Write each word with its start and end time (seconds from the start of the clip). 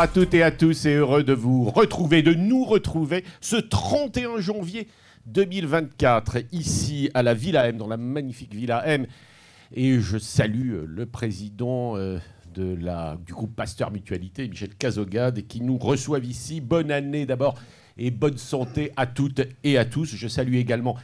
À 0.00 0.08
toutes 0.08 0.32
et 0.32 0.42
à 0.42 0.50
tous 0.50 0.86
et 0.86 0.94
heureux 0.94 1.24
de 1.24 1.34
vous 1.34 1.64
retrouver, 1.64 2.22
de 2.22 2.32
nous 2.32 2.64
retrouver 2.64 3.22
ce 3.42 3.56
31 3.56 4.40
janvier 4.40 4.88
2024 5.26 6.38
ici 6.52 7.10
à 7.12 7.22
la 7.22 7.34
Villa 7.34 7.68
M, 7.68 7.76
dans 7.76 7.86
la 7.86 7.98
magnifique 7.98 8.54
Villa 8.54 8.82
M. 8.86 9.06
Et 9.74 10.00
je 10.00 10.16
salue 10.16 10.72
euh, 10.72 10.84
le 10.88 11.04
président 11.04 11.98
euh, 11.98 12.18
du 12.54 13.34
groupe 13.34 13.54
Pasteur 13.54 13.90
Mutualité, 13.90 14.48
Michel 14.48 14.74
Cazogade, 14.74 15.46
qui 15.46 15.60
nous 15.60 15.76
reçoit 15.76 16.20
ici. 16.20 16.62
Bonne 16.62 16.90
année 16.90 17.26
d'abord 17.26 17.56
et 17.98 18.10
bonne 18.10 18.38
santé 18.38 18.92
à 18.96 19.06
toutes 19.06 19.42
et 19.64 19.76
à 19.76 19.84
tous. 19.84 20.16
Je 20.16 20.28
salue 20.28 20.54
également 20.54 20.96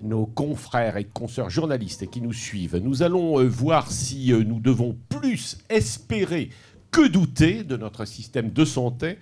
nos 0.00 0.26
confrères 0.26 0.96
et 0.96 1.04
consoeurs 1.04 1.50
journalistes 1.50 2.08
qui 2.08 2.20
nous 2.20 2.32
suivent. 2.32 2.76
Nous 2.76 3.02
allons 3.02 3.40
euh, 3.40 3.48
voir 3.48 3.90
si 3.90 4.32
nous 4.32 4.60
devons 4.60 4.96
plus 5.08 5.58
espérer 5.68 6.50
que 6.94 7.08
douter 7.08 7.64
de 7.64 7.76
notre 7.76 8.04
système 8.04 8.52
de 8.52 8.64
santé 8.64 9.18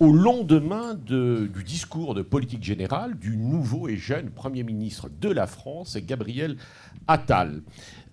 au 0.00 0.12
lendemain 0.12 0.94
du 0.94 1.62
discours 1.64 2.12
de 2.12 2.22
politique 2.22 2.64
générale 2.64 3.16
du 3.16 3.36
nouveau 3.36 3.86
et 3.88 3.96
jeune 3.96 4.30
Premier 4.30 4.64
ministre 4.64 5.08
de 5.20 5.28
la 5.28 5.46
France, 5.46 5.96
Gabriel 5.96 6.56
Attal. 7.06 7.62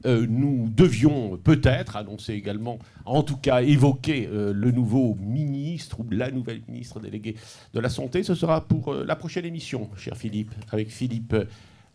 Euh, 0.05 0.27
nous 0.29 0.69
devions 0.69 1.39
peut-être 1.43 1.95
annoncer 1.95 2.33
également, 2.33 2.77
en 3.05 3.23
tout 3.23 3.37
cas 3.37 3.63
évoquer 3.63 4.29
euh, 4.31 4.53
le 4.53 4.69
nouveau 4.69 5.17
ministre 5.19 6.01
ou 6.01 6.05
la 6.11 6.29
nouvelle 6.29 6.61
ministre 6.67 6.99
déléguée 6.99 7.37
de 7.73 7.79
la 7.79 7.89
Santé. 7.89 8.21
Ce 8.21 8.35
sera 8.35 8.67
pour 8.67 8.93
euh, 8.93 9.03
la 9.03 9.15
prochaine 9.15 9.45
émission, 9.45 9.89
cher 9.97 10.15
Philippe, 10.15 10.51
avec 10.71 10.91
Philippe 10.91 11.35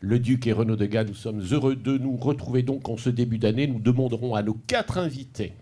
le 0.00 0.18
Duc 0.18 0.48
et 0.48 0.52
Renaud 0.52 0.76
Degas. 0.76 1.04
Nous 1.04 1.14
sommes 1.14 1.40
heureux 1.52 1.76
de 1.76 1.98
nous 1.98 2.16
retrouver 2.16 2.64
donc 2.64 2.88
en 2.88 2.96
ce 2.96 3.10
début 3.10 3.38
d'année. 3.38 3.68
Nous 3.68 3.78
demanderons 3.78 4.34
à 4.34 4.42
nos 4.42 4.54
quatre 4.54 4.98
invités 4.98 5.52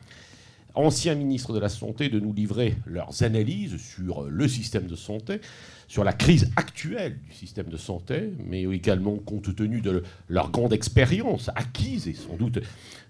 anciens 0.75 1.15
ministres 1.15 1.53
de 1.53 1.59
la 1.59 1.69
Santé 1.69 2.09
de 2.09 2.21
nous 2.21 2.33
livrer 2.33 2.77
leurs 2.87 3.23
analyses 3.23 3.77
sur 3.77 4.23
le 4.23 4.49
système 4.49 4.87
de 4.87 4.97
santé, 4.97 5.41
sur 5.89 6.05
la 6.05 6.13
crise 6.13 6.51
actuelle 6.57 7.19
du 7.21 7.33
système 7.33 7.69
de 7.69 7.77
santé, 7.77 8.33
mais 8.49 8.63
également 8.63 9.17
compte 9.17 9.55
tenu 9.55 9.81
de 9.81 10.03
leur 10.29 10.51
grande 10.51 10.73
expérience 10.73 11.51
acquise 11.55 12.09
et 12.09 12.15
sans 12.15 12.37
doute 12.37 12.59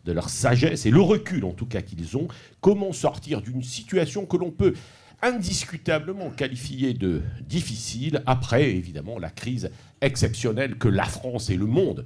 de 0.04 0.12
leur 0.12 0.28
sagesse 0.28 0.86
et 0.86 0.90
le 0.90 1.00
recul 1.00 1.44
en 1.44 1.52
tout 1.52 1.66
cas 1.66 1.82
qu'ils 1.82 2.16
ont, 2.16 2.28
comment 2.60 2.92
sortir 2.92 3.40
d'une 3.40 3.62
situation 3.62 4.26
que 4.26 4.36
l'on 4.36 4.50
peut 4.50 4.74
indiscutablement 5.22 6.30
qualifier 6.30 6.92
de 6.92 7.22
difficile 7.48 8.22
après 8.26 8.70
évidemment 8.70 9.18
la 9.18 9.30
crise 9.30 9.70
exceptionnelle 10.02 10.76
que 10.76 10.88
la 10.88 11.04
France 11.04 11.48
et 11.48 11.56
le 11.56 11.66
monde 11.66 12.04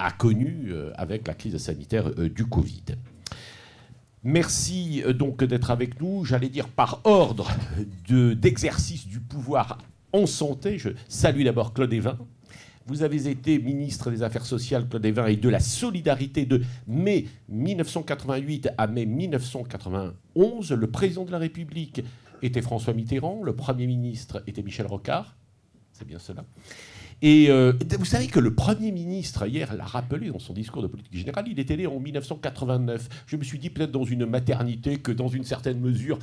a 0.00 0.10
connue 0.10 0.68
euh, 0.70 0.92
avec 0.96 1.28
la 1.28 1.34
crise 1.34 1.58
sanitaire 1.58 2.10
euh, 2.18 2.28
du 2.28 2.46
Covid. 2.46 2.82
Merci 4.22 5.02
euh, 5.04 5.12
donc 5.12 5.42
d'être 5.44 5.70
avec 5.70 6.00
nous. 6.00 6.24
J'allais 6.24 6.48
dire 6.48 6.68
par 6.68 7.00
ordre 7.04 7.48
d'exercice 8.08 9.06
du 9.06 9.20
pouvoir 9.20 9.78
en 10.12 10.26
santé. 10.26 10.78
Je 10.78 10.90
salue 11.08 11.44
d'abord 11.44 11.72
Claude 11.72 11.92
Evin. 11.92 12.18
Vous 12.86 13.02
avez 13.02 13.28
été 13.28 13.58
ministre 13.58 14.10
des 14.10 14.22
Affaires 14.22 14.44
sociales, 14.44 14.88
Claude 14.88 15.04
Evin, 15.04 15.26
et 15.26 15.36
de 15.36 15.48
la 15.48 15.60
solidarité 15.60 16.44
de 16.44 16.62
mai 16.86 17.26
1988 17.48 18.70
à 18.76 18.86
mai 18.86 19.06
1991. 19.06 20.72
Le 20.72 20.86
président 20.90 21.24
de 21.24 21.30
la 21.30 21.38
République 21.38 22.02
était 22.42 22.62
François 22.62 22.94
Mitterrand, 22.94 23.42
le 23.42 23.54
Premier 23.54 23.86
ministre 23.86 24.42
était 24.46 24.62
Michel 24.62 24.86
Rocard. 24.86 25.36
C'est 25.92 26.06
bien 26.06 26.18
cela. 26.18 26.44
Et 27.22 27.50
euh, 27.50 27.72
vous 27.98 28.06
savez 28.06 28.28
que 28.28 28.40
le 28.40 28.54
Premier 28.54 28.92
ministre, 28.92 29.46
hier, 29.46 29.74
l'a 29.74 29.84
rappelé 29.84 30.28
dans 30.28 30.38
son 30.38 30.54
discours 30.54 30.82
de 30.82 30.86
politique 30.86 31.16
générale, 31.16 31.44
il 31.48 31.58
était 31.58 31.76
né 31.76 31.86
en 31.86 32.00
1989. 32.00 33.24
Je 33.26 33.36
me 33.36 33.44
suis 33.44 33.58
dit 33.58 33.68
peut-être 33.68 33.90
dans 33.90 34.04
une 34.04 34.24
maternité 34.24 34.96
que 34.96 35.12
dans 35.12 35.28
une 35.28 35.44
certaine 35.44 35.80
mesure, 35.80 36.18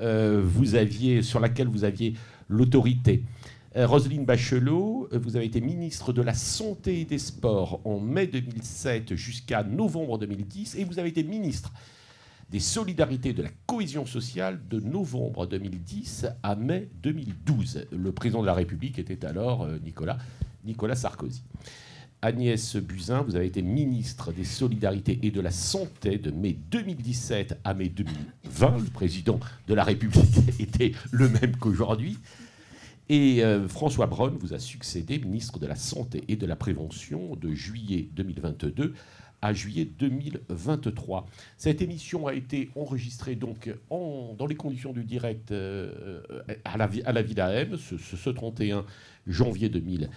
euh, 0.00 0.44
sur 1.22 1.40
laquelle 1.40 1.68
vous 1.68 1.84
aviez 1.84 2.14
l'autorité. 2.48 3.22
Euh, 3.76 3.86
Roselyne 3.86 4.24
Bachelot, 4.24 5.08
vous 5.12 5.36
avez 5.36 5.46
été 5.46 5.60
ministre 5.60 6.12
de 6.12 6.22
la 6.22 6.34
Santé 6.34 7.00
et 7.00 7.04
des 7.04 7.18
Sports 7.18 7.80
en 7.84 8.00
mai 8.00 8.26
2007 8.26 9.14
jusqu'à 9.14 9.62
novembre 9.62 10.18
2010 10.18 10.74
et 10.76 10.84
vous 10.84 10.98
avez 10.98 11.10
été 11.10 11.22
ministre 11.22 11.72
des 12.50 12.58
solidarités 12.58 13.28
et 13.28 13.32
de 13.32 13.44
la 13.44 13.50
cohésion 13.66 14.06
sociale 14.06 14.60
de 14.68 14.80
novembre 14.80 15.46
2010 15.46 16.26
à 16.42 16.56
mai 16.56 16.88
2012. 17.04 17.86
Le 17.92 18.10
président 18.10 18.40
de 18.40 18.46
la 18.46 18.54
République 18.54 18.98
était 18.98 19.24
alors 19.24 19.68
Nicolas 19.84 20.18
Nicolas 20.64 20.96
Sarkozy. 20.96 21.42
Agnès 22.22 22.76
Buzyn, 22.76 23.22
vous 23.22 23.34
avez 23.34 23.46
été 23.46 23.62
ministre 23.62 24.30
des 24.32 24.44
Solidarités 24.44 25.18
et 25.22 25.30
de 25.30 25.40
la 25.40 25.50
Santé 25.50 26.18
de 26.18 26.30
mai 26.30 26.52
2017 26.70 27.58
à 27.64 27.72
mai 27.72 27.88
2020. 27.88 28.78
Le 28.78 28.90
président 28.90 29.40
de 29.66 29.74
la 29.74 29.84
République 29.84 30.36
était 30.60 30.92
le 31.12 31.30
même 31.30 31.56
qu'aujourd'hui. 31.56 32.18
Et 33.08 33.42
euh, 33.42 33.66
François 33.68 34.06
Braun 34.06 34.36
vous 34.38 34.52
a 34.52 34.58
succédé 34.58 35.18
ministre 35.18 35.58
de 35.58 35.66
la 35.66 35.76
Santé 35.76 36.22
et 36.28 36.36
de 36.36 36.46
la 36.46 36.56
Prévention 36.56 37.36
de 37.36 37.54
juillet 37.54 38.10
2022 38.12 38.92
à 39.40 39.54
juillet 39.54 39.86
2023. 39.86 41.26
Cette 41.56 41.80
émission 41.80 42.26
a 42.26 42.34
été 42.34 42.68
enregistrée 42.76 43.34
donc 43.34 43.74
dans 43.88 44.46
les 44.46 44.56
conditions 44.56 44.92
du 44.92 45.04
direct 45.04 45.52
euh, 45.52 46.20
à, 46.66 46.76
la, 46.76 46.90
à 47.06 47.12
la 47.12 47.22
Villa 47.22 47.50
M 47.50 47.78
ce, 47.78 47.96
ce 47.96 48.28
31 48.28 48.84
janvier 49.26 49.70
2023. 49.70 50.14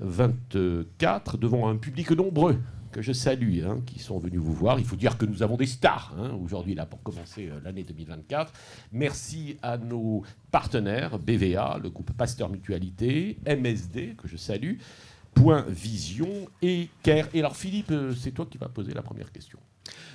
24 0.00 1.38
devant 1.38 1.68
un 1.68 1.76
public 1.76 2.10
nombreux 2.10 2.58
que 2.90 3.02
je 3.02 3.12
salue, 3.12 3.64
hein, 3.64 3.80
qui 3.86 3.98
sont 3.98 4.18
venus 4.18 4.40
vous 4.40 4.52
voir. 4.52 4.78
Il 4.78 4.84
faut 4.84 4.96
dire 4.96 5.16
que 5.16 5.24
nous 5.24 5.42
avons 5.42 5.56
des 5.56 5.66
stars 5.66 6.14
hein, 6.18 6.36
aujourd'hui 6.42 6.74
là 6.74 6.86
pour 6.86 7.02
commencer 7.02 7.48
euh, 7.48 7.60
l'année 7.62 7.84
2024. 7.84 8.52
Merci 8.92 9.56
à 9.62 9.78
nos 9.78 10.22
partenaires 10.50 11.18
BVA, 11.18 11.78
le 11.82 11.90
groupe 11.90 12.12
Pasteur 12.12 12.48
Mutualité, 12.48 13.38
MSD 13.46 14.16
que 14.16 14.26
je 14.26 14.36
salue, 14.36 14.78
Point 15.34 15.64
Vision 15.68 16.48
et 16.62 16.88
CARE. 17.02 17.28
Et 17.32 17.38
alors 17.38 17.56
Philippe, 17.56 17.92
euh, 17.92 18.12
c'est 18.14 18.32
toi 18.32 18.46
qui 18.50 18.58
vas 18.58 18.68
poser 18.68 18.92
la 18.92 19.02
première 19.02 19.30
question. 19.30 19.58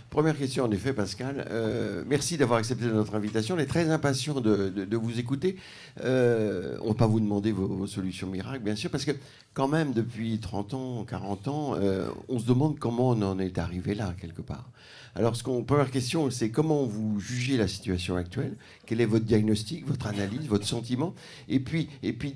Première 0.09 0.37
question, 0.37 0.63
en 0.63 0.71
effet, 0.71 0.93
Pascal. 0.93 1.45
Euh, 1.49 2.03
merci 2.07 2.37
d'avoir 2.37 2.59
accepté 2.59 2.85
notre 2.85 3.15
invitation. 3.15 3.55
On 3.55 3.57
est 3.59 3.65
très 3.65 3.89
impatients 3.89 4.39
de, 4.39 4.95
vous 4.95 5.19
écouter. 5.19 5.57
Euh, 6.01 6.77
on 6.81 6.85
ne 6.85 6.89
va 6.89 6.95
pas 6.95 7.07
vous 7.07 7.19
demander 7.19 7.51
vos, 7.51 7.85
solutions 7.87 8.27
miracles, 8.27 8.63
bien 8.63 8.75
sûr, 8.75 8.89
parce 8.89 9.03
que 9.03 9.11
quand 9.53 9.67
même, 9.67 9.91
depuis 9.91 10.39
30 10.39 10.73
ans, 10.73 11.03
40 11.03 11.47
ans, 11.47 11.75
euh, 11.75 12.07
on 12.29 12.39
se 12.39 12.45
demande 12.45 12.79
comment 12.79 13.09
on 13.09 13.21
en 13.23 13.39
est 13.39 13.57
arrivé 13.57 13.93
là, 13.93 14.13
quelque 14.19 14.41
part. 14.41 14.69
Alors, 15.17 15.37
ce 15.37 15.43
qu'on, 15.43 15.63
première 15.63 15.91
question, 15.91 16.29
c'est 16.29 16.49
comment 16.49 16.83
vous 16.83 17.21
jugez 17.21 17.55
la 17.55 17.69
situation 17.69 18.17
actuelle? 18.17 18.57
Quel 18.85 18.99
est 18.99 19.05
votre 19.05 19.23
diagnostic, 19.23 19.87
votre 19.87 20.07
analyse, 20.07 20.45
votre 20.47 20.67
sentiment? 20.67 21.15
Et 21.47 21.61
puis, 21.61 21.87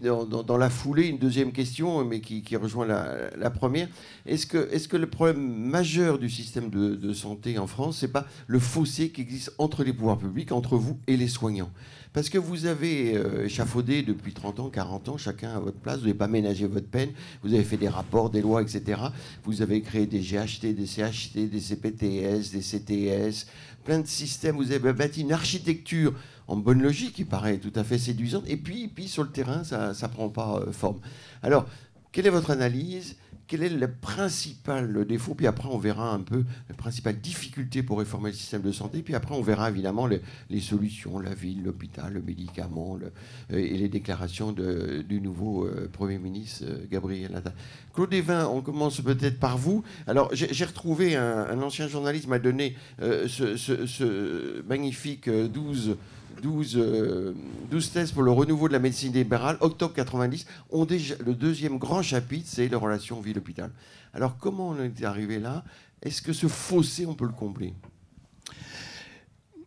dans, 0.02 0.58
la 0.58 0.70
foulée, 0.70 1.08
une 1.08 1.18
deuxième 1.18 1.52
question, 1.52 2.06
mais 2.06 2.22
qui, 2.22 2.56
rejoint 2.56 2.86
la, 2.86 3.50
première. 3.50 3.90
Est-ce 4.26 4.48
que, 4.48 4.96
le 4.96 5.10
problème 5.10 5.46
majeur 5.46 6.20
du 6.20 6.30
système 6.30 6.70
de, 6.70 7.14
santé 7.14 7.60
en 7.60 7.68
France, 7.68 7.98
c'est 8.00 8.14
pas 8.14 8.26
le 8.48 8.60
fossé 8.60 9.10
qui 9.10 9.22
existe 9.22 9.54
entre 9.58 9.84
les 9.84 9.92
pouvoirs 9.92 10.18
publics, 10.18 10.54
entre 10.54 10.78
vous 10.78 10.98
et 11.08 11.18
les 11.18 11.28
soignants? 11.28 11.72
Parce 12.20 12.28
que 12.28 12.38
vous 12.38 12.66
avez 12.66 13.16
euh, 13.16 13.46
échafaudé 13.46 14.04
depuis 14.04 14.34
30 14.34 14.60
ans, 14.60 14.70
40 14.70 15.08
ans, 15.08 15.16
chacun 15.18 15.56
à 15.56 15.60
votre 15.60 15.78
place. 15.78 16.00
Vous 16.00 16.08
n'avez 16.08 16.18
pas 16.18 16.28
ménagé 16.28 16.68
votre 16.68 16.90
peine. 16.90 17.12
Vous 17.44 17.54
avez 17.54 17.64
fait 17.64 17.78
des 17.78 17.88
rapports, 17.88 18.30
des 18.30 18.42
lois, 18.42 18.62
etc. 18.62 19.00
Vous 19.46 19.62
avez 19.62 19.82
créé 19.82 20.06
des 20.06 20.20
GHT, 20.20 20.76
des 20.76 20.86
CHT, 20.86 21.50
des 21.50 21.62
CPTS, 21.62 22.52
des 22.52 22.60
CTS, 22.60 23.48
plein 23.86 24.00
de 24.00 24.06
systèmes. 24.06 24.58
Vous 24.58 24.74
avez 24.74 24.92
bâti 24.92 25.22
une 25.22 25.32
architecture 25.32 26.14
en 26.50 26.58
bonne 26.58 26.82
logique 26.82 27.14
qui 27.14 27.24
paraît 27.24 27.58
tout 27.58 27.72
à 27.76 27.86
fait 27.86 27.98
séduisante. 27.98 28.44
Et 28.50 28.58
puis, 28.58 28.90
puis 28.90 29.08
sur 29.08 29.24
le 29.24 29.30
terrain, 29.30 29.64
ça 29.64 29.94
ne 29.94 30.08
prend 30.10 30.28
pas 30.28 30.58
euh, 30.58 30.74
forme. 30.74 31.00
Alors, 31.42 31.68
quelle 32.12 32.28
est 32.28 32.32
votre 32.32 32.52
analyse 32.52 33.16
quel 33.50 33.64
est 33.64 33.70
le 33.70 33.92
principal 33.92 35.06
défaut, 35.06 35.34
puis 35.34 35.48
après 35.48 35.68
on 35.70 35.80
verra 35.80 36.14
un 36.14 36.20
peu 36.20 36.46
la 36.70 36.76
principale 36.76 37.20
difficulté 37.20 37.82
pour 37.82 37.98
réformer 37.98 38.30
le 38.30 38.36
système 38.36 38.62
de 38.62 38.72
santé, 38.72 39.02
puis 39.02 39.16
après 39.16 39.34
on 39.34 39.42
verra 39.42 39.70
évidemment 39.72 40.08
les, 40.08 40.62
solutions, 40.62 41.18
la 41.18 41.34
ville, 41.34 41.64
l'hôpital, 41.64 42.14
le 42.14 42.22
médicament 42.22 43.00
euh, 43.02 43.58
et 43.58 43.76
les 43.76 43.90
déclarations 43.90 44.52
du 44.52 45.20
nouveau 45.20 45.66
euh, 45.66 45.90
Premier 45.92 46.20
ministre 46.20 46.66
euh, 46.68 46.86
Gabriel 46.92 47.36
Attal. 47.36 47.54
Claude 47.96 48.14
Evin, 48.14 48.46
on 48.46 48.62
commence 48.62 49.02
peut-être 49.02 49.40
par 49.40 49.58
vous. 49.58 49.84
Alors 50.06 50.30
j'ai 50.34 50.66
retrouvé 50.66 51.16
un, 51.16 51.60
ancien 51.62 51.88
journaliste 51.88 52.28
m'a 52.28 52.38
donné 52.38 52.76
ce, 53.00 53.58
ce, 53.58 54.62
magnifique 54.62 55.28
12 55.28 55.98
12, 56.42 56.74
12 56.74 56.78
euh, 56.78 57.94
thèses 57.94 58.12
pour 58.12 58.24
le 58.24 58.32
renouveau 58.32 58.68
de 58.68 58.74
la 58.74 58.80
médecine 58.80 59.14
libérale, 59.14 59.58
octobre 59.62 59.94
90. 59.94 60.46
On 60.72 60.86
déjà, 60.86 61.16
le 61.26 61.34
deuxième 61.34 61.78
grand 61.78 62.02
chapitre, 62.02 62.48
c'est 62.48 62.68
les 62.68 62.76
relations 62.76 63.22
ville-hôpital. 63.22 63.72
Alors 64.14 64.38
comment 64.38 64.70
on 64.70 64.84
est 64.84 65.04
arrivé 65.04 65.40
là? 65.40 65.64
Est-ce 66.02 66.22
que 66.22 66.34
ce 66.34 66.48
fossé, 66.48 67.06
on 67.06 67.14
peut 67.14 67.26
le 67.26 67.32
combler? 67.32 67.74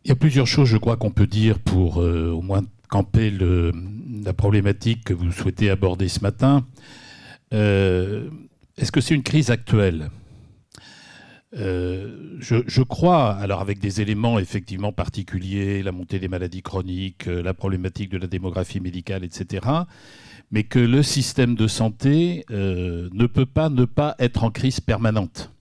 Il 0.04 0.08
y 0.08 0.12
a 0.12 0.16
plusieurs 0.16 0.46
choses, 0.46 0.68
je 0.68 0.78
crois, 0.78 0.96
qu'on 0.96 1.10
peut 1.10 1.26
dire 1.26 1.58
pour 1.58 2.00
euh, 2.00 2.30
au 2.30 2.42
moins 2.42 2.62
camper 2.88 3.30
la 3.30 4.32
problématique 4.32 5.04
que 5.04 5.14
vous 5.14 5.32
souhaitez 5.32 5.70
aborder 5.70 6.08
ce 6.08 6.20
matin. 6.20 6.66
Euh, 7.54 8.28
est-ce 8.76 8.92
que 8.92 9.00
c'est 9.00 9.14
une 9.14 9.22
crise 9.22 9.50
actuelle? 9.50 10.10
Euh, 11.54 12.38
je, 12.38 12.82
crois, 12.82 13.34
alors 13.34 13.60
avec 13.60 13.78
des 13.78 14.00
éléments 14.00 14.38
effectivement 14.38 14.92
particuliers, 14.92 15.82
la 15.82 15.92
montée 15.92 16.18
des 16.18 16.28
maladies 16.28 16.62
chroniques, 16.62 17.28
euh, 17.28 17.42
la 17.42 17.52
problématique 17.52 18.10
de 18.10 18.18
la 18.18 18.26
démographie 18.26 18.80
médicale, 18.80 19.24
etc., 19.24 19.66
mais 20.50 20.64
que 20.64 20.78
le 20.78 21.02
système 21.02 21.54
de 21.54 21.66
santé 21.66 22.44
euh, 22.50 23.08
ne 23.12 23.26
peut 23.26 23.46
pas 23.46 23.70
ne 23.70 23.84
pas 23.84 24.14
être 24.18 24.44
en 24.44 24.50
crise 24.50 24.80
permanente. 24.80 25.52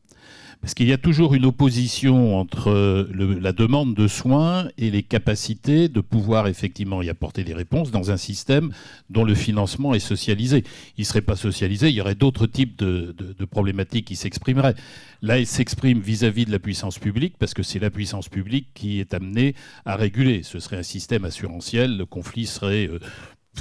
Parce 0.62 0.76
qu'il 0.76 0.88
y 0.88 0.94
a 0.94 0.98
toujours 1.00 1.34
une 1.34 1.46
opposition 1.46 2.38
entre 2.40 3.10
la 3.12 3.52
demande 3.52 3.96
de 3.96 4.08
soins 4.08 4.68
et 4.78 4.92
les 4.92 5.02
capacités 5.02 5.90
de 5.90 6.02
pouvoir 6.02 6.48
effectivement 6.48 7.02
y 7.02 7.10
apporter 7.10 7.44
des 7.44 7.56
réponses 7.56 7.90
dans 7.90 8.12
un 8.12 8.18
système 8.18 8.72
dont 9.10 9.24
le 9.24 9.34
financement 9.34 9.96
est 9.96 10.00
socialisé. 10.00 10.64
Il 10.98 11.02
ne 11.02 11.06
serait 11.06 11.22
pas 11.22 11.36
socialisé, 11.36 11.90
il 11.90 11.96
y 11.96 12.02
aurait 12.02 12.14
d'autres 12.14 12.46
types 12.46 12.78
de, 12.78 13.16
problématiques 13.50 14.06
qui 14.06 14.16
s'exprimeraient. 14.16 14.76
Là, 15.24 15.40
il 15.40 15.48
s'exprime 15.48 16.00
vis-à-vis 16.00 16.46
de 16.46 16.52
la 16.52 16.60
puissance 16.60 17.00
publique 17.00 17.36
parce 17.40 17.56
que 17.56 17.64
c'est 17.64 17.80
la 17.80 17.90
puissance 17.90 18.30
publique 18.30 18.68
qui 18.76 19.00
est 19.00 19.16
amenée 19.16 19.56
à 19.86 19.96
réguler. 19.96 20.44
Ce 20.44 20.60
serait 20.60 20.78
un 20.78 20.84
système 20.84 21.26
assurantiel, 21.26 21.98
le 21.98 22.06
conflit 22.06 22.46
serait 22.46 22.88
euh, 22.88 23.00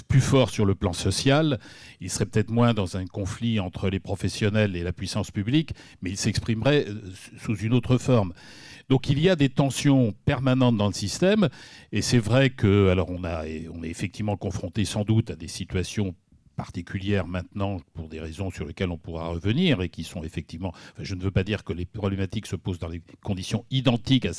plus 0.09 0.21
fort 0.21 0.51
sur 0.51 0.65
le 0.65 0.75
plan 0.75 0.93
social, 0.93 1.59
il 2.01 2.11
serait 2.11 2.27
peut-être 2.27 2.51
moins 2.51 2.75
dans 2.75 2.97
un 2.97 3.07
conflit 3.07 3.61
entre 3.61 3.89
les 3.89 4.01
professionnels 4.01 4.77
et 4.77 4.83
la 4.83 4.93
puissance 4.93 5.31
publique, 5.31 5.73
mais 6.03 6.11
il 6.11 6.17
s'exprimerait 6.17 6.87
euh, 6.89 6.95
sous 7.39 7.57
une 7.57 7.75
autre 7.75 7.99
forme. 7.99 8.33
Donc 8.89 9.09
il 9.09 9.21
y 9.21 9.29
a 9.29 9.37
des 9.37 9.49
tensions 9.49 10.13
permanentes 10.25 10.77
dans 10.77 10.89
le 10.89 10.93
système, 10.93 11.49
et 11.93 12.03
c'est 12.03 12.19
vrai 12.19 12.51
que, 12.51 12.89
alors 12.89 13.11
on, 13.11 13.25
a, 13.25 13.45
on 13.73 13.83
est 13.83 13.89
effectivement 13.89 14.37
confronté 14.37 14.85
sans 14.85 15.05
doute 15.05 15.31
à 15.31 15.37
des 15.37 15.49
situations 15.49 16.15
particulières 16.57 17.27
maintenant 17.27 17.81
pour 17.95 18.09
des 18.09 18.21
raisons 18.21 18.51
sur 18.51 18.67
lesquelles 18.67 18.91
on 18.91 18.99
pourra 18.99 19.29
revenir 19.29 19.81
et 19.83 19.89
qui 19.89 20.05
sont 20.05 20.23
effectivement, 20.23 20.73
je 20.99 21.15
ne 21.15 21.23
veux 21.23 21.31
pas 21.31 21.45
dire 21.45 21.65
que 21.65 21.73
les 21.73 21.87
problématiques 21.87 22.47
se 22.47 22.57
posent 22.57 22.79
dans 22.79 22.91
des 22.91 23.03
conditions 23.23 23.65
identiques 23.71 24.27
à 24.27 24.33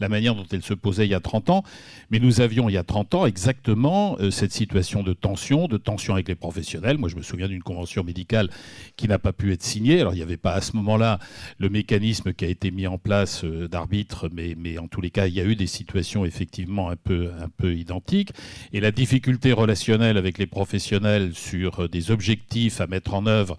la 0.00 0.08
manière 0.08 0.34
dont 0.34 0.46
elles 0.50 0.62
se 0.62 0.74
posaient 0.74 1.06
il 1.06 1.10
y 1.10 1.14
a 1.14 1.20
30 1.20 1.50
ans, 1.50 1.62
mais 2.10 2.18
nous 2.18 2.40
avions 2.40 2.68
il 2.68 2.72
y 2.72 2.78
a 2.78 2.84
30 2.84 3.14
ans 3.14 3.26
exactement 3.26 4.16
euh, 4.20 4.30
cette 4.30 4.52
situation 4.52 5.02
de 5.02 5.12
tension, 5.12 5.68
de 5.68 5.76
tension 5.76 6.14
avec 6.14 6.28
les 6.28 6.34
professionnels. 6.34 6.98
Moi, 6.98 7.08
je 7.08 7.16
me 7.16 7.22
souviens 7.22 7.48
d'une 7.48 7.62
convention 7.62 8.04
médicale 8.04 8.50
qui 8.96 9.08
n'a 9.08 9.18
pas 9.18 9.32
pu 9.32 9.52
être 9.52 9.62
signée. 9.62 10.00
Alors, 10.00 10.14
il 10.14 10.16
n'y 10.16 10.22
avait 10.22 10.36
pas 10.36 10.52
à 10.52 10.60
ce 10.60 10.76
moment-là 10.76 11.18
le 11.58 11.68
mécanisme 11.68 12.32
qui 12.32 12.44
a 12.44 12.48
été 12.48 12.70
mis 12.70 12.86
en 12.86 12.98
place 12.98 13.44
euh, 13.44 13.68
d'arbitre, 13.68 14.28
mais, 14.32 14.54
mais 14.56 14.78
en 14.78 14.88
tous 14.88 15.00
les 15.00 15.10
cas, 15.10 15.26
il 15.26 15.34
y 15.34 15.40
a 15.40 15.44
eu 15.44 15.56
des 15.56 15.66
situations 15.66 16.24
effectivement 16.24 16.90
un 16.90 16.96
peu, 16.96 17.30
un 17.40 17.48
peu 17.48 17.74
identiques. 17.74 18.32
Et 18.72 18.80
la 18.80 18.92
difficulté 18.92 19.52
relationnelle 19.52 20.16
avec 20.16 20.38
les 20.38 20.46
professionnels 20.46 21.34
euh, 21.64 21.88
des 21.88 22.10
objectifs 22.10 22.80
à 22.80 22.86
mettre 22.86 23.14
en 23.14 23.26
œuvre. 23.26 23.56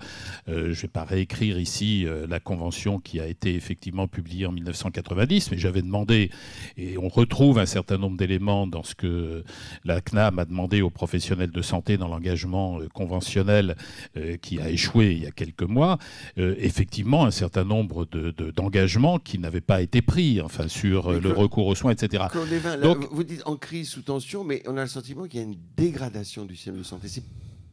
Euh, 0.47 0.65
je 0.65 0.69
ne 0.69 0.81
vais 0.81 0.87
pas 0.87 1.03
réécrire 1.03 1.59
ici 1.59 2.05
euh, 2.05 2.27
la 2.27 2.39
convention 2.39 2.99
qui 2.99 3.19
a 3.19 3.27
été 3.27 3.55
effectivement 3.55 4.07
publiée 4.07 4.45
en 4.45 4.51
1990, 4.51 5.51
mais 5.51 5.57
j'avais 5.57 5.81
demandé, 5.81 6.29
et 6.77 6.97
on 6.97 7.09
retrouve 7.09 7.59
un 7.59 7.65
certain 7.65 7.97
nombre 7.97 8.17
d'éléments 8.17 8.67
dans 8.67 8.83
ce 8.83 8.95
que 8.95 9.43
la 9.85 10.01
CNAM 10.01 10.39
a 10.39 10.45
demandé 10.45 10.81
aux 10.81 10.89
professionnels 10.89 11.51
de 11.51 11.61
santé 11.61 11.97
dans 11.97 12.07
l'engagement 12.07 12.79
conventionnel 12.93 13.75
qui 14.41 14.59
a 14.59 14.69
échoué 14.69 15.13
il 15.13 15.23
y 15.23 15.27
a 15.27 15.31
quelques 15.31 15.63
mois, 15.63 15.97
effectivement 16.37 17.25
un 17.25 17.31
certain 17.31 17.63
nombre 17.63 18.05
d'engagements 18.55 19.17
de, 19.17 19.23
qui 19.23 19.39
n'avaient 19.39 19.61
pas 19.61 19.81
été 19.81 20.01
pris, 20.01 20.41
enfin 20.41 20.67
sur 20.67 21.11
le 21.11 21.31
recours 21.31 21.67
aux 21.67 21.75
soins, 21.75 21.91
etc. 21.91 22.25
Donc, 22.81 23.07
vous 23.11 23.23
dites 23.23 23.43
en 23.45 23.55
crise 23.55 23.89
sous 23.89 24.01
tension, 24.01 24.43
mais 24.43 24.61
on 24.67 24.77
a 24.77 24.81
le 24.81 24.87
sentiment 24.87 25.25
qu'il 25.25 25.39
y 25.39 25.43
a 25.43 25.45
une 25.45 25.57
dégradation 25.75 26.45
du 26.45 26.55
système 26.55 26.77
de 26.77 26.83
santé 26.83 27.07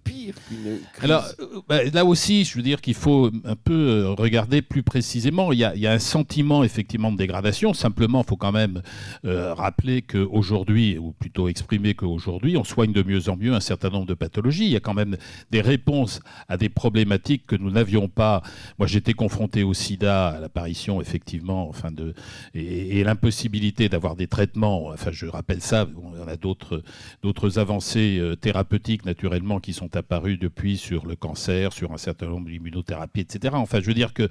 pire 0.04 0.34
qu'une 0.48 0.78
crise. 0.92 1.10
Alors 1.10 1.24
euh, 1.40 1.60
bah, 1.68 1.82
là 1.84 2.04
aussi, 2.04 2.44
je 2.44 2.56
veux 2.56 2.62
dire 2.62 2.80
qu'il 2.80 2.94
faut 2.94 3.30
un 3.44 3.56
peu 3.56 3.72
euh, 3.72 4.10
regarder 4.10 4.62
plus 4.62 4.82
précisément. 4.82 5.52
Il 5.52 5.58
y, 5.58 5.64
a, 5.64 5.92
un 5.92 5.98
sentiment 5.98 6.64
effectivement 6.64 7.10
de 7.10 7.16
dégradation. 7.16 7.72
Simplement, 7.74 8.22
il 8.22 8.28
faut 8.28 8.36
quand 8.36 8.52
même 8.52 8.82
euh, 9.24 9.54
rappeler 9.54 10.02
qu'aujourd'hui, 10.02 10.98
ou 10.98 11.12
plutôt 11.12 11.48
exprimer 11.48 11.94
qu'aujourd'hui, 11.94 12.56
on 12.56 12.64
soigne 12.64 12.92
de 12.92 13.02
mieux 13.02 13.28
en 13.28 13.36
mieux 13.36 13.54
un 13.54 13.60
certain 13.60 13.90
nombre 13.90 14.06
de 14.06 14.14
pathologies. 14.14 14.66
Il 14.66 14.72
y 14.72 14.76
a 14.76 14.80
quand 14.80 14.94
même 14.94 15.16
des 15.50 15.60
réponses 15.60 16.20
à 16.48 16.56
des 16.56 16.68
problématiques 16.68 17.46
que 17.46 17.56
nous 17.56 17.70
n'avions 17.70 18.08
pas. 18.08 18.42
Moi, 18.78 18.86
j'étais 18.86 19.14
confronté 19.14 19.62
au 19.62 19.74
SIDA, 19.74 20.28
à 20.28 20.40
l'apparition 20.40 21.00
effectivement, 21.00 21.68
enfin 21.68 21.90
de 21.90 22.14
et, 22.54 23.02
l'impossibilité 23.04 23.88
d'avoir 23.88 24.16
des 24.16 24.26
traitements. 24.26 24.88
Enfin, 24.88 25.10
je 25.12 25.26
rappelle 25.26 25.60
ça. 25.60 25.88
On 26.02 26.28
a 26.28 26.36
d'autres 26.36 26.82
d'autres 27.22 27.58
avancées 27.58 28.20
thérapeutiques 28.40 29.04
naturellement 29.04 29.60
qui 29.60 29.72
sont 29.72 29.93
apparu 29.96 30.36
depuis 30.36 30.76
sur 30.76 31.06
le 31.06 31.16
cancer, 31.16 31.72
sur 31.72 31.92
un 31.92 31.98
certain 31.98 32.26
nombre 32.26 32.48
d'immunothérapies, 32.48 33.20
etc. 33.20 33.54
Enfin, 33.56 33.80
je 33.80 33.86
veux 33.86 33.94
dire 33.94 34.12
que, 34.14 34.28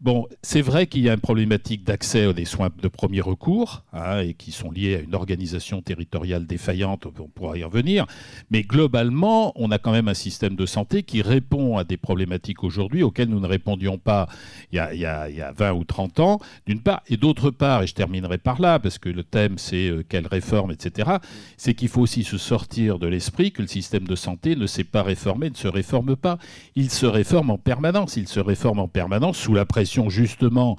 bon, 0.00 0.26
c'est 0.42 0.60
vrai 0.60 0.86
qu'il 0.86 1.02
y 1.02 1.08
a 1.08 1.14
une 1.14 1.20
problématique 1.20 1.84
d'accès 1.84 2.26
aux 2.26 2.34
soins 2.44 2.70
de 2.80 2.88
premier 2.88 3.20
recours, 3.20 3.84
hein, 3.92 4.20
et 4.20 4.34
qui 4.34 4.52
sont 4.52 4.70
liés 4.70 4.96
à 4.96 5.00
une 5.00 5.14
organisation 5.14 5.82
territoriale 5.82 6.46
défaillante, 6.46 7.06
on 7.18 7.28
pourra 7.28 7.56
y 7.58 7.64
revenir, 7.64 8.06
mais 8.50 8.62
globalement, 8.62 9.52
on 9.56 9.70
a 9.70 9.78
quand 9.78 9.92
même 9.92 10.08
un 10.08 10.14
système 10.14 10.56
de 10.56 10.66
santé 10.66 11.02
qui 11.02 11.22
répond 11.22 11.78
à 11.78 11.84
des 11.84 11.96
problématiques 11.96 12.64
aujourd'hui 12.64 13.02
auxquelles 13.02 13.28
nous 13.28 13.40
ne 13.40 13.46
répondions 13.46 13.98
pas 13.98 14.28
il 14.72 14.76
y 14.76 14.78
a, 14.78 14.94
il 14.94 15.00
y 15.00 15.06
a, 15.06 15.28
il 15.28 15.36
y 15.36 15.42
a 15.42 15.52
20 15.52 15.72
ou 15.72 15.84
30 15.84 16.20
ans, 16.20 16.40
d'une 16.66 16.80
part, 16.80 17.02
et 17.08 17.16
d'autre 17.16 17.50
part, 17.50 17.82
et 17.82 17.86
je 17.86 17.94
terminerai 17.94 18.38
par 18.38 18.60
là, 18.60 18.78
parce 18.78 18.98
que 18.98 19.08
le 19.08 19.24
thème 19.24 19.58
c'est 19.58 19.88
euh, 19.88 20.04
quelle 20.08 20.26
réforme, 20.26 20.70
etc., 20.70 21.10
c'est 21.56 21.74
qu'il 21.74 21.88
faut 21.88 22.02
aussi 22.02 22.24
se 22.24 22.38
sortir 22.38 22.98
de 22.98 23.06
l'esprit 23.06 23.52
que 23.52 23.62
le 23.62 23.68
système 23.68 24.06
de 24.06 24.14
santé 24.14 24.56
ne 24.56 24.66
s'est 24.66 24.84
pas 24.86 25.02
réformé, 25.02 25.50
ne 25.50 25.56
se 25.56 25.68
réforme 25.68 26.16
pas. 26.16 26.38
Il 26.74 26.90
se 26.90 27.06
réforme 27.06 27.50
en 27.50 27.58
permanence. 27.58 28.16
Il 28.16 28.28
se 28.28 28.40
réforme 28.40 28.78
en 28.78 28.88
permanence 28.88 29.36
sous 29.36 29.54
la 29.54 29.66
pression 29.66 30.08
justement 30.08 30.76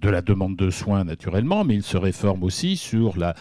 de 0.00 0.08
la 0.08 0.22
demande 0.22 0.56
de 0.56 0.70
soins 0.70 1.04
naturellement, 1.04 1.64
mais 1.64 1.74
il 1.74 1.82
se 1.82 1.96
réforme 1.96 2.42
aussi 2.44 2.76
sur 2.76 3.16
la, 3.16 3.34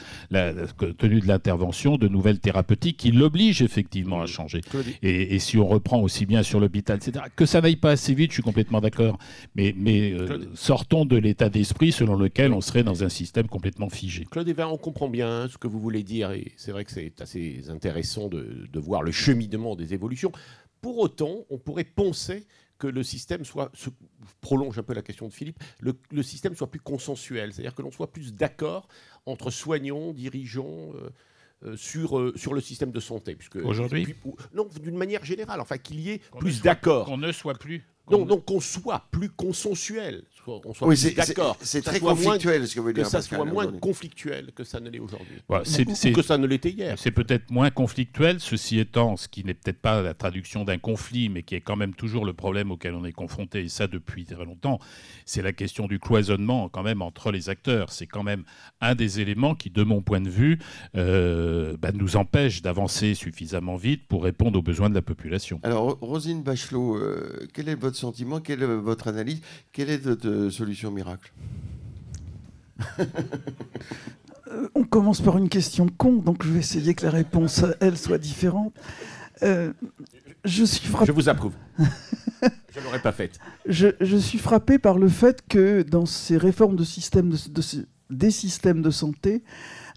tenue 0.98 1.22
de 1.22 1.28
l'intervention 1.28 1.98
de 1.98 2.08
nouvelles 2.08 2.40
thérapeutiques 2.40 2.98
qui 2.98 3.12
l'obligent 3.12 3.62
effectivement 3.62 4.22
à 4.22 4.26
changer. 4.26 4.62
Et, 5.02 5.38
si 5.40 5.58
on 5.58 5.68
reprend 5.68 6.02
aussi 6.02 6.26
bien 6.26 6.44
sur 6.44 6.60
l'hôpital, 6.60 6.98
etc., 6.98 7.26
que 7.36 7.46
ça 7.46 7.62
n'aille 7.62 7.76
pas 7.76 7.92
assez 7.92 8.14
vite, 8.14 8.32
je 8.32 8.36
suis 8.36 8.44
complètement 8.44 8.82
d'accord, 8.82 9.18
mais, 9.56 9.74
mais 9.78 10.12
euh, 10.12 10.40
sortons 10.56 11.06
de 11.06 11.16
l'état 11.16 11.50
d'esprit 11.50 11.92
selon 11.92 12.16
lequel 12.16 12.54
on 12.54 12.62
serait 12.62 12.84
dans 12.84 13.04
un 13.04 13.10
système 13.10 13.48
complètement 13.48 13.90
figé. 13.90 14.26
Claude 14.30 14.48
Evin, 14.48 14.68
on 14.68 14.78
comprend 14.78 15.10
bien 15.10 15.48
ce 15.50 15.58
que 15.58 15.68
vous 15.68 15.80
voulez 15.80 16.04
dire, 16.04 16.32
et 16.32 16.52
c'est 16.58 16.72
vrai 16.72 16.86
que 16.86 16.92
c'est 16.92 17.22
assez 17.22 17.64
intéressant 17.70 18.28
de, 18.28 18.68
de 18.72 18.80
voir 18.80 19.04
le 19.04 19.12
cheminement 19.12 19.76
des 19.76 19.94
évolutions. 19.94 20.32
Pour 20.82 20.98
autant, 21.00 21.46
on 21.50 21.58
pourrait 21.58 21.84
penser 21.84 22.46
que 22.78 22.88
le 22.88 23.04
système 23.04 23.46
soit, 23.46 23.72
se 23.74 23.90
prolonge 24.42 24.78
un 24.80 24.84
peu 24.84 24.94
la 24.94 25.02
question 25.02 25.28
de 25.28 25.34
Philippe, 25.34 25.60
le, 25.80 26.24
système 26.24 26.56
soit 26.56 26.70
plus 26.70 26.80
consensuel, 26.80 27.54
c'est-à-dire 27.54 27.76
que 27.76 27.82
l'on 27.82 27.92
soit 27.92 28.12
plus 28.12 28.34
d'accord 28.34 28.88
entre 29.26 29.52
soignants, 29.52 30.14
dirigeants. 30.14 30.94
Euh, 30.96 31.10
euh, 31.66 31.76
sur, 31.76 32.20
euh, 32.20 32.34
sur 32.36 32.54
le 32.54 32.62
système 32.62 32.92
de 32.92 33.00
santé. 33.00 33.36
Aujourd'hui 33.64 34.14
Non, 34.54 34.70
d'une 34.80 34.96
manière 34.96 35.26
générale, 35.26 35.60
enfin 35.60 35.80
qu'il 35.80 36.00
y 36.00 36.12
ait 36.12 36.22
plus 36.38 36.62
d'accord. 36.62 37.08
Qu'on 37.08 37.18
ne 37.18 37.32
soit 37.32 37.56
plus 37.56 37.84
donc 38.10 38.46
qu'on 38.46 38.60
soit 38.60 39.06
plus 39.12 39.30
consensuel, 39.30 40.24
qu'on 40.48 40.74
soit 40.74 40.88
oui, 40.88 41.14
d'accord. 41.16 41.58
C'est 41.62 41.82
très 41.82 42.00
conflictuel 42.00 42.68
ce 42.68 42.76
que 42.76 42.80
vous 42.80 42.94
dire. 42.94 43.04
Que 43.04 43.10
ça 43.10 43.22
soit 43.22 43.46
moins 43.46 43.68
conflictuel 43.68 44.52
que 44.56 44.64
ça 44.64 44.80
ne 44.80 44.90
l'est 44.90 45.00
aujourd'hui. 45.00 45.38
Voilà, 45.48 45.64
ou, 45.64 46.14
que 46.14 46.22
ça 46.22 46.38
ne 46.38 46.48
l'était 46.48 46.72
hier. 46.72 46.96
C'est 46.98 47.12
peut-être 47.12 47.52
moins 47.52 47.70
conflictuel, 47.70 48.40
ceci 48.40 48.80
étant, 48.80 49.18
ce 49.18 49.28
qui 49.28 49.44
n'est 49.44 49.54
peut-être 49.54 49.80
pas 49.80 50.02
la 50.02 50.14
traduction 50.14 50.64
d'un 50.64 50.78
conflit, 50.78 51.30
mais 51.30 51.44
qui 51.44 51.56
est 51.56 51.62
quand 51.62 51.76
même 51.76 51.94
toujours 51.94 52.26
le 52.26 52.34
problème 52.34 52.72
auquel 52.72 52.94
on 52.96 53.06
est 53.06 53.12
confronté, 53.12 53.62
et 53.62 53.70
ça 53.70 53.88
depuis 53.88 54.26
très 54.26 54.46
longtemps, 54.46 54.80
c'est 55.26 55.42
la 55.42 55.54
question 55.54 55.88
du 55.88 56.00
cloisonnement 56.00 56.70
quand 56.70 56.84
même 56.84 57.02
entre 57.02 57.32
les 57.32 57.50
acteurs. 57.50 57.92
C'est 57.92 58.08
quand 58.08 58.24
même 58.24 58.44
un 58.82 58.96
des 58.96 59.20
éléments 59.20 59.56
qui, 59.56 59.70
de 59.70 59.84
mon 59.84 60.02
point 60.02 60.22
de 60.22 60.30
vue, 60.30 60.60
euh, 60.96 61.76
bah, 61.78 61.92
nous 61.94 62.16
empêche 62.16 62.62
d'avancer 62.62 63.14
suffisamment 63.14 63.76
vite 63.76 64.08
pour 64.08 64.24
répondre 64.24 64.60
aux 64.60 64.62
besoins 64.62 64.90
de 64.90 64.96
la 64.96 65.02
population. 65.02 65.60
Alors, 65.64 65.98
Rosine 66.00 66.44
Bachelot, 66.44 66.98
euh, 66.98 67.48
quel 67.54 67.70
est 67.70 67.76
votre 67.76 67.98
sentiment 67.98 68.40
Quelle 68.40 68.64
est 68.64 68.68
votre 68.68 69.08
analyse 69.08 69.42
Quelle 69.72 69.90
est 69.90 70.08
votre 70.38 70.56
solution 70.56 70.92
miracle 70.92 71.32
euh, 73.00 74.68
On 74.76 74.84
commence 74.84 75.22
par 75.22 75.38
une 75.38 75.50
question 75.50 75.88
con, 75.88 76.14
donc 76.14 76.44
je 76.44 76.52
vais 76.52 76.60
essayer 76.60 76.94
que 76.94 77.06
la 77.06 77.12
réponse, 77.12 77.64
elle, 77.80 77.98
soit 77.98 78.18
différente. 78.18 78.74
Euh, 79.44 79.74
je, 80.46 80.64
suis 80.64 80.90
je 81.06 81.12
vous 81.12 81.30
approuve. 81.30 81.54
je 81.80 82.80
ne 82.80 82.84
l'aurais 82.84 83.02
pas 83.02 83.12
faite. 83.12 83.40
Je, 83.66 84.18
suis 84.18 84.40
frappé 84.40 84.80
par 84.80 84.98
le 84.98 85.10
fait 85.10 85.44
que 85.48 85.82
dans 85.82 86.06
ces 86.06 86.38
réformes 86.38 86.76
de 86.76 86.84
système 86.84 87.30
de, 87.30 87.62
des 88.10 88.32
systèmes 88.32 88.82
de 88.82 88.90
santé, 88.90 89.44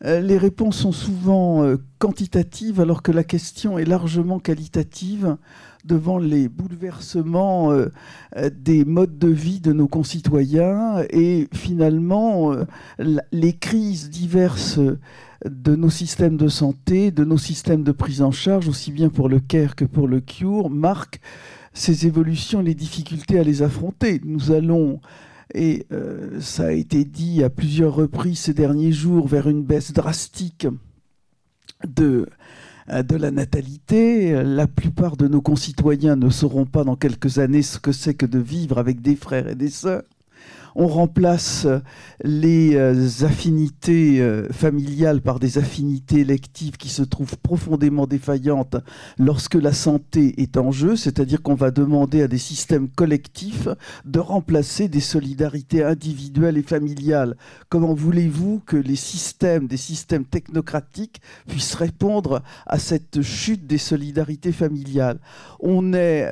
euh, 0.04 0.20
les 0.20 0.38
réponses 0.38 0.78
sont 0.78 0.92
souvent 0.92 1.76
quantitatives 1.98 2.80
alors 2.80 3.02
que 3.02 3.12
la 3.12 3.24
question 3.24 3.78
est 3.78 3.84
largement 3.84 4.38
qualitative 4.38 5.36
devant 5.84 6.18
les 6.18 6.48
bouleversements 6.48 7.72
euh, 7.72 7.88
euh, 8.36 8.50
des 8.52 8.84
modes 8.84 9.18
de 9.18 9.28
vie 9.28 9.60
de 9.60 9.72
nos 9.72 9.88
concitoyens 9.88 11.04
et 11.10 11.48
finalement 11.52 12.52
euh, 12.52 12.64
les 13.32 13.52
crises 13.52 14.10
diverses 14.10 14.78
de 15.44 15.74
nos 15.74 15.90
systèmes 15.90 16.36
de 16.36 16.48
santé, 16.48 17.10
de 17.10 17.24
nos 17.24 17.38
systèmes 17.38 17.82
de 17.82 17.92
prise 17.92 18.22
en 18.22 18.30
charge, 18.30 18.68
aussi 18.68 18.92
bien 18.92 19.08
pour 19.08 19.28
le 19.28 19.40
CARE 19.40 19.74
que 19.74 19.84
pour 19.84 20.06
le 20.06 20.20
CURE, 20.20 20.68
marquent 20.70 21.20
ces 21.72 22.06
évolutions 22.06 22.60
et 22.60 22.64
les 22.64 22.74
difficultés 22.74 23.38
à 23.38 23.44
les 23.44 23.62
affronter. 23.62 24.20
Nous 24.24 24.52
allons 24.52 25.00
et 25.52 25.86
ça 26.38 26.66
a 26.66 26.70
été 26.70 27.04
dit 27.04 27.42
à 27.42 27.50
plusieurs 27.50 27.96
reprises 27.96 28.38
ces 28.38 28.54
derniers 28.54 28.92
jours, 28.92 29.26
vers 29.26 29.48
une 29.48 29.64
baisse 29.64 29.92
drastique 29.92 30.68
de, 31.88 32.28
de 32.90 33.16
la 33.16 33.30
natalité. 33.30 34.42
La 34.42 34.66
plupart 34.66 35.16
de 35.16 35.28
nos 35.28 35.40
concitoyens 35.40 36.16
ne 36.16 36.30
sauront 36.30 36.66
pas 36.66 36.84
dans 36.84 36.96
quelques 36.96 37.38
années 37.38 37.62
ce 37.62 37.78
que 37.78 37.92
c'est 37.92 38.14
que 38.14 38.26
de 38.26 38.38
vivre 38.38 38.78
avec 38.78 39.00
des 39.00 39.16
frères 39.16 39.48
et 39.48 39.54
des 39.54 39.70
sœurs 39.70 40.02
on 40.74 40.86
remplace 40.86 41.66
les 42.22 42.76
euh, 42.76 43.08
affinités 43.22 44.20
euh, 44.20 44.48
familiales 44.50 45.20
par 45.20 45.38
des 45.38 45.58
affinités 45.58 46.20
électives 46.20 46.76
qui 46.76 46.88
se 46.88 47.02
trouvent 47.02 47.38
profondément 47.38 48.06
défaillantes 48.06 48.76
lorsque 49.18 49.54
la 49.54 49.72
santé 49.72 50.40
est 50.40 50.56
en 50.56 50.70
jeu, 50.70 50.96
c'est-à-dire 50.96 51.42
qu'on 51.42 51.54
va 51.54 51.70
demander 51.70 52.22
à 52.22 52.28
des 52.28 52.38
systèmes 52.38 52.88
collectifs 52.88 53.68
de 54.04 54.18
remplacer 54.18 54.88
des 54.88 55.00
solidarités 55.00 55.82
individuelles 55.82 56.58
et 56.58 56.62
familiales. 56.62 57.36
Comment 57.68 57.94
voulez-vous 57.94 58.62
que 58.66 58.76
les 58.76 58.96
systèmes, 58.96 59.66
des 59.66 59.76
systèmes 59.76 60.24
technocratiques, 60.24 61.20
puissent 61.48 61.74
répondre 61.74 62.42
à 62.66 62.78
cette 62.78 63.22
chute 63.22 63.66
des 63.66 63.78
solidarités 63.78 64.52
familiales? 64.52 65.18
On 65.60 65.94
est 65.94 66.30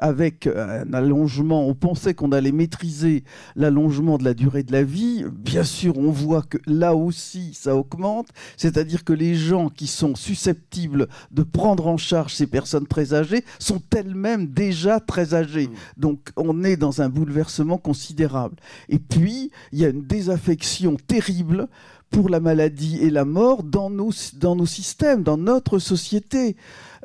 avec 0.00 0.46
un 0.46 0.92
allongement, 0.92 1.66
on 1.66 1.74
pensait 1.74 2.14
qu'on 2.14 2.32
allait 2.32 2.52
maîtriser 2.52 3.24
la 3.54 3.70
de 3.76 4.24
la 4.24 4.34
durée 4.34 4.62
de 4.62 4.72
la 4.72 4.82
vie, 4.82 5.24
bien 5.30 5.64
sûr, 5.64 5.98
on 5.98 6.10
voit 6.10 6.42
que 6.42 6.58
là 6.66 6.94
aussi, 6.94 7.52
ça 7.54 7.76
augmente. 7.76 8.28
C'est-à-dire 8.56 9.04
que 9.04 9.12
les 9.12 9.34
gens 9.34 9.68
qui 9.68 9.86
sont 9.86 10.14
susceptibles 10.14 11.08
de 11.30 11.42
prendre 11.42 11.86
en 11.86 11.96
charge 11.96 12.34
ces 12.34 12.46
personnes 12.46 12.86
très 12.86 13.12
âgées 13.12 13.44
sont 13.58 13.82
elles-mêmes 13.94 14.46
déjà 14.46 14.98
très 14.98 15.34
âgées. 15.34 15.68
Mmh. 15.68 16.00
Donc, 16.00 16.30
on 16.36 16.64
est 16.64 16.76
dans 16.76 17.02
un 17.02 17.08
bouleversement 17.08 17.78
considérable. 17.78 18.56
Et 18.88 18.98
puis, 18.98 19.50
il 19.72 19.78
y 19.78 19.84
a 19.84 19.88
une 19.88 20.06
désaffection 20.06 20.96
terrible 21.06 21.68
pour 22.10 22.28
la 22.28 22.40
maladie 22.40 22.98
et 23.02 23.10
la 23.10 23.24
mort 23.24 23.62
dans 23.62 23.90
nos, 23.90 24.10
dans 24.34 24.56
nos 24.56 24.66
systèmes, 24.66 25.22
dans 25.22 25.36
notre 25.36 25.78
société. 25.78 26.56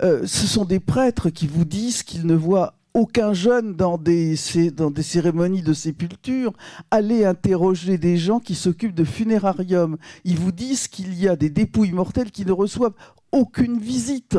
Euh, 0.04 0.26
ce 0.26 0.48
sont 0.48 0.64
des 0.66 0.80
prêtres 0.80 1.30
qui 1.30 1.48
vous 1.48 1.66
disent 1.66 2.04
qu'ils 2.04 2.26
ne 2.26 2.36
voient 2.36 2.76
aucun 2.94 3.34
jeune 3.34 3.76
dans 3.76 3.98
des, 3.98 4.36
cérémonies 4.36 5.62
de 5.62 5.74
sépulture 5.74 6.54
allait 6.90 7.26
interroger 7.26 7.98
des 7.98 8.18
gens 8.18 8.40
qui 8.40 8.56
s'occupent 8.56 8.96
de 8.96 9.04
funérariums. 9.04 9.98
Ils 10.26 10.38
vous 10.38 10.52
disent 10.52 10.88
qu'il 10.88 11.14
y 11.14 11.28
a 11.28 11.36
des 11.36 11.50
dépouilles 11.50 11.94
mortelles 11.94 12.32
qui 12.32 12.46
ne 12.46 12.52
reçoivent 12.52 12.96
aucune 13.32 13.80
visite 13.80 14.38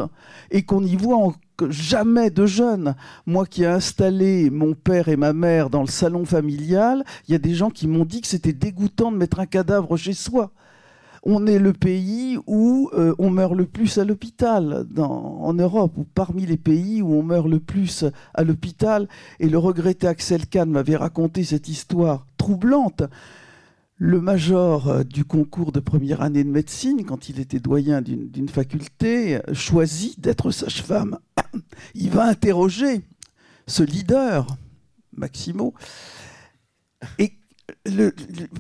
et 0.51 0.63
qu'on 0.63 0.83
n'y 0.83 0.97
voit 0.97 1.35
jamais 1.69 2.31
de 2.31 2.45
jeunes. 2.45 2.95
Moi 3.27 3.47
qui 3.47 3.63
ai 3.63 3.67
installé 3.67 4.51
mon 4.51 4.75
père 4.75 5.09
et 5.09 5.17
ma 5.17 5.33
mère 5.33 5.71
dans 5.71 5.83
le 5.83 5.87
salon 5.87 6.25
familial, 6.25 7.05
il 7.29 7.33
y 7.33 7.35
a 7.35 7.39
des 7.39 7.55
gens 7.55 7.71
qui 7.71 7.89
m'ont 7.89 8.05
dit 8.05 8.21
que 8.21 8.27
c'était 8.27 8.53
dégoûtant 8.53 9.13
de 9.13 9.17
mettre 9.17 9.41
un 9.41 9.47
cadavre 9.47 9.97
chez 9.97 10.13
soi 10.13 10.53
on 11.23 11.47
est 11.47 11.59
le 11.59 11.73
pays 11.73 12.37
où 12.47 12.91
euh, 12.95 13.15
on 13.19 13.31
meurt 13.31 13.55
le 13.55 13.67
plus 13.67 13.99
à 13.99 14.05
l'hôpital 14.05 14.87
en 14.97 15.55
Europe, 15.55 15.93
ou 15.97 16.05
parmi 16.05 16.47
les 16.47 16.57
pays 16.57 17.01
où 17.01 17.15
on 17.15 17.23
meurt 17.23 17.49
le 17.49 17.61
plus 17.61 18.05
à 18.35 18.43
l'hôpital. 18.43 19.09
Et 19.39 19.49
le 19.49 19.59
regretté 19.59 20.09
Axel 20.09 20.47
Kahn 20.47 20.71
m'avait 20.71 20.97
raconté 20.97 21.45
cette 21.45 21.69
histoire 21.69 22.27
troublante. 22.37 23.05
Le 23.97 24.21
major 24.21 24.89
euh, 24.89 25.05
du 25.05 25.25
concours 25.25 25.71
de 25.71 25.79
première 25.79 26.23
année 26.23 26.43
de 26.43 26.51
médecine, 26.51 27.05
quand 27.05 27.29
il 27.29 27.39
était 27.39 27.61
doyen 27.61 28.03
d'une 28.03 28.49
faculté, 28.49 29.39
choisit 29.53 30.19
d'être 30.19 30.51
sage-femme. 30.51 31.19
Il 31.95 32.11
va 32.11 32.25
interroger 32.25 33.03
ce 33.69 33.85
leader, 33.85 34.47
Maximo, 35.17 35.75
et 37.19 37.33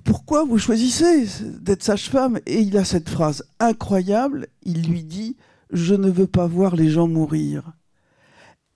pourquoi 0.04 0.44
vous 0.44 0.58
choisissez 0.58 1.26
d'être 1.60 1.82
sage-femme? 1.82 2.40
Et 2.46 2.60
il 2.60 2.76
a 2.76 2.84
cette 2.84 3.08
phrase 3.08 3.44
incroyable, 3.60 4.48
il 4.64 4.88
lui 4.88 5.04
dit, 5.04 5.36
je 5.70 5.94
ne 5.94 6.10
veux 6.10 6.26
pas 6.26 6.46
voir 6.46 6.76
les 6.76 6.90
gens 6.90 7.08
mourir. 7.08 7.72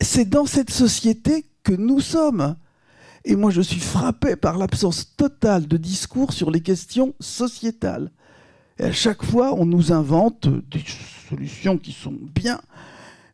C'est 0.00 0.28
dans 0.28 0.46
cette 0.46 0.70
société 0.70 1.46
que 1.62 1.72
nous 1.72 2.00
sommes. 2.00 2.56
Et 3.24 3.34
moi, 3.34 3.50
je 3.50 3.60
suis 3.60 3.80
frappé 3.80 4.36
par 4.36 4.56
l'absence 4.56 5.16
totale 5.16 5.66
de 5.66 5.76
discours 5.76 6.32
sur 6.32 6.50
les 6.50 6.60
questions 6.60 7.14
sociétales. 7.18 8.12
Et 8.78 8.84
à 8.84 8.92
chaque 8.92 9.24
fois, 9.24 9.54
on 9.54 9.66
nous 9.66 9.92
invente 9.92 10.48
des 10.70 10.84
solutions 11.28 11.76
qui 11.76 11.92
sont 11.92 12.14
bien. 12.34 12.60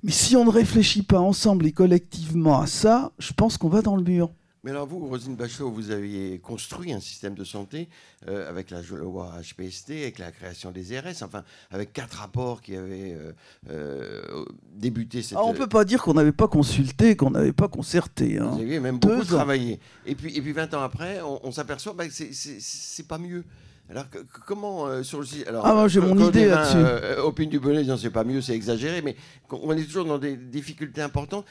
Mais 0.03 0.13
si 0.13 0.35
on 0.35 0.45
ne 0.45 0.51
réfléchit 0.51 1.03
pas 1.03 1.21
ensemble 1.21 1.67
et 1.67 1.73
collectivement 1.73 2.61
à 2.61 2.67
ça, 2.67 3.13
je 3.19 3.33
pense 3.33 3.59
qu'on 3.59 3.69
va 3.69 3.83
dans 3.83 3.97
le 3.97 4.03
mur. 4.03 4.31
Mais 4.65 4.71
alors 4.71 4.87
vous, 4.87 5.05
Rosine 5.09 5.35
Bachelot, 5.35 5.73
vous 5.73 5.91
aviez 5.91 6.39
construit 6.39 6.93
un 6.93 7.01
système 7.01 7.35
de 7.35 7.43
santé 7.43 7.89
euh, 8.29 8.49
avec 8.49 8.71
la 8.71 8.81
loi 8.81 9.33
HPST, 9.43 9.91
avec 9.91 10.21
la 10.21 10.31
création 10.31 10.71
des 10.71 10.97
RS, 11.01 11.25
enfin 11.25 11.43
avec 11.73 11.93
quatre 11.93 12.19
rapports 12.19 12.61
qui 12.61 12.77
avaient 12.77 13.13
euh, 13.13 13.33
euh, 13.71 14.45
débuté 14.73 15.23
cette... 15.23 15.37
Ah, 15.37 15.43
on 15.43 15.53
ne 15.53 15.59
peut 15.59 15.67
pas 15.67 15.85
dire 15.85 16.01
qu'on 16.01 16.15
n'avait 16.15 16.31
pas 16.31 16.47
consulté, 16.47 17.17
qu'on 17.17 17.33
n'avait 17.33 17.53
pas 17.53 17.67
concerté. 17.67 18.39
Hein. 18.39 18.51
Vous 18.53 18.61
aviez 18.61 18.79
même 18.79 19.01
beaucoup 19.01 19.25
travaillé. 19.25 19.81
Et 20.07 20.15
puis, 20.15 20.37
et 20.37 20.41
puis 20.41 20.53
20 20.53 20.75
ans 20.75 20.83
après, 20.83 21.21
on, 21.23 21.51
s'aperçoit 21.51 21.95
bah, 21.95 22.07
que 22.07 22.13
c'est 22.13 23.09
pas 23.09 23.19
mieux. 23.19 23.45
Alors 23.91 24.05
comment 24.47 25.03
sur 25.03 25.19
le 25.19 25.27
site 25.27 25.47
alors, 25.49 25.67
Ah 25.67 25.75
moi 25.75 25.89
j'ai 25.89 26.01
mon 26.01 26.17
idée 26.29 26.47
là-dessus. 26.47 27.21
Opine 27.21 27.51
du 27.51 27.59
bonnet, 27.59 27.85
c'est 27.99 28.11
pas 28.11 28.23
mieux, 28.23 28.41
c'est 28.41 28.55
exagéré, 28.55 29.03
mais 29.03 29.17
on 29.51 29.77
est 29.77 29.85
toujours 29.85 30.05
dans 30.05 30.19
des 30.19 30.37
difficultés 30.37 31.03
importantes. 31.03 31.45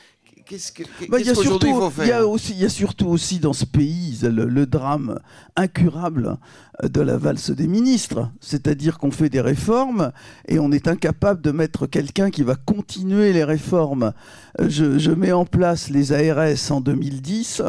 Qu'est-ce 0.46 0.72
bah, 1.10 1.18
qu'aujourd'hui 1.24 1.70
il 1.70 1.76
faut 1.76 1.90
faire 1.90 2.06
Il 2.06 2.10
y, 2.10 2.12
a 2.12 2.26
aussi, 2.26 2.54
il 2.54 2.60
y 2.60 2.66
a 2.66 2.70
surtout 2.70 3.08
aussi 3.08 3.40
dans 3.40 3.54
ce 3.54 3.66
pays 3.66 4.20
le, 4.24 4.66
drame 4.66 5.20
incurable 5.56 6.38
de 6.84 7.02
la 7.02 7.18
valse 7.18 7.52
des 7.52 7.68
ministres. 7.68 8.30
C'est-à-dire 8.40 8.98
qu'on 8.98 9.12
fait 9.12 9.30
des 9.30 9.42
réformes 9.42 10.12
et 10.48 10.60
on 10.60 10.72
est 10.72 10.88
incapable 10.88 11.42
de 11.42 11.52
mettre 11.52 11.88
quelqu'un 11.88 12.30
qui 12.30 12.44
va 12.44 12.56
continuer 12.56 13.34
les 13.34 13.44
réformes. 13.44 14.14
Je, 14.60 14.98
je 14.98 15.12
mets 15.12 15.32
en 15.32 15.46
place 15.46 15.90
les 15.90 16.12
ARS 16.12 16.72
en 16.72 16.82
2010. 16.82 17.62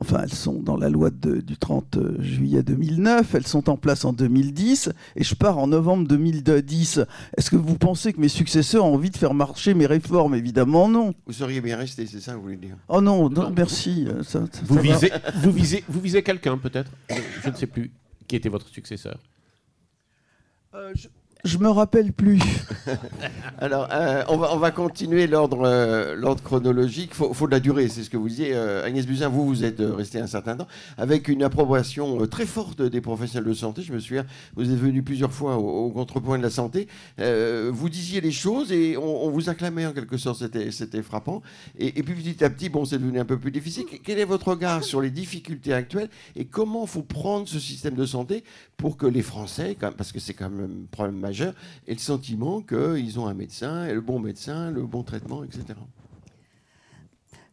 Enfin, 0.00 0.22
elles 0.24 0.32
sont 0.34 0.60
dans 0.60 0.76
la 0.76 0.90
loi 0.90 1.10
du 1.10 1.56
30 1.56 1.98
juillet 2.18 2.64
2009, 2.64 3.34
elles 3.34 3.46
sont 3.46 3.70
en 3.70 3.76
place 3.76 4.04
en 4.04 4.12
2010, 4.12 4.90
et 5.14 5.22
je 5.22 5.34
pars 5.36 5.56
en 5.58 5.68
novembre 5.68 6.08
2010. 6.08 7.00
Est-ce 7.36 7.50
que 7.50 7.56
vous 7.56 7.78
pensez 7.78 8.12
que 8.12 8.20
mes 8.20 8.28
successeurs 8.28 8.84
ont 8.84 8.94
envie 8.94 9.10
de 9.10 9.16
faire 9.16 9.34
marcher 9.34 9.72
mes 9.72 9.86
réformes? 9.86 10.34
Évidemment 10.34 10.88
non. 10.88 11.14
Vous 11.26 11.32
seriez 11.32 11.60
bien 11.60 11.76
resté, 11.76 12.06
c'est 12.06 12.20
ça 12.20 12.32
que 12.32 12.38
vous 12.38 12.42
voulez 12.42 12.56
dire? 12.56 12.76
Oh 12.88 13.00
non, 13.00 13.30
merci. 13.54 14.08
vous, 14.64 14.78
visez, 14.80 15.12
vous, 15.36 15.52
visez, 15.52 15.84
vous 15.88 16.00
visez 16.00 16.22
quelqu'un 16.22 16.58
peut-être? 16.58 16.90
Je 17.42 17.50
ne 17.50 17.54
sais 17.54 17.68
plus. 17.68 17.92
Qui 18.26 18.36
était 18.36 18.48
votre 18.48 18.68
successeur 18.68 19.18
euh, 20.74 20.92
je 20.96 21.06
me 21.58 21.68
rappelle 21.68 22.12
plus. 22.12 22.40
Alors, 23.58 23.88
euh, 23.92 24.24
on, 24.28 24.38
va, 24.38 24.54
on 24.54 24.56
va 24.56 24.70
continuer 24.70 25.26
l'ordre 25.26 25.62
euh, 25.66 26.34
chronologique. 26.42 27.10
Il 27.12 27.16
faut, 27.16 27.34
faut, 27.34 27.46
de 27.46 27.52
la 27.52 27.60
durée, 27.60 27.88
c'est 27.88 28.02
ce 28.02 28.08
que 28.08 28.16
vous 28.16 28.28
disiez. 28.28 28.54
Euh, 28.54 28.86
Agnès 28.86 29.06
Buzyn, 29.06 29.28
vous, 29.28 29.46
vous 29.46 29.62
êtes 29.62 29.80
resté 29.80 30.18
un 30.18 30.26
certain 30.26 30.56
temps 30.56 30.66
avec 30.96 31.28
une 31.28 31.42
approbation 31.42 32.26
très 32.26 32.46
forte 32.46 32.80
des 32.80 33.00
professionnels 33.02 33.48
de 33.48 33.54
santé. 33.54 33.82
Je 33.82 33.92
me 33.92 33.98
souviens, 33.98 34.24
vous 34.56 34.70
êtes 34.70 34.78
venu 34.78 35.02
plusieurs 35.02 35.32
fois 35.32 35.58
au, 35.58 35.90
contrepoint 35.90 36.38
de 36.38 36.42
la 36.42 36.50
santé. 36.50 36.88
vous 37.18 37.88
disiez 37.90 38.22
les 38.22 38.32
choses 38.32 38.72
et 38.72 38.96
on, 38.96 39.30
vous 39.30 39.50
acclamait 39.50 39.86
en 39.86 39.92
quelque 39.92 40.16
sorte. 40.16 40.42
C'était 40.70 41.02
frappant. 41.02 41.42
Et, 41.78 42.02
puis 42.02 42.14
petit 42.14 42.42
à 42.42 42.48
petit, 42.48 42.70
bon, 42.70 42.86
c'est 42.86 42.98
devenu 42.98 43.20
un 43.20 43.24
peu 43.26 43.38
plus 43.38 43.50
difficile. 43.50 43.84
Quel 44.02 44.18
est 44.18 44.24
votre 44.24 44.48
regard 44.48 44.82
sur 44.82 45.00
les 45.02 45.10
difficultés 45.10 45.74
actuelles 45.74 46.08
et 46.36 46.46
comment 46.46 46.86
faut 46.86 47.02
prendre 47.02 47.46
ce 47.48 47.58
système 47.58 47.94
de 47.94 48.06
santé 48.06 48.44
pour 48.76 48.96
que 48.96 49.06
les 49.06 49.22
Français, 49.22 49.76
parce 49.96 50.12
que 50.12 50.20
c'est 50.20 50.34
quand 50.34 50.50
même 50.50 50.84
un 50.84 50.86
problème 50.90 51.18
majeur, 51.18 51.33
et 51.42 51.94
le 51.94 51.98
sentiment 51.98 52.60
qu'ils 52.60 53.18
ont 53.18 53.26
un 53.26 53.34
médecin, 53.34 53.86
le 53.92 54.00
bon 54.00 54.18
médecin, 54.18 54.70
le 54.70 54.82
bon 54.82 55.02
traitement, 55.02 55.44
etc. 55.44 55.64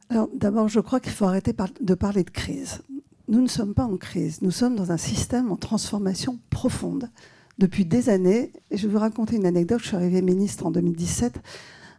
Alors 0.09 0.29
d'abord, 0.33 0.67
je 0.67 0.79
crois 0.79 0.99
qu'il 0.99 1.13
faut 1.13 1.25
arrêter 1.25 1.53
de 1.79 1.93
parler 1.93 2.23
de 2.23 2.29
crise. 2.29 2.81
Nous 3.27 3.41
ne 3.41 3.47
sommes 3.47 3.73
pas 3.73 3.85
en 3.85 3.97
crise, 3.97 4.41
nous 4.41 4.51
sommes 4.51 4.75
dans 4.75 4.91
un 4.91 4.97
système 4.97 5.51
en 5.51 5.55
transformation 5.55 6.39
profonde 6.49 7.09
depuis 7.57 7.85
des 7.85 8.09
années. 8.09 8.51
Et 8.71 8.77
je 8.77 8.87
vais 8.87 8.93
vous 8.93 8.99
raconter 8.99 9.37
une 9.37 9.45
anecdote. 9.45 9.79
Je 9.81 9.87
suis 9.87 9.95
arrivée 9.95 10.21
ministre 10.21 10.65
en 10.65 10.71
2017, 10.71 11.39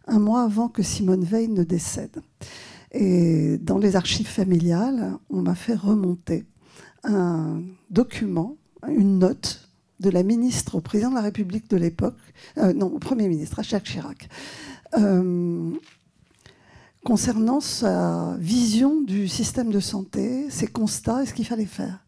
un 0.07 0.19
mois 0.19 0.43
avant 0.43 0.69
que 0.69 0.83
Simone 0.83 1.23
Veil 1.23 1.47
ne 1.47 1.63
décède. 1.63 2.21
Et 2.91 3.57
dans 3.57 3.79
les 3.79 3.95
archives 3.95 4.27
familiales, 4.27 5.17
on 5.31 5.41
m'a 5.41 5.55
fait 5.55 5.73
remonter 5.73 6.45
un 7.03 7.63
document, 7.89 8.57
une 8.87 9.17
note 9.17 9.62
de 10.03 10.09
la 10.09 10.21
ministre 10.21 10.75
au 10.75 10.81
président 10.81 11.09
de 11.09 11.15
la 11.15 11.21
République 11.21 11.69
de 11.69 11.77
l'époque, 11.77 12.17
euh, 12.57 12.73
non, 12.73 12.87
au 12.87 12.99
Premier 12.99 13.27
ministre, 13.27 13.59
à 13.59 13.63
Jacques 13.63 13.85
Chirac, 13.85 14.27
euh, 14.97 15.71
concernant 17.03 17.61
sa 17.61 18.35
vision 18.37 19.01
du 19.01 19.27
système 19.27 19.71
de 19.71 19.79
santé, 19.79 20.49
ses 20.49 20.67
constats 20.67 21.23
et 21.23 21.25
ce 21.25 21.33
qu'il 21.33 21.45
fallait 21.45 21.65
faire. 21.65 22.05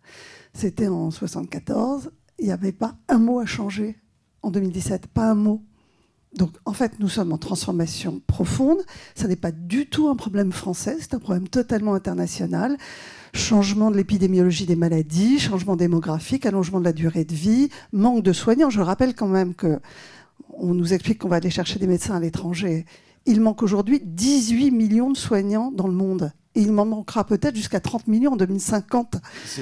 C'était 0.54 0.88
en 0.88 1.10
1974, 1.10 2.12
il 2.40 2.46
n'y 2.46 2.52
avait 2.52 2.74
pas 2.74 2.96
un 3.08 3.18
mot 3.18 3.40
à 3.40 3.46
changer 3.46 3.98
en 4.42 4.52
2017, 4.52 5.08
pas 5.08 5.30
un 5.32 5.36
mot. 5.36 5.64
Donc 6.36 6.52
en 6.66 6.74
fait, 6.74 7.00
nous 7.00 7.08
sommes 7.08 7.32
en 7.32 7.38
transformation 7.38 8.22
profonde. 8.28 8.80
Ça 9.16 9.28
n'est 9.30 9.38
pas 9.38 9.52
du 9.52 9.88
tout 9.88 10.10
un 10.10 10.18
problème 10.18 10.52
français, 10.52 10.98
c'est 11.00 11.14
un 11.14 11.20
problème 11.20 11.48
totalement 11.48 11.94
international. 11.94 12.78
Changement 13.36 13.92
de 13.92 13.98
l'épidémiologie 13.98 14.66
des 14.66 14.76
maladies, 14.76 15.40
changement 15.40 15.76
démographique, 15.76 16.46
allongement 16.46 16.80
de 16.80 16.86
la 16.86 16.94
durée 16.94 17.26
de 17.26 17.34
vie, 17.34 17.70
manque 17.92 18.24
de 18.24 18.34
soignants. 18.34 18.70
Je 18.70 18.82
rappelle 18.82 19.14
quand 19.14 19.28
même 19.28 19.54
que 19.54 19.80
on 20.58 20.74
nous 20.74 20.94
explique 20.94 21.20
qu'on 21.20 21.30
va 21.30 21.38
aller 21.38 21.50
chercher 21.50 21.80
des 21.80 21.88
médecins 21.88 22.16
à 22.16 22.20
l'étranger. 22.20 22.86
Il 23.26 23.42
manque 23.42 23.64
aujourd'hui 23.64 24.02
18 24.04 24.72
millions 24.72 25.12
de 25.12 25.18
soignants 25.18 25.72
dans 25.72 25.88
le 25.88 25.94
monde 25.94 26.32
il 26.56 26.72
m'en 26.72 26.86
manquera 26.86 27.26
peut-être 27.26 27.56
jusqu'à 27.56 27.80
30 27.80 28.08
millions 28.08 28.34
en 28.34 28.36
2050. 28.38 29.16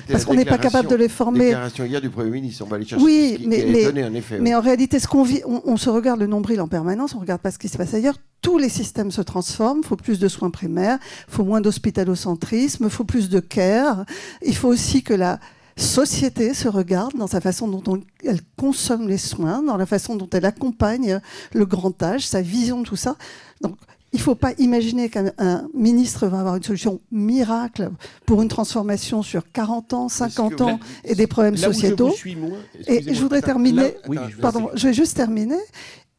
Parce 0.09 0.25
qu'on 0.25 0.35
n'est 0.35 0.45
pas 0.45 0.57
capable 0.57 0.89
de 0.89 0.95
les 0.95 1.09
former. 1.09 1.45
Déclaration 1.45 1.85
hier 1.85 2.01
du 2.01 2.09
Premier 2.09 2.29
ministre, 2.29 2.63
on 2.65 2.69
va 2.69 2.75
aller 2.75 2.85
chercher 2.85 3.03
oui, 3.03 3.39
ce 3.41 3.47
mais, 3.47 3.65
mais, 3.65 4.03
en 4.03 4.13
effet. 4.13 4.39
Mais 4.39 4.55
en 4.55 4.61
réalité, 4.61 4.99
ce 4.99 5.07
qu'on 5.07 5.23
vit, 5.23 5.41
on, 5.45 5.77
se 5.77 5.89
regarde 5.89 6.19
le 6.19 6.27
nombril 6.27 6.61
en 6.61 6.67
permanence, 6.67 7.13
on 7.13 7.17
ne 7.17 7.21
regarde 7.21 7.41
pas 7.41 7.51
ce 7.51 7.57
qui 7.57 7.67
se 7.67 7.77
passe 7.77 7.93
ailleurs. 7.93 8.15
Tous 8.41 8.57
les 8.57 8.69
systèmes 8.69 9.11
se 9.11 9.21
transforment, 9.21 9.81
il 9.83 9.87
faut 9.87 9.95
plus 9.95 10.19
de 10.19 10.27
soins 10.27 10.49
primaires, 10.49 10.99
il 11.27 11.33
faut 11.33 11.43
moins 11.43 11.61
d'hospitalocentrisme, 11.61 12.85
il 12.85 12.89
faut 12.89 13.05
plus 13.05 13.29
de 13.29 13.39
care. 13.39 14.05
Il 14.45 14.55
faut 14.55 14.67
aussi 14.67 15.01
que 15.01 15.13
la 15.13 15.39
société 15.75 16.53
se 16.53 16.67
regarde 16.67 17.13
dans 17.17 17.27
sa 17.27 17.41
façon 17.41 17.67
dont 17.67 17.99
elle 18.23 18.41
consomme 18.57 19.07
les 19.07 19.17
soins, 19.17 19.63
dans 19.63 19.77
la 19.77 19.85
façon 19.85 20.15
dont 20.15 20.29
elle 20.31 20.45
accompagne 20.45 21.19
le 21.53 21.65
grand 21.65 22.01
âge, 22.03 22.27
sa 22.27 22.41
vision 22.41 22.81
de 22.81 22.85
tout 22.85 22.95
ça. 22.95 23.15
Donc, 23.61 23.77
il 24.13 24.17
ne 24.17 24.21
faut 24.21 24.35
pas 24.35 24.53
imaginer 24.59 25.09
qu'un 25.09 25.31
ministre 25.73 26.27
va 26.27 26.39
avoir 26.39 26.55
une 26.55 26.63
solution 26.63 27.01
miracle 27.11 27.89
pour 28.25 28.41
une 28.43 28.47
transformation 28.47 29.23
sur 29.23 29.51
40 29.51 29.93
ans, 29.93 30.07
50 30.07 30.61
ans 30.61 30.79
et 31.03 31.15
des 31.15 31.27
problèmes 31.27 31.57
sociétaux. 31.57 32.13
et 32.87 33.13
je 33.13 33.21
voudrais 33.21 33.41
terminer. 33.41 33.95
pardon, 34.39 34.69
je 34.75 34.87
vais 34.87 34.93
juste 34.93 35.17
terminer. 35.17 35.57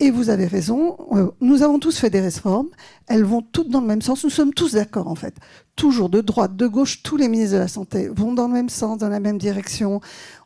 Et 0.01 0.11
vous 0.11 0.29
avez 0.29 0.47
raison, 0.47 0.97
euh, 1.13 1.31
nous 1.41 1.63
avons 1.63 1.79
tous 1.79 1.97
fait 1.97 2.11
des 2.11 2.21
réformes, 2.21 2.69
elles 3.07 3.23
vont 3.23 3.43
toutes 3.43 3.69
dans 3.69 3.81
le 3.81 3.87
même 3.87 4.03
sens, 4.03 4.25
nous 4.25 4.31
sommes 4.31 4.53
tous 4.53 4.73
d'accord 4.73 5.07
en 5.07 5.15
fait. 5.15 5.37
Toujours 5.77 6.09
de 6.09 6.21
droite, 6.21 6.57
de 6.57 6.67
gauche, 6.67 7.05
tous 7.05 7.17
les 7.17 7.29
ministres 7.29 7.55
de 7.55 7.61
la 7.61 7.69
Santé 7.69 8.09
vont 8.09 8.33
dans 8.33 8.49
le 8.49 8.55
même 8.55 8.69
sens, 8.69 8.99
dans 8.99 9.09
la 9.09 9.21
même 9.21 9.39
direction. 9.39 10.01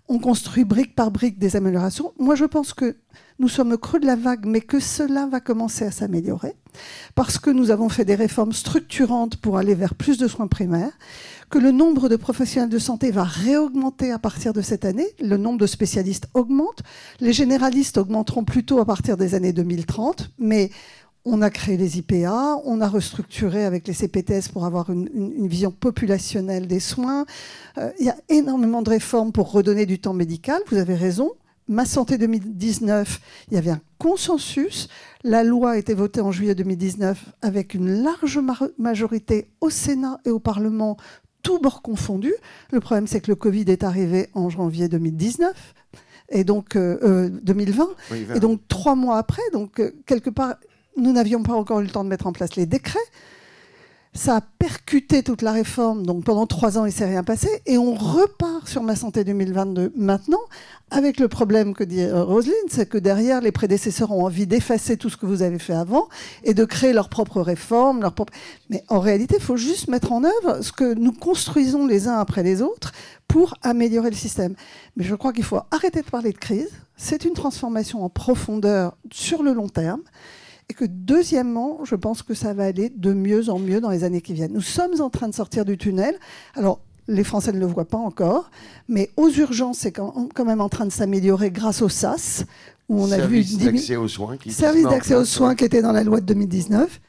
On 0.08 0.18
construit 0.18 0.64
brique 0.64 0.94
par 0.94 1.10
brique 1.10 1.38
des 1.38 1.54
améliorations. 1.56 2.12
Moi 2.18 2.34
je 2.34 2.46
pense 2.46 2.72
que 2.72 2.96
nous 3.38 3.48
sommes 3.48 3.72
au 3.72 3.78
creux 3.78 4.00
de 4.00 4.06
la 4.06 4.16
vague, 4.16 4.46
mais 4.46 4.60
que 4.60 4.80
cela 4.80 5.26
va 5.26 5.40
commencer 5.40 5.84
à 5.84 5.90
s'améliorer, 5.90 6.56
parce 7.14 7.38
que 7.38 7.50
nous 7.50 7.70
avons 7.70 7.88
fait 7.88 8.04
des 8.04 8.16
réformes 8.16 8.52
structurantes 8.52 9.36
pour 9.36 9.58
aller 9.58 9.74
vers 9.74 9.94
plus 9.94 10.18
de 10.18 10.26
soins 10.26 10.48
primaires, 10.48 10.92
que 11.48 11.58
le 11.58 11.70
nombre 11.70 12.08
de 12.08 12.16
professionnels 12.16 12.70
de 12.70 12.78
santé 12.78 13.10
va 13.10 13.22
réaugmenter 13.22 14.10
à 14.10 14.18
partir 14.18 14.52
de 14.52 14.60
cette 14.60 14.84
année, 14.84 15.06
le 15.20 15.36
nombre 15.36 15.58
de 15.58 15.66
spécialistes 15.66 16.28
augmente, 16.34 16.82
les 17.20 17.32
généralistes 17.32 17.96
augmenteront 17.96 18.44
plutôt 18.44 18.80
à 18.80 18.84
partir 18.84 19.16
des 19.16 19.34
années 19.34 19.52
2030, 19.52 20.30
mais 20.38 20.70
on 21.24 21.42
a 21.42 21.50
créé 21.50 21.76
les 21.76 21.98
IPA, 21.98 22.60
on 22.64 22.80
a 22.80 22.88
restructuré 22.88 23.64
avec 23.64 23.86
les 23.86 23.94
CPTS 23.94 24.50
pour 24.52 24.64
avoir 24.64 24.90
une, 24.90 25.48
vision 25.48 25.70
populationnelle 25.70 26.66
des 26.66 26.80
soins. 26.80 27.26
Euh, 27.76 27.90
il 27.98 28.06
y 28.06 28.10
a 28.10 28.16
énormément 28.28 28.82
de 28.82 28.90
réformes 28.90 29.32
pour 29.32 29.52
redonner 29.52 29.86
du 29.86 29.98
temps 29.98 30.14
médical, 30.14 30.62
vous 30.70 30.76
avez 30.76 30.94
raison. 30.94 31.32
Ma 31.68 31.84
Santé 31.84 32.16
2019, 32.16 33.20
il 33.50 33.54
y 33.54 33.58
avait 33.58 33.70
un 33.70 33.80
consensus. 33.98 34.88
La 35.22 35.44
loi 35.44 35.72
a 35.72 35.76
été 35.76 35.92
votée 35.92 36.22
en 36.22 36.32
juillet 36.32 36.54
2019 36.54 37.26
avec 37.42 37.74
une 37.74 38.02
large 38.02 38.40
majorité 38.78 39.50
au 39.60 39.68
Sénat 39.68 40.18
et 40.24 40.30
au 40.30 40.38
Parlement, 40.38 40.96
tous 41.42 41.58
bords 41.58 41.82
confondus. 41.82 42.34
Le 42.72 42.80
problème, 42.80 43.06
c'est 43.06 43.20
que 43.20 43.30
le 43.30 43.34
Covid 43.34 43.64
est 43.68 43.84
arrivé 43.84 44.28
en 44.32 44.48
janvier 44.48 44.88
2019 44.88 45.74
et 46.30 46.44
donc 46.44 46.76
2020. 46.76 47.84
Euh, 47.84 47.88
euh, 48.12 48.34
et 48.34 48.40
donc 48.40 48.60
trois 48.68 48.94
mois 48.94 49.18
après, 49.18 49.42
donc 49.52 49.80
euh, 49.80 49.92
quelque 50.06 50.30
part, 50.30 50.56
nous 50.98 51.12
n'avions 51.12 51.42
pas 51.42 51.54
encore 51.54 51.80
eu 51.80 51.84
le 51.84 51.90
temps 51.90 52.04
de 52.04 52.08
mettre 52.08 52.26
en 52.26 52.32
place 52.32 52.56
les 52.56 52.66
décrets. 52.66 52.98
Ça 54.14 54.36
a 54.36 54.40
percuté 54.40 55.22
toute 55.22 55.42
la 55.42 55.52
réforme, 55.52 56.04
donc 56.04 56.24
pendant 56.24 56.46
trois 56.46 56.76
ans, 56.76 56.86
il 56.86 56.88
ne 56.88 56.92
s'est 56.92 57.06
rien 57.06 57.22
passé. 57.22 57.48
Et 57.66 57.78
on 57.78 57.94
repart 57.94 58.66
sur 58.66 58.82
Ma 58.82 58.96
Santé 58.96 59.22
2022 59.22 59.92
maintenant, 59.96 60.40
avec 60.90 61.20
le 61.20 61.28
problème 61.28 61.74
que 61.74 61.84
dit 61.84 62.00
euh, 62.00 62.24
Roselyne, 62.24 62.54
c'est 62.68 62.88
que 62.88 62.98
derrière, 62.98 63.40
les 63.40 63.52
prédécesseurs 63.52 64.10
ont 64.10 64.24
envie 64.24 64.46
d'effacer 64.46 64.96
tout 64.96 65.10
ce 65.10 65.16
que 65.16 65.26
vous 65.26 65.42
avez 65.42 65.58
fait 65.58 65.74
avant 65.74 66.08
et 66.42 66.54
de 66.54 66.64
créer 66.64 66.92
leurs 66.92 67.10
propres 67.10 67.42
réformes. 67.42 68.00
Leur 68.00 68.14
propre... 68.14 68.32
Mais 68.70 68.82
en 68.88 68.98
réalité, 68.98 69.36
il 69.38 69.42
faut 69.42 69.58
juste 69.58 69.88
mettre 69.88 70.10
en 70.10 70.24
œuvre 70.24 70.62
ce 70.62 70.72
que 70.72 70.94
nous 70.94 71.12
construisons 71.12 71.86
les 71.86 72.08
uns 72.08 72.18
après 72.18 72.42
les 72.42 72.62
autres 72.62 72.92
pour 73.28 73.54
améliorer 73.62 74.10
le 74.10 74.16
système. 74.16 74.54
Mais 74.96 75.04
je 75.04 75.14
crois 75.14 75.32
qu'il 75.32 75.44
faut 75.44 75.60
arrêter 75.70 76.00
de 76.00 76.08
parler 76.10 76.32
de 76.32 76.38
crise. 76.38 76.70
C'est 76.96 77.24
une 77.24 77.34
transformation 77.34 78.02
en 78.02 78.08
profondeur 78.08 78.96
sur 79.12 79.42
le 79.42 79.52
long 79.52 79.68
terme. 79.68 80.00
Et 80.70 80.74
que 80.74 80.84
deuxièmement, 80.84 81.84
je 81.84 81.94
pense 81.94 82.22
que 82.22 82.34
ça 82.34 82.52
va 82.52 82.64
aller 82.64 82.90
de 82.90 83.12
mieux 83.12 83.48
en 83.48 83.58
mieux 83.58 83.80
dans 83.80 83.90
les 83.90 84.04
années 84.04 84.20
qui 84.20 84.34
viennent. 84.34 84.52
Nous 84.52 84.60
sommes 84.60 85.00
en 85.00 85.10
train 85.10 85.28
de 85.28 85.34
sortir 85.34 85.64
du 85.64 85.78
tunnel. 85.78 86.18
Alors, 86.54 86.80
les 87.06 87.24
Français 87.24 87.52
ne 87.52 87.58
le 87.58 87.66
voient 87.66 87.86
pas 87.86 87.96
encore, 87.96 88.50
mais 88.86 89.10
aux 89.16 89.30
urgences, 89.30 89.78
c'est 89.78 89.92
quand 89.92 90.44
même 90.44 90.60
en 90.60 90.68
train 90.68 90.84
de 90.84 90.92
s'améliorer 90.92 91.50
grâce 91.50 91.80
au 91.80 91.88
SAS, 91.88 92.44
où 92.88 93.00
on 93.00 93.10
a 93.10 93.18
vu... 93.26 93.42
Service 93.42 93.58
d'accès 93.58 93.96
aux 93.96 94.08
soins 94.08 94.36
qui... 94.36 94.52
Service 94.52 94.84
d'accès 94.84 95.14
aux 95.14 95.24
soins 95.24 95.54
qui 95.54 95.64
était 95.64 95.80
dans 95.80 95.92
la 95.92 96.04
loi 96.04 96.20
de 96.20 96.26
2019 96.26 97.00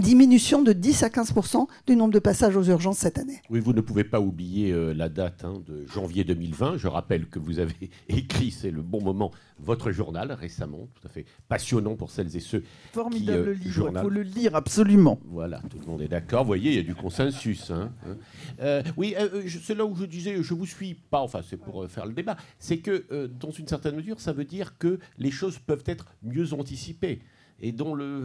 diminution 0.00 0.62
de 0.62 0.72
10 0.72 1.02
à 1.02 1.10
15 1.10 1.34
du 1.86 1.96
nombre 1.96 2.12
de 2.12 2.18
passages 2.18 2.56
aux 2.56 2.64
urgences 2.64 2.98
cette 2.98 3.18
année. 3.18 3.40
Oui, 3.50 3.60
vous 3.60 3.72
ne 3.72 3.80
pouvez 3.80 4.04
pas 4.04 4.20
oublier 4.20 4.72
euh, 4.72 4.92
la 4.94 5.08
date 5.08 5.44
hein, 5.44 5.62
de 5.66 5.86
janvier 5.86 6.24
2020. 6.24 6.76
Je 6.76 6.88
rappelle 6.88 7.26
que 7.26 7.38
vous 7.38 7.58
avez 7.58 7.90
écrit, 8.08 8.50
c'est 8.50 8.70
le 8.70 8.82
bon 8.82 9.02
moment, 9.02 9.30
votre 9.58 9.90
journal 9.90 10.32
récemment, 10.32 10.88
tout 10.94 11.06
à 11.06 11.10
fait 11.10 11.24
passionnant 11.48 11.96
pour 11.96 12.10
celles 12.10 12.34
et 12.36 12.40
ceux 12.40 12.64
Formidable 12.92 13.44
qui, 13.44 13.50
euh, 13.50 13.64
livre, 13.64 13.90
il 13.92 14.00
faut 14.00 14.08
le 14.08 14.22
lire 14.22 14.54
absolument. 14.54 15.18
Voilà, 15.26 15.60
tout 15.70 15.78
le 15.78 15.86
monde 15.86 16.02
est 16.02 16.08
d'accord. 16.08 16.42
Vous 16.42 16.48
voyez, 16.48 16.72
il 16.72 16.76
y 16.76 16.80
a 16.80 16.82
du 16.82 16.94
consensus. 16.94 17.70
Hein, 17.70 17.92
hein. 18.06 18.16
Euh, 18.60 18.82
oui, 18.96 19.14
c'est 19.62 19.74
là 19.74 19.84
où 19.84 19.94
je 19.94 20.04
disais, 20.04 20.42
je 20.42 20.54
vous 20.54 20.66
suis 20.66 20.94
pas, 20.94 21.20
enfin 21.20 21.40
c'est 21.48 21.56
pour 21.56 21.88
faire 21.88 22.06
le 22.06 22.12
débat, 22.12 22.36
c'est 22.58 22.78
que 22.78 23.26
dans 23.26 23.50
une 23.50 23.68
certaine 23.68 23.96
mesure, 23.96 24.20
ça 24.20 24.32
veut 24.32 24.44
dire 24.44 24.76
que 24.78 24.98
les 25.18 25.30
choses 25.30 25.58
peuvent 25.58 25.84
être 25.86 26.06
mieux 26.22 26.52
anticipées 26.52 27.20
et 27.60 27.72
dont 27.72 27.94
le 27.94 28.22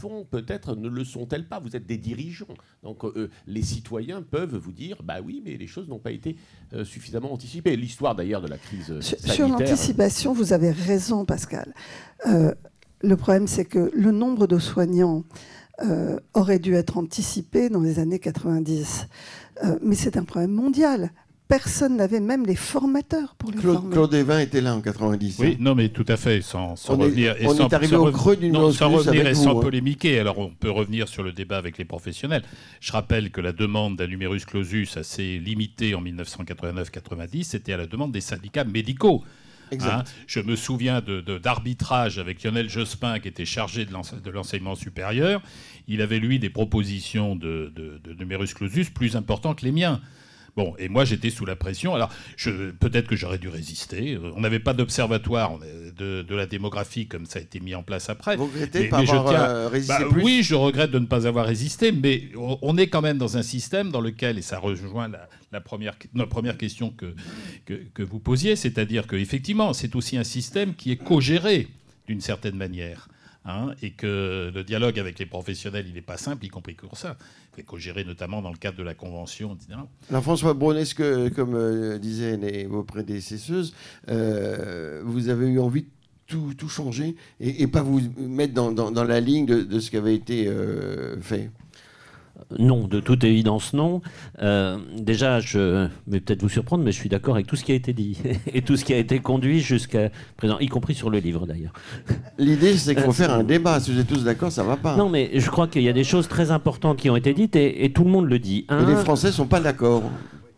fond 0.00 0.26
peut-être 0.30 0.76
ne 0.76 0.88
le 0.88 1.04
sont-elles 1.04 1.46
pas. 1.46 1.58
Vous 1.58 1.76
êtes 1.76 1.86
des 1.86 1.96
dirigeants, 1.96 2.46
donc 2.82 3.04
euh, 3.04 3.30
les 3.46 3.62
citoyens 3.62 4.22
peuvent 4.22 4.56
vous 4.56 4.72
dire, 4.72 5.02
bah 5.02 5.16
oui, 5.24 5.42
mais 5.44 5.56
les 5.56 5.66
choses 5.66 5.88
n'ont 5.88 5.98
pas 5.98 6.12
été 6.12 6.36
euh, 6.72 6.84
suffisamment 6.84 7.32
anticipées. 7.32 7.76
L'histoire 7.76 8.14
d'ailleurs 8.14 8.42
de 8.42 8.48
la 8.48 8.58
crise 8.58 9.00
sanitaire. 9.00 9.34
Sur 9.34 9.48
l'anticipation, 9.48 10.32
vous 10.32 10.52
avez 10.52 10.70
raison, 10.70 11.24
Pascal. 11.24 11.74
Euh, 12.26 12.54
le 13.02 13.16
problème, 13.16 13.46
c'est 13.46 13.64
que 13.64 13.90
le 13.94 14.10
nombre 14.10 14.46
de 14.46 14.58
soignants 14.58 15.24
aurait 16.32 16.58
dû 16.58 16.74
être 16.74 16.96
anticipé 16.96 17.68
dans 17.68 17.82
les 17.82 17.98
années 17.98 18.18
90. 18.18 19.08
mais 19.82 19.94
c'est 19.94 20.16
un 20.16 20.24
problème 20.24 20.52
mondial 20.52 21.10
personne 21.48 21.96
n'avait 21.96 22.20
même 22.20 22.44
les 22.44 22.56
formateurs 22.56 23.34
pour 23.36 23.50
les 23.50 23.58
Claude, 23.58 23.76
former. 23.76 23.92
Claude 23.92 24.14
Evin 24.14 24.40
était 24.40 24.60
là 24.60 24.74
en 24.74 24.80
90. 24.80 25.36
Oui, 25.38 25.52
hein. 25.52 25.56
non, 25.60 25.74
mais 25.74 25.88
tout 25.88 26.04
à 26.08 26.16
fait, 26.16 26.42
sans, 26.42 26.74
on 26.88 26.96
revenir. 26.96 27.36
Est, 27.40 27.46
on 27.46 27.68
est 27.68 27.72
arrivé 27.72 27.96
au 27.96 28.10
creux 28.10 28.36
d'une 28.36 28.54
Sans 28.72 28.90
revenir 28.90 29.26
et 29.26 29.34
sans 29.34 29.58
hein. 29.58 29.60
polémiquer. 29.60 30.18
Alors, 30.18 30.38
on 30.38 30.50
peut 30.50 30.70
revenir 30.70 31.08
sur 31.08 31.22
le 31.22 31.32
débat 31.32 31.58
avec 31.58 31.78
les 31.78 31.84
professionnels. 31.84 32.42
Je 32.80 32.92
rappelle 32.92 33.30
que 33.30 33.40
la 33.40 33.52
demande 33.52 33.96
d'un 33.96 34.06
numerus 34.06 34.44
clausus 34.44 34.96
assez 34.96 35.38
limité 35.38 35.94
en 35.94 36.02
1989-90, 36.02 37.44
c'était 37.44 37.72
à 37.72 37.76
la 37.76 37.86
demande 37.86 38.12
des 38.12 38.20
syndicats 38.20 38.64
médicaux. 38.64 39.22
Hein. 39.72 40.04
je 40.28 40.38
me 40.38 40.54
souviens 40.54 41.02
d'arbitrage 41.42 42.16
de, 42.16 42.20
avec 42.20 42.44
Lionel 42.44 42.70
Jospin, 42.70 43.18
qui 43.18 43.26
était 43.26 43.44
chargé 43.44 43.84
de 43.84 44.30
l'enseignement 44.30 44.76
supérieur. 44.76 45.42
Il 45.88 46.02
avait, 46.02 46.20
lui, 46.20 46.38
des 46.38 46.50
propositions 46.50 47.34
de, 47.34 47.72
de 47.74 48.14
numerus 48.14 48.54
clausus 48.54 48.90
plus 48.90 49.16
importants 49.16 49.54
que 49.54 49.64
les 49.64 49.72
miens. 49.72 50.00
Bon, 50.56 50.74
et 50.78 50.88
moi 50.88 51.04
j'étais 51.04 51.28
sous 51.28 51.44
la 51.44 51.54
pression. 51.54 51.94
Alors 51.94 52.10
peut-être 52.80 53.06
que 53.06 53.14
j'aurais 53.14 53.38
dû 53.38 53.48
résister. 53.48 54.18
On 54.36 54.40
n'avait 54.40 54.58
pas 54.58 54.72
d'observatoire 54.72 55.58
de, 55.96 56.34
la 56.34 56.46
démographie 56.46 57.06
comme 57.06 57.26
ça 57.26 57.38
a 57.38 57.42
été 57.42 57.60
mis 57.60 57.74
en 57.74 57.82
place 57.82 58.08
après. 58.08 58.36
Vous 58.36 58.46
regrettez 58.46 58.88
pas 58.88 58.98
avoir 58.98 59.28
euh, 59.28 59.68
résisté 59.68 60.04
bah, 60.04 60.16
Oui, 60.22 60.42
je 60.42 60.54
regrette 60.54 60.90
de 60.90 60.98
ne 60.98 61.06
pas 61.06 61.26
avoir 61.26 61.46
résisté, 61.46 61.92
mais 61.92 62.30
on 62.34 62.76
est 62.78 62.88
quand 62.88 63.02
même 63.02 63.18
dans 63.18 63.36
un 63.36 63.42
système 63.42 63.90
dans 63.90 64.00
lequel, 64.00 64.38
et 64.38 64.42
ça 64.42 64.58
rejoint 64.58 65.10
la, 65.52 65.60
première, 65.60 65.94
la 66.14 66.26
première 66.26 66.56
question 66.56 66.90
que, 66.90 67.14
que, 67.66 67.74
que 67.92 68.02
vous 68.02 68.18
posiez, 68.18 68.56
c'est-à-dire 68.56 69.06
qu'effectivement 69.06 69.74
c'est 69.74 69.94
aussi 69.94 70.16
un 70.16 70.24
système 70.24 70.74
qui 70.74 70.90
est 70.90 70.96
co-géré 70.96 71.68
d'une 72.06 72.20
certaine 72.20 72.56
manière. 72.56 73.08
Hein, 73.48 73.74
et 73.80 73.90
que 73.90 74.50
le 74.52 74.64
dialogue 74.64 74.98
avec 74.98 75.20
les 75.20 75.26
professionnels, 75.26 75.86
il 75.86 75.94
n'est 75.94 76.00
pas 76.00 76.16
simple, 76.16 76.44
y 76.44 76.48
compris 76.48 76.74
pour 76.74 76.96
ça. 76.96 77.16
Gérer 77.76 78.04
notamment 78.04 78.42
dans 78.42 78.50
le 78.50 78.56
cadre 78.56 78.78
de 78.78 78.82
la 78.82 78.94
convention. 78.94 79.56
Alors 80.10 80.22
François 80.22 80.54
Braun, 80.54 80.76
est-ce 80.76 80.94
que, 80.94 81.28
comme 81.28 81.54
euh, 81.54 81.98
disaient 81.98 82.64
vos 82.64 82.82
prédécesseuses, 82.82 83.74
euh, 84.08 85.02
vous 85.04 85.28
avez 85.28 85.46
eu 85.46 85.60
envie 85.60 85.82
de 85.82 86.52
tout, 86.54 86.68
changer 86.68 87.16
et, 87.38 87.66
pas 87.66 87.82
vous 87.82 88.00
mettre 88.18 88.52
dans, 88.54 88.72
dans, 88.72 89.04
la 89.04 89.20
ligne 89.20 89.46
de, 89.46 89.78
ce 89.78 89.90
qui 89.90 89.96
avait 89.96 90.14
été 90.14 90.46
euh, 90.48 91.20
fait? 91.20 91.50
Non, 92.58 92.86
de 92.86 93.00
toute 93.00 93.24
évidence 93.24 93.72
non. 93.72 94.00
Euh, 94.40 94.78
déjà, 94.96 95.40
je 95.40 95.88
vais 96.06 96.20
peut-être 96.20 96.42
vous 96.42 96.48
surprendre, 96.48 96.84
mais 96.84 96.92
je 96.92 96.98
suis 96.98 97.08
d'accord 97.08 97.34
avec 97.34 97.46
tout 97.46 97.56
ce 97.56 97.64
qui 97.64 97.72
a 97.72 97.74
été 97.74 97.92
dit 97.92 98.18
et 98.52 98.62
tout 98.62 98.76
ce 98.76 98.84
qui 98.84 98.94
a 98.94 98.98
été 98.98 99.18
conduit 99.18 99.60
jusqu'à 99.60 100.10
présent, 100.36 100.58
y 100.58 100.68
compris 100.68 100.94
sur 100.94 101.10
le 101.10 101.18
livre 101.18 101.46
d'ailleurs. 101.46 101.72
L'idée, 102.38 102.76
c'est 102.76 102.94
qu'il 102.94 103.04
faut 103.04 103.12
faire 103.12 103.32
un 103.32 103.44
débat. 103.44 103.80
Si 103.80 103.92
vous 103.92 103.98
êtes 103.98 104.06
tous 104.06 104.24
d'accord, 104.24 104.52
ça 104.52 104.62
va 104.62 104.76
pas. 104.76 104.96
Non, 104.96 105.08
mais 105.08 105.30
je 105.34 105.50
crois 105.50 105.66
qu'il 105.66 105.82
y 105.82 105.88
a 105.88 105.92
des 105.92 106.04
choses 106.04 106.28
très 106.28 106.50
importantes 106.50 106.98
qui 106.98 107.10
ont 107.10 107.16
été 107.16 107.34
dites 107.34 107.56
et, 107.56 107.92
tout 107.94 108.04
le 108.04 108.10
monde 108.10 108.28
le 108.28 108.38
dit. 108.38 108.66
et 108.70 108.86
les 108.86 108.96
Français 108.96 109.32
sont 109.32 109.46
pas 109.46 109.60
d'accord. 109.60 110.02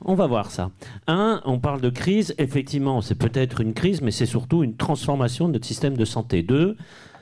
On 0.04 0.14
va 0.14 0.26
voir 0.26 0.50
ça. 0.50 0.70
Un, 1.06 1.40
on 1.44 1.58
parle 1.58 1.80
de 1.80 1.90
crise. 1.90 2.34
Effectivement, 2.38 3.00
c'est 3.00 3.14
peut-être 3.14 3.60
une 3.60 3.74
crise, 3.74 4.00
mais 4.00 4.10
c'est 4.10 4.26
surtout 4.26 4.62
une 4.62 4.76
transformation 4.76 5.48
de 5.48 5.54
notre 5.54 5.66
système 5.66 5.96
de 5.96 6.04
santé. 6.04 6.42
Deux, 6.42 6.76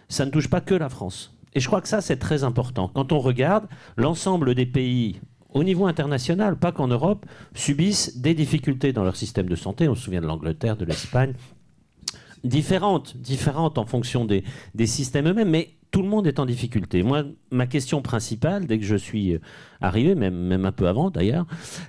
ça 0.09 0.25
ne 0.27 0.31
touche 0.31 0.49
pas 0.49 0.61
que 0.61 0.75
la 0.75 0.89
France. 0.89 1.36
Et 1.57 1.61
je 1.61 1.66
crois 1.69 1.81
que 1.81 1.88
ça, 1.88 2.03
c'est 2.03 2.19
très 2.19 2.45
important. 2.45 2.88
Quand 2.95 3.12
on 3.12 3.19
regarde, 3.19 3.66
l'ensemble 3.97 4.55
des 4.55 4.66
pays 4.66 5.21
au 5.55 5.64
niveau 5.64 5.87
international, 5.87 6.59
pas 6.59 6.71
qu'en 6.71 6.87
Europe, 6.87 7.25
subissent 7.55 8.19
des 8.19 8.35
difficultés 8.35 8.92
dans 8.92 9.05
leur 9.05 9.16
système 9.16 9.49
de 9.49 9.57
santé. 9.57 9.88
On 9.88 9.95
se 9.95 10.03
souvient 10.03 10.21
de 10.21 10.27
l'Angleterre, 10.27 10.77
de 10.77 10.85
l'Espagne. 10.85 11.33
Différentes, 12.45 13.16
différentes 13.16 13.79
en 13.79 13.87
fonction 13.87 14.27
des, 14.27 14.45
des 14.75 14.87
systèmes 14.87 15.29
eux-mêmes, 15.29 15.49
mais 15.49 15.71
tout 15.90 16.03
le 16.03 16.09
monde 16.09 16.27
est 16.27 16.40
en 16.40 16.45
difficulté. 16.45 17.03
Moi, 17.03 17.25
ma 17.51 17.66
question 17.66 18.03
principale, 18.03 18.66
dès 18.66 18.79
que 18.79 18.85
je 18.85 18.97
suis 18.97 19.38
arrivé, 19.81 20.14
même, 20.14 20.37
même 20.37 20.66
un 20.66 20.73
peu 20.73 20.88
avant 20.88 21.11
d'ailleurs, 21.11 21.47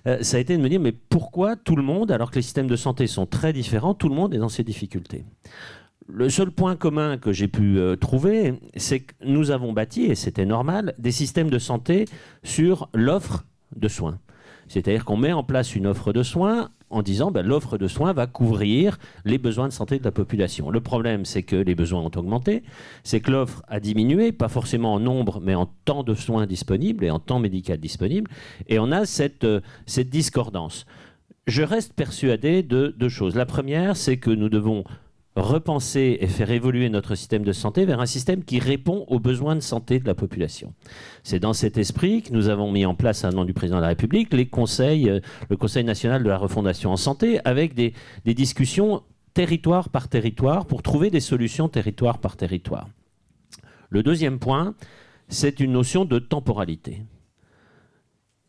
euh, 0.07 0.19
ça 0.21 0.37
a 0.37 0.39
été 0.39 0.55
de 0.55 0.61
me 0.61 0.69
dire, 0.69 0.79
mais 0.79 0.93
pourquoi 0.93 1.57
tout 1.57 1.75
le 1.75 1.83
monde, 1.83 2.09
alors 2.09 2.31
que 2.31 2.37
les 2.37 2.41
systèmes 2.41 2.67
de 2.67 2.77
santé 2.77 3.05
sont 3.05 3.25
très 3.25 3.51
différents, 3.51 3.93
tout 3.93 4.07
le 4.07 4.15
monde 4.15 4.33
est 4.33 4.37
dans 4.39 4.47
ces 4.47 4.63
difficultés? 4.63 5.25
Le 6.07 6.29
seul 6.29 6.51
point 6.51 6.75
commun 6.75 7.17
que 7.17 7.31
j'ai 7.31 7.47
pu 7.47 7.77
euh, 7.77 7.95
trouver, 7.95 8.53
c'est 8.75 9.01
que 9.01 9.13
nous 9.25 9.51
avons 9.51 9.73
bâti, 9.73 10.05
et 10.05 10.15
c'était 10.15 10.45
normal, 10.45 10.93
des 10.97 11.11
systèmes 11.11 11.49
de 11.49 11.59
santé 11.59 12.05
sur 12.43 12.89
l'offre 12.93 13.45
de 13.75 13.87
soins. 13.87 14.19
C'est-à-dire 14.67 15.05
qu'on 15.05 15.17
met 15.17 15.33
en 15.33 15.43
place 15.43 15.75
une 15.75 15.87
offre 15.87 16.13
de 16.13 16.23
soins 16.23 16.69
en 16.89 17.01
disant 17.01 17.31
ben, 17.31 17.45
l'offre 17.45 17.77
de 17.77 17.87
soins 17.87 18.13
va 18.13 18.27
couvrir 18.27 18.97
les 19.25 19.37
besoins 19.37 19.67
de 19.67 19.73
santé 19.73 19.99
de 19.99 20.03
la 20.03 20.11
population. 20.11 20.69
Le 20.69 20.79
problème, 20.79 21.25
c'est 21.25 21.43
que 21.43 21.55
les 21.55 21.75
besoins 21.75 22.01
ont 22.01 22.11
augmenté, 22.15 22.63
c'est 23.03 23.19
que 23.19 23.31
l'offre 23.31 23.61
a 23.67 23.79
diminué, 23.79 24.31
pas 24.31 24.47
forcément 24.47 24.93
en 24.93 24.99
nombre, 24.99 25.41
mais 25.41 25.55
en 25.55 25.69
temps 25.85 26.03
de 26.03 26.13
soins 26.13 26.45
disponibles 26.45 27.03
et 27.03 27.09
en 27.09 27.19
temps 27.19 27.39
médical 27.39 27.77
disponible, 27.77 28.31
et 28.67 28.79
on 28.79 28.91
a 28.91 29.05
cette, 29.05 29.43
euh, 29.43 29.61
cette 29.85 30.09
discordance. 30.09 30.85
Je 31.45 31.63
reste 31.63 31.93
persuadé 31.93 32.61
de 32.61 32.93
deux 32.97 33.09
choses. 33.09 33.35
La 33.35 33.45
première, 33.45 33.95
c'est 33.95 34.17
que 34.17 34.31
nous 34.31 34.49
devons 34.49 34.83
repenser 35.41 36.17
et 36.19 36.27
faire 36.27 36.51
évoluer 36.51 36.89
notre 36.89 37.15
système 37.15 37.43
de 37.43 37.51
santé 37.51 37.85
vers 37.85 37.99
un 37.99 38.05
système 38.05 38.43
qui 38.43 38.59
répond 38.59 39.05
aux 39.07 39.19
besoins 39.19 39.55
de 39.55 39.61
santé 39.61 39.99
de 39.99 40.05
la 40.05 40.15
population. 40.15 40.73
C'est 41.23 41.39
dans 41.39 41.53
cet 41.53 41.77
esprit 41.77 42.23
que 42.23 42.33
nous 42.33 42.49
avons 42.49 42.71
mis 42.71 42.85
en 42.85 42.95
place, 42.95 43.23
à 43.23 43.29
nom 43.29 43.45
du 43.45 43.53
président 43.53 43.77
de 43.77 43.81
la 43.81 43.89
République, 43.89 44.33
euh, 44.33 45.19
le 45.49 45.57
Conseil 45.57 45.83
national 45.83 46.23
de 46.23 46.29
la 46.29 46.37
refondation 46.37 46.91
en 46.91 46.97
santé, 46.97 47.39
avec 47.45 47.73
des, 47.73 47.93
des 48.25 48.33
discussions 48.33 49.03
territoire 49.33 49.89
par 49.89 50.07
territoire 50.07 50.65
pour 50.65 50.81
trouver 50.81 51.11
des 51.11 51.19
solutions 51.19 51.69
territoire 51.69 52.17
par 52.17 52.37
territoire. 52.37 52.89
Le 53.89 54.01
deuxième 54.01 54.39
point, 54.39 54.73
c'est 55.29 55.59
une 55.59 55.73
notion 55.73 56.05
de 56.05 56.17
temporalité. 56.17 57.03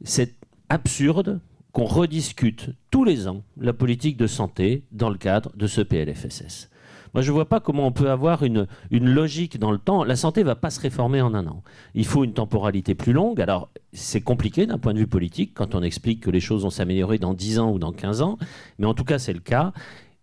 C'est 0.03 0.35
absurde 0.71 1.41
qu'on 1.73 1.85
rediscute 1.85 2.71
tous 2.91 3.05
les 3.05 3.29
ans 3.29 3.43
la 3.59 3.73
politique 3.73 4.17
de 4.17 4.27
santé 4.27 4.85
dans 4.91 5.11
le 5.11 5.19
cadre 5.19 5.53
de 5.57 5.67
ce 5.67 5.83
PLFSS. 5.83 6.71
Moi, 7.15 7.23
je 7.23 7.31
ne 7.31 7.35
vois 7.35 7.49
pas 7.49 7.61
comment 7.61 7.87
on 7.87 7.93
peut 7.93 8.11
avoir 8.11 8.43
une, 8.43 8.67
une 8.91 9.09
logique 9.09 9.59
dans 9.59 9.73
le 9.73 9.79
temps. 9.79 10.05
La 10.05 10.17
santé 10.17 10.41
ne 10.41 10.47
va 10.47 10.57
pas 10.57 10.71
se 10.71 10.81
réformer 10.81 11.21
en 11.21 11.35
un 11.35 11.47
an. 11.47 11.63
Il 11.95 12.05
faut 12.07 12.25
une 12.25 12.33
temporalité 12.33 12.95
plus 12.95 13.13
longue. 13.13 13.41
Alors, 13.41 13.69
c'est 13.93 14.21
compliqué 14.21 14.67
d'un 14.67 14.79
point 14.79 14.95
de 14.95 14.99
vue 14.99 15.07
politique 15.07 15.53
quand 15.55 15.75
on 15.75 15.83
explique 15.83 16.21
que 16.21 16.31
les 16.31 16.41
choses 16.41 16.63
vont 16.63 16.71
s'améliorer 16.71 17.19
dans 17.19 17.35
10 17.35 17.59
ans 17.59 17.71
ou 17.73 17.79
dans 17.79 17.93
15 17.93 18.23
ans. 18.23 18.39
Mais 18.79 18.87
en 18.87 18.95
tout 18.95 19.05
cas, 19.05 19.19
c'est 19.19 19.33
le 19.33 19.41
cas. 19.41 19.73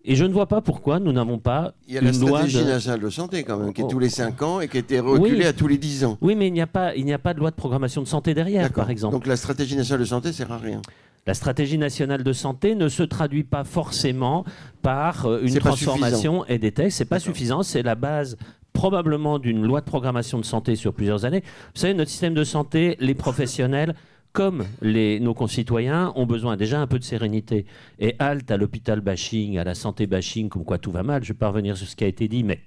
Et 0.07 0.15
je 0.15 0.23
ne 0.23 0.31
vois 0.31 0.45
pas 0.45 0.61
pourquoi 0.61 0.99
nous 0.99 1.11
n'avons 1.11 1.39
pas 1.39 1.73
Il 1.87 1.95
y 1.95 1.97
a 1.97 2.01
la 2.01 2.13
stratégie 2.13 2.63
nationale 2.63 2.99
de 2.99 3.09
santé 3.09 3.43
quand 3.43 3.57
même, 3.57 3.73
qui 3.73 3.81
est 3.81 3.87
tous 3.87 3.97
les 3.97 4.09
5 4.09 4.39
ans 4.43 4.61
et 4.61 4.67
qui 4.67 4.77
a 4.77 4.79
été 4.79 4.99
reculée 4.99 5.47
à 5.47 5.53
tous 5.53 5.67
les 5.67 5.79
10 5.79 6.05
ans. 6.05 6.17
Oui, 6.21 6.35
mais 6.35 6.47
il 6.47 6.53
n'y 6.53 6.61
a, 6.61 6.67
pas, 6.67 6.95
il 6.95 7.05
n'y 7.05 7.13
a 7.13 7.17
pas 7.17 7.33
de 7.33 7.39
loi 7.39 7.49
de 7.49 7.55
programmation 7.55 8.03
de 8.03 8.07
santé 8.07 8.35
derrière, 8.35 8.71
par 8.71 8.91
exemple. 8.91 9.13
Donc 9.13 9.25
la 9.25 9.35
stratégie 9.35 9.75
nationale 9.75 10.01
de 10.01 10.05
santé 10.05 10.31
sert 10.31 10.51
à 10.51 10.59
rien. 10.59 10.81
La 11.27 11.33
stratégie 11.33 11.79
nationale 11.79 12.23
de 12.23 12.33
santé 12.33 12.75
ne 12.75 12.87
se 12.87 13.01
traduit 13.01 13.43
pas 13.43 13.63
forcément 13.63 14.45
par 14.83 15.25
euh, 15.25 15.41
une 15.41 15.57
transformation 15.57 16.45
et 16.45 16.59
des 16.59 16.71
textes. 16.71 16.99
C'est 16.99 17.05
pas 17.05 17.19
suffisant. 17.19 17.63
C'est 17.63 17.81
la 17.81 17.95
base 17.95 18.37
probablement 18.73 19.39
d'une 19.39 19.65
loi 19.65 19.81
de 19.81 19.85
programmation 19.85 20.37
de 20.37 20.45
santé 20.45 20.75
sur 20.75 20.93
plusieurs 20.93 21.25
années. 21.25 21.41
Vous 21.73 21.81
savez, 21.81 21.95
notre 21.95 22.11
système 22.11 22.35
de 22.35 22.43
santé, 22.43 22.95
les 22.99 23.15
professionnels 23.15 23.95
comme 24.33 24.65
les, 24.81 25.19
nos 25.19 25.33
concitoyens 25.33 26.11
ont 26.15 26.25
besoin 26.25 26.57
déjà 26.57 26.79
un 26.79 26.87
peu 26.87 26.99
de 26.99 27.03
sérénité. 27.03 27.65
Et 27.99 28.15
halte 28.19 28.51
à 28.51 28.57
l'hôpital 28.57 29.01
bashing, 29.01 29.57
à 29.57 29.63
la 29.63 29.73
santé 29.73 30.05
bashing, 30.05 30.49
comme 30.49 30.65
quoi 30.65 30.77
tout 30.77 30.91
va 30.91 31.01
mal, 31.03 31.23
je 31.23 31.29
vais 31.29 31.39
pas 31.39 31.47
revenir 31.47 31.75
sur 31.75 31.87
ce 31.87 31.95
qui 31.95 32.03
a 32.03 32.07
été 32.07 32.27
dit, 32.27 32.43
mais 32.43 32.59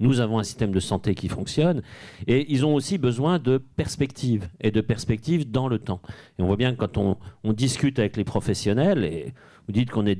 nous 0.00 0.20
avons 0.20 0.38
un 0.38 0.44
système 0.44 0.72
de 0.72 0.80
santé 0.80 1.14
qui 1.14 1.28
fonctionne. 1.28 1.82
Et 2.26 2.52
ils 2.52 2.64
ont 2.64 2.74
aussi 2.74 2.98
besoin 2.98 3.38
de 3.38 3.58
perspectives, 3.58 4.48
et 4.60 4.70
de 4.70 4.80
perspectives 4.80 5.50
dans 5.50 5.68
le 5.68 5.78
temps. 5.78 6.00
Et 6.38 6.42
on 6.42 6.46
voit 6.46 6.56
bien 6.56 6.72
que 6.72 6.78
quand 6.78 6.96
on, 6.98 7.16
on 7.44 7.52
discute 7.52 7.98
avec 7.98 8.16
les 8.16 8.24
professionnels, 8.24 9.04
et 9.04 9.34
vous 9.66 9.72
dites 9.72 9.90
qu'on 9.90 10.06
est, 10.06 10.16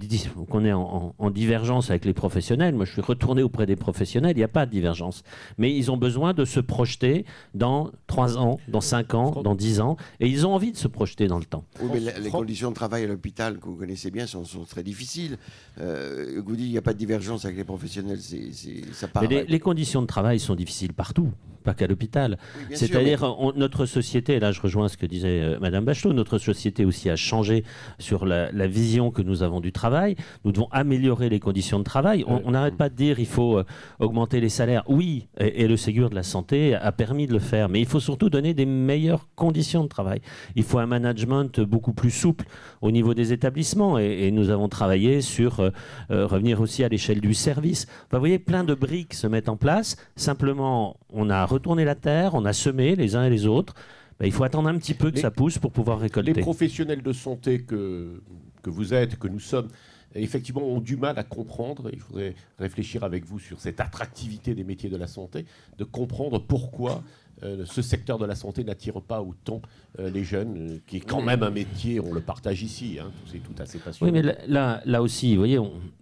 qu'on 0.51 0.65
est 0.65 0.73
en, 0.73 1.31
divergence 1.31 1.91
avec 1.91 2.05
les 2.05 2.12
professionnels. 2.12 2.75
Moi, 2.75 2.85
je 2.85 2.93
suis 2.93 3.03
retourné 3.03 3.43
auprès 3.43 3.67
des 3.67 3.77
professionnels, 3.77 4.33
il 4.33 4.39
n'y 4.39 4.45
a 4.45 4.49
pas 4.49 4.67
de 4.67 4.71
divergence. 4.71 5.23
Mais 5.57 5.75
ils 5.75 5.91
ont 5.91 5.97
besoin 5.97 6.35
de 6.35 6.45
se 6.45 6.59
projeter 6.59 7.25
dans 7.55 7.93
3 8.09 8.39
ans, 8.39 8.59
dans 8.69 8.81
5 8.81 9.15
ans, 9.15 9.43
dans 9.43 9.55
10 9.55 9.81
ans, 9.81 9.97
et 10.19 10.29
ils 10.29 10.47
ont 10.47 10.55
envie 10.55 10.73
de 10.73 10.77
se 10.77 10.89
projeter 10.89 11.29
dans 11.29 11.39
le 11.39 11.45
temps. 11.45 11.65
Oui, 11.81 11.91
mais 11.93 12.21
les 12.21 12.31
conditions 12.31 12.71
de 12.71 12.75
travail 12.75 13.05
à 13.05 13.07
l'hôpital, 13.07 13.59
que 13.59 13.67
vous 13.67 13.77
connaissez 13.77 14.11
bien, 14.11 14.27
sont, 14.27 14.45
très 14.69 14.83
difficiles. 14.83 15.39
Euh, 15.81 16.43
vous 16.45 16.57
dites 16.57 16.65
qu'il 16.65 16.73
n'y 16.73 16.79
a 16.79 16.83
pas 16.83 16.93
de 16.93 16.99
divergence 16.99 17.45
avec 17.45 17.57
les 17.57 17.65
professionnels, 17.65 18.21
c'est, 18.21 18.51
ça 18.93 19.07
paraît... 19.07 19.29
Mais 19.29 19.45
les, 19.47 19.61
conditions 19.66 20.00
de 20.00 20.07
travail 20.07 20.38
sont 20.38 20.55
difficiles 20.55 20.92
partout 20.92 21.33
pas 21.66 21.74
qu'à 21.74 21.88
l'hôpital. 21.88 22.38
C'est-à-dire, 22.70 23.37
notre 23.57 23.85
société, 23.87 24.38
là 24.38 24.52
je 24.52 24.61
rejoins 24.61 24.88
ce 24.88 24.96
que 24.96 25.05
disait 25.05 25.40
Mme 25.40 25.55
euh, 25.55 25.59
Madame 25.61 25.85
Bachelot, 25.85 26.12
notre 26.12 26.38
société 26.38 26.85
aussi 26.85 27.11
a 27.11 27.16
changé 27.16 27.64
sur 27.98 28.24
la, 28.24 28.52
la, 28.52 28.68
vision 28.68 29.11
que 29.11 29.20
nous 29.20 29.42
avons 29.42 29.61
du 29.61 29.72
travail. 29.72 30.14
Nous 30.44 30.52
devons 30.52 30.68
améliorer 30.70 31.29
les 31.29 31.40
conditions 31.40 31.81
de 31.81 31.85
travail. 31.85 32.24
On 32.29 32.52
n'arrête 32.52 32.76
pas 32.76 32.88
de 32.88 32.94
dire 32.94 33.18
il 33.18 33.26
faut 33.26 33.59
euh, 33.59 33.64
augmenter 33.98 34.40
les 34.40 34.48
salaires. 34.48 34.85
Oui, 34.87 35.26
et, 35.38 35.66
le 35.66 35.76
Ségur 35.76 36.09
de 36.09 36.14
la 36.14 36.22
santé 36.22 36.76
a 36.76 36.92
permis 36.92 37.26
de 37.26 37.33
le 37.33 37.40
faire, 37.40 37.68
mais 37.68 37.81
il 37.81 37.87
faut 37.87 37.98
surtout 37.98 38.31
donner 38.31 38.55
des 38.55 38.66
meilleures 38.66 39.26
conditions 39.35 39.83
de 39.83 39.88
travail. 39.88 40.20
Il 40.55 40.62
faut 40.62 40.79
un 40.79 40.87
management 40.87 41.61
beaucoup 41.61 41.92
plus 41.92 42.12
souple 42.12 42.46
au 42.81 42.92
niveau 42.92 43.12
des 43.12 43.33
établissements, 43.33 43.98
et, 43.98 44.31
nous 44.31 44.50
avons 44.50 44.68
travaillé 44.68 45.20
sur 45.20 45.59
euh, 45.59 45.70
euh, 46.12 46.26
revenir 46.26 46.61
aussi 46.61 46.85
à 46.85 46.88
l'échelle 46.88 47.20
du 47.20 47.35
service. 47.35 47.87
vous 48.12 48.18
voyez, 48.20 48.38
plein 48.38 48.62
de 48.62 48.74
briques 48.74 49.14
se 49.14 49.26
mettent 49.26 49.48
en 49.48 49.56
place. 49.57 49.97
Simplement, 50.16 50.97
on 51.12 51.31
a 51.31 51.45
retourné 51.45 51.85
la 51.85 51.95
terre, 51.95 52.35
on 52.35 52.45
a 52.45 52.53
semé 52.53 52.97
les 52.97 53.16
uns 53.16 53.25
et 53.25 53.31
les 53.31 53.47
autres. 53.47 53.75
Ben, 54.19 54.27
il 54.27 54.33
faut 54.33 54.45
attendre 54.45 54.69
un 54.69 54.79
petit 54.79 54.95
peu 54.95 55.11
que 55.11 55.19
ça 55.19 55.31
pousse 55.31 55.59
pour 55.59 55.73
pouvoir 55.73 55.99
récolter. 55.99 56.33
Les 56.33 56.40
professionnels 56.40 57.03
de 57.03 57.12
santé 57.12 57.62
que 57.62 58.23
que 58.66 58.71
vous 58.71 58.95
êtes, 58.95 59.16
que 59.16 59.29
nous 59.29 59.38
sommes, 59.38 59.69
effectivement 60.16 60.62
ont 60.62 60.81
du 60.81 60.97
mal 60.97 61.19
à 61.21 61.23
comprendre, 61.23 61.88
il 61.92 62.01
faudrait 62.01 62.35
réfléchir 62.59 63.05
avec 63.05 63.25
vous 63.25 63.38
sur 63.38 63.61
cette 63.61 63.79
attractivité 63.79 64.57
des 64.57 64.64
métiers 64.64 64.90
de 64.90 64.97
la 64.97 65.07
santé, 65.07 65.47
de 65.79 65.85
comprendre 65.85 66.40
pourquoi 66.40 67.05
ce 67.42 67.83
secteur 67.83 68.18
de 68.18 68.27
la 68.27 68.35
santé 68.35 68.64
n'attire 68.64 69.01
pas 69.03 69.20
autant 69.20 69.61
euh, 69.99 70.11
les 70.11 70.25
jeunes, 70.25 70.57
euh, 70.59 70.79
qui 70.87 70.99
est 70.99 71.01
quand 71.01 71.22
même 71.22 71.42
un 71.42 71.51
métier, 71.51 72.01
on 72.01 72.12
le 72.12 72.20
partage 72.20 72.62
ici, 72.62 72.99
hein, 73.01 73.11
c'est 73.33 73.38
tout 73.38 73.55
assez 73.59 73.79
passionnant. 73.79 74.12
Oui, 74.12 74.20
mais 74.22 74.37
là, 74.46 74.83
là 74.85 75.01
aussi, 75.01 75.35
vous 75.35 75.40
voyez, 75.40 75.59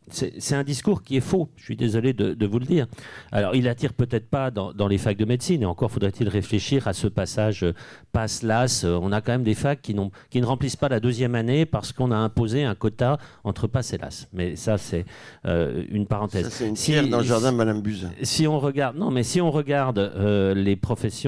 c'est 0.09 0.55
un 0.55 0.65
discours 0.65 1.03
qui 1.03 1.17
est 1.17 1.21
faux, 1.21 1.49
je 1.57 1.65
suis 1.65 1.77
désolé 1.77 2.13
de, 2.13 2.47
vous 2.47 2.59
le 2.59 2.67
dire. 2.67 2.89
Alors, 3.31 3.55
il 3.55 3.69
attire 3.69 3.93
peut-être 3.93 4.29
pas 4.29 4.51
dans, 4.51 4.89
les 4.89 4.99
facs 4.99 5.17
de 5.17 5.25
médecine, 5.25 5.63
et 5.63 5.67
encore 5.67 5.93
faudrait-il 5.93 6.29
réfléchir 6.29 6.89
à 6.89 6.93
ce 6.93 7.07
passage 7.07 7.65
passe-las. 8.13 8.85
On 8.85 9.13
a 9.13 9.21
quand 9.21 9.33
même 9.33 9.45
des 9.45 9.55
facs 9.55 9.81
qui, 9.81 9.95
qui 10.31 10.41
ne 10.41 10.47
remplissent 10.47 10.77
pas 10.77 10.89
la 10.89 11.01
deuxième 11.01 11.35
année 11.35 11.65
parce 11.65 11.93
qu'on 11.93 12.11
a 12.11 12.17
imposé 12.17 12.65
un 12.65 12.75
quota 12.75 13.19
entre 13.45 13.67
passe 13.67 13.95
et 13.95 13.99
las. 13.99 14.29
Mais 14.33 14.57
ça, 14.57 14.77
c'est 14.77 15.07
une 15.45 16.07
parenthèse. 16.07 16.45
Ça, 16.45 16.51
c'est 16.51 16.69
une 16.69 16.77
si, 16.77 17.09
dans 17.09 17.19
le 17.19 17.25
jardin 17.25 17.53
de 17.53 17.57
Madame 17.57 17.81
Buzyn. 17.81 18.11
Si 18.23 18.47
on 18.47 18.59
regarde, 18.59 18.97
non, 18.97 19.11
mais 19.11 19.23
si 19.23 19.41
on 19.41 19.51
regarde 19.51 20.13
les 20.55 20.77
professions 20.77 21.24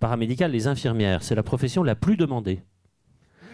paramédicales, 0.00 0.50
les 0.50 0.66
infirmières, 0.66 1.22
c'est 1.22 1.34
la 1.34 1.42
profession 1.42 1.82
la 1.82 1.94
plus 1.94 2.16
demandée. 2.16 2.62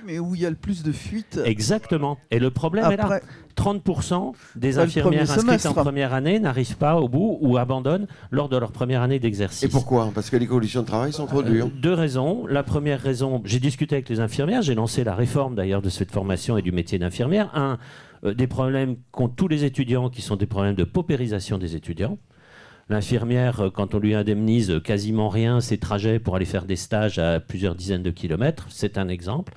Mais 0.07 0.19
où 0.19 0.35
il 0.35 0.41
y 0.41 0.47
a 0.47 0.51
le 0.51 0.57
plus 0.57 0.83
de 0.83 0.93
fuites. 0.93 1.39
Exactement. 1.45 2.17
Et 2.31 2.39
le 2.39 2.51
problème 2.51 2.91
est 2.91 2.97
là. 2.97 3.21
30% 3.57 4.33
des 4.57 4.79
infirmières 4.79 5.31
inscrites 5.31 5.67
en 5.67 5.75
première 5.75 6.15
année 6.15 6.39
n'arrivent 6.39 6.77
pas 6.77 6.97
au 6.97 7.09
bout 7.09 7.39
ou 7.43 7.59
abandonnent 7.59 8.07
lors 8.31 8.49
de 8.49 8.57
leur 8.57 8.73
première 8.73 9.03
année 9.03 9.19
d'exercice. 9.19 9.65
Et 9.65 9.69
pourquoi? 9.69 10.11
Parce 10.15 10.31
que 10.31 10.37
les 10.37 10.47
conditions 10.47 10.83
de 10.83 10.87
travail 10.87 11.13
sont 11.13 11.27
trop 11.27 11.43
dures. 11.43 11.69
deux 11.69 11.93
raisons. 11.93 12.47
La 12.47 12.63
première 12.63 13.01
raison, 13.01 13.43
j'ai 13.45 13.61
discuté 13.61 13.97
avec 13.97 14.09
les 14.09 14.21
infirmières, 14.21 14.63
j'ai 14.63 14.75
lancé 14.75 15.05
la 15.05 15.15
réforme 15.15 15.57
d'ailleurs 15.57 15.83
de 15.83 15.91
cette 15.91 16.13
formation 16.13 16.57
et 16.57 16.63
du 16.63 16.73
métier 16.73 16.99
d'infirmière. 16.99 17.51
Un, 17.55 17.79
euh, 18.25 18.35
des 18.35 18.47
problèmes 18.47 18.97
qu'ont 19.11 19.29
tous 19.29 19.49
les 19.49 19.65
étudiants 19.65 20.09
qui 20.09 20.23
sont 20.23 20.37
des 20.37 20.47
problèmes 20.47 20.75
de 20.75 20.85
paupérisation 20.85 21.59
des 21.59 21.77
étudiants. 21.77 22.19
L'infirmière, 22.91 23.61
euh, 23.61 23.71
quand 23.71 23.95
on 23.95 23.99
lui 23.99 24.15
indemnise 24.15 24.81
quasiment 24.83 25.29
rien 25.29 25.61
ses 25.61 25.79
trajets 25.79 26.19
pour 26.19 26.37
aller 26.37 26.47
faire 26.47 26.65
des 26.65 26.77
stages 26.77 27.19
à 27.19 27.39
plusieurs 27.39 27.75
dizaines 27.75 28.03
de 28.03 28.11
kilomètres, 28.11 28.67
c'est 28.71 28.97
un 28.97 29.09
exemple. 29.09 29.53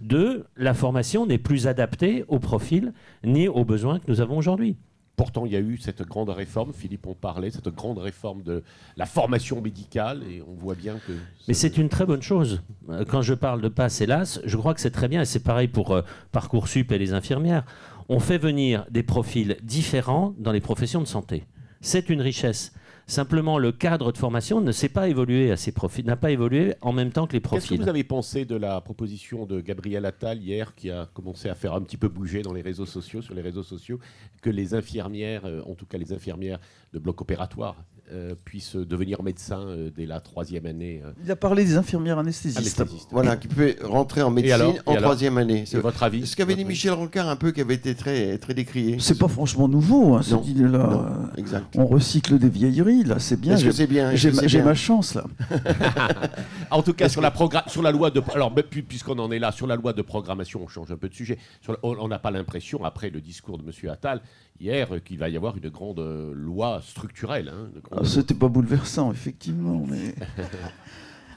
Deux, 0.00 0.44
la 0.56 0.74
formation 0.74 1.26
n'est 1.26 1.38
plus 1.38 1.66
adaptée 1.66 2.24
au 2.28 2.38
profil 2.38 2.92
ni 3.24 3.48
aux 3.48 3.64
besoins 3.64 3.98
que 3.98 4.04
nous 4.08 4.20
avons 4.20 4.36
aujourd'hui. 4.36 4.76
Pourtant, 5.16 5.46
il 5.46 5.52
y 5.52 5.56
a 5.56 5.60
eu 5.60 5.78
cette 5.78 6.02
grande 6.02 6.28
réforme, 6.30 6.72
Philippe 6.72 7.06
en 7.06 7.14
parlait, 7.14 7.50
cette 7.50 7.68
grande 7.68 7.98
réforme 7.98 8.42
de 8.42 8.64
la 8.96 9.06
formation 9.06 9.60
médicale, 9.60 10.24
et 10.28 10.42
on 10.42 10.54
voit 10.54 10.74
bien 10.74 10.96
que... 11.06 11.12
Mais 11.46 11.54
c'est 11.54 11.78
une 11.78 11.88
très 11.88 12.04
bonne 12.04 12.22
chose. 12.22 12.62
Euh, 12.90 13.04
quand 13.04 13.22
je 13.22 13.34
parle 13.34 13.60
de 13.60 13.68
passe, 13.68 14.00
hélas, 14.00 14.40
je 14.44 14.56
crois 14.56 14.74
que 14.74 14.80
c'est 14.80 14.90
très 14.90 15.06
bien, 15.06 15.22
et 15.22 15.24
c'est 15.24 15.44
pareil 15.44 15.68
pour 15.68 15.92
euh, 15.92 16.02
Parcoursup 16.32 16.90
et 16.90 16.98
les 16.98 17.12
infirmières. 17.12 17.64
On 18.08 18.18
fait 18.18 18.38
venir 18.38 18.86
des 18.90 19.04
profils 19.04 19.56
différents 19.62 20.34
dans 20.38 20.52
les 20.52 20.60
professions 20.60 21.00
de 21.00 21.06
santé. 21.06 21.44
C'est 21.84 22.08
une 22.08 22.22
richesse. 22.22 22.72
Simplement, 23.06 23.58
le 23.58 23.70
cadre 23.70 24.10
de 24.10 24.16
formation 24.16 24.62
ne 24.62 24.72
s'est 24.72 24.88
pas 24.88 25.06
évolué 25.10 25.50
à 25.52 25.58
ces 25.58 25.70
profils, 25.70 26.06
n'a 26.06 26.16
pas 26.16 26.30
évolué 26.30 26.74
en 26.80 26.92
même 26.92 27.12
temps 27.12 27.26
que 27.26 27.34
les 27.34 27.40
Qu'est-ce 27.40 27.48
profils. 27.48 27.76
que 27.76 27.82
vous 27.82 27.90
avez 27.90 28.04
pensé 28.04 28.46
de 28.46 28.56
la 28.56 28.80
proposition 28.80 29.44
de 29.44 29.60
Gabriel 29.60 30.06
Attal 30.06 30.38
hier, 30.42 30.74
qui 30.74 30.90
a 30.90 31.04
commencé 31.12 31.50
à 31.50 31.54
faire 31.54 31.74
un 31.74 31.82
petit 31.82 31.98
peu 31.98 32.08
bouger 32.08 32.40
dans 32.40 32.54
les 32.54 32.62
réseaux 32.62 32.86
sociaux, 32.86 33.20
sur 33.20 33.34
les 33.34 33.42
réseaux 33.42 33.62
sociaux, 33.62 33.98
que 34.40 34.48
les 34.48 34.72
infirmières, 34.72 35.44
euh, 35.44 35.60
en 35.66 35.74
tout 35.74 35.84
cas 35.84 35.98
les 35.98 36.14
infirmières 36.14 36.58
de 36.94 36.98
bloc 36.98 37.20
opératoire, 37.20 37.76
euh, 38.12 38.34
puissent 38.44 38.76
devenir 38.76 39.22
médecins 39.22 39.60
euh, 39.66 39.90
dès 39.96 40.04
la 40.04 40.20
troisième 40.20 40.66
année 40.66 41.00
euh, 41.04 41.12
Il 41.24 41.30
a 41.30 41.36
parlé 41.36 41.64
des 41.64 41.76
infirmières 41.76 42.18
anesthésistes. 42.18 42.58
anesthésistes. 42.80 43.08
Voilà, 43.10 43.36
qui 43.36 43.48
peut 43.48 43.74
rentrer 43.82 44.20
en 44.20 44.30
médecine 44.30 44.52
alors 44.54 44.74
en 44.84 44.90
alors 44.92 45.02
troisième 45.04 45.38
année. 45.38 45.64
C'est 45.66 45.78
votre 45.78 46.02
avis 46.02 46.26
Ce 46.26 46.36
qu'avait 46.36 46.54
dit 46.54 46.60
Votre 46.60 46.66
avis 46.66 46.74
Michel 46.74 46.92
Rancard 46.92 47.28
un 47.30 47.36
peu, 47.36 47.50
qui 47.52 47.62
avait 47.62 47.74
été 47.74 47.94
très, 47.94 48.36
très 48.38 48.52
décrié. 48.52 48.96
C'est 49.00 49.18
pas 49.18 49.28
franchement 49.28 49.68
nouveau, 49.68 50.14
hein, 50.14 50.20
Non, 50.30 50.42
idée-là. 50.42 50.68
non, 50.68 51.06
exact. 51.38 51.74
On 51.78 51.86
recycle 51.86 52.38
des 52.38 52.50
vieilleries, 52.50 53.04
là, 53.04 53.18
c'est 53.18 53.40
bien. 53.40 53.54
Est-ce 53.54 53.64
que 53.64 53.70
J'ai- 53.70 53.76
c'est 53.78 53.86
bien 53.86 54.10
Est-ce 54.10 54.20
J'ai 54.22 54.30
que 54.30 54.36
ma, 54.36 54.42
c'est 54.42 54.48
j'ai 54.48 54.58
bien 54.58 54.66
ma 54.66 54.74
chance, 54.74 55.14
là. 55.14 55.24
En 56.70 56.82
tout 56.82 56.92
cas, 56.94 57.08
sur 57.08 57.20
la, 57.20 57.30
progra- 57.30 57.68
sur 57.70 57.82
la 57.82 57.90
loi 57.92 58.10
de. 58.10 58.20
Alors, 58.34 58.52
mais 58.54 58.62
puis- 58.62 58.82
puisqu'on 58.82 59.18
en 59.18 59.30
est 59.30 59.38
là, 59.38 59.52
sur 59.52 59.66
la 59.66 59.76
loi 59.76 59.92
de 59.92 60.02
programmation, 60.02 60.60
on 60.62 60.68
change 60.68 60.90
un 60.90 60.96
peu 60.96 61.08
de 61.08 61.14
sujet. 61.14 61.38
Sur 61.60 61.72
la- 61.72 61.78
on 61.82 61.96
on 62.04 62.08
n'a 62.08 62.18
pas 62.18 62.30
l'impression, 62.30 62.84
après 62.84 63.08
le 63.10 63.20
discours 63.20 63.58
de 63.58 63.62
M. 63.64 63.90
Attal, 63.90 64.20
hier, 64.60 64.88
qu'il 65.04 65.18
va 65.18 65.28
y 65.28 65.36
avoir 65.36 65.56
une 65.56 65.68
grande 65.70 65.98
euh, 66.00 66.32
loi 66.34 66.80
structurelle. 66.86 67.48
hein, 67.48 67.68
grande- 67.82 68.00
Ah, 68.04 68.08
C'était 68.08 68.34
pas 68.34 68.48
bouleversant, 68.48 69.10
effectivement. 69.12 69.84
Mais... 69.88 70.14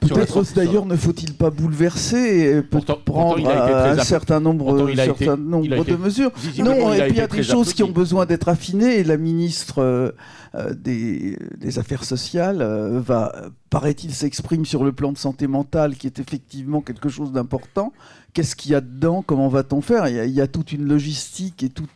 Peut-être 0.00 0.54
d'ailleurs 0.54 0.86
ne 0.86 0.94
faut-il 0.94 1.34
pas 1.34 1.50
bouleverser 1.50 2.62
Pourtant- 2.70 2.98
pourtant, 3.04 3.34
prendre 3.34 3.42
très 3.42 4.00
un 4.00 4.04
certain 4.04 4.38
nombre, 4.38 4.66
pourtant, 4.66 4.86
il 4.88 5.00
a 5.00 5.04
certain 5.06 5.34
été- 5.34 5.42
nombre 5.42 5.64
il 5.64 5.74
a 5.74 5.78
été- 5.78 5.90
de 5.90 5.96
mesures. 5.96 6.30
Non, 6.58 6.92
et 6.94 7.00
puis 7.02 7.10
il 7.10 7.16
y 7.16 7.20
a 7.20 7.26
des 7.26 7.42
choses 7.42 7.72
qui 7.72 7.82
ont 7.82 7.90
besoin 7.90 8.24
d'être 8.24 8.48
affinées 8.48 8.98
et 9.00 9.04
la 9.04 9.16
ministre 9.16 9.82
euh, 9.82 10.12
euh, 10.54 10.72
des, 10.72 11.36
des 11.58 11.78
Affaires 11.80 12.04
sociales 12.04 12.62
euh, 12.62 13.00
va, 13.00 13.32
paraît-il, 13.70 14.14
s'exprime 14.14 14.64
sur 14.64 14.84
le 14.84 14.92
plan 14.92 15.10
de 15.10 15.18
santé 15.18 15.48
mentale 15.48 15.96
qui 15.96 16.06
est 16.06 16.20
effectivement 16.20 16.80
quelque 16.80 17.08
chose 17.08 17.32
d'important. 17.32 17.92
Qu'est-ce 18.34 18.54
qu'il 18.54 18.72
y 18.72 18.74
a 18.74 18.80
dedans? 18.80 19.22
Comment 19.22 19.48
va-t-on 19.48 19.80
faire? 19.80 20.06
Il 20.08 20.32
y, 20.32 20.40
a, 20.40 20.46
toute 20.46 20.72
une 20.72 20.86
logistique 20.86 21.62
et 21.62 21.70
toute 21.70 21.90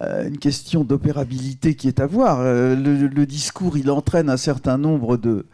euh, 0.00 0.28
une 0.28 0.38
question 0.38 0.84
d'opérabilité 0.84 1.74
qui 1.74 1.88
est 1.88 2.00
à 2.00 2.06
voir. 2.06 2.38
Euh, 2.40 2.76
le 2.76 3.26
discours, 3.26 3.76
il 3.76 3.90
entraîne 3.90 4.30
un 4.30 4.36
certain 4.36 4.78
nombre 4.78 5.16
de... 5.16 5.46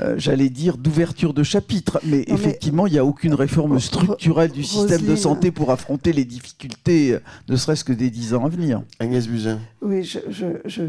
euh, 0.00 0.14
J'allais 0.18 0.48
dire 0.50 0.76
d'ouverture 0.76 1.34
de 1.34 1.42
chapitres, 1.42 2.00
mais 2.04 2.24
Non, 2.28 2.34
effectivement, 2.34 2.86
il 2.86 2.92
n'y 2.92 2.98
a 2.98 3.04
aucune 3.04 3.34
réforme 3.34 3.80
structurelle 3.80 4.50
du 4.50 4.64
système 4.64 5.02
de 5.02 5.16
santé 5.16 5.50
pour 5.50 5.70
affronter 5.70 6.12
les 6.12 6.24
difficultés, 6.24 7.14
euh, 7.14 7.20
ne 7.48 7.56
serait-ce 7.56 7.84
que 7.84 7.92
des 7.92 8.10
dix 8.10 8.34
ans 8.34 8.44
à 8.44 8.48
venir. 8.48 8.82
Agnès 9.00 9.26
Buzyn. 9.26 9.58
Oui, 9.80 10.02
je, 10.04 10.18
je, 10.28 10.46
je, 10.64 10.82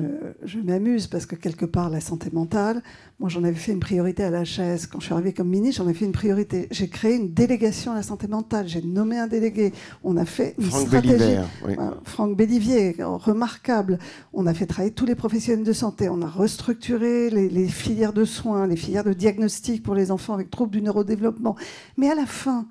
je 0.44 0.60
m'amuse 0.60 1.08
parce 1.08 1.26
que 1.26 1.36
quelque 1.36 1.66
part, 1.66 1.90
la 1.90 2.02
santé 2.02 2.30
mentale, 2.34 2.82
moi 3.20 3.30
j'en 3.30 3.44
avais 3.44 3.54
fait 3.56 3.72
une 3.72 3.80
priorité 3.80 4.24
à 4.24 4.30
la 4.32 4.44
chaise. 4.46 4.88
Quand 4.88 5.00
je 5.00 5.06
suis 5.06 5.14
arrivée 5.14 5.34
comme 5.34 5.50
ministre, 5.50 5.84
j'en 5.84 5.90
ai 5.90 5.94
fait 5.94 6.06
une 6.06 6.12
priorité. 6.12 6.68
J'ai 6.72 6.88
créé 6.88 7.16
une 7.16 7.34
délégation 7.34 7.92
à 7.92 7.96
la 7.96 8.04
santé 8.04 8.28
mentale. 8.28 8.68
J'ai 8.68 8.82
nommé 8.82 9.18
un 9.18 9.28
délégué. 9.28 9.74
On 10.04 10.18
a 10.18 10.26
fait 10.26 10.56
une 10.58 10.66
Franck 10.66 10.88
stratégie. 10.88 11.14
Belliver. 11.18 11.44
oui. 11.68 11.74
Euh, 11.78 11.92
Franck 12.04 12.36
Bellivier, 12.36 12.96
remarquable. 13.00 14.00
On 14.34 14.48
a 14.48 14.54
fait 14.54 14.66
travailler 14.66 14.94
tous 14.94 15.06
les 15.06 15.16
professionnels 15.16 15.66
de 15.66 15.74
santé. 15.74 16.10
On 16.10 16.22
a 16.22 16.28
restructuré 16.28 17.30
les, 17.30 17.48
les 17.50 17.68
filières 17.68 18.14
de 18.14 18.26
soins, 18.26 18.66
les 18.68 18.76
filières 18.76 18.89
de 18.90 19.14
diagnostic 19.14 19.84
pour 19.84 19.96
les 19.96 20.12
enfants 20.12 20.34
avec 20.34 20.50
troubles 20.50 20.72
du 20.72 20.82
neurodéveloppement. 20.82 21.56
Mais 21.98 22.10
à 22.10 22.16
la 22.16 22.26
fin, 22.26 22.68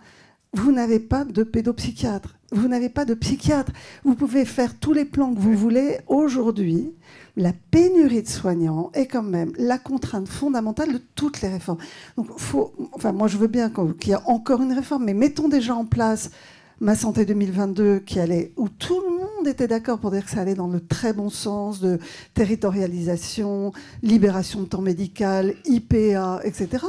vous 0.52 0.72
n'avez 0.72 0.98
pas 0.98 1.24
de 1.24 1.42
pédopsychiatre. 1.42 2.36
Vous 2.50 2.68
n'avez 2.68 2.88
pas 2.88 3.04
de 3.04 3.12
psychiatre. 3.14 3.72
Vous 4.04 4.14
pouvez 4.14 4.44
faire 4.44 4.78
tous 4.78 4.94
les 4.94 5.04
plans 5.04 5.34
que 5.34 5.38
vous 5.38 5.54
voulez. 5.54 5.98
Aujourd'hui, 6.06 6.94
la 7.36 7.52
pénurie 7.70 8.22
de 8.22 8.28
soignants 8.28 8.90
est 8.94 9.06
quand 9.06 9.22
même 9.22 9.52
la 9.58 9.78
contrainte 9.78 10.28
fondamentale 10.28 10.92
de 10.94 11.02
toutes 11.14 11.42
les 11.42 11.48
réformes. 11.48 11.78
Donc, 12.16 12.26
faut, 12.38 12.72
enfin, 12.92 13.12
moi, 13.12 13.28
je 13.28 13.36
veux 13.36 13.48
bien 13.48 13.70
qu'il 13.70 14.08
y 14.08 14.12
ait 14.12 14.18
encore 14.24 14.62
une 14.62 14.72
réforme, 14.72 15.04
mais 15.04 15.14
mettons 15.14 15.48
déjà 15.48 15.74
en 15.74 15.84
place 15.84 16.30
Ma 16.80 16.94
Santé 16.94 17.24
2022, 17.24 17.98
qui 17.98 18.20
allait, 18.20 18.52
où 18.56 18.68
tout 18.68 19.00
le 19.00 19.16
monde 19.16 19.48
était 19.48 19.66
d'accord 19.66 19.98
pour 19.98 20.12
dire 20.12 20.24
que 20.24 20.30
ça 20.30 20.40
allait 20.40 20.54
dans 20.54 20.68
le 20.68 20.78
très 20.78 21.12
bon 21.12 21.28
sens 21.28 21.80
de 21.80 21.98
territorialisation, 22.34 23.72
libération 24.04 24.60
de 24.60 24.66
temps 24.66 24.80
médical, 24.80 25.56
IPA, 25.64 26.40
etc. 26.44 26.84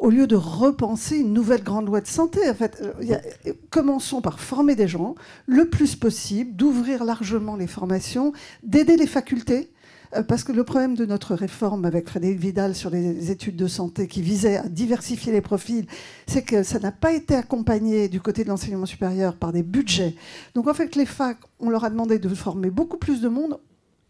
Au 0.00 0.10
lieu 0.10 0.26
de 0.26 0.34
repenser 0.34 1.18
une 1.18 1.32
nouvelle 1.32 1.62
grande 1.62 1.86
loi 1.86 2.00
de 2.00 2.08
santé, 2.08 2.50
en 2.50 2.54
fait, 2.54 2.82
euh, 2.82 3.52
commençons 3.70 4.20
par 4.20 4.40
former 4.40 4.74
des 4.74 4.88
gens 4.88 5.14
le 5.46 5.68
plus 5.68 5.94
possible, 5.94 6.56
d'ouvrir 6.56 7.04
largement 7.04 7.54
les 7.54 7.68
formations, 7.68 8.32
d'aider 8.64 8.96
les 8.96 9.06
facultés. 9.06 9.70
Euh, 10.16 10.22
Parce 10.22 10.44
que 10.44 10.52
le 10.52 10.64
problème 10.64 10.94
de 10.94 11.06
notre 11.06 11.34
réforme 11.34 11.84
avec 11.84 12.08
Frédéric 12.08 12.38
Vidal 12.38 12.74
sur 12.74 12.90
les 12.90 13.30
études 13.30 13.56
de 13.56 13.66
santé 13.66 14.06
qui 14.06 14.22
visait 14.22 14.56
à 14.56 14.68
diversifier 14.68 15.32
les 15.32 15.40
profils, 15.40 15.86
c'est 16.26 16.42
que 16.42 16.62
ça 16.62 16.78
n'a 16.78 16.92
pas 16.92 17.12
été 17.12 17.34
accompagné 17.34 18.08
du 18.08 18.20
côté 18.20 18.44
de 18.44 18.48
l'enseignement 18.48 18.86
supérieur 18.86 19.36
par 19.36 19.52
des 19.52 19.62
budgets. 19.62 20.14
Donc 20.54 20.68
en 20.68 20.74
fait, 20.74 20.96
les 20.96 21.06
facs, 21.06 21.38
on 21.60 21.70
leur 21.70 21.84
a 21.84 21.90
demandé 21.90 22.18
de 22.18 22.28
former 22.28 22.70
beaucoup 22.70 22.98
plus 22.98 23.20
de 23.20 23.28
monde 23.28 23.58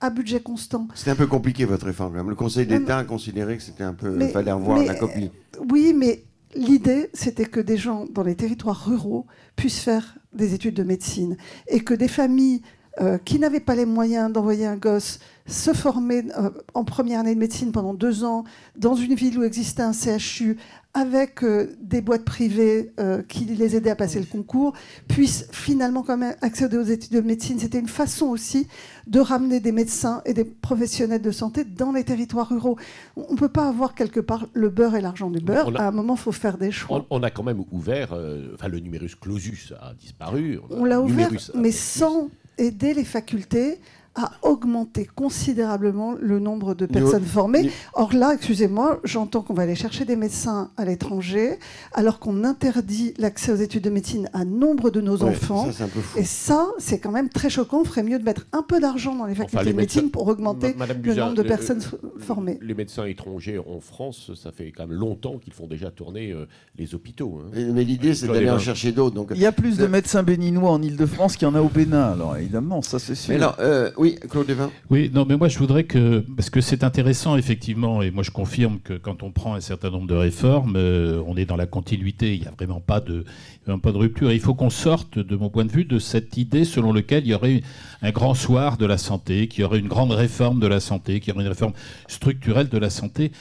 à 0.00 0.11
budget 0.11 0.40
constant. 0.40 0.87
C'était 0.94 1.11
un 1.11 1.16
peu 1.16 1.26
compliqué 1.26 1.64
votre 1.64 1.87
réforme. 1.87 2.12
quand 2.12 2.18
même. 2.18 2.30
Le 2.30 2.37
Conseil 2.37 2.66
d'État 2.66 2.98
a 2.98 3.04
considéré 3.04 3.56
que 3.56 3.62
c'était 3.62 3.84
un 3.84 3.94
peu. 3.94 4.16
Il 4.20 4.28
fallait 4.28 4.52
revoir 4.52 4.82
la 4.84 4.94
copie. 4.94 5.30
Oui, 5.70 5.92
mais 5.94 6.22
l'idée, 6.54 7.11
c'était 7.14 7.46
que 7.46 7.61
des 7.61 7.76
gens 7.76 8.06
dans 8.12 8.22
les 8.22 8.37
territoires 8.37 8.87
ruraux 8.87 9.26
puissent 9.56 9.80
faire 9.80 10.16
des 10.32 10.54
études 10.54 10.74
de 10.74 10.84
médecine 10.84 11.37
et 11.66 11.80
que 11.80 11.94
des 11.94 12.08
familles 12.08 12.62
euh, 13.00 13.18
qui 13.18 13.38
n'avaient 13.38 13.61
pas 13.61 13.74
les 13.74 13.87
moyens 13.87 14.32
d'envoyer 14.32 14.66
un 14.66 14.76
gosse 14.76 15.20
se 15.48 15.72
former 15.72 16.24
euh, 16.38 16.50
en 16.74 16.84
première 16.84 17.20
année 17.20 17.34
de 17.34 17.40
médecine 17.40 17.72
pendant 17.72 17.94
deux 17.94 18.22
ans 18.22 18.44
dans 18.76 18.94
une 18.94 19.14
ville 19.14 19.38
où 19.38 19.42
existait 19.42 19.82
un 19.82 19.92
CHU 19.92 20.56
avec 20.94 21.42
euh, 21.42 21.68
des 21.80 22.00
boîtes 22.00 22.24
privées 22.24 22.92
euh, 23.00 23.22
qui 23.22 23.44
les 23.44 23.76
aidaient 23.76 23.90
à 23.90 23.96
passer 23.96 24.18
le 24.20 24.26
concours, 24.26 24.72
puissent 25.06 25.46
finalement 25.52 26.02
quand 26.02 26.16
même 26.16 26.34
accéder 26.42 26.76
aux 26.76 26.82
études 26.82 27.12
de 27.12 27.20
médecine. 27.20 27.58
C'était 27.58 27.78
une 27.78 27.88
façon 27.88 28.26
aussi 28.26 28.66
de 29.06 29.20
ramener 29.20 29.61
des 29.61 29.72
médecins 29.72 30.22
et 30.26 30.34
des 30.34 30.44
professionnels 30.44 31.22
de 31.22 31.30
santé 31.30 31.64
dans 31.64 31.92
les 31.92 32.04
territoires 32.04 32.48
ruraux. 32.48 32.76
On 33.16 33.32
ne 33.32 33.38
peut 33.38 33.48
pas 33.48 33.68
avoir 33.68 33.94
quelque 33.94 34.20
part 34.20 34.46
le 34.54 34.68
beurre 34.70 34.96
et 34.96 35.00
l'argent 35.00 35.30
du 35.30 35.40
beurre. 35.40 35.70
A- 35.76 35.82
À 35.84 35.88
un 35.88 35.92
moment, 35.92 36.14
il 36.14 36.20
faut 36.20 36.32
faire 36.32 36.58
des 36.58 36.70
choix. 36.72 37.06
On, 37.11 37.18
on 37.20 37.22
a 37.22 37.30
quand 37.30 37.42
même 37.44 37.62
ouvert, 37.72 38.12
euh, 38.12 38.48
enfin 38.54 38.68
le 38.68 38.80
numerus 38.80 39.14
clausus 39.14 39.72
a 39.80 39.94
disparu. 39.94 40.58
On 40.70 40.84
l'a 40.84 41.00
ouvert, 41.00 41.30
mais 41.54 41.72
sans 41.72 42.28
aider 42.58 42.92
les 42.92 43.04
facultés 43.04 43.78
à 44.20 44.33
augmenter 44.42 45.09
considérablement 45.14 46.14
le 46.20 46.40
nombre 46.40 46.74
de 46.74 46.87
personnes 46.87 47.22
formées. 47.24 47.70
Or 47.94 48.12
là, 48.12 48.35
excusez-moi, 48.35 48.98
j'entends 49.04 49.42
qu'on 49.42 49.54
va 49.54 49.62
aller 49.62 49.76
chercher 49.76 50.04
des 50.04 50.16
médecins 50.16 50.70
à 50.76 50.85
l'étranger, 50.85 51.59
alors 51.92 52.18
qu'on 52.18 52.42
interdit 52.42 53.14
l'accès 53.18 53.52
aux 53.52 53.57
études 53.57 53.85
de 53.85 53.90
médecine 53.90 54.28
à 54.33 54.44
nombre 54.44 54.90
de 54.90 55.00
nos 55.00 55.18
Ouais, 55.18 55.31
enfants. 55.31 55.66
Ça, 55.66 55.72
c'est 55.72 55.85
un 55.85 55.88
peu 55.88 56.00
fou. 56.00 56.18
Et 56.18 56.24
ça, 56.24 56.66
c'est 56.78 56.98
quand 56.98 57.12
même 57.12 57.28
très 57.28 57.48
choquant. 57.48 57.81
On 57.83 57.85
ferait 57.85 58.02
mieux 58.02 58.18
de 58.18 58.24
mettre 58.24 58.46
un 58.52 58.62
peu 58.62 58.81
d'argent 58.81 59.14
dans 59.14 59.26
les 59.26 59.35
facultés 59.37 59.57
Enfin, 59.57 59.64
les 59.64 59.72
de 59.72 59.76
médecine 59.76 60.02
médecins- 60.02 60.12
pour 60.12 60.26
augmenter 60.26 60.74
Madame 60.76 60.98
le 61.02 61.14
nombre 61.14 61.35
de 61.35 61.42
le- 61.42 61.48
personnes 61.48 61.81
le- 62.02 62.20
formées. 62.20 62.59
Les 62.61 62.74
médecins 62.74 63.04
étrangers 63.07 63.59
en 63.59 63.78
France, 63.81 64.33
ça 64.35 64.50
fait 64.50 64.72
quand 64.72 64.88
même 64.88 64.98
longtemps 64.98 65.38
qu'ils 65.38 65.52
font 65.52 65.68
déjà 65.68 65.92
tourner 65.92 66.33
euh, 66.33 66.46
les 66.76 66.94
hôpitaux. 66.94 67.40
hein. 67.40 67.50
Mais 67.72 67.85
l'idée, 67.85 68.14
c'est 68.14 68.26
d'aller 68.26 68.50
en 68.50 68.59
chercher 68.59 68.90
d'autres. 68.90 69.14
Donc... 69.14 69.28
Il 69.35 69.40
y 69.40 69.46
a 69.46 69.52
plus 69.52 69.76
de 69.78 69.85
Euh, 69.85 69.88
médecins 69.88 70.22
béninois 70.24 70.70
en 70.72 70.83
Ile-de-France 70.83 71.37
qu'il 71.37 71.46
y 71.46 71.50
en 71.50 71.54
a 71.54 71.61
au 71.62 71.68
Bénin, 71.68 72.12
alors 72.12 72.37
évidemment, 72.37 72.83
ça 72.83 72.98
c'est 72.98 73.14
sûr. 73.14 73.31
Mais 73.31 73.37
alors, 73.37 73.57
euh, 73.61 73.90
oui, 73.96 74.08
Claude 74.14 74.49
Evin. 74.51 74.71
Oui, 74.90 75.11
non, 75.12 75.25
mais 75.27 75.37
moi 75.37 75.49
je 75.49 75.59
voudrais 75.59 75.85
que, 75.85 76.25
parce 76.37 76.51
que 76.51 76.61
c'est 76.61 76.85
intéressant 76.85 77.37
effectivement, 77.37 78.03
et 78.03 78.11
moi 78.11 78.23
je 78.23 78.31
confirme 78.31 78.79
que 78.81 78.94
quand 78.94 79.23
on 79.23 79.31
prend 79.31 79.55
un 79.55 79.61
certain 79.61 79.90
nombre 79.90 80.07
de 80.07 80.14
réformes, 80.14 80.75
euh, 80.77 81.23
on 81.27 81.37
est 81.37 81.44
dans 81.44 81.57
la 81.57 81.66
continuité, 81.66 82.35
il 82.35 82.40
n'y 82.40 82.47
a 82.47 82.53
vraiment 82.53 82.81
pas 82.81 83.01
de, 83.01 83.25
de 83.66 83.97
rupture. 83.97 84.31
Et 84.31 84.35
il 84.35 84.40
faut 84.40 84.55
qu'on 84.55 84.71
sorte, 84.71 85.18
de 85.18 85.37
mon 85.37 85.51
point 85.51 85.64
de 85.64 85.73
vue, 85.73 85.85
de 85.85 85.99
cette 85.99 86.37
idée 86.37 86.64
selon 86.64 86.92
laquelle 86.92 87.25
il 87.25 87.31
y 87.31 87.35
aurait 87.35 87.62
un 88.03 88.11
grand 88.11 88.35
soir 88.35 88.77
de 88.77 88.87
la 88.87 88.99
santé, 88.99 89.49
qu'il 89.49 89.62
y 89.62 89.64
aurait 89.64 89.79
une 89.79 89.88
grande 89.88 90.12
réforme 90.12 90.61
de 90.61 90.66
la 90.66 90.81
santé, 90.81 91.21
qu'il 91.21 91.33
y 91.33 91.35
aurait 91.35 91.44
une 91.44 91.51
réforme 91.51 91.75
structurelle 92.07 92.68
de 92.68 92.79
la 92.79 92.90
santé. 92.90 93.33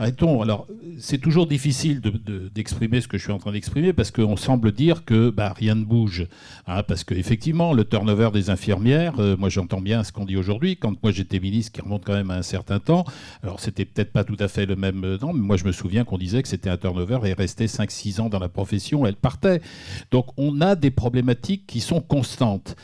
Arrêtons. 0.00 0.40
Alors, 0.40 0.66
c'est 0.98 1.18
toujours 1.18 1.46
difficile 1.46 2.00
d'exprimer 2.54 3.02
ce 3.02 3.06
que 3.06 3.18
je 3.18 3.24
suis 3.24 3.32
en 3.32 3.38
train 3.38 3.52
d'exprimer 3.52 3.92
parce 3.92 4.10
qu'on 4.10 4.34
semble 4.34 4.72
dire 4.72 5.04
que 5.04 5.28
bah, 5.28 5.52
rien 5.54 5.74
ne 5.74 5.84
bouge. 5.84 6.26
Hein, 6.66 6.82
parce 6.84 7.04
qu'effectivement, 7.04 7.74
le 7.74 7.84
turnover 7.84 8.30
des 8.32 8.48
infirmières, 8.48 9.20
euh, 9.20 9.36
moi 9.36 9.50
j'entends 9.50 9.82
bien 9.82 10.02
ce 10.02 10.10
qu'on 10.10 10.24
dit 10.24 10.38
aujourd'hui. 10.38 10.78
Quand 10.78 10.94
moi 11.02 11.12
j'étais 11.12 11.38
ministre, 11.38 11.72
qui 11.72 11.82
remonte 11.82 12.02
quand 12.06 12.14
même 12.14 12.30
à 12.30 12.36
un 12.36 12.42
certain 12.42 12.78
temps, 12.78 13.04
alors 13.42 13.60
c'était 13.60 13.84
peut-être 13.84 14.10
pas 14.10 14.24
tout 14.24 14.38
à 14.40 14.48
fait 14.48 14.64
le 14.64 14.74
même 14.74 15.04
euh, 15.04 15.18
temps, 15.18 15.34
mais 15.34 15.42
moi 15.42 15.58
je 15.58 15.66
me 15.66 15.72
souviens 15.72 16.04
qu'on 16.04 16.16
disait 16.16 16.40
que 16.40 16.48
c'était 16.48 16.70
un 16.70 16.78
turnover 16.78 17.18
et 17.24 17.34
restait 17.34 17.66
5-6 17.66 18.22
ans 18.22 18.30
dans 18.30 18.38
la 18.38 18.48
profession, 18.48 19.04
elle 19.04 19.16
partait. 19.16 19.60
Donc 20.10 20.28
on 20.38 20.62
a 20.62 20.76
des 20.76 20.90
problématiques 20.90 21.66
qui 21.66 21.80
sont 21.80 22.00
constantes. 22.00 22.74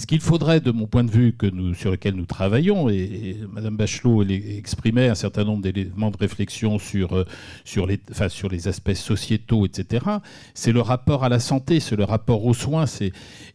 Ce 0.00 0.06
qu'il 0.06 0.22
faudrait, 0.22 0.60
de 0.60 0.70
mon 0.70 0.86
point 0.86 1.04
de 1.04 1.10
vue, 1.10 1.36
sur 1.74 1.90
lequel 1.90 2.14
nous 2.14 2.24
travaillons, 2.24 2.88
et, 2.88 3.36
Mme 3.52 3.76
Bachelot 3.76 4.22
exprimait 4.22 5.10
un 5.10 5.14
certain 5.14 5.44
nombre 5.44 5.60
d'éléments 5.60 6.10
de 6.10 6.16
réflexion 6.16 6.78
sur, 6.78 7.12
euh, 7.14 7.26
les, 7.86 8.68
aspects 8.68 8.94
sociétaux, 8.94 9.66
etc., 9.66 10.06
c'est 10.54 10.72
le 10.72 10.80
rapport 10.80 11.22
à 11.22 11.28
la 11.28 11.38
santé, 11.38 11.80
c'est 11.80 11.96
le 11.96 12.04
rapport 12.04 12.46
aux 12.46 12.54
soins. 12.54 12.86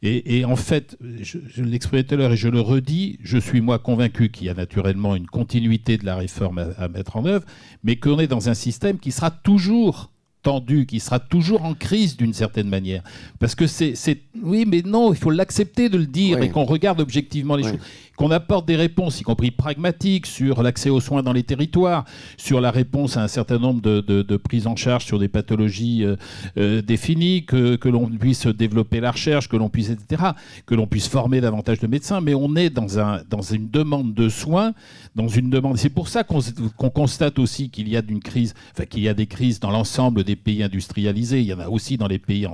Et, 0.03 0.37
et 0.37 0.45
en 0.45 0.55
fait, 0.55 0.95
je, 1.19 1.63
l'exprimais 1.63 2.03
tout 2.03 2.13
à 2.13 2.17
l'heure 2.17 2.33
et 2.33 2.37
je 2.37 2.47
le 2.47 2.61
redis, 2.61 3.17
je 3.23 3.39
suis 3.39 3.61
moi 3.61 3.79
convaincu 3.79 4.29
qu'il 4.29 4.45
y 4.45 4.49
a 4.51 4.53
naturellement 4.53 5.15
une 5.15 5.25
continuité 5.25 5.97
de 5.97 6.05
la 6.05 6.15
réforme 6.15 6.75
à 6.77 6.87
mettre 6.89 7.17
en 7.17 7.25
œuvre, 7.25 7.45
mais 7.83 7.95
qu'on 7.95 8.19
est 8.19 8.27
dans 8.27 8.49
un 8.49 8.53
système 8.53 8.99
qui 8.99 9.11
sera 9.11 9.31
toujours 9.31 10.11
tendu, 10.45 10.85
qui 10.85 10.99
sera 10.99 11.19
toujours 11.19 11.65
en 11.65 11.73
crise 11.73 12.15
d'une 12.15 12.33
certaine 12.33 12.69
manière. 12.69 13.01
Parce 13.39 13.55
que 13.55 13.65
c'est... 13.65 13.95
Oui, 14.43 14.65
mais 14.67 14.83
non, 14.85 15.11
il 15.11 15.17
faut 15.17 15.31
l'accepter 15.31 15.89
de 15.89 15.97
le 15.97 16.05
dire 16.05 16.41
et 16.41 16.49
qu'on 16.49 16.65
regarde 16.65 17.01
objectivement 17.01 17.55
les 17.55 17.63
choses 17.63 17.79
qu'on 18.17 18.31
apporte 18.31 18.67
des 18.67 18.75
réponses, 18.75 19.19
y 19.21 19.23
compris 19.23 19.51
pragmatiques, 19.51 20.25
sur 20.25 20.63
l'accès 20.63 20.89
aux 20.89 20.99
soins 20.99 21.23
dans 21.23 21.33
les 21.33 21.43
territoires, 21.43 22.05
sur 22.37 22.61
la 22.61 22.71
réponse 22.71 23.17
à 23.17 23.23
un 23.23 23.27
certain 23.27 23.59
nombre 23.59 23.81
de, 23.81 24.37
prises 24.37 24.67
en 24.67 24.75
charge 24.75 25.05
sur 25.05 25.17
des 25.17 25.27
pathologies 25.27 26.03
euh, 26.03 26.15
euh, 26.57 26.81
définies, 26.81 27.45
que, 27.45 27.77
l'on 27.87 28.07
puisse 28.07 28.47
développer 28.47 28.99
la 28.99 29.11
recherche, 29.11 29.47
que 29.47 29.57
l'on 29.57 29.69
puisse, 29.69 29.89
etc., 29.89 30.23
que 30.65 30.75
l'on 30.75 30.87
puisse 30.87 31.07
former 31.07 31.41
davantage 31.41 31.79
de 31.79 31.87
médecins, 31.87 32.21
mais 32.21 32.33
on 32.33 32.55
est 32.55 32.69
dans, 32.69 32.99
un, 32.99 33.21
dans 33.29 33.41
une 33.41 33.69
demande 33.69 34.13
de 34.13 34.29
soins, 34.29 34.73
dans 35.15 35.27
une 35.27 35.49
demande. 35.49 35.77
C'est 35.77 35.89
pour 35.89 36.07
ça 36.07 36.23
qu'on 36.23 36.89
constate 36.89 37.39
aussi 37.39 37.69
qu'il 37.69 37.89
y 37.89 37.97
a 37.97 38.01
d'une 38.01 38.19
crise, 38.19 38.53
enfin 38.73 38.85
qu'il 38.85 39.03
y 39.03 39.09
a 39.09 39.13
des 39.13 39.27
crises 39.27 39.59
dans 39.59 39.71
l'ensemble 39.71 40.23
des 40.23 40.35
pays 40.35 40.63
industrialisés. 40.63 41.39
Il 41.41 41.47
y 41.47 41.53
en 41.53 41.59
a 41.59 41.69
aussi 41.69 41.97
dans 41.97 42.07
les 42.07 42.19
pays 42.19 42.47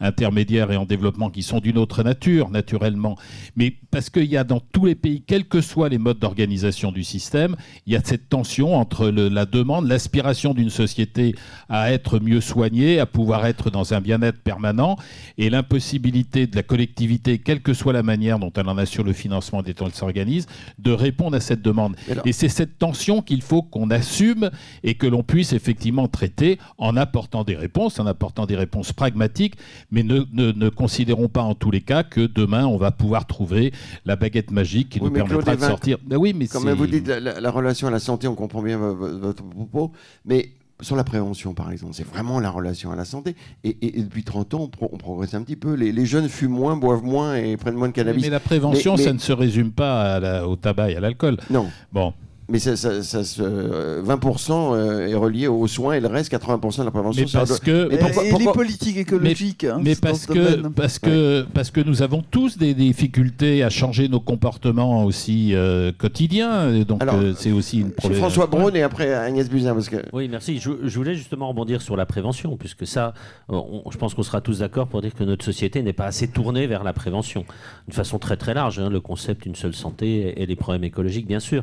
intermédiaires 0.00 0.70
et 0.70 0.76
en 0.76 0.84
développement 0.84 1.30
qui 1.30 1.42
sont 1.42 1.60
d'une 1.60 1.78
autre 1.78 2.02
nature, 2.02 2.50
naturellement. 2.50 3.16
Mais 3.56 3.74
parce 3.90 4.10
qu'il 4.10 4.26
y 4.26 4.36
a 4.36 4.44
dans 4.44 4.60
tous 4.60 4.86
les 4.86 4.94
pays, 5.02 5.22
quels 5.26 5.44
que 5.44 5.60
soient 5.60 5.88
les 5.88 5.98
modes 5.98 6.18
d'organisation 6.18 6.92
du 6.92 7.04
système, 7.04 7.56
il 7.86 7.92
y 7.92 7.96
a 7.96 8.00
cette 8.02 8.28
tension 8.28 8.76
entre 8.76 9.08
la 9.08 9.44
demande, 9.44 9.86
l'aspiration 9.88 10.54
d'une 10.54 10.70
société 10.70 11.34
à 11.68 11.92
être 11.92 12.20
mieux 12.20 12.40
soignée, 12.40 13.00
à 13.00 13.06
pouvoir 13.06 13.44
être 13.46 13.70
dans 13.70 13.92
un 13.92 14.00
bien-être 14.00 14.40
permanent, 14.40 14.96
et 15.38 15.50
l'impossibilité 15.50 16.46
de 16.46 16.56
la 16.56 16.62
collectivité, 16.62 17.38
quelle 17.38 17.60
que 17.60 17.74
soit 17.74 17.92
la 17.92 18.02
manière 18.02 18.38
dont 18.38 18.52
elle 18.56 18.68
en 18.68 18.78
assure 18.78 19.04
le 19.04 19.12
financement 19.12 19.62
dont 19.62 19.86
elle 19.86 19.92
s'organise, 19.92 20.46
de 20.78 20.92
répondre 20.92 21.36
à 21.36 21.40
cette 21.40 21.62
demande. 21.62 21.96
Et 22.24 22.32
c'est 22.32 22.48
cette 22.48 22.78
tension 22.78 23.20
qu'il 23.22 23.42
faut 23.42 23.62
qu'on 23.62 23.90
assume 23.90 24.50
et 24.84 24.94
que 24.94 25.06
l'on 25.06 25.22
puisse 25.22 25.52
effectivement 25.52 26.06
traiter 26.08 26.58
en 26.78 26.96
apportant 26.96 27.42
des 27.42 27.56
réponses, 27.56 27.98
en 27.98 28.06
apportant 28.06 28.46
des 28.46 28.56
réponses 28.56 28.92
pragmatiques, 28.92 29.56
mais 29.90 30.04
ne, 30.04 30.24
ne 30.32 30.68
considérons 30.68 31.28
pas 31.28 31.42
en 31.42 31.54
tous 31.54 31.70
les 31.70 31.80
cas 31.80 32.04
que 32.04 32.20
demain 32.20 32.66
on 32.66 32.76
va 32.76 32.92
pouvoir 32.92 33.26
trouver 33.26 33.72
la 34.04 34.16
baguette 34.16 34.50
magique 34.50 34.91
qui 34.92 35.02
nous 35.02 35.10
permettra 35.10 35.56
de 35.56 35.60
sortir. 35.60 35.98
Ben 36.04 36.16
oui, 36.16 36.34
mais 36.36 36.46
comme 36.46 36.70
vous 36.70 36.86
dites, 36.86 37.08
la, 37.08 37.50
relation 37.50 37.88
à 37.88 37.90
la 37.90 37.98
santé, 37.98 38.28
on 38.28 38.34
comprend 38.34 38.62
bien 38.62 38.78
votre 38.78 39.42
propos, 39.44 39.92
mais 40.24 40.50
sur 40.80 40.96
la 40.96 41.04
prévention, 41.04 41.54
par 41.54 41.70
exemple, 41.70 41.94
c'est 41.94 42.06
vraiment 42.06 42.40
la 42.40 42.50
relation 42.50 42.90
à 42.90 42.96
la 42.96 43.04
santé. 43.04 43.36
Et, 43.62 44.02
depuis 44.02 44.24
30 44.24 44.54
ans, 44.54 44.70
on, 44.80 44.96
progresse 44.96 45.34
un 45.34 45.42
petit 45.42 45.56
peu. 45.56 45.74
Les, 45.74 46.06
jeunes 46.06 46.28
fument 46.28 46.52
moins, 46.52 46.76
boivent 46.76 47.04
moins 47.04 47.36
et 47.36 47.56
prennent 47.56 47.76
moins 47.76 47.88
de 47.88 47.92
cannabis. 47.92 48.22
Mais 48.22 48.30
la 48.30 48.40
prévention, 48.40 48.96
ça 48.96 49.12
ne 49.12 49.18
se 49.18 49.32
résume 49.32 49.72
pas 49.72 50.44
au 50.44 50.56
tabac 50.56 50.90
et 50.90 50.96
à 50.96 51.00
l'alcool. 51.00 51.38
Non. 51.50 51.68
Bon. 51.92 52.12
Mais 52.48 52.58
ça, 52.58 52.72
20% 52.74 54.74
euh, 54.74 55.06
est 55.06 55.14
relié 55.14 55.46
aux 55.46 55.68
soins 55.68 55.92
et 55.94 56.00
le 56.00 56.08
reste, 56.08 56.32
80% 56.32 56.80
de 56.80 56.84
la 56.84 56.90
prévention. 56.90 57.24
Mais 57.24 57.30
parce 57.32 57.60
que, 57.60 57.88
et, 57.92 57.98
les 58.38 58.52
politiques 58.52 58.96
écologiques. 58.96 59.62
Mais, 59.62 59.70
hein, 59.70 59.80
mais 59.82 59.94
parce, 59.94 60.26
que, 60.26 60.66
parce, 60.68 60.98
que, 60.98 61.46
parce 61.54 61.70
que 61.70 61.80
nous 61.80 62.02
avons 62.02 62.24
tous 62.28 62.58
des 62.58 62.74
difficultés 62.74 63.62
à 63.62 63.70
changer 63.70 64.08
nos 64.08 64.18
comportements 64.18 65.04
aussi 65.04 65.54
euh, 65.54 65.92
quotidiens. 65.96 66.82
Donc 66.84 67.04
euh, 67.04 67.32
c'est 67.36 67.52
aussi 67.52 67.78
une 67.80 67.92
problématique. 67.92 68.22
François 68.22 68.48
Braun 68.48 68.74
et 68.74 68.82
après 68.82 69.14
Agnès 69.14 69.48
Buzyn. 69.48 69.74
Parce 69.74 69.88
que... 69.88 70.02
Oui, 70.12 70.26
merci. 70.28 70.58
Je, 70.58 70.98
voulais 70.98 71.14
justement 71.14 71.48
rebondir 71.48 71.80
sur 71.80 71.96
la 71.96 72.06
prévention, 72.06 72.56
puisque 72.56 72.88
ça, 72.88 73.14
je 73.50 73.96
pense 73.96 74.14
qu'on 74.14 74.24
sera 74.24 74.40
tous 74.40 74.58
d'accord 74.58 74.88
pour 74.88 75.00
dire 75.00 75.14
que 75.14 75.24
notre 75.24 75.44
société 75.44 75.80
n'est 75.82 75.92
pas 75.92 76.06
assez 76.06 76.26
tournée 76.26 76.66
vers 76.66 76.82
la 76.82 76.92
prévention. 76.92 77.44
De 77.86 77.94
façon 77.94 78.18
très 78.18 78.36
très 78.36 78.52
large, 78.52 78.80
hein, 78.80 78.90
le 78.90 79.00
concept 79.00 79.46
une 79.46 79.54
seule 79.54 79.74
santé 79.74 80.42
et 80.42 80.44
les 80.44 80.56
problèmes 80.56 80.84
écologiques, 80.84 81.26
bien 81.26 81.40
sûr 81.40 81.62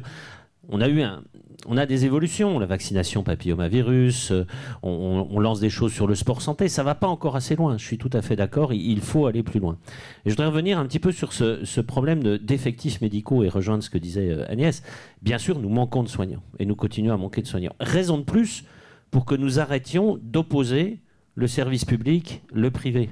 on 0.70 0.82
a 0.82 0.88
eu 0.88 1.02
un, 1.02 1.24
on 1.68 1.78
a 1.78 1.86
des 1.86 2.06
évolutions, 2.06 2.60
la 2.60 2.66
vaccination 2.66 3.24
papillomavirus, 3.24 4.32
euh, 4.32 4.46
on, 4.84 5.40
lance 5.40 5.60
des 5.60 5.70
choses 5.70 5.94
sur 5.94 6.08
le 6.08 6.16
sport 6.16 6.42
santé, 6.42 6.68
ça 6.68 6.84
va 6.84 6.96
pas 6.96 7.08
encore 7.08 7.36
assez 7.36 7.56
loin, 7.56 7.78
je 7.78 7.86
suis 7.86 7.98
tout 7.98 8.10
à 8.14 8.22
fait 8.22 8.36
d'accord, 8.36 8.74
il, 8.74 9.02
faut 9.02 9.26
aller 9.26 9.44
plus 9.44 9.60
loin. 9.60 9.78
Je 10.26 10.32
voudrais 10.32 10.48
revenir 10.48 10.80
un 10.80 10.86
petit 10.86 11.00
peu 11.00 11.12
sur 11.12 11.34
ce, 11.34 11.82
problème 11.82 12.38
d'effectifs 12.38 13.02
médicaux 13.02 13.44
et 13.44 13.50
rejoindre 13.50 13.84
ce 13.84 13.90
que 13.90 13.98
disait 13.98 14.30
euh, 14.30 14.52
Agnès. 14.52 14.84
Bien 15.22 15.38
sûr, 15.38 15.60
nous 15.60 15.70
manquons 15.70 16.04
de 16.04 16.10
soignants 16.10 16.44
et 16.60 16.66
nous 16.66 16.76
continuons 16.76 17.14
à 17.14 17.18
manquer 17.18 17.42
de 17.42 17.48
soignants. 17.48 17.74
Raison 17.80 18.18
de 18.18 18.24
plus 18.24 18.64
pour 19.12 19.26
que 19.26 19.36
nous 19.36 19.60
arrêtions 19.60 20.20
d'opposer 20.22 21.00
le 21.36 21.48
service 21.48 21.86
public, 21.86 22.44
le 22.54 22.70
privé 22.70 23.10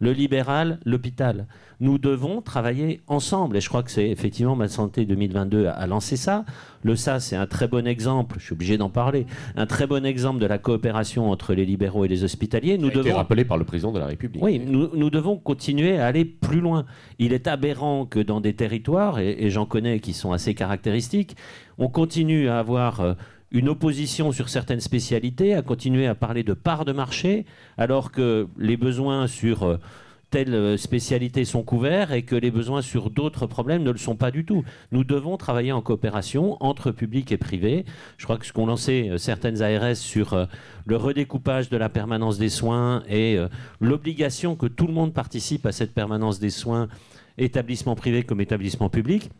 le 0.00 0.12
libéral, 0.12 0.80
l'hôpital. 0.84 1.46
Nous 1.78 1.98
devons 1.98 2.42
travailler 2.42 3.00
ensemble. 3.06 3.56
Et 3.56 3.60
je 3.60 3.68
crois 3.68 3.82
que 3.82 3.90
c'est 3.90 4.08
effectivement 4.08 4.56
Ma 4.56 4.68
Santé 4.68 5.04
2022 5.04 5.66
a 5.66 5.86
lancé 5.86 6.16
ça. 6.16 6.44
Le 6.82 6.96
SAS, 6.96 7.26
c'est 7.26 7.36
un 7.36 7.46
très 7.46 7.68
bon 7.68 7.86
exemple, 7.86 8.36
je 8.38 8.46
suis 8.46 8.52
obligé 8.54 8.78
d'en 8.78 8.88
parler, 8.88 9.26
un 9.56 9.66
très 9.66 9.86
bon 9.86 10.04
exemple 10.06 10.40
de 10.40 10.46
la 10.46 10.56
coopération 10.56 11.30
entre 11.30 11.52
les 11.52 11.66
libéraux 11.66 12.06
et 12.06 12.08
les 12.08 12.24
hospitaliers. 12.24 12.78
Nous 12.78 12.88
devons... 12.88 13.02
été 13.02 13.12
rappelé 13.12 13.44
par 13.44 13.58
le 13.58 13.64
président 13.64 13.92
de 13.92 13.98
la 13.98 14.06
République. 14.06 14.42
Oui, 14.42 14.58
nous, 14.58 15.10
devons 15.10 15.36
continuer 15.36 15.98
à 15.98 16.06
aller 16.06 16.24
plus 16.24 16.60
loin. 16.60 16.86
Il 17.18 17.34
est 17.34 17.46
aberrant 17.46 18.06
que 18.06 18.20
dans 18.20 18.40
des 18.40 18.54
territoires, 18.54 19.18
et, 19.18 19.50
j'en 19.50 19.66
connais 19.66 20.00
qui 20.00 20.14
sont 20.14 20.32
assez 20.32 20.54
caractéristiques, 20.54 21.36
on 21.78 21.88
continue 21.88 22.48
à 22.48 22.58
avoir... 22.58 23.00
Euh, 23.00 23.14
une 23.52 23.68
opposition 23.68 24.32
sur 24.32 24.48
certaines 24.48 24.80
spécialités, 24.80 25.54
à 25.54 25.62
continuer 25.62 26.06
à 26.06 26.14
parler 26.14 26.42
de 26.42 26.54
part 26.54 26.84
de 26.84 26.92
marché, 26.92 27.46
alors 27.78 28.12
que 28.12 28.46
les 28.56 28.76
besoins 28.76 29.26
sur 29.26 29.64
euh, 29.64 29.78
telle 30.30 30.54
euh, 30.54 30.76
spécialité 30.76 31.44
sont 31.44 31.64
couverts 31.64 32.12
et 32.12 32.22
que 32.22 32.36
les 32.36 32.52
besoins 32.52 32.80
sur 32.80 33.10
d'autres 33.10 33.46
problèmes 33.46 33.82
ne 33.82 33.90
le 33.90 33.98
sont 33.98 34.14
pas 34.14 34.30
du 34.30 34.44
tout. 34.44 34.62
Nous 34.92 35.02
devons 35.02 35.36
travailler 35.36 35.72
en 35.72 35.82
coopération 35.82 36.56
entre 36.60 36.92
public 36.92 37.32
et 37.32 37.38
privé. 37.38 37.84
Je 38.18 38.24
crois 38.24 38.38
que 38.38 38.46
ce 38.46 38.52
qu'ont 38.52 38.66
lancé 38.66 39.08
euh, 39.08 39.18
certaines 39.18 39.62
ARS 39.62 39.96
sur 39.96 40.48
le 40.86 40.96
redécoupage 40.96 41.70
de 41.70 41.76
la 41.76 41.88
permanence 41.88 42.38
des 42.38 42.48
soins 42.48 43.02
et 43.08 43.36
l'obligation 43.80 44.54
que 44.54 44.66
tout 44.66 44.86
le 44.86 44.92
monde 44.92 45.12
participe 45.12 45.66
à 45.66 45.72
cette 45.72 45.92
permanence 45.92 46.38
des 46.38 46.50
soins, 46.50 46.88
établissement 47.38 47.94
privé 47.94 48.22
comme 48.22 48.40
établissement 48.40 48.88
public, 48.88 49.30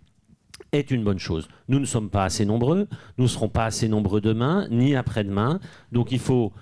est 0.72 0.90
une 0.90 1.04
bonne 1.04 1.18
chose. 1.18 1.48
Nous 1.68 1.80
ne 1.80 1.86
sommes 1.86 2.10
pas 2.10 2.24
assez 2.24 2.44
nombreux, 2.44 2.88
nous 3.18 3.24
ne 3.24 3.28
serons 3.28 3.48
pas 3.48 3.64
assez 3.64 3.88
nombreux 3.88 4.20
demain, 4.20 4.66
ni 4.70 4.94
après-demain. 4.94 5.60
Donc 5.92 6.12
il 6.12 6.18
faut 6.18 6.52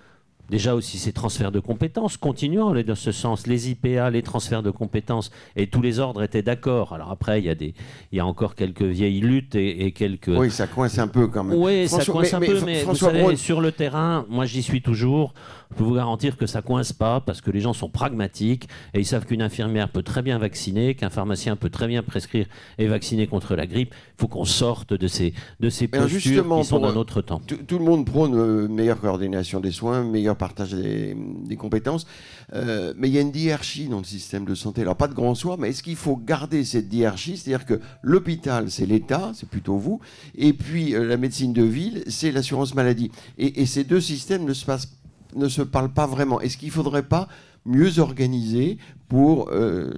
déjà 0.51 0.75
aussi 0.75 0.99
ces 0.99 1.13
transferts 1.13 1.53
de 1.53 1.61
compétences. 1.61 2.17
Continuons 2.17 2.73
dans 2.83 2.95
ce 2.95 3.13
sens. 3.13 3.47
Les 3.47 3.71
IPA, 3.71 4.11
les 4.11 4.23
transferts 4.23 4.63
de 4.63 4.71
compétences, 4.71 5.31
et 5.57 5.67
tous 5.67 5.83
les 5.83 5.99
ordres 5.99 6.23
étaient 6.23 6.43
d'accord. 6.43 6.93
Alors 6.93 7.11
après, 7.11 7.41
il 7.41 7.45
y, 7.45 7.51
a 7.51 7.55
des, 7.55 7.75
il 8.13 8.17
y 8.17 8.21
a 8.21 8.27
encore 8.27 8.55
quelques 8.55 8.83
vieilles 8.83 9.21
luttes 9.21 9.55
et, 9.55 9.93
quelques... 9.93 10.29
Oui, 10.29 10.51
ça 10.51 10.67
coince 10.67 10.99
un 10.99 11.09
peu 11.09 11.29
quand 11.29 11.45
même. 11.45 11.59
Oui, 11.59 11.89
ça 11.89 12.05
coince 12.05 12.35
un 12.35 12.41
peu, 12.41 12.61
mais 12.65 12.85
vous 12.85 12.95
savez, 12.95 13.37
sur 13.37 13.61
le 13.61 13.73
terrain, 13.73 14.27
moi 14.29 14.47
j'y 14.47 14.63
suis 14.63 14.83
toujours. 14.83 15.35
Je 15.71 15.77
peux 15.77 15.85
vous 15.85 15.95
garantir 15.95 16.37
que 16.37 16.47
ça 16.47 16.63
coince 16.63 16.93
pas 16.93 17.21
parce 17.21 17.41
que 17.41 17.51
les 17.51 17.61
gens 17.61 17.73
sont 17.73 17.89
pragmatiques 17.89 18.69
et 18.95 19.01
ils 19.01 19.07
savent 19.07 19.27
qu'une 19.27 19.43
infirmière 19.43 19.91
peut 19.91 20.03
très 20.03 20.23
bien 20.23 20.39
vacciner, 20.39 20.95
qu'un 20.95 21.11
pharmacien 21.11 21.57
peut 21.57 21.71
très 21.71 21.87
bien 21.87 22.03
prescrire 22.03 22.47
et 22.79 22.87
vacciner 22.87 23.27
contre 23.27 23.55
la 23.55 23.67
grippe. 23.67 23.95
Il 24.17 24.21
faut 24.21 24.29
qu'on 24.29 24.45
sorte 24.45 24.95
de 24.95 25.07
ces, 25.07 25.35
de 25.61 25.71
ces 25.71 25.89
postures 25.89 26.45
qui 26.59 26.65
sont 26.65 26.81
dans 26.81 26.93
notre 26.93 27.21
temps. 27.21 27.41
Tout 27.41 27.79
le 27.79 27.85
monde 27.85 28.07
prône 28.07 28.33
une 28.33 28.39
euh, 28.39 28.69
meilleure 28.69 29.01
coordination 29.01 29.61
des 29.61 29.73
soins, 29.73 30.05
meilleur 30.05 30.37
partage 30.37 30.73
des, 30.73 31.17
compétences. 31.57 32.07
Euh, 32.55 32.95
mais 32.97 33.09
il 33.09 33.15
y 33.15 33.19
a 33.19 33.21
une 33.21 33.35
hiérarchie 33.35 33.89
dans 33.89 33.99
le 33.99 34.05
système 34.05 34.45
de 34.45 34.55
santé. 34.55 34.83
Alors, 34.83 34.97
pas 34.97 35.09
de 35.09 35.15
grand 35.15 35.35
soin, 35.35 35.57
mais 35.59 35.71
est-ce 35.71 35.83
qu'il 35.83 35.97
faut 35.97 36.17
garder 36.17 36.65
cette 36.65 36.93
hiérarchie? 36.93 37.37
C'est-à-dire 37.37 37.67
que 37.67 37.81
l'hôpital, 38.03 38.71
c'est 38.71 38.87
l'État, 38.87 39.33
c'est 39.35 39.49
plutôt 39.49 39.77
vous, 39.77 40.01
et 40.37 40.53
puis 40.53 40.95
euh, 40.95 41.05
la 41.05 41.17
médecine 41.17 41.53
de 41.53 41.63
ville, 41.63 42.03
c'est 42.07 42.33
l'assurance 42.33 42.75
maladie. 42.75 43.11
Et, 43.37 43.63
et, 43.63 43.67
ces 43.67 43.85
deux 43.85 44.01
systèmes 44.01 44.45
ne 44.45 44.55
se, 44.55 44.65
passent, 44.65 44.89
ne 45.35 45.49
se 45.49 45.63
parlent 45.63 45.93
pas 45.93 46.07
vraiment. 46.07 46.41
Est-ce 46.41 46.57
qu'il 46.57 46.69
ne 46.69 46.73
faudrait 46.73 47.03
pas 47.03 47.29
mieux 47.69 47.99
organisé 47.99 48.79
pour 49.09 49.49
euh, 49.53 49.91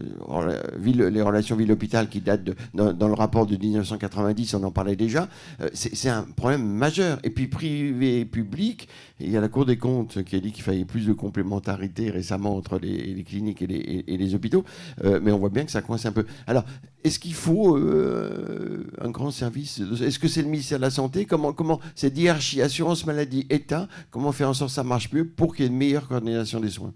les 0.85 1.23
relations 1.23 1.57
ville-hôpital 1.57 2.09
qui 2.09 2.21
datent 2.21 2.45
de, 2.45 2.55
dans, 2.75 3.09
le 3.09 3.15
rapport 3.15 3.47
de 3.47 3.57
1990, 3.57 4.55
on 4.55 4.63
en 4.63 4.71
parlait 4.71 4.95
déjà, 4.95 5.29
euh, 5.61 5.69
c'est 5.73 6.09
un 6.09 6.23
problème 6.23 6.65
majeur. 6.65 7.19
Et 7.25 7.31
puis 7.31 7.49
privé 7.49 8.21
et 8.21 8.25
public, 8.25 8.89
il 9.19 9.31
y 9.31 9.37
a 9.37 9.41
la 9.41 9.49
Cour 9.49 9.67
des 9.67 9.77
comptes 9.77 10.23
qui 10.23 10.37
a 10.37 10.41
dit 10.41 10.53
qu'il 10.53 10.63
fallait 10.63 10.85
plus 10.85 11.07
de 11.07 11.13
complémentarité 11.13 12.11
récemment 12.11 12.57
entre 12.57 12.79
les, 12.79 13.25
cliniques 13.25 13.63
et 13.63 13.67
les, 13.67 14.35
hôpitaux, 14.35 14.65
euh, 15.05 15.19
mais 15.21 15.33
on 15.33 15.39
voit 15.39 15.49
bien 15.49 15.65
que 15.65 15.73
ça 15.73 15.83
coince 15.83 16.07
un 16.07 16.13
peu. 16.13 16.25
Alors, 16.47 16.65
est-ce 17.03 17.19
qu'il 17.19 17.35
faut 17.35 17.77
un 17.77 19.11
grand 19.11 19.31
service 19.31 19.81
Est-ce 20.03 20.19
que 20.19 20.29
c'est 20.29 20.43
le 20.43 20.49
ministère 20.49 20.79
de 20.79 20.83
la 20.83 20.91
Santé? 20.91 21.25
Comment, 21.25 21.53
comment 21.53 21.81
cette 21.95 22.17
hiérarchie 22.17 22.63
assurance 22.63 23.07
maladie 23.07 23.47
État 23.51 23.89
Comment 24.11 24.33
faire 24.33 24.51
en 24.51 24.55
sorte 24.55 24.71
que 24.71 24.75
ça 24.75 24.85
marche 24.85 25.11
mieux 25.13 25.27
pour 25.27 25.57
qu'il 25.57 25.65
y 25.65 25.69
ait 25.69 25.71
une 25.71 25.79
meilleure 25.79 26.07
coordination 26.07 26.61
des 26.61 26.71
soins? 26.71 26.93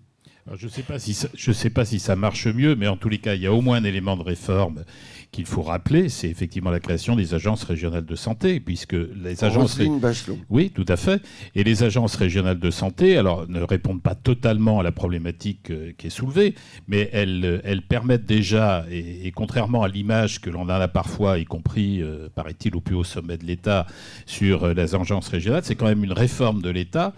Je 0.56 0.66
ne 0.66 0.70
sais, 0.70 0.82
pas 0.82 0.98
si 0.98 1.14
ça, 1.14 1.28
sais 1.34 1.70
pas 1.70 1.84
si 1.84 1.98
ça 1.98 2.16
marche 2.16 2.46
mieux, 2.46 2.76
mais 2.76 2.86
en 2.86 2.96
tous 2.96 3.08
les 3.08 3.18
cas, 3.18 3.34
il 3.34 3.42
y 3.42 3.46
a 3.46 3.52
au 3.52 3.62
moins 3.62 3.78
un 3.78 3.84
élément 3.84 4.16
de 4.16 4.22
réforme 4.22 4.84
qu'il 5.34 5.46
faut 5.46 5.62
rappeler, 5.62 6.08
c'est 6.08 6.28
effectivement 6.28 6.70
la 6.70 6.78
création 6.78 7.16
des 7.16 7.34
agences 7.34 7.64
régionales 7.64 8.04
de 8.04 8.14
santé, 8.14 8.60
puisque 8.60 8.92
les 8.92 9.42
agences... 9.42 9.80
Oui, 10.48 10.70
tout 10.70 10.84
à 10.86 10.96
fait. 10.96 11.20
Et 11.56 11.64
les 11.64 11.82
agences 11.82 12.14
régionales 12.14 12.60
de 12.60 12.70
santé, 12.70 13.16
alors, 13.16 13.48
ne 13.48 13.60
répondent 13.60 14.00
pas 14.00 14.14
totalement 14.14 14.78
à 14.78 14.84
la 14.84 14.92
problématique 14.92 15.72
euh, 15.72 15.90
qui 15.98 16.06
est 16.06 16.10
soulevée, 16.10 16.54
mais 16.86 17.10
elles, 17.12 17.60
elles 17.64 17.82
permettent 17.82 18.26
déjà, 18.26 18.86
et, 18.88 19.32
contrairement 19.32 19.82
à 19.82 19.88
l'image 19.88 20.40
que 20.40 20.50
l'on 20.50 20.62
en 20.62 20.68
a 20.68 20.86
parfois, 20.86 21.40
y 21.40 21.44
compris, 21.44 22.00
euh, 22.00 22.28
paraît-il, 22.32 22.76
au 22.76 22.80
plus 22.80 22.94
haut 22.94 23.02
sommet 23.02 23.36
de 23.36 23.44
l'État, 23.44 23.86
sur 24.26 24.62
euh, 24.62 24.72
les 24.72 24.94
agences 24.94 25.26
régionales, 25.26 25.64
c'est 25.64 25.74
quand 25.74 25.88
même 25.88 26.04
une 26.04 26.12
réforme 26.12 26.62
de 26.62 26.70
l'État 26.70 27.12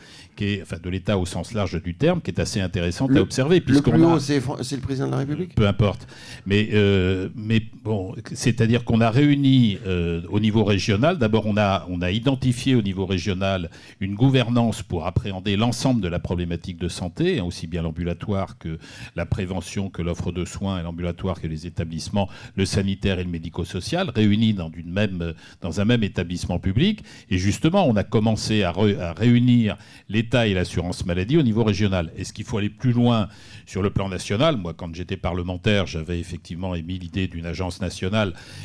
enfin 0.62 0.76
de 0.82 0.90
l'État 0.90 1.18
au 1.18 1.26
sens 1.26 1.52
large 1.52 1.80
du 1.82 1.94
terme, 1.94 2.20
qui 2.20 2.30
est 2.30 2.40
assez 2.40 2.60
intéressante 2.60 3.10
à 3.16 3.20
observer. 3.20 3.56
Le 3.66 3.80
plus 3.80 4.04
haut, 4.04 4.18
c'est 4.18 4.40
le 4.76 4.80
président 4.80 5.06
de 5.06 5.12
la 5.12 5.18
République? 5.18 5.54
Peu 5.54 5.66
importe. 5.66 6.06
Mais, 6.46 6.68
euh, 6.72 7.28
mais 7.34 7.62
bon, 7.82 8.05
c'est-à-dire 8.32 8.84
qu'on 8.84 9.00
a 9.00 9.10
réuni 9.10 9.78
euh, 9.86 10.22
au 10.28 10.38
niveau 10.38 10.62
régional, 10.62 11.18
d'abord 11.18 11.46
on 11.46 11.56
a, 11.56 11.86
on 11.88 12.02
a 12.02 12.10
identifié 12.10 12.74
au 12.74 12.82
niveau 12.82 13.06
régional 13.06 13.70
une 14.00 14.14
gouvernance 14.14 14.82
pour 14.82 15.06
appréhender 15.06 15.56
l'ensemble 15.56 16.00
de 16.00 16.08
la 16.08 16.18
problématique 16.18 16.78
de 16.78 16.88
santé, 16.88 17.40
aussi 17.40 17.66
bien 17.66 17.82
l'ambulatoire 17.82 18.58
que 18.58 18.78
la 19.16 19.26
prévention, 19.26 19.88
que 19.90 20.02
l'offre 20.02 20.32
de 20.32 20.44
soins, 20.44 20.78
et 20.78 20.82
l'ambulatoire 20.82 21.40
que 21.40 21.46
les 21.46 21.66
établissements, 21.66 22.28
le 22.54 22.66
sanitaire 22.66 23.18
et 23.18 23.24
le 23.24 23.30
médico-social, 23.30 24.10
réunis 24.14 24.54
dans, 24.54 24.70
même, 24.84 25.34
dans 25.60 25.80
un 25.80 25.84
même 25.84 26.02
établissement 26.02 26.58
public. 26.58 27.02
Et 27.30 27.38
justement, 27.38 27.88
on 27.88 27.96
a 27.96 28.04
commencé 28.04 28.62
à, 28.62 28.70
à 28.70 29.12
réunir 29.12 29.76
les 30.08 30.26
et 30.44 30.54
l'assurance 30.54 31.06
maladie 31.06 31.36
au 31.38 31.42
niveau 31.42 31.64
régional. 31.64 32.12
Est-ce 32.16 32.32
qu'il 32.32 32.44
faut 32.44 32.58
aller 32.58 32.68
plus 32.68 32.92
loin 32.92 33.28
sur 33.64 33.80
le 33.80 33.90
plan 33.90 34.08
national? 34.08 34.56
Moi, 34.56 34.74
quand 34.74 34.94
j'étais 34.94 35.16
parlementaire, 35.16 35.86
j'avais 35.86 36.18
effectivement 36.18 36.74
émis 36.74 36.98
l'idée 36.98 37.28
d'une 37.28 37.46
agence 37.46 37.80
nationale, 37.80 37.95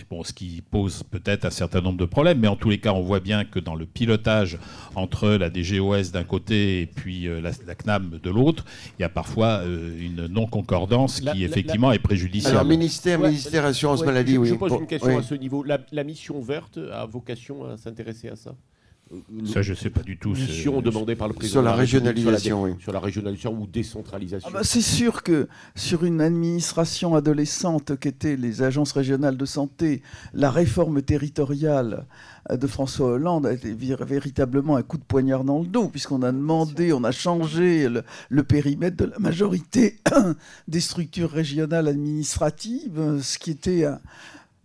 bon, 0.09 0.23
ce 0.23 0.34
qui 0.34 0.61
pose 0.61 1.03
peut-être 1.03 1.45
un 1.45 1.49
certain 1.49 1.82
nombre 1.82 1.97
de 1.97 2.05
problèmes, 2.05 2.39
mais 2.39 2.47
en 2.47 2.55
tous 2.55 2.69
les 2.69 2.79
cas, 2.79 2.93
on 2.93 3.01
voit 3.01 3.19
bien 3.19 3.45
que 3.45 3.59
dans 3.59 3.75
le 3.75 3.86
pilotage 3.86 4.57
entre 4.95 5.29
la 5.29 5.49
DGOS 5.49 6.11
d'un 6.11 6.23
côté 6.23 6.82
et 6.82 6.86
puis 6.86 7.27
euh, 7.27 7.41
la, 7.41 7.75
CNAM 7.75 8.19
de 8.21 8.29
l'autre, 8.29 8.65
il 8.97 9.01
y 9.01 9.05
a 9.05 9.09
parfois 9.09 9.61
euh, 9.63 9.97
une 9.99 10.27
non-concordance 10.27 11.21
qui 11.21 11.43
effectivement 11.43 11.91
est 11.91 11.99
préjudiciable. 11.99 12.57
Alors, 12.57 12.67
ministère, 12.67 13.19
ministère 13.19 13.65
Assurance 13.65 14.03
Maladie, 14.03 14.38
oui. 14.38 14.49
Je 14.49 14.55
pose 14.55 14.73
une 14.73 14.88
question 14.88 15.17
à 15.17 15.23
ce 15.23 15.36
niveau. 15.36 15.63
la 15.63 16.03
mission 16.03 16.41
verte 16.41 16.79
a 16.91 17.05
vocation 17.05 17.65
à 17.65 17.77
s'intéresser 17.77 18.29
à 18.29 18.36
ça? 18.36 18.55
Ça, 19.45 19.62
je 19.62 19.72
ne 19.72 19.76
sais 19.76 19.89
pas 19.89 20.03
du 20.03 20.18
tout. 20.18 20.32
Mission 20.32 20.82
demandée 20.82 21.16
par 21.16 21.28
le 21.28 21.34
président. 21.34 21.53
Sur 21.53 21.62
la 21.62 21.74
régionalisation, 21.74 22.64
oui. 22.64 22.72
Sur 22.80 22.93
la 22.93 22.99
régionalisation 22.99 23.53
ou 23.53 23.68
décentralisation. 23.68 24.49
Ah 24.49 24.53
bah, 24.53 24.64
c'est 24.64 24.82
sûr 24.82 25.24
que 25.24 25.47
sur 25.76 26.05
une 26.05 26.22
administration 26.22 27.16
adolescente 27.16 27.97
qu'étaient 27.99 28.38
les 28.38 28.62
agences 28.62 28.93
régionales 28.93 29.38
de 29.38 29.45
santé, 29.45 30.01
la 30.34 30.49
réforme 30.49 31.01
territoriale 31.01 32.05
de 32.49 32.68
François 32.68 33.12
Hollande 33.12 33.45
a 33.45 33.53
été 33.53 33.74
véritablement 33.74 34.76
un 34.76 34.82
coup 34.82 34.97
de 34.97 35.03
poignard 35.03 35.43
dans 35.43 35.59
le 35.59 35.68
dos, 35.68 35.89
puisqu'on 35.89 36.24
a 36.24 36.32
demandé, 36.32 36.93
on 36.93 37.03
a 37.03 37.12
changé 37.12 37.89
le, 37.89 38.03
le 38.30 38.43
périmètre 38.43 38.97
de 38.97 39.05
la 39.05 39.20
majorité 39.20 39.99
des 40.68 40.80
structures 40.80 41.32
régionales 41.32 41.88
administratives, 41.88 43.20
ce 43.22 43.38
qui 43.38 43.51
était 43.51 43.86
un 43.86 43.99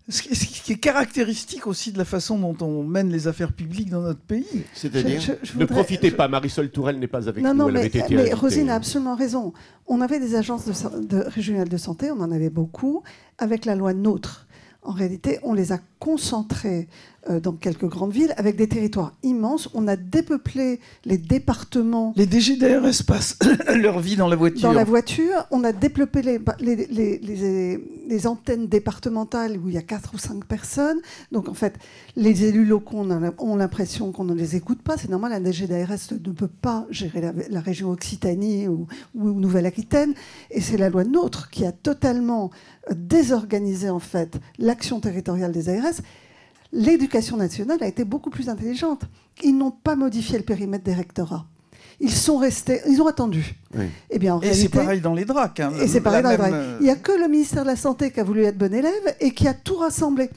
ce 0.08 0.22
qui 0.22 0.72
est 0.72 0.78
caractéristique 0.78 1.66
aussi 1.66 1.90
de 1.90 1.98
la 1.98 2.04
façon 2.04 2.38
dont 2.38 2.56
on 2.64 2.84
mène 2.84 3.10
les 3.10 3.26
affaires 3.26 3.52
publiques 3.52 3.90
dans 3.90 4.02
notre 4.02 4.20
pays. 4.20 4.64
C'est-à-dire 4.72 5.20
Ne 5.56 5.64
profitez 5.64 6.12
pas, 6.12 6.28
Marisol 6.28 6.70
Tourelle 6.70 6.98
n'est 6.98 7.08
pas 7.08 7.28
avec 7.28 7.42
nous. 7.42 7.54
Non, 7.54 7.68
mais, 7.70 7.90
mais 8.10 8.32
Rosine 8.32 8.70
a 8.70 8.76
absolument 8.76 9.16
raison. 9.16 9.52
On 9.86 10.00
avait 10.00 10.20
des 10.20 10.36
agences 10.36 10.66
de, 10.66 11.18
régionales 11.18 11.68
de 11.68 11.76
santé, 11.76 12.10
on 12.10 12.20
en 12.20 12.30
avait 12.30 12.50
beaucoup, 12.50 13.02
avec 13.38 13.64
la 13.64 13.74
loi 13.74 13.94
NOTRe. 13.94 14.46
En 14.82 14.92
réalité, 14.92 15.40
on 15.42 15.52
les 15.52 15.72
a 15.72 15.80
concentrées 15.98 16.88
dans 17.28 17.52
quelques 17.52 17.86
grandes 17.86 18.12
villes, 18.12 18.34
avec 18.36 18.56
des 18.56 18.68
territoires 18.68 19.12
immenses. 19.22 19.68
On 19.74 19.88
a 19.88 19.96
dépeuplé 19.96 20.80
les 21.04 21.18
départements. 21.18 22.12
Les 22.16 22.26
DG 22.26 22.56
d'ARS 22.56 23.02
passent 23.06 23.38
leur 23.74 24.00
vie 24.00 24.16
dans 24.16 24.28
la 24.28 24.36
voiture. 24.36 24.62
Dans 24.62 24.72
la 24.72 24.84
voiture. 24.84 25.46
On 25.50 25.64
a 25.64 25.72
développé 25.72 26.22
les, 26.22 26.38
les, 26.60 27.80
les, 28.08 28.26
antennes 28.26 28.66
départementales 28.66 29.58
où 29.58 29.68
il 29.68 29.74
y 29.74 29.78
a 29.78 29.82
quatre 29.82 30.14
ou 30.14 30.18
cinq 30.18 30.44
personnes. 30.44 30.98
Donc 31.32 31.48
en 31.48 31.54
fait, 31.54 31.74
les 32.16 32.44
élus 32.44 32.64
locaux 32.64 33.04
ont 33.38 33.56
l'impression 33.56 34.12
qu'on 34.12 34.24
ne 34.24 34.34
les 34.34 34.56
écoute 34.56 34.82
pas. 34.82 34.96
C'est 34.96 35.10
normal, 35.10 35.32
un 35.32 35.40
DG 35.40 35.66
d'ARS 35.66 36.12
ne 36.12 36.32
peut 36.32 36.48
pas 36.48 36.86
gérer 36.90 37.20
la, 37.48 37.60
région 37.60 37.90
Occitanie 37.90 38.68
ou, 38.68 38.86
ou 39.14 39.32
Nouvelle-Aquitaine. 39.32 40.14
Et 40.50 40.60
c'est 40.60 40.76
la 40.76 40.90
loi 40.90 41.04
NOTRe 41.04 41.50
qui 41.50 41.64
a 41.64 41.72
totalement 41.72 42.50
désorganisé 42.94 43.90
en 43.90 43.98
fait 43.98 44.38
l'action 44.58 45.00
territoriale 45.00 45.52
des 45.52 45.68
ARS 45.68 46.00
l'éducation 46.72 47.36
nationale 47.36 47.78
a 47.80 47.86
été 47.86 48.04
beaucoup 48.04 48.30
plus 48.30 48.48
intelligente. 48.48 49.02
Ils 49.42 49.56
n'ont 49.56 49.70
pas 49.70 49.96
modifié 49.96 50.38
le 50.38 50.44
périmètre 50.44 50.84
des 50.84 50.94
rectorats. 50.94 51.46
Ils 51.98 52.12
sont 52.12 52.36
restés, 52.36 52.80
ils 52.88 53.00
ont 53.00 53.06
attendu. 53.06 53.54
Eh 54.10 54.18
bien, 54.18 54.38
et 54.40 54.52
c'est 54.52 54.68
pareil 54.68 55.00
dans 55.00 55.14
les 55.14 55.24
DRAC. 55.24 55.60
Hein. 55.60 55.72
et 55.80 55.88
c'est 55.88 56.00
pareil 56.00 56.22
dans 56.22 56.30
les 56.30 56.36
DRAC. 56.36 56.52
Il 56.80 56.84
n'y 56.84 56.90
a 56.90 56.96
que 56.96 57.12
le 57.12 57.28
ministère 57.28 57.62
de 57.62 57.68
la 57.68 57.76
Santé 57.76 58.10
qui 58.10 58.20
a 58.20 58.24
voulu 58.24 58.44
être 58.44 58.58
bon 58.58 58.72
élève 58.72 59.16
et 59.20 59.30
qui 59.32 59.48
a 59.48 59.54
tout 59.54 59.76
rassemblé. 59.76 60.28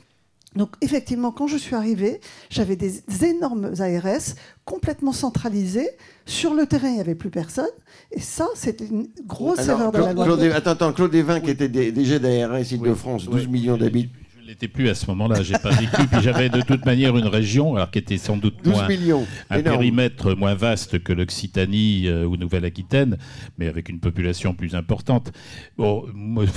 Donc 0.55 0.71
effectivement, 0.81 1.31
quand 1.31 1.47
je 1.47 1.57
suis 1.57 1.75
arrivée, 1.75 2.21
j'avais 2.49 2.75
des 2.75 3.03
énormes 3.23 3.73
ARS 3.79 4.35
complètement 4.65 5.11
centralisés. 5.11 5.89
Sur 6.25 6.53
le 6.53 6.65
terrain, 6.65 6.87
il 6.87 6.95
n'y 6.95 7.01
avait 7.01 7.15
plus 7.15 7.29
personne. 7.29 7.69
Et 8.11 8.19
ça, 8.19 8.47
c'était 8.55 8.85
une 8.85 9.07
grosse 9.25 9.67
erreur 9.67 9.91
de 9.91 9.99
la 9.99 10.13
loi. 10.13 10.55
attends, 10.55 10.71
attends, 10.71 10.93
Claude 10.93 11.13
Evin, 11.13 11.39
qui 11.39 11.51
était 11.51 11.69
DG 11.69 12.19
d'ARS 12.19 12.71
Île-de-France, 12.71 13.25
12 13.25 13.47
millions 13.47 13.77
d'habitants 13.77 14.18
n'étais 14.49 14.67
plus 14.67 14.89
à 14.89 14.95
ce 14.95 15.05
moment-là. 15.07 15.43
J'ai 15.43 15.57
pas 15.57 15.69
vécu. 15.69 16.07
Puis 16.11 16.21
j'avais 16.21 16.49
de 16.49 16.61
toute 16.61 16.85
manière 16.85 17.15
une 17.17 17.27
région, 17.27 17.75
alors 17.75 17.91
qui 17.91 17.99
était 17.99 18.17
sans 18.17 18.37
doute 18.37 18.65
moins, 18.65 18.87
millions, 18.87 19.25
un 19.49 19.61
périmètre 19.61 20.35
moins 20.35 20.55
vaste 20.55 21.01
que 21.03 21.13
l'Occitanie 21.13 22.07
euh, 22.07 22.25
ou 22.25 22.37
Nouvelle-Aquitaine, 22.37 23.17
mais 23.57 23.67
avec 23.67 23.89
une 23.89 23.99
population 23.99 24.53
plus 24.53 24.75
importante. 24.75 25.31
Bon, 25.77 26.05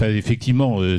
effectivement, 0.02 0.78
euh, 0.80 0.98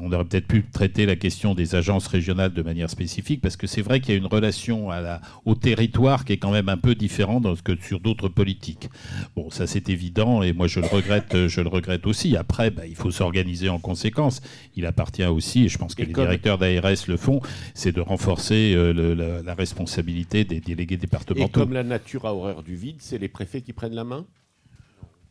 on 0.00 0.12
aurait 0.12 0.24
peut-être 0.24 0.46
pu 0.46 0.64
traiter 0.72 1.06
la 1.06 1.16
question 1.16 1.54
des 1.54 1.74
agences 1.74 2.06
régionales 2.06 2.52
de 2.52 2.62
manière 2.62 2.90
spécifique, 2.90 3.40
parce 3.40 3.56
que 3.56 3.66
c'est 3.66 3.82
vrai 3.82 4.00
qu'il 4.00 4.14
y 4.14 4.16
a 4.16 4.18
une 4.18 4.26
relation 4.26 4.90
à 4.90 5.00
la, 5.00 5.20
au 5.44 5.54
territoire 5.54 6.24
qui 6.24 6.34
est 6.34 6.38
quand 6.38 6.52
même 6.52 6.68
un 6.68 6.76
peu 6.76 6.94
différente 6.94 7.46
que 7.62 7.76
sur 7.76 8.00
d'autres 8.00 8.28
politiques. 8.28 8.88
Bon, 9.36 9.50
ça 9.50 9.66
c'est 9.66 9.88
évident, 9.88 10.42
et 10.42 10.52
moi 10.52 10.66
je 10.68 10.80
le 10.80 10.86
regrette, 10.86 11.48
je 11.48 11.60
le 11.60 11.68
regrette 11.68 12.06
aussi. 12.06 12.36
Après, 12.36 12.70
bah, 12.70 12.86
il 12.86 12.94
faut 12.94 13.10
s'organiser 13.10 13.68
en 13.68 13.78
conséquence. 13.78 14.40
Il 14.76 14.86
appartient 14.86 15.24
aussi, 15.24 15.64
et 15.64 15.68
je 15.68 15.78
pense 15.78 15.94
que 15.94 16.03
les 16.04 16.12
directeurs 16.12 16.58
d'ARS 16.58 17.08
le 17.08 17.16
font, 17.16 17.40
c'est 17.74 17.92
de 17.92 18.00
renforcer 18.00 18.74
euh, 18.74 19.42
la, 19.44 19.54
responsabilité 19.54 20.44
des 20.44 20.60
délégués 20.60 20.96
départementaux. 20.96 21.46
Et 21.46 21.50
comme 21.50 21.72
la 21.72 21.84
nature 21.84 22.26
a 22.26 22.34
horreur 22.34 22.62
du 22.62 22.74
vide, 22.74 22.96
c'est 22.98 23.18
les 23.18 23.28
préfets 23.28 23.60
qui 23.60 23.72
prennent 23.72 23.94
la 23.94 24.04
main? 24.04 24.26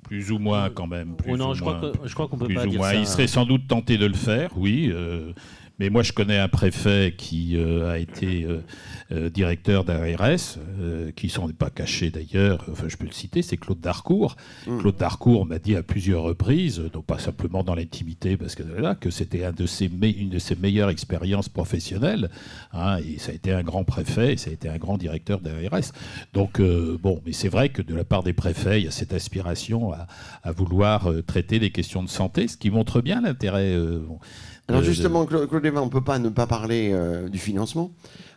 Plus 0.03 0.31
ou 0.31 0.39
moins 0.39 0.69
quand 0.69 0.87
même. 0.87 1.15
Plus 1.15 1.33
non, 1.33 1.53
je, 1.53 1.61
Crois 1.61 1.79
je 2.03 2.13
crois 2.13 2.27
qu'on 2.27 2.37
peut 2.37 2.53
pas 2.53 2.65
dire 2.65 2.79
moins. 2.79 2.91
ça. 2.91 2.95
Il 2.95 3.07
serait 3.07 3.27
sans 3.27 3.45
doute 3.45 3.67
tenté 3.67 3.97
de 3.97 4.05
le 4.05 4.13
faire, 4.13 4.51
oui. 4.57 4.89
Euh, 4.91 5.31
mais 5.79 5.89
moi, 5.89 6.03
je 6.03 6.13
connais 6.13 6.37
un 6.37 6.47
préfet 6.47 7.15
qui 7.17 7.57
euh, 7.57 7.91
a 7.91 7.97
été 7.97 8.43
euh, 8.43 8.61
euh, 9.11 9.29
directeur 9.29 9.83
d'ARS, 9.83 10.59
qui 11.15 11.29
s'en 11.29 11.49
est 11.49 11.57
pas 11.57 11.69
caché 11.69 12.11
d'ailleurs, 12.11 12.65
enfin 12.71 12.87
je 12.87 12.97
peux 12.97 13.05
le 13.05 13.11
citer, 13.11 13.41
c'est 13.41 13.57
Claude 13.57 13.79
Darcourt. 13.79 14.35
Mmh. 14.67 14.77
Claude 14.79 14.97
Darcourt 14.97 15.45
m'a 15.45 15.59
dit 15.59 15.75
à 15.75 15.83
plusieurs 15.83 16.23
reprises, 16.23 16.79
donc 16.79 17.05
pas 17.05 17.17
simplement 17.17 17.63
dans 17.63 17.73
l'intimité, 17.73 18.37
parce 18.37 18.55
que 18.55 18.63
là, 18.63 18.95
que 18.95 19.09
c'était 19.09 19.45
un 19.45 19.51
de 19.51 19.65
ses 19.65 19.85
une 19.85 20.29
de 20.29 20.39
ses 20.39 20.55
meilleures 20.55 20.89
expériences 20.89 21.49
professionnelles. 21.49 22.29
Hein, 22.71 22.97
et 22.97 23.17
ça 23.17 23.31
a 23.31 23.35
été 23.35 23.51
un 23.51 23.63
grand 23.63 23.83
préfet, 23.83 24.33
et 24.33 24.37
ça 24.37 24.51
a 24.51 24.53
été 24.53 24.69
un 24.69 24.77
grand 24.77 24.97
directeur 24.97 25.39
d'ARS. 25.39 25.91
Donc, 26.33 26.61
bon, 26.61 27.21
mais 27.25 27.33
c'est 27.33 27.49
vrai 27.49 27.69
que 27.69 27.81
de 27.81 27.95
la 27.95 28.03
part 28.03 28.23
des 28.23 28.33
préfets, 28.33 28.81
il 28.81 28.85
y 28.85 28.87
a 28.87 28.91
cette 28.91 29.13
aspiration 29.13 29.91
à, 29.91 30.07
à 30.43 30.51
vouloir 30.51 31.09
traiter 31.25 31.59
les 31.59 31.71
questions 31.71 32.03
de 32.03 32.09
santé, 32.09 32.47
ce 32.47 32.57
qui 32.57 32.69
montre 32.69 33.01
bien 33.01 33.21
l'intérêt. 33.21 33.75
Alors 34.69 34.81
justement, 34.81 35.25
Claude 35.25 35.62
On 35.69 35.85
ne 35.85 35.89
peut 35.89 36.03
pas 36.03 36.19
ne 36.19 36.29
pas 36.29 36.47
parler 36.47 36.91
euh, 36.93 37.29
du 37.29 37.39
financement. 37.39 37.91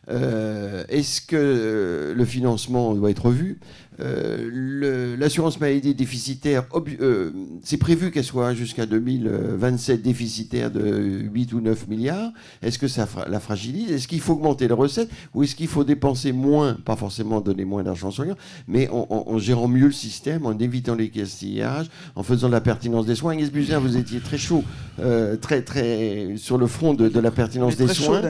Euh, 0.09 0.85
Est-ce 0.89 1.21
que 1.21 1.37
euh, 1.37 2.15
le 2.15 2.25
financement 2.25 2.95
doit 2.95 3.11
être 3.11 3.27
revu 3.27 3.59
euh, 4.01 5.17
L'assurance 5.19 5.59
maladie 5.61 5.95
déficitaire, 5.95 6.65
euh, 7.01 7.31
c'est 7.65 7.77
prévu 7.79 8.11
qu'elle 8.11 8.25
soit 8.25 8.55
jusqu'à 8.55 8.87
2027 8.87 10.03
déficitaire 10.03 10.71
de 10.71 11.23
8 11.33 11.53
ou 11.55 11.61
9 11.61 11.89
milliards. 11.89 12.31
Est-ce 12.63 12.79
que 12.79 12.89
ça 12.89 13.09
la 13.29 13.41
fragilise? 13.41 13.91
Est-ce 13.91 14.07
qu'il 14.07 14.21
faut 14.21 14.35
augmenter 14.35 14.69
les 14.69 14.75
recettes 14.75 15.11
ou 15.35 15.43
est-ce 15.43 15.55
qu'il 15.57 15.69
faut 15.69 15.83
dépenser 15.85 16.33
moins, 16.33 16.75
pas 16.85 16.97
forcément 16.97 17.41
donner 17.41 17.65
moins 17.65 17.83
d'argent 17.83 18.09
aux 18.09 18.13
soignants, 18.13 18.37
mais 18.69 18.89
en, 18.91 19.07
en, 19.11 19.25
en, 19.33 19.39
gérant 19.39 19.67
mieux 19.69 19.87
le 19.87 19.93
système, 19.93 20.47
en 20.47 20.57
évitant 20.59 20.95
les 20.95 21.09
castillages, 21.09 21.87
en 22.15 22.23
faisant 22.23 22.49
de 22.49 22.53
la 22.53 22.61
pertinence 22.61 23.07
des 23.07 23.15
soins? 23.15 23.33
Agnès 23.33 23.51
Buzyn, 23.51 23.79
vous 23.79 23.97
étiez 23.97 24.21
très 24.21 24.39
chaud, 24.39 24.63
euh, 25.01 25.37
très, 25.37 25.63
très 25.63 26.35
sur 26.37 26.59
le 26.59 26.67
front 26.67 26.95
de, 26.95 27.09
de 27.09 27.21
la 27.21 27.31
pertinence 27.31 27.77
des 27.77 27.89
soins? 27.89 28.21
Chaud, 28.23 28.29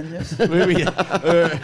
oui, 0.52 0.60
oui. 0.68 0.84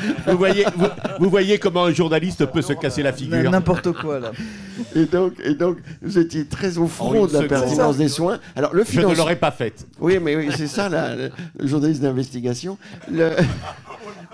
Euh, 0.02 0.32
vous, 0.32 0.38
voyez, 0.38 0.64
vous, 0.76 0.86
vous, 1.20 1.30
voyez 1.30 1.58
comment 1.58 1.84
un 1.84 1.92
journaliste 1.92 2.46
peut 2.46 2.62
se 2.62 2.72
casser 2.72 3.02
la 3.02 3.12
figure. 3.12 3.50
N'importe 3.50 3.92
quoi, 3.92 4.20
là. 4.20 4.32
Et 4.96 5.04
donc, 5.04 5.34
et 5.44 5.54
donc, 5.54 5.78
vous 6.00 6.18
étiez 6.18 6.46
très 6.46 6.78
au 6.78 6.86
front 6.86 7.26
de 7.26 7.32
la 7.32 7.42
pertinence 7.42 7.98
des 7.98 8.08
soins. 8.08 8.38
Alors, 8.56 8.74
le 8.74 8.84
finance... 8.84 9.04
Je 9.04 9.12
ne 9.12 9.16
l'aurais 9.16 9.36
pas 9.36 9.50
faite. 9.50 9.86
Oui, 10.00 10.18
mais 10.20 10.34
oui, 10.34 10.48
c'est 10.56 10.66
ça, 10.66 10.88
là, 10.88 11.14
le, 11.14 11.30
le 11.58 11.66
journaliste 11.66 12.02
d'investigation. 12.02 12.78
Le... 13.10 13.30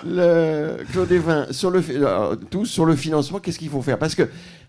Le 0.06 0.76
Claude 0.92 1.10
Evin, 1.10 1.46
sur 1.50 1.70
le, 1.70 1.82
alors, 1.96 2.36
tous 2.50 2.66
sur 2.66 2.84
le 2.84 2.94
financement, 2.94 3.40
qu'est-ce 3.40 3.58
qu'il 3.58 3.68
faut 3.68 3.82
faire? 3.82 3.98
Parce 3.98 4.14
que 4.14 4.28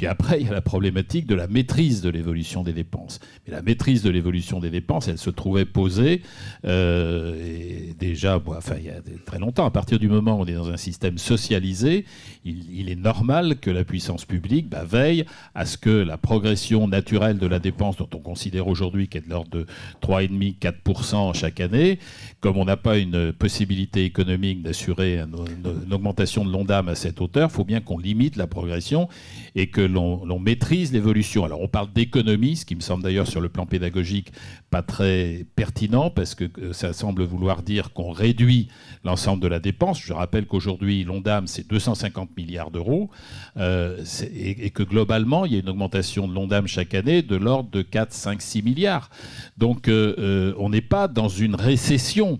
Puis 0.00 0.06
après, 0.06 0.40
il 0.40 0.46
y 0.46 0.48
a 0.48 0.52
la 0.54 0.62
problématique 0.62 1.26
de 1.26 1.34
la 1.34 1.46
maîtrise 1.46 2.00
de 2.00 2.08
l'évolution 2.08 2.62
des 2.62 2.72
dépenses. 2.72 3.20
Mais 3.46 3.52
la 3.52 3.60
maîtrise 3.60 4.02
de 4.02 4.08
l'évolution 4.08 4.58
des 4.58 4.70
dépenses, 4.70 5.08
elle 5.08 5.18
se 5.18 5.28
trouvait 5.28 5.66
posée 5.66 6.22
euh, 6.64 7.92
déjà, 7.98 8.40
il 8.78 8.84
y 8.86 8.88
a 8.88 8.94
très 9.26 9.38
longtemps. 9.38 9.66
À 9.66 9.70
partir 9.70 9.98
du 9.98 10.08
moment 10.08 10.38
où 10.38 10.44
on 10.44 10.46
est 10.46 10.54
dans 10.54 10.70
un 10.70 10.78
système 10.78 11.18
socialisé, 11.18 12.06
il, 12.46 12.88
est 12.88 12.96
normal 12.96 13.56
que 13.60 13.70
la 13.70 13.84
puissance 13.84 14.24
publique 14.24 14.70
bah, 14.70 14.84
veille 14.84 15.26
à 15.54 15.66
ce 15.66 15.76
que 15.76 15.90
la 15.90 16.16
progression 16.16 16.88
naturelle 16.88 17.36
de 17.36 17.46
la 17.46 17.58
dépense, 17.58 17.98
dont 17.98 18.08
on 18.14 18.20
considère 18.20 18.68
aujourd'hui 18.68 19.06
qu'elle 19.06 19.24
est 19.24 19.26
de 19.26 19.30
l'ordre 19.30 19.50
de 19.50 19.66
3,5-4% 20.00 21.34
chaque 21.34 21.60
année, 21.60 21.98
comme 22.40 22.56
on 22.56 22.64
n'a 22.64 22.78
pas 22.78 22.96
une 22.96 23.34
possibilité 23.34 24.06
économique 24.06 24.62
d'assurer 24.62 25.18
une, 25.18 25.36
une, 25.62 25.92
augmentation 25.92 26.42
de 26.42 26.50
l'ONDAM 26.50 26.88
à 26.88 26.94
cette 26.94 27.20
hauteur, 27.20 27.50
il 27.52 27.54
faut 27.54 27.64
bien 27.64 27.82
qu'on 27.82 27.98
limite 27.98 28.36
la 28.36 28.46
progression 28.46 29.10
et 29.54 29.66
que 29.66 29.89
l'on 29.90 30.38
maîtrise 30.38 30.92
l'évolution. 30.92 31.44
Alors 31.44 31.60
on 31.60 31.68
parle 31.68 31.92
d'économie, 31.92 32.56
ce 32.56 32.64
qui 32.64 32.74
me 32.74 32.80
semble 32.80 33.02
d'ailleurs 33.02 33.26
sur 33.26 33.40
le 33.40 33.48
plan 33.48 33.66
pédagogique 33.66 34.32
pas 34.70 34.82
très 34.82 35.44
pertinent, 35.56 36.10
parce 36.10 36.34
que 36.34 36.72
ça 36.72 36.92
semble 36.92 37.24
vouloir 37.24 37.62
dire 37.62 37.92
qu'on 37.92 38.12
réduit 38.12 38.68
l'ensemble 39.04 39.42
de 39.42 39.48
la 39.48 39.58
dépense. 39.58 40.00
Je 40.00 40.12
rappelle 40.12 40.46
qu'aujourd'hui, 40.46 41.02
l'ONDAM, 41.04 41.46
c'est 41.46 41.68
250 41.68 42.36
milliards 42.36 42.70
d'euros, 42.70 43.10
euh, 43.56 44.04
et, 44.32 44.70
que 44.70 44.82
globalement, 44.82 45.44
il 45.44 45.52
y 45.52 45.56
a 45.56 45.58
une 45.58 45.68
augmentation 45.68 46.28
de 46.28 46.34
l'ONDAM 46.34 46.66
chaque 46.66 46.94
année 46.94 47.22
de 47.22 47.36
l'ordre 47.36 47.70
de 47.70 47.82
4, 47.82 48.12
5, 48.12 48.40
6 48.40 48.62
milliards. 48.62 49.10
Donc 49.58 49.88
euh, 49.88 50.14
euh, 50.18 50.54
on 50.58 50.70
n'est 50.70 50.80
pas 50.80 51.08
dans 51.08 51.28
une 51.28 51.54
récession. 51.54 52.38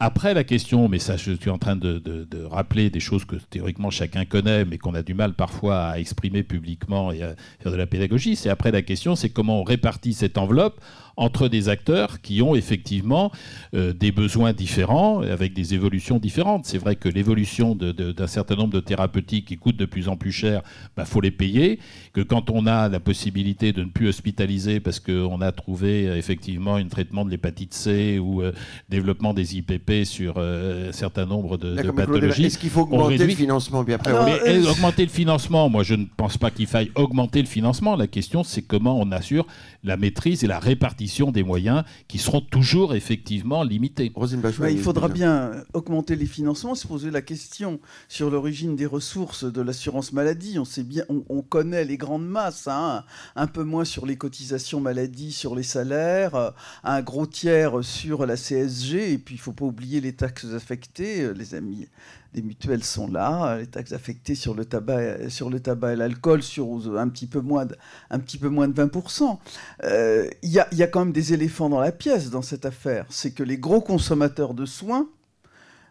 Après, 0.00 0.32
la 0.32 0.44
question, 0.44 0.88
mais 0.88 1.00
ça, 1.00 1.16
je 1.16 1.32
suis 1.32 1.50
en 1.50 1.58
train 1.58 1.74
de, 1.74 1.98
de, 1.98 2.22
de 2.22 2.44
rappeler 2.44 2.88
des 2.88 3.00
choses 3.00 3.24
que 3.24 3.34
théoriquement 3.34 3.90
chacun 3.90 4.24
connaît, 4.24 4.64
mais 4.64 4.78
qu'on 4.78 4.94
a 4.94 5.02
du 5.02 5.12
mal 5.12 5.34
parfois 5.34 5.86
à 5.86 5.98
exprimer 5.98 6.44
publiquement 6.44 7.10
et 7.10 7.24
à 7.24 7.34
faire 7.58 7.72
de 7.72 7.76
la 7.76 7.86
pédagogie, 7.88 8.36
c'est 8.36 8.48
après 8.48 8.70
la 8.70 8.82
question, 8.82 9.16
c'est 9.16 9.28
comment 9.28 9.60
on 9.60 9.64
répartit 9.64 10.14
cette 10.14 10.38
enveloppe 10.38 10.80
entre 11.18 11.48
des 11.48 11.68
acteurs 11.68 12.20
qui 12.22 12.40
ont 12.40 12.54
effectivement 12.54 13.30
euh, 13.74 13.92
des 13.92 14.12
besoins 14.12 14.52
différents, 14.52 15.20
avec 15.20 15.52
des 15.52 15.74
évolutions 15.74 16.18
différentes. 16.18 16.64
C'est 16.64 16.78
vrai 16.78 16.96
que 16.96 17.08
l'évolution 17.08 17.74
d'un 17.74 18.26
certain 18.26 18.54
nombre 18.54 18.72
de 18.72 18.80
thérapeutiques 18.80 19.46
qui 19.46 19.56
coûtent 19.56 19.76
de 19.76 19.84
plus 19.84 20.08
en 20.08 20.16
plus 20.16 20.32
cher, 20.32 20.62
il 20.64 20.90
bah, 20.96 21.04
faut 21.04 21.20
les 21.20 21.32
payer. 21.32 21.80
Que 22.12 22.20
quand 22.20 22.50
on 22.50 22.66
a 22.66 22.88
la 22.88 23.00
possibilité 23.00 23.72
de 23.72 23.82
ne 23.82 23.90
plus 23.90 24.08
hospitaliser 24.08 24.80
parce 24.80 25.00
qu'on 25.00 25.40
a 25.40 25.52
trouvé 25.52 26.08
euh, 26.08 26.16
effectivement 26.16 26.76
un 26.76 26.86
traitement 26.88 27.24
de 27.24 27.30
l'hépatite 27.30 27.74
C 27.74 28.18
ou 28.18 28.42
euh, 28.42 28.52
développement 28.88 29.34
des 29.34 29.56
IPP 29.56 30.04
sur 30.04 30.34
euh, 30.36 30.90
un 30.90 30.92
certain 30.92 31.26
nombre 31.26 31.58
de, 31.58 31.74
de 31.74 31.90
pathologies. 31.90 32.44
Est-ce 32.44 32.58
qu'il 32.58 32.70
faut 32.70 32.82
augmenter 32.82 33.18
le 33.18 33.28
financement 33.34 33.82
bien 33.82 33.96
après 33.96 34.10
Alors, 34.10 34.24
Mais, 34.24 34.66
Augmenter 34.68 35.02
le 35.02 35.10
financement, 35.10 35.68
moi 35.68 35.82
je 35.82 35.94
ne 35.94 36.04
pense 36.16 36.38
pas 36.38 36.50
qu'il 36.50 36.66
faille 36.66 36.90
augmenter 36.94 37.40
le 37.40 37.48
financement. 37.48 37.96
La 37.96 38.06
question 38.06 38.44
c'est 38.44 38.62
comment 38.62 38.98
on 39.00 39.10
assure 39.10 39.46
la 39.82 39.96
maîtrise 39.96 40.44
et 40.44 40.46
la 40.46 40.58
répartition 40.58 41.07
des 41.32 41.42
moyens 41.42 41.84
qui 42.06 42.18
seront 42.18 42.40
toujours 42.40 42.94
effectivement 42.94 43.62
limités. 43.64 44.12
Bah, 44.14 44.70
il 44.70 44.78
faudra 44.78 45.08
bien 45.08 45.64
augmenter 45.72 46.16
les 46.16 46.26
financements, 46.26 46.74
se 46.74 46.86
poser 46.86 47.10
la 47.10 47.22
question 47.22 47.80
sur 48.08 48.30
l'origine 48.30 48.76
des 48.76 48.86
ressources 48.86 49.44
de 49.44 49.60
l'assurance 49.60 50.12
maladie. 50.12 50.58
On 50.58 50.64
sait 50.64 50.82
bien, 50.82 51.04
on, 51.08 51.24
on, 51.28 51.42
connaît 51.42 51.84
les 51.84 51.96
grandes 51.96 52.26
masses, 52.26 52.68
hein, 52.68 53.04
un 53.36 53.46
peu 53.46 53.64
moins 53.64 53.84
sur 53.84 54.06
les 54.06 54.16
cotisations 54.16 54.80
maladie, 54.80 55.32
sur 55.32 55.56
les 55.56 55.62
salaires, 55.62 56.52
un 56.84 57.02
gros 57.02 57.26
tiers 57.26 57.82
sur 57.82 58.26
la 58.26 58.36
CSG, 58.36 59.12
et 59.12 59.18
puis 59.18 59.36
il 59.36 59.38
ne 59.38 59.42
faut 59.42 59.52
pas 59.52 59.64
oublier 59.64 60.00
les 60.00 60.12
taxes 60.12 60.52
affectées, 60.54 61.32
les 61.34 61.54
amis 61.54 61.88
les 62.34 62.42
mutuelles 62.42 62.84
sont 62.84 63.10
là, 63.10 63.58
les 63.58 63.66
taxes 63.66 63.92
affectées 63.92 64.34
sur 64.34 64.54
le 64.54 64.64
tabac, 64.64 65.30
sur 65.30 65.48
le 65.50 65.60
tabac 65.60 65.94
et 65.94 65.96
l'alcool 65.96 66.42
sur 66.42 66.98
un 66.98 67.08
petit 67.08 67.26
peu 67.26 67.40
moins 67.40 67.66
de, 67.66 67.76
un 68.10 68.18
petit 68.18 68.38
peu 68.38 68.48
moins 68.48 68.68
de 68.68 68.74
20%. 68.74 69.38
Il 69.82 69.86
euh, 69.86 70.28
y, 70.42 70.58
a, 70.58 70.68
y, 70.72 70.82
a, 70.82 70.86
quand 70.86 71.00
même 71.00 71.12
des 71.12 71.32
éléphants 71.32 71.68
dans 71.68 71.80
la 71.80 71.92
pièce 71.92 72.30
dans 72.30 72.42
cette 72.42 72.66
affaire. 72.66 73.06
C'est 73.08 73.30
que 73.30 73.42
les 73.42 73.58
gros 73.58 73.80
consommateurs 73.80 74.54
de 74.54 74.66
soins, 74.66 75.08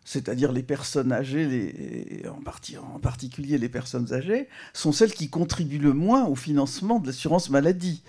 c'est-à-dire 0.06 0.52
les 0.52 0.64
personnes 0.64 1.12
âgées, 1.12 1.46
les, 1.46 2.24
en, 2.30 3.00
particulier 3.00 3.58
les 3.58 3.70
personnes 3.70 4.14
âgées, 4.14 4.48
sont 4.74 4.92
celles 4.92 5.14
qui 5.14 5.30
contribuent 5.30 5.80
le 5.80 5.94
moins 5.94 6.26
au 6.26 6.36
financement 6.36 7.00
de 7.00 7.08
l'assurance 7.08 7.50
maladie. 7.50 8.04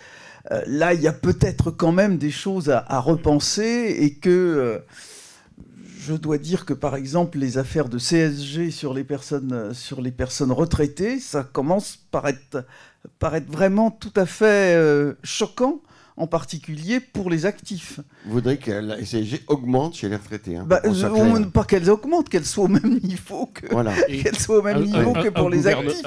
Euh, 0.53 0.63
là, 0.67 0.95
il 0.95 1.01
y 1.01 1.09
a 1.09 1.13
peut-être 1.13 1.71
quand 1.71 1.93
même 1.93 2.19
des 2.19 2.31
choses 2.31 2.71
à, 2.71 3.01
repenser 3.01 3.97
et 4.01 4.15
que... 4.15 4.29
Euh, 4.31 4.79
je 6.09 6.15
dois 6.15 6.39
dire 6.39 6.65
que 6.65 6.73
par 6.73 6.97
exemple 6.97 7.39
les 7.39 7.59
affaires 7.59 7.91
de 7.91 7.99
CSG 7.99 8.71
sur 8.71 8.95
les 8.95 9.05
personnes, 9.05 9.75
sur 9.75 10.01
les 10.01 10.11
personnes 10.11 10.53
retraitées, 10.53 11.21
ça 11.21 11.43
commence 11.45 11.99
par 12.11 12.27
être, 12.27 12.65
par 13.19 13.35
être 13.35 13.51
vraiment 13.51 13.91
tout 13.91 14.13
à 14.17 14.25
fait 14.25 14.75
euh, 14.75 15.13
choquant 15.23 15.83
en 16.19 16.27
particulier 16.27 17.01
pour 17.01 17.31
les 17.31 17.47
actifs. 17.47 18.01
Vous 18.27 18.33
voudrez 18.33 18.59
que 18.59 18.71
la 18.71 18.97
CSG 18.97 19.43
augmente 19.47 19.95
chez 19.95 20.09
les 20.09 20.17
retraités 20.17 20.57
hein, 20.57 20.65
bah, 20.67 20.83
on, 20.85 21.45
Pas 21.45 21.65
qu'elles 21.65 21.89
augmentent, 21.89 22.29
qu'elles 22.29 22.45
soient 22.45 22.65
au 22.65 22.69
même 22.69 22.99
niveau 23.03 23.47
que, 23.47 23.67
voilà. 23.71 23.95
qu'elles 24.23 24.39
soient 24.39 24.59
au 24.59 24.63
même 24.63 24.83
niveau 24.83 25.17
un, 25.17 25.23
que 25.23 25.29
pour 25.29 25.49
les 25.49 25.67
actifs. 25.67 26.05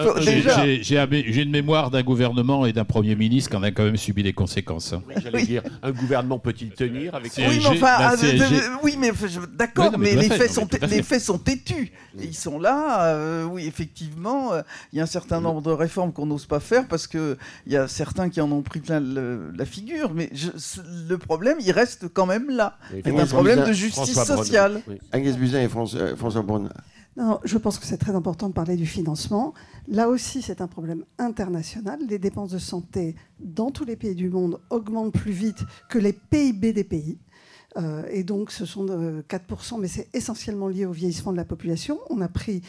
J'ai 0.82 1.42
une 1.42 1.52
mémoire 1.52 1.90
d'un 1.90 2.04
gouvernement 2.04 2.66
et 2.66 2.74
d'un 2.74 2.84
Premier 2.84 3.16
ministre 3.16 3.52
qui 3.52 3.56
en 3.56 3.64
a 3.64 3.72
quand 3.72 3.84
même 3.84 3.98
subi 3.98 4.22
les 4.22 4.34
conséquences. 4.34 4.94
Oui, 5.08 5.16
J'allais 5.24 5.40
oui. 5.40 5.48
dire, 5.48 5.64
un 5.82 5.92
gouvernement 5.92 6.40
peut-il 6.40 6.72
tenir 6.72 7.16
avec 7.16 7.32
CSG, 7.32 7.48
oui, 7.48 7.60
mais 7.62 7.84
enfin, 7.84 8.16
CSG... 8.18 8.56
oui, 8.84 8.96
mais 9.00 9.12
d'accord, 9.54 9.92
oui, 9.94 9.98
mais, 9.98 10.16
mais 10.16 10.22
les, 10.24 10.28
fait, 10.28 10.38
faits 10.38 10.52
sont, 10.52 10.68
les 10.90 11.04
faits 11.04 11.22
sont 11.22 11.38
têtus. 11.38 11.92
Ils 12.20 12.36
sont 12.36 12.60
là, 12.60 13.06
euh, 13.06 13.46
oui, 13.46 13.66
effectivement, 13.66 14.54
euh, 14.54 14.62
il 14.92 14.98
y 14.98 15.00
a 15.00 15.04
un 15.04 15.08
certain 15.08 15.40
nombre 15.40 15.62
de 15.62 15.72
réformes 15.72 16.12
qu'on 16.12 16.26
n'ose 16.26 16.46
pas 16.46 16.60
faire 16.60 16.88
parce 16.88 17.08
qu'il 17.08 17.38
y 17.68 17.78
a 17.78 17.88
certains 17.88 18.30
qui 18.30 18.42
en 18.42 18.52
ont 18.52 18.62
pris 18.62 18.82
plein 18.82 19.00
le, 19.00 19.52
la 19.56 19.66
figure 19.66 20.01
mais 20.14 20.30
je, 20.34 20.50
le 21.08 21.18
problème, 21.18 21.58
il 21.60 21.72
reste 21.72 22.08
quand 22.08 22.26
même 22.26 22.50
là. 22.50 22.78
C'est 22.92 23.08
un 23.08 23.26
problème 23.26 23.60
Buzyn, 23.60 23.70
de 23.70 23.74
justice 23.74 24.12
François 24.14 24.38
sociale. 24.38 24.82
Oui. 24.88 24.98
Agnès 25.12 25.38
Buzyn 25.38 25.62
et 25.62 25.70
François, 25.70 26.00
euh, 26.00 26.16
François 26.16 26.42
Braun. 26.42 26.70
Non, 27.18 27.40
je 27.44 27.58
pense 27.58 27.78
que 27.78 27.86
c'est 27.86 27.98
très 27.98 28.16
important 28.16 28.48
de 28.48 28.54
parler 28.54 28.78
du 28.78 28.86
financement. 28.86 29.54
Là 29.88 30.08
aussi, 30.08 30.42
c'est 30.42 30.62
un 30.62 30.68
problème 30.68 31.04
international. 31.18 32.00
Les 32.08 32.20
dépenses 32.20 32.52
de 32.52 32.58
santé 32.58 33.16
dans 33.40 33.70
tous 33.70 33.84
les 33.84 33.98
pays 33.98 34.16
du 34.16 34.30
monde 34.30 34.60
augmentent 34.70 35.14
plus 35.14 35.34
vite 35.34 35.60
que 35.90 36.00
les 36.00 36.14
PIB 36.14 36.72
des 36.72 36.86
pays. 36.86 37.18
Euh, 37.78 38.04
et 38.10 38.24
donc, 38.24 38.52
ce 38.52 38.66
sont 38.66 38.86
de 38.86 39.24
4%, 39.30 39.80
mais 39.80 39.88
c'est 39.88 40.08
essentiellement 40.14 40.68
lié 40.68 40.86
au 40.86 40.92
vieillissement 40.92 41.32
de 41.32 41.38
la 41.38 41.46
population. 41.46 42.00
On 42.10 42.22
a 42.22 42.28
pris, 42.28 42.62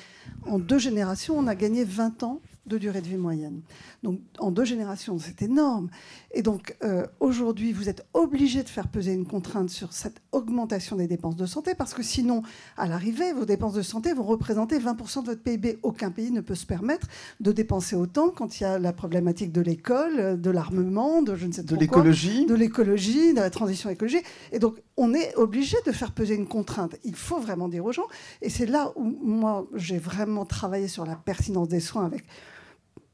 en 0.47 0.59
deux 0.59 0.79
générations, 0.79 1.39
on 1.39 1.47
a 1.47 1.55
gagné 1.55 1.85
20 1.85 2.23
ans 2.23 2.41
de 2.67 2.79
durée 2.79 3.01
de 3.01 3.09
vie 3.09 3.17
moyenne. 3.17 3.61
Donc 4.03 4.21
en 4.39 4.51
deux 4.51 4.65
générations, 4.65 5.19
c'est 5.19 5.43
énorme. 5.43 5.89
Et 6.33 6.43
donc 6.43 6.77
euh, 6.83 7.07
aujourd'hui, 7.21 7.73
vous 7.73 7.89
êtes 7.89 8.05
obligé 8.15 8.63
de 8.63 8.69
faire 8.69 8.89
peser 8.89 9.13
une 9.13 9.27
contrainte 9.27 9.71
sur 9.71 9.93
cette 9.93 10.21
augmentation 10.33 10.97
des 10.97 11.07
dépenses 11.07 11.37
de 11.37 11.47
santé, 11.47 11.75
parce 11.75 11.95
que 11.95 12.03
sinon, 12.03 12.43
à 12.77 12.89
l'arrivée, 12.89 13.33
vos 13.33 13.45
dépenses 13.45 13.75
de 13.75 13.83
santé 13.83 14.13
vont 14.13 14.25
représenter 14.25 14.79
20% 14.79 15.23
de 15.23 15.27
votre 15.27 15.43
PIB. 15.43 15.79
Aucun 15.83 16.11
pays 16.11 16.33
ne 16.33 16.41
peut 16.41 16.57
se 16.57 16.67
permettre 16.67 17.07
de 17.41 17.53
dépenser 17.53 17.95
autant 17.95 18.31
quand 18.31 18.59
il 18.59 18.65
y 18.65 18.67
a 18.67 18.79
la 18.79 18.93
problématique 18.93 19.53
de 19.53 19.61
l'école, 19.61 20.41
de 20.41 20.51
l'armement, 20.51 21.23
de 21.23 21.37
je 21.37 21.47
ne 21.47 21.53
sais 21.53 21.63
de 21.63 21.77
l'écologie, 21.77 22.47
de 22.47 22.55
l'écologie, 22.55 23.35
de 23.35 23.41
la 23.41 23.51
transition 23.51 23.89
écologique. 23.89 24.25
Et 24.51 24.59
donc 24.59 24.83
on 24.97 25.15
est 25.15 25.35
obligé 25.37 25.77
de 25.87 25.93
faire 25.93 26.13
peser 26.13 26.35
une 26.35 26.49
contrainte. 26.49 26.97
Il 27.05 27.15
faut 27.15 27.39
vraiment 27.39 27.69
dire 27.69 27.85
aux 27.85 27.93
gens. 27.93 28.07
Et 28.41 28.51
c'est 28.51 28.67
là 28.67 28.93
où 28.97 29.05
moi 29.23 29.67
j'ai 29.75 29.99
vraiment 29.99 30.45
travaillé 30.45 30.89
sur 30.89 31.07
la 31.07 31.15
pertinence 31.15 31.69
des 31.69 31.81
soins 31.81 32.05
avec 32.05 32.25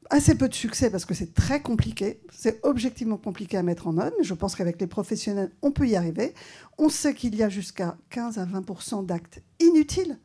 assez 0.09 0.35
peu 0.35 0.49
de 0.49 0.53
succès 0.53 0.89
parce 0.89 1.05
que 1.05 1.13
c'est 1.13 1.33
très 1.33 1.61
compliqué. 1.61 2.21
C'est 2.31 2.59
objectivement 2.63 3.17
compliqué 3.17 3.57
à 3.57 3.63
mettre 3.63 3.87
en 3.87 3.97
œuvre, 3.97 4.13
mais 4.17 4.23
je 4.23 4.33
pense 4.33 4.55
qu'avec 4.55 4.79
les 4.81 4.87
professionnels, 4.87 5.51
on 5.61 5.71
peut 5.71 5.87
y 5.87 5.95
arriver. 5.95 6.33
On 6.77 6.89
sait 6.89 7.13
qu'il 7.13 7.35
y 7.35 7.43
a 7.43 7.49
jusqu'à 7.49 7.97
15 8.09 8.39
à 8.39 8.45
20% 8.45 9.05
d'actes 9.05 9.41
inutiles 9.59 10.17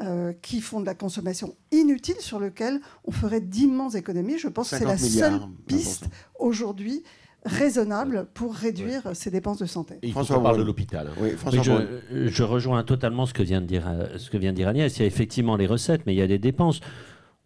euh, 0.00 0.32
qui 0.42 0.60
font 0.60 0.80
de 0.80 0.86
la 0.86 0.94
consommation 0.94 1.54
inutile 1.70 2.16
sur 2.18 2.40
lequel 2.40 2.80
on 3.04 3.12
ferait 3.12 3.40
d'immenses 3.40 3.94
économies. 3.94 4.38
Je 4.38 4.48
pense 4.48 4.70
que 4.70 4.78
c'est 4.78 4.84
la 4.84 4.98
seule 4.98 5.40
piste 5.66 6.06
aujourd'hui 6.38 7.04
raisonnable 7.44 8.26
pour 8.32 8.54
réduire 8.54 9.14
ces 9.14 9.30
dépenses 9.30 9.58
de 9.58 9.66
santé. 9.66 9.98
Et 10.02 10.10
François 10.10 10.42
parle 10.42 10.58
de 10.58 10.62
l'hôpital. 10.62 11.10
Oui, 11.20 11.32
je, 11.52 12.26
je, 12.26 12.42
rejoins 12.42 12.82
totalement 12.84 13.26
ce 13.26 13.34
que 13.34 13.42
vient 13.42 13.60
de 13.60 13.66
dire, 13.66 13.86
ce 14.16 14.30
que 14.30 14.38
vient 14.38 14.50
de 14.50 14.56
dire 14.56 14.66
Agnès. 14.66 14.96
Il 14.96 15.00
y 15.00 15.04
a 15.04 15.06
effectivement 15.06 15.56
les 15.56 15.66
recettes, 15.66 16.02
mais 16.06 16.14
il 16.14 16.18
y 16.18 16.22
a 16.22 16.26
des 16.26 16.38
dépenses 16.38 16.80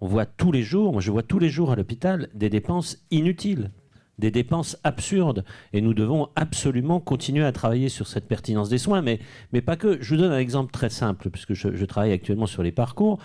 on 0.01 0.07
voit 0.07 0.27
tous 0.27 0.53
les 0.53 0.63
jours, 0.63 0.93
moi 0.93 1.01
je 1.01 1.11
vois 1.11 1.23
tous 1.23 1.39
les 1.39 1.49
jours 1.49 1.73
à 1.73 1.77
l'hôpital 1.77 2.29
des 2.35 2.51
dépenses 2.51 2.99
inutiles, 3.11 3.71
des 4.19 4.31
dépenses 4.31 4.77
absurdes. 4.85 5.45
Et 5.73 5.81
nous 5.81 5.95
devons 5.95 6.29
absolument 6.37 7.01
continuer 7.01 7.45
à 7.45 7.53
travailler 7.53 7.89
sur 7.89 8.07
cette 8.07 8.29
pertinence 8.29 8.69
des 8.69 8.79
soins, 8.79 9.03
mais, 9.03 9.21
pas 9.61 9.77
que. 9.77 10.01
Je 10.01 10.15
vous 10.15 10.21
donne 10.21 10.33
un 10.33 10.39
exemple 10.39 10.73
très 10.73 10.91
simple, 10.91 11.31
puisque 11.31 11.55
je, 11.55 11.85
travaille 11.85 12.13
actuellement 12.13 12.47
sur 12.47 12.63
les 12.63 12.73
parcours. 12.73 13.19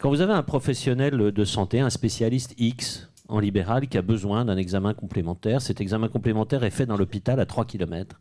Quand 0.00 0.08
vous 0.08 0.20
avez 0.20 0.32
un 0.32 0.42
professionnel 0.42 1.16
de 1.16 1.44
santé, 1.44 1.80
un 1.80 1.90
spécialiste 1.90 2.54
X 2.58 3.08
en 3.28 3.38
libéral 3.38 3.88
qui 3.88 3.96
a 3.96 4.02
besoin 4.02 4.44
d'un 4.44 4.56
examen 4.56 4.92
complémentaire, 4.92 5.62
cet 5.62 5.80
examen 5.80 6.08
complémentaire 6.08 6.64
est 6.64 6.70
fait 6.70 6.86
dans 6.86 6.96
l'hôpital 6.96 7.40
à 7.40 7.46
3 7.46 7.64
km. 7.64 8.20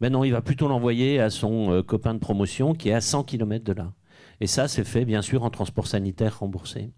Maintenant, 0.00 0.24
il 0.24 0.32
va 0.32 0.42
plutôt 0.42 0.68
l'envoyer 0.68 1.20
à 1.20 1.30
son 1.30 1.72
euh, 1.72 1.82
copain 1.82 2.14
de 2.14 2.18
promotion 2.18 2.74
qui 2.74 2.90
est 2.90 2.94
à 2.94 3.00
100 3.00 3.24
km 3.24 3.64
de 3.64 3.72
là. 3.72 3.92
Et 4.40 4.46
ça, 4.46 4.68
c'est 4.68 4.84
fait 4.84 5.04
bien 5.04 5.22
sûr 5.22 5.42
en 5.44 5.50
transport 5.50 5.86
sanitaire 5.86 6.38
remboursé. 6.38 6.92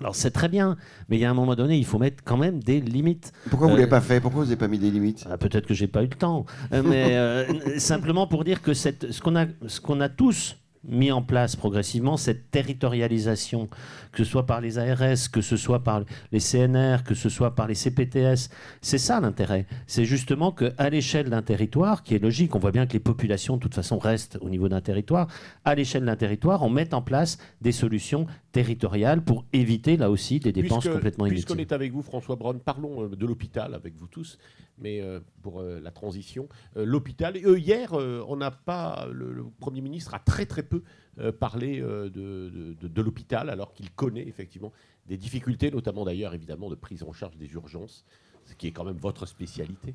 Alors 0.00 0.16
c'est 0.16 0.32
très 0.32 0.48
bien, 0.48 0.76
mais 1.08 1.16
il 1.16 1.20
y 1.20 1.24
a 1.24 1.30
un 1.30 1.34
moment 1.34 1.54
donné, 1.54 1.78
il 1.78 1.84
faut 1.84 1.98
mettre 1.98 2.24
quand 2.24 2.36
même 2.36 2.62
des 2.62 2.80
limites. 2.80 3.32
Pourquoi 3.48 3.68
vous 3.68 3.74
ne 3.74 3.78
l'avez 3.78 3.86
euh, 3.86 3.90
pas 3.90 4.00
fait? 4.00 4.20
Pourquoi 4.20 4.40
vous 4.40 4.46
n'avez 4.46 4.58
pas 4.58 4.66
mis 4.66 4.78
des 4.78 4.90
limites? 4.90 5.24
Ah, 5.30 5.38
Peut-être 5.38 5.66
que 5.66 5.74
j'ai 5.74 5.86
pas 5.86 6.02
eu 6.02 6.08
le 6.08 6.16
temps, 6.16 6.46
euh, 6.72 6.82
mais 6.84 7.16
euh, 7.16 7.46
simplement 7.78 8.26
pour 8.26 8.42
dire 8.42 8.60
que 8.60 8.74
cette, 8.74 9.12
ce 9.12 9.20
qu'on 9.20 9.36
a, 9.36 9.46
ce 9.68 9.80
qu'on 9.80 10.00
a 10.00 10.08
tous 10.08 10.56
mis 10.86 11.12
en 11.12 11.22
place 11.22 11.56
progressivement 11.56 12.16
cette 12.16 12.50
territorialisation, 12.50 13.68
que 14.12 14.24
ce 14.24 14.30
soit 14.30 14.46
par 14.46 14.60
les 14.60 14.78
ARS, 14.78 15.30
que 15.32 15.40
ce 15.40 15.56
soit 15.56 15.82
par 15.82 16.02
les 16.32 16.40
CNR, 16.40 17.04
que 17.04 17.14
ce 17.14 17.28
soit 17.28 17.54
par 17.54 17.66
les 17.66 17.74
CPTS. 17.74 18.50
C'est 18.80 18.98
ça 18.98 19.20
l'intérêt. 19.20 19.66
C'est 19.86 20.04
justement 20.04 20.52
qu'à 20.52 20.90
l'échelle 20.90 21.30
d'un 21.30 21.42
territoire, 21.42 22.02
qui 22.02 22.14
est 22.14 22.18
logique, 22.18 22.54
on 22.54 22.58
voit 22.58 22.72
bien 22.72 22.86
que 22.86 22.92
les 22.92 23.00
populations 23.00 23.56
de 23.56 23.62
toute 23.62 23.74
façon 23.74 23.98
restent 23.98 24.38
au 24.40 24.50
niveau 24.50 24.68
d'un 24.68 24.80
territoire, 24.80 25.28
à 25.64 25.74
l'échelle 25.74 26.04
d'un 26.04 26.16
territoire, 26.16 26.62
on 26.62 26.70
met 26.70 26.94
en 26.94 27.02
place 27.02 27.38
des 27.60 27.72
solutions 27.72 28.26
territoriales 28.54 29.22
pour 29.22 29.44
éviter 29.52 29.96
là 29.96 30.10
aussi 30.10 30.38
des 30.38 30.52
dépenses 30.52 30.88
complètement 30.88 31.26
inutiles. 31.26 31.44
Puisqu'on 31.44 31.60
est 31.60 31.72
avec 31.72 31.92
vous, 31.92 32.02
François 32.02 32.36
Braun, 32.36 32.58
parlons 32.58 33.04
euh, 33.04 33.08
de 33.08 33.26
l'hôpital 33.26 33.74
avec 33.74 33.94
vous 33.96 34.06
tous, 34.06 34.38
mais 34.78 35.00
euh, 35.00 35.18
pour 35.42 35.60
euh, 35.60 35.80
la 35.80 35.90
transition. 35.90 36.48
L'hôpital, 36.76 37.36
hier, 37.36 37.92
on 37.92 38.36
n'a 38.36 38.52
pas, 38.52 39.08
le 39.10 39.44
Premier 39.60 39.80
ministre 39.80 40.14
a 40.14 40.20
très 40.20 40.46
très 40.46 40.62
peu 40.62 40.82
euh, 41.20 41.30
parler 41.30 41.80
euh, 41.80 42.10
de, 42.10 43.00
l'hôpital 43.00 43.48
alors 43.48 43.72
qu'il 43.72 43.88
connaît 43.92 44.26
effectivement 44.26 44.72
des 45.06 45.16
difficultés, 45.16 45.70
notamment 45.70 46.04
d'ailleurs 46.04 46.34
évidemment 46.34 46.68
de 46.68 46.74
prise 46.74 47.04
en 47.04 47.12
charge 47.12 47.36
des 47.36 47.52
urgences, 47.52 48.04
ce 48.46 48.54
qui 48.54 48.66
est 48.66 48.72
quand 48.72 48.82
même 48.82 48.96
votre 48.96 49.24
spécialité. 49.26 49.94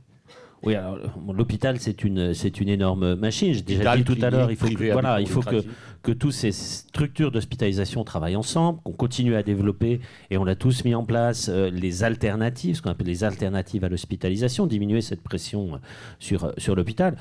Oui, 0.64 0.76
alors 0.76 0.98
l'hôpital 1.34 1.80
c'est 1.80 2.04
une 2.04 2.34
c'est 2.34 2.60
une 2.60 2.70
énorme 2.70 3.16
machine. 3.16 3.54
J'ai 3.54 3.62
déjà 3.62 3.96
dit 3.96 4.04
tout 4.04 4.18
à 4.22 4.30
l'heure, 4.30 4.52
il 4.52 4.58
faut 4.58 4.68
que, 4.68 4.92
voilà, 4.92 5.22
il 5.22 5.28
faut 5.28 5.42
que 5.42 5.64
que 6.02 6.12
toutes 6.14 6.32
ces 6.32 6.54
structures 6.54 7.30
d'hospitalisation 7.30 8.06
travaillent 8.06 8.38
ensemble, 8.38 8.80
qu'on 8.84 8.94
continue 8.94 9.36
à 9.36 9.44
développer 9.44 10.00
et 10.30 10.38
on 10.38 10.46
l'a 10.46 10.56
tous 10.56 10.86
mis 10.86 10.96
en 10.96 11.04
place 11.04 11.50
euh, 11.50 11.70
les 11.70 12.06
alternatives, 12.06 12.78
ce 12.78 12.82
qu'on 12.82 12.90
appelle 12.90 13.08
les 13.08 13.26
alternatives 13.26 13.84
à 13.84 13.90
l'hospitalisation, 13.90 14.66
diminuer 14.66 15.02
cette 15.02 15.22
pression 15.22 15.80
sur 16.20 16.54
sur 16.58 16.76
l'hôpital 16.76 17.18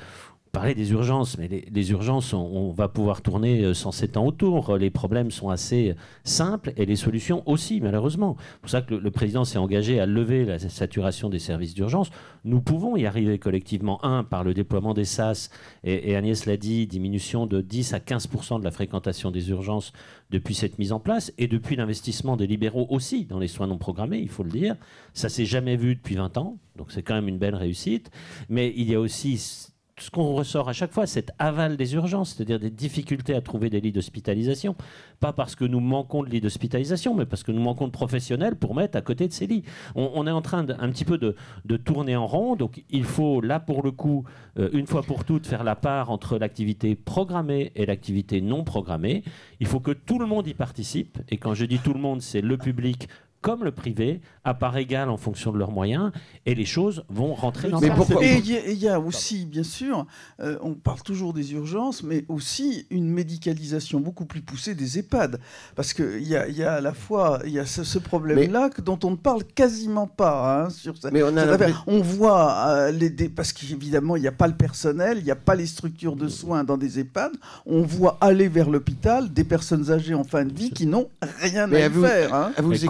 parler 0.51 0.73
des 0.73 0.91
urgences, 0.91 1.37
mais 1.37 1.47
les, 1.47 1.91
urgences, 1.91 2.33
on, 2.33 2.71
va 2.71 2.87
pouvoir 2.87 3.21
tourner 3.21 3.73
107 3.73 4.17
euh, 4.17 4.19
ans 4.19 4.25
autour. 4.25 4.77
Les 4.77 4.89
problèmes 4.89 5.31
sont 5.31 5.49
assez 5.49 5.95
simples 6.23 6.73
et 6.75 6.85
les 6.85 6.95
solutions 6.95 7.43
aussi, 7.45 7.79
malheureusement. 7.81 8.35
C'est 8.39 8.59
pour 8.61 8.69
ça 8.69 8.81
que 8.81 8.95
le, 8.95 9.11
président 9.11 9.45
s'est 9.45 9.57
engagé 9.57 9.99
à 9.99 10.05
lever 10.05 10.45
la 10.45 10.57
saturation 10.59 11.29
des 11.29 11.39
services 11.39 11.73
d'urgence. 11.73 12.09
Nous 12.45 12.61
pouvons 12.61 12.95
y 12.95 13.05
arriver 13.05 13.37
collectivement. 13.37 14.03
Un, 14.03 14.23
par 14.23 14.43
le 14.43 14.53
déploiement 14.53 14.93
des 14.93 15.05
SAS, 15.05 15.49
et, 15.83 16.15
Agnès 16.15 16.45
l'a 16.45 16.57
dit, 16.57 16.87
diminution 16.87 17.45
de 17.45 17.61
10 17.61 17.93
à 17.93 17.99
15 17.99 18.29
de 18.59 18.63
la 18.63 18.71
fréquentation 18.71 19.31
des 19.31 19.49
urgences 19.49 19.93
depuis 20.31 20.55
cette 20.55 20.79
mise 20.79 20.91
en 20.91 20.99
place, 20.99 21.33
et 21.37 21.47
depuis 21.47 21.75
l'investissement 21.75 22.37
des 22.37 22.47
libéraux 22.47 22.87
aussi 22.89 23.25
dans 23.25 23.39
les 23.39 23.47
soins 23.47 23.67
non 23.67 23.77
programmés, 23.77 24.19
il 24.19 24.29
faut 24.29 24.43
le 24.43 24.51
dire. 24.51 24.75
Ça 25.13 25.29
s'est 25.29 25.45
jamais 25.45 25.75
vu 25.75 25.95
depuis 25.95 26.15
20 26.15 26.37
ans, 26.37 26.57
donc 26.75 26.91
c'est 26.91 27.03
quand 27.03 27.15
même 27.15 27.27
une 27.27 27.37
belle 27.37 27.55
réussite. 27.55 28.09
Mais 28.47 28.73
il 28.75 28.89
y 28.89 28.95
a 28.95 28.99
aussi 28.99 29.68
ce 30.01 30.09
qu'on 30.09 30.33
ressort 30.33 30.69
à 30.69 30.73
chaque 30.73 30.91
fois, 30.91 31.07
cet 31.07 31.31
aval 31.39 31.77
des 31.77 31.93
urgences, 31.93 32.35
c'est-à-dire 32.35 32.59
des 32.59 32.69
difficultés 32.69 33.33
à 33.35 33.41
trouver 33.41 33.69
des 33.69 33.81
lits 33.81 33.91
d'hospitalisation. 33.91 34.75
Pas 35.19 35.33
parce 35.33 35.55
que 35.55 35.65
nous 35.65 35.79
manquons 35.79 36.23
de 36.23 36.29
lits 36.29 36.41
d'hospitalisation, 36.41 37.15
mais 37.15 37.25
parce 37.25 37.43
que 37.43 37.51
nous 37.51 37.61
manquons 37.61 37.87
de 37.87 37.91
professionnels 37.91 38.55
pour 38.55 38.75
mettre 38.75 38.97
à 38.97 39.01
côté 39.01 39.27
de 39.27 39.33
ces 39.33 39.47
lits. 39.47 39.63
On, 39.95 40.25
est 40.27 40.31
en 40.31 40.41
train 40.41 40.65
un 40.69 40.89
petit 40.89 41.05
peu 41.05 41.17
de, 41.17 41.35
tourner 41.77 42.15
en 42.15 42.27
rond, 42.27 42.55
donc 42.55 42.83
il 42.89 43.03
faut 43.03 43.41
là 43.41 43.59
pour 43.59 43.83
le 43.83 43.91
coup, 43.91 44.23
euh, 44.57 44.69
une 44.73 44.87
fois 44.87 45.03
pour 45.03 45.23
toutes, 45.23 45.47
faire 45.47 45.63
la 45.63 45.75
part 45.75 46.09
entre 46.09 46.37
l'activité 46.37 46.95
programmée 46.95 47.71
et 47.75 47.85
l'activité 47.85 48.41
non 48.41 48.63
programmée. 48.63 49.23
Il 49.59 49.67
faut 49.67 49.79
que 49.79 49.91
tout 49.91 50.19
le 50.19 50.25
monde 50.25 50.47
y 50.47 50.53
participe, 50.53 51.19
et 51.29 51.37
quand 51.37 51.53
je 51.53 51.65
dis 51.65 51.79
tout 51.79 51.93
le 51.93 51.99
monde, 51.99 52.21
c'est 52.21 52.41
le 52.41 52.57
public, 52.57 53.07
comme 53.41 53.63
le 53.63 53.71
privé, 53.71 54.21
à 54.43 54.53
part 54.53 54.77
égale 54.77 55.09
en 55.09 55.17
fonction 55.17 55.51
de 55.51 55.57
leurs 55.57 55.71
moyens, 55.71 56.11
et 56.45 56.55
les 56.55 56.65
choses 56.65 57.03
vont 57.09 57.33
rentrer 57.33 57.69
dans 57.69 57.79
mais 57.79 57.89
pourquoi, 57.89 58.23
Et 58.23 58.37
il 58.37 58.73
y, 58.73 58.87
a 58.87 58.99
aussi, 58.99 59.45
bien 59.45 59.63
sûr, 59.63 60.05
euh, 60.39 60.57
on 60.61 60.73
parle 60.73 61.01
toujours 61.01 61.33
des 61.33 61.53
urgences, 61.53 62.03
mais 62.03 62.25
aussi 62.27 62.85
une 62.89 63.09
médicalisation 63.09 63.99
beaucoup 63.99 64.25
plus 64.25 64.41
poussée 64.41 64.75
des 64.75 64.99
EHPAD. 64.99 65.39
Parce 65.75 65.93
qu'il 65.93 66.27
y 66.27 66.35
a, 66.35 66.47
y 66.49 66.63
a 66.63 66.73
à 66.73 66.81
la 66.81 66.93
fois 66.93 67.39
il 67.45 67.51
y 67.51 67.59
a 67.59 67.65
ce, 67.65 67.99
problème-là 67.99 68.69
dont 68.83 68.99
on 69.03 69.11
ne 69.11 69.15
parle 69.15 69.43
quasiment 69.43 70.07
pas. 70.07 70.63
Hein, 70.63 70.69
sur 70.69 70.95
mais 71.11 71.23
on, 71.23 71.35
a 71.37 71.57
on 71.87 72.01
voit 72.01 72.67
euh, 72.67 72.91
les... 72.91 73.09
Parce 73.29 73.53
qu'évidemment, 73.53 74.15
il 74.15 74.21
n'y 74.21 74.27
a 74.27 74.33
pas 74.33 74.47
le 74.47 74.55
personnel, 74.55 75.17
il 75.19 75.23
n'y 75.23 75.31
a 75.31 75.35
pas 75.35 75.55
les 75.55 75.65
structures 75.65 76.15
de 76.15 76.27
soins 76.27 76.63
dans 76.63 76.77
des 76.77 76.99
EHPAD. 76.99 77.31
On 77.65 77.81
voit 77.81 78.17
aller 78.21 78.47
vers 78.47 78.69
l'hôpital 78.69 79.31
des 79.31 79.43
personnes 79.43 79.91
âgées 79.91 80.13
en 80.13 80.23
fin 80.23 80.45
de 80.45 80.53
vie 80.53 80.71
qui 80.71 80.85
n'ont 80.85 81.09
rien 81.41 81.71
à, 81.71 81.89
faire. 81.89 82.33
Hein. 82.33 82.51
À 82.57 82.61
vous 82.61 82.85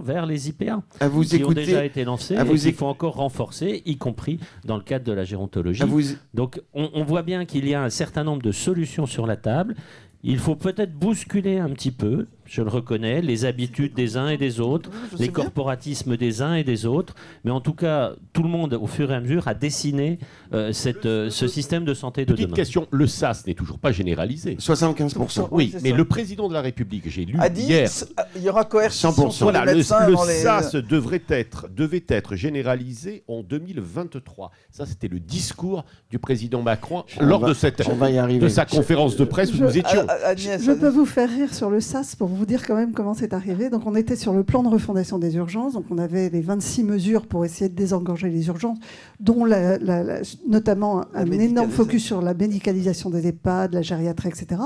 vers 0.00 0.26
les 0.26 0.48
IPA 0.48 0.82
vous 1.08 1.22
qui 1.22 1.42
ont 1.44 1.52
déjà 1.52 1.84
été 1.84 2.04
lancés 2.04 2.34
et 2.34 2.58
qu'il 2.58 2.74
faut 2.74 2.86
encore 2.86 3.14
renforcer, 3.14 3.82
y 3.86 3.96
compris 3.96 4.38
dans 4.64 4.76
le 4.76 4.82
cadre 4.82 5.04
de 5.04 5.12
la 5.12 5.24
gérontologie. 5.24 5.82
Donc 6.34 6.60
on 6.74 7.04
voit 7.04 7.22
bien 7.22 7.44
qu'il 7.44 7.68
y 7.68 7.74
a 7.74 7.82
un 7.82 7.90
certain 7.90 8.24
nombre 8.24 8.42
de 8.42 8.52
solutions 8.52 9.06
sur 9.06 9.26
la 9.26 9.36
table. 9.36 9.74
Il 10.24 10.38
faut 10.38 10.56
peut-être 10.56 10.92
bousculer 10.92 11.58
un 11.58 11.70
petit 11.70 11.92
peu 11.92 12.26
je 12.48 12.62
le 12.62 12.68
reconnais, 12.68 13.20
les 13.20 13.44
habitudes 13.44 13.94
des 13.94 14.16
uns 14.16 14.28
et 14.30 14.38
des 14.38 14.58
autres, 14.58 14.90
les 15.18 15.28
corporatismes 15.28 16.16
des 16.16 16.42
uns 16.42 16.54
et 16.54 16.64
des 16.64 16.86
autres. 16.86 17.14
Mais 17.44 17.50
en 17.50 17.60
tout 17.60 17.74
cas, 17.74 18.12
tout 18.32 18.42
le 18.42 18.48
monde, 18.48 18.74
au 18.74 18.86
fur 18.86 19.10
et 19.10 19.14
à 19.14 19.20
mesure, 19.20 19.46
a 19.48 19.54
dessiné 19.54 20.18
euh, 20.54 20.72
cette, 20.72 21.06
euh, 21.06 21.28
ce 21.30 21.46
système 21.46 21.84
de 21.84 21.94
santé 21.94 22.24
de 22.24 22.32
Petite 22.32 22.54
question, 22.54 22.88
le 22.90 23.06
SAS 23.06 23.46
n'est 23.46 23.54
toujours 23.54 23.78
pas 23.78 23.92
généralisé. 23.92 24.56
75%. 24.56 25.48
Oui, 25.50 25.74
mais 25.82 25.92
le 25.92 26.04
président 26.04 26.48
de 26.48 26.54
la 26.54 26.62
République, 26.62 27.08
j'ai 27.08 27.24
lu 27.24 27.38
hier... 27.54 27.90
Il 28.34 28.42
y 28.42 28.48
aura 28.48 28.64
coercition 28.64 29.30
sur 29.30 29.50
voilà, 29.50 29.64
le, 29.72 29.82
SAS 29.82 30.74
devrait 30.74 31.22
être, 31.28 31.68
devait 31.68 32.04
être 32.08 32.34
généralisé 32.34 33.24
en 33.28 33.42
2023. 33.42 34.50
Ça, 34.70 34.86
c'était 34.86 35.08
le 35.08 35.20
discours 35.20 35.84
du 36.10 36.18
président 36.18 36.62
Macron 36.62 37.04
lors 37.20 37.44
de, 37.44 37.52
cette, 37.52 37.78
de 37.78 38.48
sa 38.48 38.64
conférence 38.64 39.16
de 39.16 39.24
presse 39.24 39.52
où 39.52 39.58
nous 39.58 39.76
étions. 39.76 40.06
je 40.36 40.72
peux 40.72 40.88
vous 40.88 41.06
faire 41.06 41.28
rire 41.28 41.52
sur 41.52 41.68
le 41.68 41.80
SAS 41.80 42.16
pour 42.16 42.28
vous 42.28 42.37
vous 42.38 42.46
dire 42.46 42.66
quand 42.66 42.76
même 42.76 42.92
comment 42.92 43.14
c'est 43.14 43.32
arrivé. 43.32 43.68
Donc 43.68 43.82
on 43.86 43.94
était 43.94 44.16
sur 44.16 44.32
le 44.32 44.44
plan 44.44 44.62
de 44.62 44.68
refondation 44.68 45.18
des 45.18 45.36
urgences. 45.36 45.74
Donc 45.74 45.86
on 45.90 45.98
avait 45.98 46.30
les 46.30 46.40
26 46.40 46.84
mesures 46.84 47.26
pour 47.26 47.44
essayer 47.44 47.68
de 47.68 47.74
désengorger 47.74 48.30
les 48.30 48.46
urgences, 48.46 48.78
dont 49.20 49.46
notamment 50.46 51.04
un 51.14 51.30
énorme 51.30 51.70
focus 51.70 52.04
sur 52.04 52.22
la 52.22 52.34
médicalisation 52.34 53.10
des 53.10 53.26
EHPAD, 53.26 53.74
la 53.74 53.82
gériatrie, 53.82 54.28
etc. 54.28 54.62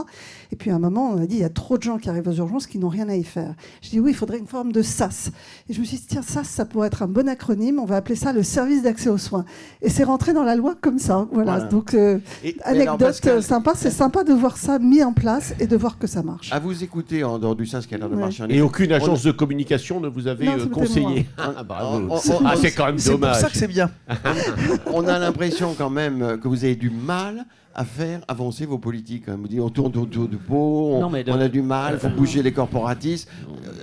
Et 0.52 0.56
puis 0.56 0.70
à 0.70 0.76
un 0.76 0.78
moment, 0.78 1.10
on 1.10 1.22
a 1.22 1.26
dit 1.26 1.36
il 1.36 1.40
y 1.40 1.44
a 1.44 1.48
trop 1.48 1.78
de 1.78 1.82
gens 1.82 1.98
qui 1.98 2.08
arrivent 2.08 2.28
aux 2.28 2.34
urgences 2.34 2.66
qui 2.66 2.78
n'ont 2.78 2.88
rien 2.88 3.08
à 3.08 3.16
y 3.16 3.24
faire. 3.24 3.54
Je 3.80 3.90
dis 3.90 4.00
oui, 4.00 4.10
il 4.10 4.16
faudrait 4.16 4.38
une 4.38 4.46
forme 4.46 4.72
de 4.72 4.82
SAS. 4.82 5.30
Et 5.68 5.72
je 5.72 5.80
me 5.80 5.84
suis 5.84 5.96
dit 5.96 6.06
tiens, 6.08 6.22
SAS, 6.22 6.48
ça 6.48 6.64
pourrait 6.64 6.88
être 6.88 7.02
un 7.02 7.08
bon 7.08 7.28
acronyme. 7.28 7.78
On 7.78 7.86
va 7.86 7.96
appeler 7.96 8.16
ça 8.16 8.32
le 8.32 8.42
service 8.42 8.82
d'accès 8.82 9.08
aux 9.08 9.18
soins. 9.18 9.44
Et 9.80 9.88
c'est 9.88 10.04
rentré 10.04 10.32
dans 10.32 10.44
la 10.44 10.56
loi 10.56 10.74
comme 10.80 10.98
ça. 10.98 11.26
Voilà. 11.32 11.60
Donc 11.60 11.94
euh, 11.94 12.18
anecdote 12.64 13.40
sympa, 13.40 13.72
c'est 13.74 13.90
sympa 13.90 14.24
de 14.24 14.32
voir 14.32 14.56
ça 14.56 14.78
mis 14.78 15.02
en 15.02 15.12
place 15.12 15.54
et 15.58 15.66
de 15.66 15.76
voir 15.76 15.98
que 15.98 16.06
ça 16.06 16.22
marche. 16.22 16.52
À 16.52 16.58
vous 16.58 16.84
écouter 16.84 17.24
en 17.24 17.38
dehors 17.38 17.56
SAS, 17.66 17.86
qui 17.86 17.94
a 17.94 17.98
l'air 17.98 18.08
de 18.08 18.16
marcher. 18.16 18.44
Et 18.48 18.60
aucune 18.60 18.92
agence 18.92 19.22
de 19.22 19.32
communication 19.32 20.00
ne 20.00 20.08
vous 20.08 20.28
avait 20.28 20.48
euh, 20.48 20.66
conseillé. 20.66 21.26
Ah, 21.38 21.64
ah, 21.68 22.54
c'est 22.56 22.72
quand 22.72 22.86
même 22.86 22.98
dommage. 22.98 23.04
C'est 23.04 23.18
pour 23.18 23.34
ça 23.36 23.50
que 23.50 23.56
c'est 23.56 23.68
bien. 23.68 23.90
on 24.92 25.06
a 25.06 25.18
l'impression 25.18 25.74
quand 25.76 25.90
même 25.90 26.38
que 26.40 26.48
vous 26.48 26.64
avez 26.64 26.76
du 26.76 26.90
mal 26.90 27.46
à 27.74 27.84
faire 27.84 28.20
avancer 28.28 28.66
vos 28.66 28.78
politiques. 28.78 29.28
Hein. 29.28 29.38
Vous 29.40 29.48
dites 29.48 29.60
on 29.60 29.70
tourne 29.70 29.96
autour 29.96 30.28
du 30.28 30.36
pot, 30.36 31.00
on, 31.00 31.12
a 31.14 31.48
du 31.48 31.62
mal, 31.62 31.94
il 31.94 32.00
faut 32.00 32.14
bouger 32.14 32.42
les 32.42 32.52
corporatistes. 32.52 33.28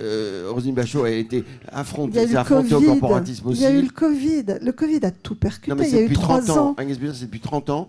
Euh, 0.00 0.48
Rosine 0.50 0.74
Bachot 0.74 1.04
a 1.04 1.10
été 1.10 1.44
affrontée, 1.70 2.26
au 2.74 2.80
corporatisme 2.80 3.48
aussi. 3.48 3.60
Il 3.60 3.64
y 3.64 3.66
a 3.66 3.70
eu 3.72 3.82
le 3.82 3.90
Covid. 3.90 4.44
Le 4.62 4.72
Covid 4.72 5.00
a 5.04 5.10
tout 5.10 5.34
percuté. 5.34 5.76
il 5.78 5.94
y 5.94 5.98
a 5.98 6.02
eu 6.02 6.12
trois 6.12 6.50
ans. 6.50 6.76
C'est 6.78 7.24
depuis 7.24 7.40
30 7.40 7.70
ans 7.70 7.88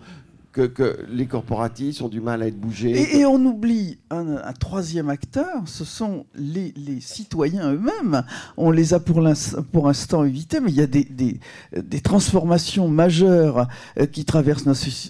que, 0.52 1.06
les 1.08 1.26
corporatistes 1.26 2.02
ont 2.02 2.08
du 2.08 2.20
mal 2.20 2.42
à 2.42 2.46
être 2.46 2.58
bougés. 2.58 3.18
Et, 3.18 3.24
on 3.24 3.44
oublie 3.44 3.98
un, 4.10 4.52
troisième 4.58 5.08
acteur, 5.08 5.62
ce 5.66 5.84
sont 5.84 6.26
les, 6.34 6.72
citoyens 7.00 7.72
eux-mêmes. 7.72 8.22
On 8.56 8.70
les 8.70 8.94
a 8.94 9.00
pour 9.00 9.20
l'instant 9.20 10.24
évités, 10.24 10.60
mais 10.60 10.70
il 10.70 10.76
y 10.76 10.82
a 10.82 10.86
des, 10.86 11.04
des, 11.04 12.00
transformations 12.00 12.88
majeures 12.88 13.68
euh, 13.98 14.06
qui 14.06 14.24
traversent 14.24 14.66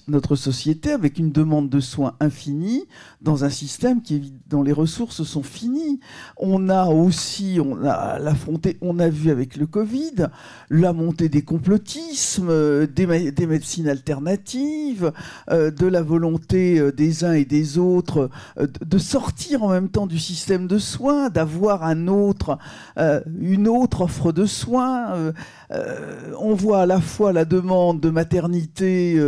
notre 0.08 0.36
société 0.36 0.92
avec 0.92 1.18
une 1.18 1.32
demande 1.32 1.68
de 1.68 1.80
soins 1.80 2.14
infinie 2.20 2.84
dans 3.20 3.44
un 3.44 3.50
système 3.50 4.02
qui, 4.02 4.32
dont 4.48 4.62
les 4.62 4.72
ressources 4.72 5.22
sont 5.22 5.42
finies. 5.42 6.00
On 6.36 6.68
a 6.68 6.86
aussi, 6.86 7.58
on 7.60 7.84
a 7.84 8.18
l'affronté, 8.18 8.76
on 8.80 8.98
a 8.98 9.08
vu 9.08 9.30
avec 9.30 9.56
le 9.56 9.66
Covid, 9.66 10.28
la 10.70 10.92
montée 10.92 11.28
des 11.28 11.42
complotismes, 11.42 12.48
euh, 12.50 12.86
des, 12.86 13.32
des 13.32 13.46
médecines 13.46 13.88
alternatives, 13.88 15.12
de 15.50 15.86
la 15.86 16.02
volonté 16.02 16.78
euh, 16.78 16.92
des 16.92 17.24
uns 17.24 17.32
et 17.32 17.44
des 17.44 17.78
autres 17.78 18.30
euh, 18.58 18.66
de 18.84 18.98
sortir 18.98 19.62
en 19.62 19.70
même 19.70 19.88
temps 19.88 20.06
du 20.06 20.18
système 20.18 20.66
de 20.66 20.78
soins, 20.78 21.30
d'avoir 21.30 21.84
un 21.84 22.08
autre, 22.08 22.58
une 23.40 23.68
autre 23.68 24.02
offre 24.02 24.32
de 24.32 24.46
soins. 24.46 25.32
on 26.38 26.54
voit 26.54 26.82
à 26.82 26.86
la 26.86 27.00
fois 27.00 27.32
la 27.32 27.44
demande 27.44 28.00
de 28.00 28.10
maternité 28.10 29.20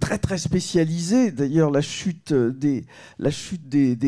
très 0.00 0.18
très 0.18 0.38
spécialisée. 0.38 1.30
D'ailleurs, 1.30 1.70
la 1.70 1.80
chute 1.80 2.32
des 2.32 2.84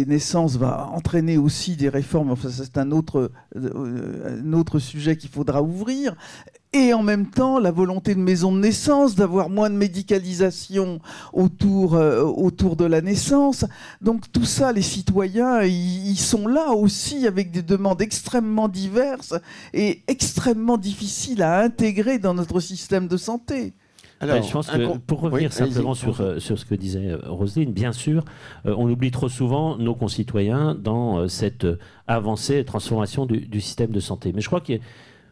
naissances 0.07 0.57
va 0.57 0.89
entraîner 0.93 1.39
aussi 1.39 1.77
des 1.77 1.89
réformes. 1.89 2.31
Enfin, 2.31 2.49
c'est 2.51 2.79
un 2.79 2.91
autre 2.93 3.31
sujet 4.79 5.17
qu'il 5.17 5.31
faudra 5.31 5.63
ouvrir 5.63 6.15
et 6.75 6.93
en 6.93 7.03
même 7.03 7.31
temps 7.31 7.59
la 7.59 7.71
volonté 7.71 8.15
de 8.15 8.21
maison 8.21 8.53
de 8.53 8.59
naissance, 8.59 9.15
d'avoir 9.15 9.49
moins 9.49 9.71
de 9.71 9.77
médicalisation 9.77 10.99
autour, 11.33 11.95
euh, 11.95 12.23
autour 12.23 12.77
de 12.77 12.85
la 12.85 13.01
naissance. 13.01 13.65
Donc 14.03 14.31
tout 14.33 14.45
ça, 14.45 14.73
les 14.73 14.83
citoyens, 14.83 15.63
ils 15.63 16.19
sont 16.19 16.49
là 16.49 16.73
aussi 16.73 17.27
avec 17.27 17.53
des 17.53 17.63
demandes 17.63 18.03
extrêmement 18.03 18.69
diverses 18.69 19.35
et 19.73 20.03
extrêmement 20.09 20.77
difficiles 20.77 21.43
à 21.43 21.61
intégrer 21.61 22.19
dans 22.19 22.35
notre 22.35 22.59
système 22.59 23.07
de 23.07 23.17
santé. 23.17 23.73
Alors, 24.21 24.43
je 24.43 24.53
pense 24.53 24.69
que 24.69 24.97
pour 24.99 25.21
revenir 25.21 25.53
simplement 25.53 25.93
sur, 25.95 26.21
euh, 26.21 26.39
sur 26.39 26.59
ce 26.59 26.65
que 26.65 26.75
disait 26.75 27.11
euh, 27.11 27.19
Roselyne, 27.27 27.73
bien 27.73 27.93
sûr, 27.93 28.25
on 28.65 28.89
oublie 28.89 29.11
trop 29.11 29.29
souvent 29.29 29.77
nos 29.77 29.95
concitoyens 29.95 30.75
dans 30.75 31.29
cette 31.29 31.67
avancée 32.07 32.59
et 32.59 32.65
transformation 32.65 33.27
du, 33.27 33.41
du 33.41 33.61
système 33.61 33.91
de 33.91 34.01
santé. 34.01 34.33
Mais 34.35 34.41
je 34.41 34.47
crois 34.47 34.61
qu'il 34.61 34.77
y 34.77 34.79
a 34.79 34.83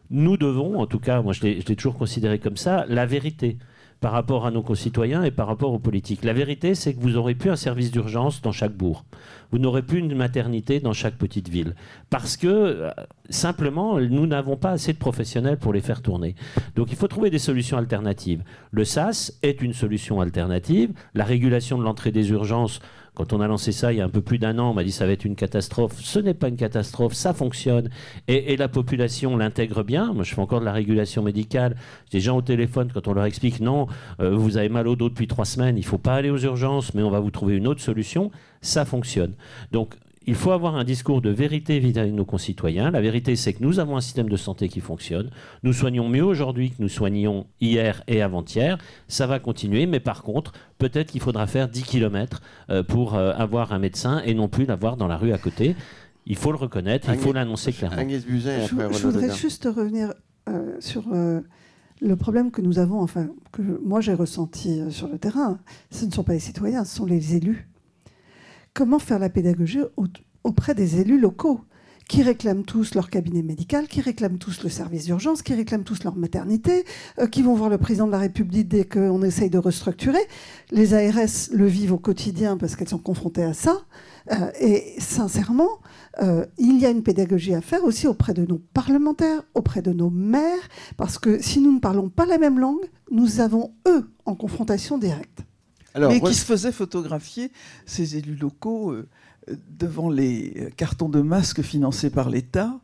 nous 0.09 0.37
devons, 0.37 0.79
en 0.79 0.85
tout 0.85 0.99
cas, 0.99 1.21
moi 1.21 1.33
je 1.33 1.41
l'ai 1.41 1.63
toujours 1.63 1.97
considéré 1.97 2.39
comme 2.39 2.57
ça, 2.57 2.85
la 2.87 3.05
vérité 3.05 3.57
par 4.03 4.11
rapport 4.11 4.45
à 4.45 4.51
nos 4.51 4.61
concitoyens 4.61 5.23
et 5.23 5.31
par 5.31 5.47
rapport 5.47 5.71
aux 5.71 5.79
politiques. 5.79 6.25
La 6.25 6.33
vérité, 6.33 6.75
c'est 6.75 6.93
que 6.93 6.99
vous 6.99 7.11
n'aurez 7.11 7.35
plus 7.35 7.49
un 7.49 7.55
service 7.55 7.89
d'urgence 7.89 8.41
dans 8.41 8.51
chaque 8.51 8.73
bourg. 8.73 9.05
Vous 9.49 9.59
n'aurez 9.59 9.81
plus 9.81 9.99
une 9.99 10.13
maternité 10.13 10.81
dans 10.81 10.91
chaque 10.91 11.15
petite 11.15 11.47
ville. 11.47 11.73
Parce 12.09 12.35
que, 12.35 12.47
euh, 12.47 12.91
simplement, 13.29 14.01
nous 14.01 14.27
n'avons 14.27 14.57
pas 14.57 14.71
assez 14.71 14.91
de 14.91 14.97
professionnels 14.97 15.57
pour 15.57 15.71
les 15.71 15.79
faire 15.79 16.01
tourner. 16.01 16.35
Donc 16.75 16.91
il 16.91 16.97
faut 16.97 17.07
trouver 17.07 17.29
des 17.29 17.39
solutions 17.39 17.77
alternatives. 17.77 18.43
Le 18.71 18.83
SAS 18.83 19.39
est 19.41 19.61
une 19.61 19.71
solution 19.71 20.19
alternative. 20.19 20.91
La 21.13 21.23
régulation 21.23 21.77
de 21.77 21.83
l'entrée 21.83 22.11
des 22.11 22.29
urgences, 22.29 22.81
quand 23.15 23.33
on 23.33 23.41
a 23.41 23.47
lancé 23.47 23.71
ça 23.71 23.93
il 23.93 23.97
y 23.97 24.01
a 24.01 24.05
un 24.05 24.09
peu 24.09 24.21
plus 24.21 24.39
d'un 24.39 24.57
an, 24.59 24.71
on 24.71 24.73
m'a 24.73 24.83
dit 24.83 24.91
ça 24.91 25.05
va 25.05 25.11
être 25.11 25.25
une 25.25 25.35
catastrophe. 25.35 25.93
Ce 25.99 26.19
n'est 26.19 26.33
pas 26.33 26.47
une 26.47 26.55
catastrophe, 26.55 27.13
ça 27.13 27.33
fonctionne. 27.33 27.89
Et, 28.27 28.57
la 28.57 28.67
population 28.67 29.35
l'intègre 29.37 29.83
bien. 29.83 30.13
Moi, 30.13 30.23
je 30.23 30.33
fais 30.33 30.41
encore 30.41 30.59
de 30.59 30.65
la 30.65 30.71
régulation 30.71 31.23
médicale. 31.23 31.75
J'ai 32.11 32.19
des 32.19 32.23
gens 32.23 32.37
au 32.37 32.41
téléphone, 32.41 32.91
quand 32.93 33.07
on 33.07 33.13
leur 33.13 33.25
explique 33.25 33.59
non, 33.59 33.87
euh, 34.19 34.35
vous 34.35 34.57
avez 34.57 34.69
mal 34.69 34.87
au 34.87 34.95
dos 34.95 35.09
depuis 35.09 35.27
trois 35.27 35.45
semaines, 35.45 35.77
il 35.77 35.81
ne 35.81 35.85
faut 35.85 35.97
pas 35.97 36.15
aller 36.15 36.29
aux 36.29 36.37
urgences, 36.37 36.93
mais 36.93 37.03
on 37.03 37.09
va 37.09 37.19
vous 37.19 37.31
trouver 37.31 37.55
une 37.55 37.67
autre 37.67 37.81
solution, 37.81 38.31
ça 38.61 38.85
fonctionne. 38.85 39.33
Donc, 39.71 39.95
il 40.25 40.35
faut 40.35 40.51
avoir 40.51 40.75
un 40.75 40.83
discours 40.83 41.21
de 41.21 41.29
vérité 41.29 41.79
vis-à-vis 41.79 42.11
de 42.11 42.15
nos 42.15 42.25
concitoyens. 42.25 42.91
La 42.91 43.01
vérité, 43.01 43.35
c'est 43.35 43.53
que 43.53 43.63
nous 43.63 43.79
avons 43.79 43.97
un 43.97 44.01
système 44.01 44.29
de 44.29 44.37
santé 44.37 44.69
qui 44.69 44.79
fonctionne. 44.79 45.29
Nous 45.63 45.73
soignons 45.73 46.07
mieux 46.07 46.23
aujourd'hui 46.23 46.71
que 46.71 46.75
nous 46.79 46.89
soignions 46.89 47.45
hier 47.59 48.03
et 48.07 48.21
avant-hier. 48.21 48.77
Ça 49.07 49.27
va 49.27 49.39
continuer, 49.39 49.85
mais 49.85 49.99
par 49.99 50.23
contre, 50.23 50.53
peut-être 50.77 51.11
qu'il 51.11 51.21
faudra 51.21 51.47
faire 51.47 51.67
10 51.67 51.83
km 51.83 52.41
euh, 52.69 52.83
pour 52.83 53.15
euh, 53.15 53.33
avoir 53.33 53.73
un 53.73 53.79
médecin 53.79 54.21
et 54.25 54.33
non 54.33 54.47
plus 54.47 54.65
l'avoir 54.65 54.97
dans 54.97 55.07
la 55.07 55.17
rue 55.17 55.33
à 55.33 55.37
côté. 55.37 55.75
Il 56.25 56.37
faut 56.37 56.51
le 56.51 56.57
reconnaître, 56.57 57.09
il 57.09 57.19
faut 57.19 57.33
l'annoncer 57.33 57.73
clairement. 57.73 57.97
je, 57.97 59.07
voudrais 59.07 59.35
juste 59.35 59.65
revenir 59.65 60.13
euh, 60.47 60.77
sur 60.79 61.03
le 61.09 62.15
problème 62.15 62.49
que 62.49 62.61
nous 62.61 62.79
avons, 62.79 63.01
enfin, 63.01 63.27
que 63.51 63.61
moi 63.83 63.99
j'ai 63.99 64.13
ressenti 64.13 64.81
sur 64.89 65.09
le 65.09 65.17
terrain. 65.17 65.59
Ce 65.91 66.05
ne 66.05 66.11
sont 66.11 66.23
pas 66.23 66.31
les 66.31 66.39
citoyens, 66.39 66.85
ce 66.85 66.95
sont 66.95 67.05
les 67.05 67.35
élus 67.35 67.67
comment 68.73 68.99
faire 68.99 69.19
la 69.19 69.29
pédagogie 69.29 69.81
auprès 70.43 70.75
des 70.75 70.99
élus 70.99 71.19
locaux 71.19 71.61
qui 72.09 72.21
réclament 72.21 72.63
tous 72.63 72.95
leur 72.95 73.09
cabinet 73.09 73.41
médical, 73.41 73.87
qui 73.87 74.01
réclament 74.01 74.37
tous 74.37 74.63
le 74.63 74.69
service 74.69 75.05
d'urgence, 75.05 75.41
qui 75.41 75.53
réclament 75.53 75.83
tous 75.83 76.03
leur 76.03 76.15
maternité, 76.15 76.85
euh, 77.19 77.27
qui 77.27 77.41
vont 77.41 77.53
voir 77.53 77.69
le 77.69 77.77
président 77.77 78.07
de 78.07 78.11
la 78.11 78.17
République 78.17 78.67
dès 78.67 78.83
qu'on 78.85 79.23
essaye 79.23 79.49
de 79.49 79.57
restructurer. 79.57 80.19
Les 80.71 80.93
ARS 80.93 81.49
le 81.53 81.65
vivent 81.65 81.93
au 81.93 81.97
quotidien 81.97 82.57
parce 82.57 82.75
qu'elles 82.75 82.89
sont 82.89 82.97
confrontées 82.97 83.43
à 83.43 83.53
ça. 83.53 83.83
Euh, 84.31 84.51
et 84.59 84.95
sincèrement, 84.99 85.79
euh, 86.21 86.45
il 86.57 86.79
y 86.79 86.85
a 86.85 86.89
une 86.89 87.03
pédagogie 87.03 87.55
à 87.55 87.61
faire 87.61 87.83
aussi 87.83 88.07
auprès 88.07 88.33
de 88.33 88.45
nos 88.45 88.59
parlementaires, 88.59 89.41
auprès 89.53 89.81
de 89.81 89.93
nos 89.93 90.09
maires, 90.09 90.67
parce 90.97 91.17
que 91.17 91.41
si 91.41 91.59
nous 91.59 91.71
ne 91.71 91.79
parlons 91.79 92.09
pas 92.09 92.25
la 92.25 92.37
même 92.37 92.59
langue, 92.59 92.85
nous 93.11 93.39
avons 93.39 93.75
eux 93.87 94.09
en 94.25 94.35
confrontation 94.35 94.97
directe 94.97 95.43
mais 95.95 96.21
qui 96.21 96.33
se 96.33 96.45
faisaient 96.45 96.71
photographier, 96.71 97.51
ces 97.85 98.17
élus 98.17 98.35
locaux, 98.35 98.91
euh, 98.91 99.07
devant 99.69 100.09
les 100.09 100.53
euh, 100.57 100.69
cartons 100.75 101.09
de 101.09 101.21
masques 101.21 101.61
financés 101.61 102.09
par 102.09 102.29
l'État. 102.29 102.79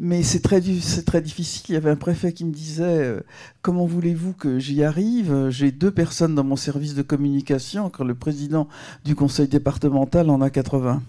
Mais 0.00 0.22
c'est 0.22 0.40
très, 0.40 0.60
très 1.06 1.22
difficile. 1.22 1.66
Il 1.68 1.72
y 1.74 1.76
avait 1.76 1.90
un 1.90 1.96
préfet 1.96 2.32
qui 2.32 2.44
me 2.44 2.52
disait 2.52 2.84
euh, 2.84 3.20
Comment 3.62 3.86
voulez-vous 3.86 4.32
que 4.32 4.58
j'y 4.58 4.82
arrive? 4.82 5.48
J'ai 5.50 5.72
deux 5.72 5.90
personnes 5.90 6.34
dans 6.34 6.44
mon 6.44 6.56
service 6.56 6.94
de 6.94 7.02
communication, 7.02 7.90
quand 7.90 8.04
le 8.04 8.14
président 8.14 8.68
du 9.04 9.14
conseil 9.14 9.48
départemental 9.48 10.30
en 10.30 10.40
a 10.40 10.50
80. 10.50 11.02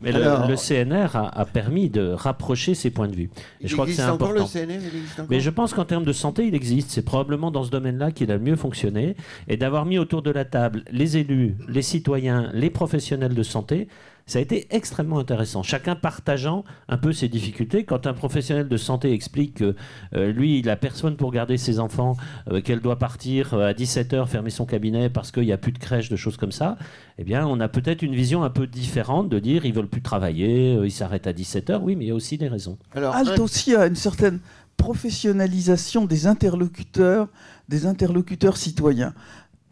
Mais 0.00 0.12
le, 0.12 0.54
CNR 0.56 1.16
a, 1.16 1.44
permis 1.44 1.90
de 1.90 2.10
rapprocher 2.10 2.74
ces 2.74 2.90
points 2.90 3.08
de 3.08 3.16
vue. 3.16 3.30
Et 3.60 3.68
je 3.68 3.74
crois 3.74 3.86
que 3.86 3.92
c'est 3.92 4.02
important. 4.02 4.46
Le 4.54 4.66
CNR, 4.66 4.80
Mais 5.28 5.40
je 5.40 5.50
pense 5.50 5.74
qu'en 5.74 5.84
termes 5.84 6.04
de 6.04 6.12
santé, 6.12 6.46
il 6.46 6.54
existe. 6.54 6.90
C'est 6.90 7.02
probablement 7.02 7.50
dans 7.50 7.64
ce 7.64 7.70
domaine-là 7.70 8.12
qu'il 8.12 8.30
a 8.30 8.34
le 8.34 8.42
mieux 8.42 8.56
fonctionné. 8.56 9.16
Et 9.48 9.56
d'avoir 9.56 9.86
mis 9.86 9.98
autour 9.98 10.22
de 10.22 10.30
la 10.30 10.44
table 10.44 10.84
les 10.90 11.16
élus, 11.16 11.56
les 11.68 11.82
citoyens, 11.82 12.50
les 12.54 12.70
professionnels 12.70 13.34
de 13.34 13.42
santé, 13.42 13.88
ça 14.28 14.38
a 14.38 14.42
été 14.42 14.66
extrêmement 14.70 15.18
intéressant. 15.18 15.62
Chacun 15.62 15.96
partageant 15.96 16.62
un 16.88 16.98
peu 16.98 17.12
ses 17.12 17.28
difficultés. 17.28 17.84
Quand 17.84 18.06
un 18.06 18.12
professionnel 18.12 18.68
de 18.68 18.76
santé 18.76 19.12
explique 19.12 19.54
que 19.54 19.74
euh, 20.14 20.30
lui, 20.30 20.58
il 20.58 20.66
n'a 20.66 20.76
personne 20.76 21.16
pour 21.16 21.32
garder 21.32 21.56
ses 21.56 21.80
enfants, 21.80 22.14
euh, 22.50 22.60
qu'elle 22.60 22.80
doit 22.80 22.98
partir 22.98 23.54
euh, 23.54 23.70
à 23.70 23.72
17h, 23.72 24.26
fermer 24.26 24.50
son 24.50 24.66
cabinet 24.66 25.08
parce 25.08 25.32
qu'il 25.32 25.44
n'y 25.44 25.52
a 25.52 25.56
plus 25.56 25.72
de 25.72 25.78
crèche, 25.78 26.10
de 26.10 26.16
choses 26.16 26.36
comme 26.36 26.52
ça, 26.52 26.76
eh 27.16 27.24
bien, 27.24 27.46
on 27.46 27.58
a 27.58 27.68
peut-être 27.68 28.02
une 28.02 28.14
vision 28.14 28.44
un 28.44 28.50
peu 28.50 28.66
différente 28.66 29.30
de 29.30 29.38
dire 29.38 29.64
ils 29.64 29.72
veulent 29.72 29.88
plus 29.88 30.02
travailler, 30.02 30.74
ils 30.74 30.92
s'arrêtent 30.92 31.26
à 31.26 31.32
17h. 31.32 31.80
Oui, 31.80 31.96
mais 31.96 32.04
il 32.04 32.08
y 32.08 32.12
a 32.12 32.14
aussi 32.14 32.36
des 32.36 32.48
raisons. 32.48 32.76
Alors, 32.94 33.14
Alt 33.14 33.38
aussi 33.38 33.74
a 33.74 33.86
une 33.86 33.96
certaine 33.96 34.40
professionnalisation 34.76 36.04
des 36.04 36.26
interlocuteurs, 36.26 37.28
des 37.68 37.86
interlocuteurs 37.86 38.58
citoyens 38.58 39.14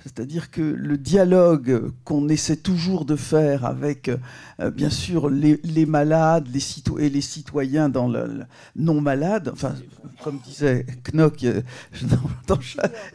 C'est-à-dire 0.06 0.52
que 0.52 0.60
le 0.60 0.96
dialogue 0.98 1.90
qu'on 2.04 2.28
essaie 2.28 2.54
toujours 2.54 3.06
de 3.06 3.16
faire 3.16 3.64
avec, 3.64 4.08
euh, 4.60 4.70
bien 4.70 4.88
sûr, 4.88 5.28
les, 5.28 5.58
malades 5.84 6.46
les 6.46 6.64
et 7.04 7.10
les 7.10 7.20
citoyens 7.20 7.88
dans 7.88 8.06
le, 8.06 8.44
non 8.76 9.00
malades, 9.00 9.50
enfin, 9.52 9.74
comme 10.22 10.38
disait 10.38 10.86
Knock, 11.12 11.42
euh, 11.42 11.60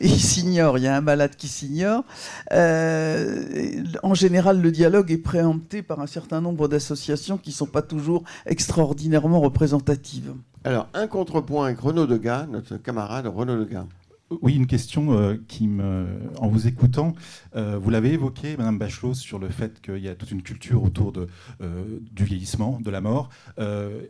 il 0.01 0.19
s'ignore, 0.19 0.79
il 0.79 0.83
y 0.83 0.87
a 0.87 0.97
un 0.97 1.01
malade 1.01 1.37
qui 1.37 1.47
s'ignore. 1.47 2.03
Euh, 2.51 3.83
en 4.03 4.13
général, 4.13 4.59
le 4.59 4.69
dialogue 4.69 5.11
est 5.11 5.17
préempté 5.17 5.81
par 5.83 6.01
un 6.01 6.07
certain 6.07 6.41
nombre 6.41 6.67
d'associations 6.67 7.37
qui 7.37 7.51
ne 7.51 7.55
sont 7.55 7.67
pas 7.67 7.83
toujours 7.83 8.25
extraordinairement 8.45 9.39
représentatives. 9.39 10.33
Alors, 10.65 10.89
un 10.93 11.07
contrepoint 11.07 11.67
avec 11.67 11.79
Renaud 11.79 12.05
Degas, 12.05 12.47
notre 12.47 12.75
camarade 12.75 13.27
Renaud 13.27 13.63
Degas. 13.63 13.85
Oui, 14.39 14.55
une 14.55 14.67
question 14.67 15.11
euh, 15.11 15.35
qui 15.49 15.69
en 16.39 16.47
vous 16.47 16.67
écoutant, 16.67 17.13
euh, 17.55 17.77
vous 17.77 17.89
l'avez 17.89 18.13
évoqué, 18.13 18.55
Madame 18.55 18.77
Bachelot, 18.77 19.13
sur 19.13 19.39
le 19.39 19.49
fait 19.49 19.81
qu'il 19.81 19.97
y 19.97 20.07
a 20.07 20.15
toute 20.15 20.31
une 20.31 20.41
culture 20.41 20.83
autour 20.83 21.11
euh, 21.59 21.99
du 22.11 22.23
vieillissement, 22.23 22.79
de 22.79 22.89
la 22.89 23.01
mort. 23.01 23.29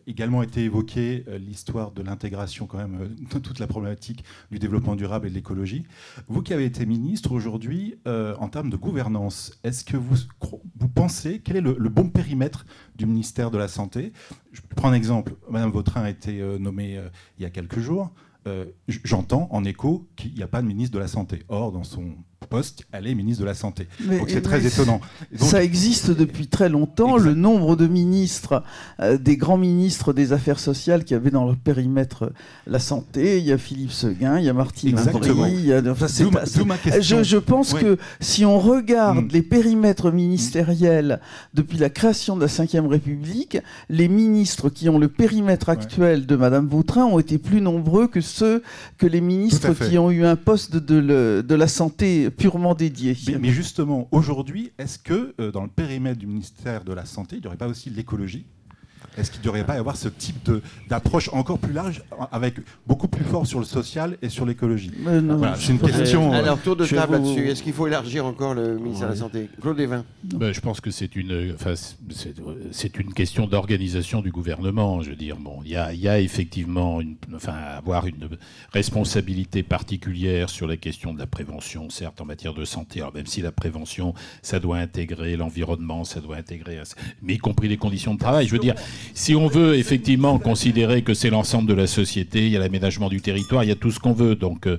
également 0.06 0.44
été 0.44 0.64
évoquée 0.64 1.26
l'histoire 1.40 1.92
de 1.92 2.04
l'intégration, 2.04 2.68
quand 2.68 2.78
même, 2.78 3.10
de 3.34 3.40
toute 3.40 3.60
la 3.60 3.68
problématique 3.68 4.24
du 4.52 4.60
développement 4.60 4.96
durable 4.96 5.28
et 5.28 5.30
de 5.30 5.36
l'écologie. 5.36 5.86
Vous 6.28 6.44
qui 6.44 6.54
avez 6.54 6.66
été 6.66 6.86
ministre 6.86 7.32
aujourd'hui, 7.32 7.96
en 8.06 8.48
termes 8.48 8.70
de 8.70 8.78
gouvernance, 8.78 9.60
est-ce 9.64 9.84
que 9.84 9.98
vous, 9.98 10.18
vous 10.80 10.90
pensez 10.90 11.42
quel 11.44 11.58
est 11.58 11.62
le, 11.62 11.76
le, 11.78 11.90
bon 11.90 12.10
périmètre 12.10 12.66
du 12.96 13.06
ministère 13.06 13.50
de 13.50 13.58
la 13.58 13.68
Santé? 13.68 14.14
Je 14.52 14.62
prends 14.76 14.90
un 14.90 14.94
exemple. 14.94 15.36
Madame 15.50 15.72
Vautrin 15.72 16.04
a 16.04 16.10
été 16.10 16.42
nommée 16.60 17.00
il 17.38 17.44
y 17.44 17.46
a 17.46 17.50
quelques 17.50 17.80
jours. 17.80 18.12
Euh, 18.48 18.66
j'entends 18.88 19.48
en 19.52 19.64
écho 19.64 20.08
qu'il 20.16 20.34
n'y 20.34 20.44
a 20.44 20.48
pas 20.48 20.62
de 20.62 20.68
ministre 20.68 20.94
de 20.94 21.00
la 21.00 21.08
Santé. 21.08 21.44
Or, 21.48 21.72
dans 21.72 21.84
son 21.84 22.16
poste, 22.48 22.84
elle 22.92 23.08
est 23.08 23.16
ministre 23.16 23.42
de 23.42 23.46
la 23.46 23.54
Santé. 23.54 23.88
donc 24.00 24.30
c'est 24.30 24.42
très 24.42 24.66
étonnant. 24.66 25.00
ça 25.38 25.64
existe 25.64 26.12
depuis 26.12 26.48
très 26.48 26.70
longtemps. 26.70 27.18
Le 27.18 27.34
nombre 27.34 27.76
de 27.76 27.88
ministres, 27.88 28.64
euh, 29.00 29.18
des 29.18 29.38
grands 29.38 29.58
ministres 29.58 30.12
des 30.12 30.34
Affaires 30.34 30.60
sociales 30.60 31.04
qui 31.04 31.14
avaient 31.14 31.30
dans 31.30 31.46
leur 31.46 31.56
périmètre 31.56 32.34
la 32.68 32.80
santé, 32.80 33.38
il 33.38 33.46
y 33.46 33.52
a 33.52 33.58
Philippe 33.58 33.92
Seguin, 33.92 34.40
il 34.40 34.46
y 34.46 34.50
a 34.50 34.54
Martine 34.54 34.98
Aubry, 35.00 35.68
je, 37.02 37.38
pense 37.38 37.74
que 37.74 37.98
si 38.20 38.44
on 38.44 38.60
regarde 38.60 39.26
mm. 39.26 39.30
les 39.32 39.42
périmètres 39.44 40.12
ministériels 40.12 41.20
depuis 41.54 41.78
la 41.78 41.90
création 41.90 42.36
de 42.36 42.42
la 42.42 42.48
Ve 42.48 42.88
République, 42.88 43.60
les 43.90 44.08
ministres 44.08 44.70
qui 44.70 44.90
ont 44.90 44.98
le 44.98 45.08
périmètre 45.08 45.70
actuel 45.70 46.26
de 46.26 46.36
Madame 46.36 46.68
Vautrin 46.68 47.06
ont 47.06 47.20
été 47.20 47.38
plus 47.38 47.62
nombreux 47.62 48.08
que 48.08 48.22
ceux 48.22 48.64
que 48.98 49.06
les 49.06 49.22
ministres 49.22 49.74
qui 49.74 49.98
ont 50.00 50.10
eu 50.10 50.26
un 50.26 50.36
poste 50.36 50.76
de, 50.76 51.42
de 51.42 51.56
la 51.56 51.68
santé 51.68 52.31
purement 52.32 52.74
dédié. 52.76 53.16
Mais, 53.40 53.50
justement, 53.50 54.08
aujourd'hui, 54.12 54.72
est-ce 54.78 55.00
que 55.00 55.34
euh, 55.40 55.52
dans 55.52 55.64
le 55.64 55.70
périmètre 55.70 56.20
du 56.20 56.28
ministère 56.28 56.84
de 56.84 56.94
la 56.94 57.06
Santé, 57.06 57.38
il 57.38 57.42
n'y 57.42 57.48
aurait 57.48 57.58
pas 57.58 57.68
aussi 57.68 57.90
l'écologie? 57.90 58.46
Est-ce 59.18 59.30
qu'il 59.30 59.42
ne 59.42 59.46
devrait 59.46 59.66
pas 59.66 59.76
y 59.76 59.78
avoir 59.78 59.98
ce 59.98 60.08
type 60.08 60.50
d'approche 60.90 61.30
encore 61.34 61.60
plus 61.60 61.74
large, 61.74 62.02
avec 62.32 62.56
beaucoup 62.88 63.08
plus 63.08 63.26
fort 63.26 63.46
sur 63.46 63.60
le 63.60 63.66
social 63.66 64.18
et 64.22 64.30
sur 64.30 64.46
l'écologie? 64.46 64.92
C'est 65.58 65.72
une 65.72 65.80
question. 65.80 66.34
Euh, 66.34 66.38
Alors, 66.38 66.60
tour 66.60 66.76
de 66.76 66.86
table 66.86 67.14
là-dessus. 67.14 67.50
Est-ce 67.50 67.62
qu'il 67.62 67.74
faut 67.74 67.88
élargir 67.88 68.26
encore 68.26 68.54
le 68.54 68.78
ministère 68.78 69.08
de 69.08 69.14
la 69.14 69.20
Santé? 69.20 69.50
Claude 69.62 69.78
Desvins 69.78 70.06
ben, 70.24 70.54
Je 70.54 70.62
pense 70.62 70.80
que 70.80 70.92
c'est 70.92 71.16
une, 71.16 71.54
enfin, 71.54 71.74
c'est 72.72 73.00
une 73.00 73.14
question 73.14 73.48
d'organisation 73.48 74.22
du 74.22 74.32
gouvernement. 74.32 75.02
Je 75.02 75.10
veux 75.10 75.16
dire, 75.16 75.36
bon, 75.38 75.60
il 75.66 75.72
y 75.72 75.76
a, 75.76 75.94
y 75.94 76.08
a, 76.08 76.20
effectivement, 76.20 77.02
une, 77.02 77.18
enfin, 77.36 77.54
avoir 77.54 78.08
une 78.08 78.30
responsabilité 78.72 79.62
particulière 79.64 80.50
sur 80.50 80.68
la 80.68 80.78
question 80.78 81.14
de 81.14 81.20
la 81.20 81.28
prévention, 81.28 81.90
certes, 81.90 82.22
en 82.22 82.26
matière 82.26 82.54
de 82.54 82.64
santé. 82.64 83.02
Alors, 83.02 83.14
même 83.14 83.28
si 83.28 83.42
la 83.42 83.52
prévention, 83.52 84.14
ça 84.42 84.60
doit 84.60 84.78
intégrer 84.78 85.36
l'environnement, 85.36 86.06
ça 86.06 86.22
doit 86.22 86.38
intégrer, 86.38 86.82
mais 87.22 87.34
y 87.34 87.38
compris 87.38 87.68
les 87.68 87.78
conditions 87.78 88.14
de 88.14 88.20
travail. 88.20 88.48
Je 88.48 88.52
veux 88.54 88.60
dire, 88.60 88.76
si 89.14 89.36
on 89.36 89.48
veut 89.48 89.76
effectivement 89.76 90.40
considérer 90.40 91.02
que 91.02 91.14
c'est 91.14 91.30
l'ensemble 91.30 91.68
de 91.68 91.74
la 91.74 91.88
société, 91.88 92.46
il 92.46 92.52
y 92.52 92.58
a 92.58 92.60
l'aménagement 92.60 93.10
du 93.10 93.22
territoire, 93.22 93.64
il 93.64 93.70
y 93.70 93.72
a 93.72 93.76
tout 93.76 93.92
ce 93.92 94.00
qu'on 94.00 94.14
veut. 94.14 94.36
Donc 94.36 94.68
euh, 94.68 94.78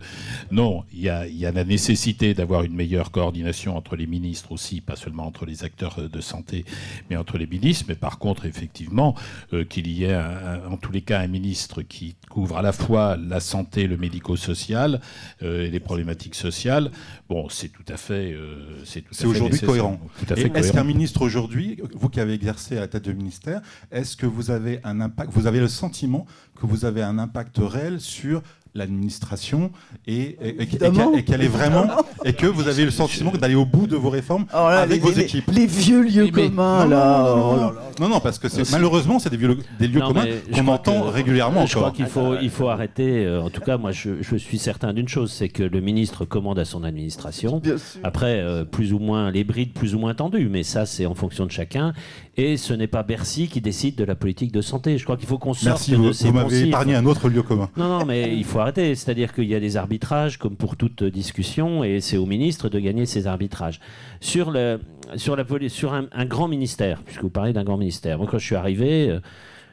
non, 0.50 0.84
il 0.92 1.00
y, 1.00 1.08
a, 1.08 1.52
la 1.52 1.64
nécessité 1.64 2.34
d'avoir 2.34 2.62
une 2.62 2.74
meilleure 2.74 3.10
coordination 3.10 3.76
entre 3.76 3.96
les 3.96 4.06
ministres 4.06 4.52
aussi, 4.52 4.80
pas 4.80 4.96
seulement 4.96 5.26
entre 5.26 5.46
les 5.46 5.64
acteurs 5.64 6.08
de 6.08 6.20
santé, 6.20 6.64
mais 7.10 7.16
entre 7.16 7.38
les 7.38 7.46
ministres. 7.46 7.84
Mais 7.88 7.94
par 7.94 8.18
contre, 8.18 8.46
effectivement, 8.46 9.14
euh, 9.52 9.64
qu'il 9.64 9.86
y 9.88 10.04
ait 10.04 10.16
en 10.16 10.76
tous 10.76 10.92
les 10.92 11.02
cas 11.02 11.20
un 11.20 11.26
ministre 11.26 11.82
qui 11.82 12.16
couvre 12.28 12.58
à 12.58 12.62
la 12.62 12.72
fois 12.72 13.16
la 13.16 13.40
santé, 13.40 13.86
le 13.86 13.96
médico-social 13.96 15.00
euh, 15.42 15.66
et 15.66 15.70
les 15.70 15.80
problématiques 15.80 16.34
sociales, 16.34 16.90
bon, 17.28 17.48
c'est 17.48 17.68
tout 17.68 17.84
à 17.88 17.96
fait... 17.96 18.36
c'est 18.84 19.24
aujourd'hui 19.24 19.60
cohérent. 19.60 20.00
Est-ce 20.36 20.72
qu'un 20.72 20.84
ministre 20.84 21.22
aujourd'hui, 21.22 21.78
vous 21.94 22.08
qui 22.08 22.20
avez 22.20 22.34
exercé 22.34 22.76
à 22.76 22.80
la 22.80 22.88
tête 22.88 23.04
de 23.04 23.12
ministère, 23.12 23.62
est-ce 23.90 24.11
que 24.16 24.26
vous 24.26 24.50
avez 24.50 24.80
un 24.84 25.00
impact, 25.00 25.32
vous 25.32 25.46
avez 25.46 25.60
le 25.60 25.68
sentiment 25.68 26.26
que 26.60 26.66
vous 26.66 26.84
avez 26.84 27.02
un 27.02 27.18
impact 27.18 27.58
réel 27.58 28.00
sur 28.00 28.42
l'administration 28.74 29.70
et, 30.06 30.36
et, 30.42 30.66
qu'elle 30.66 31.42
est 31.42 31.48
vraiment 31.48 31.86
et 32.24 32.32
que 32.32 32.46
vous 32.46 32.68
avez 32.68 32.84
le 32.84 32.90
sentiment 32.90 33.32
d'aller 33.32 33.54
au 33.54 33.66
bout 33.66 33.86
de 33.86 33.96
vos 33.96 34.10
réformes 34.10 34.46
avec 34.52 35.02
vos 35.02 35.12
équipes. 35.12 35.50
Les 35.52 35.66
vieux 35.66 36.02
lieux 36.02 36.28
communs 36.28 36.86
là. 36.86 37.72
Non, 38.00 38.08
non, 38.08 38.20
parce 38.20 38.38
que 38.38 38.48
malheureusement 38.72 39.18
c'est 39.18 39.30
des, 39.30 39.36
des, 39.36 39.88
lieux 39.88 40.00
communs 40.00 40.24
qu'on 40.54 40.68
entend 40.68 41.02
régulièrement. 41.02 41.66
Je 41.66 41.76
crois 41.76 41.90
qu'il 41.90 42.06
faut, 42.06 42.36
il 42.40 42.50
faut 42.50 42.68
arrêter. 42.68 43.24
Euh, 43.24 43.42
en 43.42 43.50
tout 43.50 43.60
cas, 43.60 43.76
moi, 43.76 43.92
je, 43.92 44.10
je 44.20 44.36
suis 44.36 44.58
certain 44.58 44.92
d'une 44.92 45.08
chose, 45.08 45.32
c'est 45.32 45.48
que 45.48 45.62
le 45.62 45.80
ministre 45.80 46.24
commande 46.24 46.58
à 46.58 46.64
son 46.64 46.84
administration. 46.84 47.60
Après, 48.02 48.40
euh, 48.40 48.64
plus 48.64 48.92
ou 48.92 48.98
moins 48.98 49.30
les 49.30 49.44
brides, 49.44 49.72
plus 49.72 49.94
ou 49.94 49.98
moins 49.98 50.14
tendues, 50.14 50.48
mais 50.50 50.62
ça, 50.62 50.86
c'est 50.86 51.06
en 51.06 51.14
fonction 51.14 51.46
de 51.46 51.50
chacun. 51.50 51.92
Et 52.36 52.56
ce 52.56 52.72
n'est 52.72 52.86
pas 52.86 53.02
Bercy 53.02 53.48
qui 53.48 53.60
décide 53.60 53.96
de 53.96 54.04
la 54.04 54.14
politique 54.14 54.52
de 54.52 54.62
santé. 54.62 54.96
Je 54.96 55.04
crois 55.04 55.16
qu'il 55.16 55.28
faut 55.28 55.38
qu'on 55.38 55.52
sorte 55.52 55.86
Merci, 55.88 55.94
vous, 55.94 56.12
vous 56.12 56.32
m'avez 56.32 56.68
épargné 56.68 56.94
un 56.94 57.04
autre 57.04 57.28
lieu 57.28 57.42
commun. 57.42 57.68
Non, 57.76 57.98
non, 57.98 58.06
mais 58.06 58.34
il 58.34 58.44
faut 58.44 58.60
arrêter. 58.62 58.94
C'est-à-dire 58.94 59.32
qu'il 59.32 59.44
y 59.44 59.54
a 59.54 59.60
des 59.60 59.76
arbitrages, 59.76 60.38
comme 60.38 60.56
pour 60.56 60.76
toute 60.76 61.04
discussion, 61.04 61.84
et 61.84 62.00
c'est 62.00 62.16
au 62.16 62.26
ministre 62.26 62.68
de 62.68 62.78
gagner 62.78 63.06
ces 63.06 63.26
arbitrages. 63.26 63.80
Sur, 64.20 64.50
le, 64.50 64.80
sur, 65.16 65.36
la, 65.36 65.44
sur 65.68 65.92
un, 65.92 66.24
grand 66.24 66.48
ministère, 66.48 67.02
puisque 67.02 67.22
vous 67.22 67.30
parlez 67.30 67.52
d'un 67.52 67.64
grand 67.64 67.76
ministère. 67.76 68.18
Moi, 68.18 68.26
quand 68.30 68.38
je 68.38 68.46
suis 68.46 68.56
arrivé, 68.56 69.10
euh, 69.10 69.20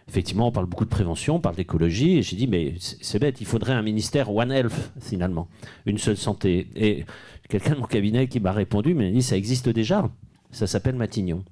effectivement, 0.08 0.48
on 0.48 0.52
parle 0.52 0.66
beaucoup 0.66 0.86
de 0.86 0.90
prévention, 0.90 1.36
on 1.36 1.40
parle 1.40 1.56
d'écologie, 1.56 2.18
et 2.18 2.22
j'ai 2.22 2.36
dit, 2.36 2.48
mais 2.48 2.76
c'est 2.80 3.20
bête, 3.20 3.40
il 3.42 3.48
faudrait 3.48 3.74
un 3.74 3.82
ministère 3.82 4.34
One 4.34 4.52
Health, 4.52 4.92
finalement, 5.00 5.48
une 5.86 5.98
seule 5.98 6.18
santé. 6.18 6.68
Et 6.76 7.06
quelqu'un 7.48 7.76
de 7.76 7.80
mon 7.80 7.88
cabinet 7.88 8.28
qui 8.28 8.40
m'a 8.40 8.52
répondu, 8.52 8.94
mais 8.94 9.10
il 9.10 9.14
dit, 9.14 9.24
ça 9.24 9.38
existe 9.38 9.70
déjà, 9.70 10.10
ça 10.52 10.68
s'appelle 10.68 10.96
Matignon. 10.96 11.44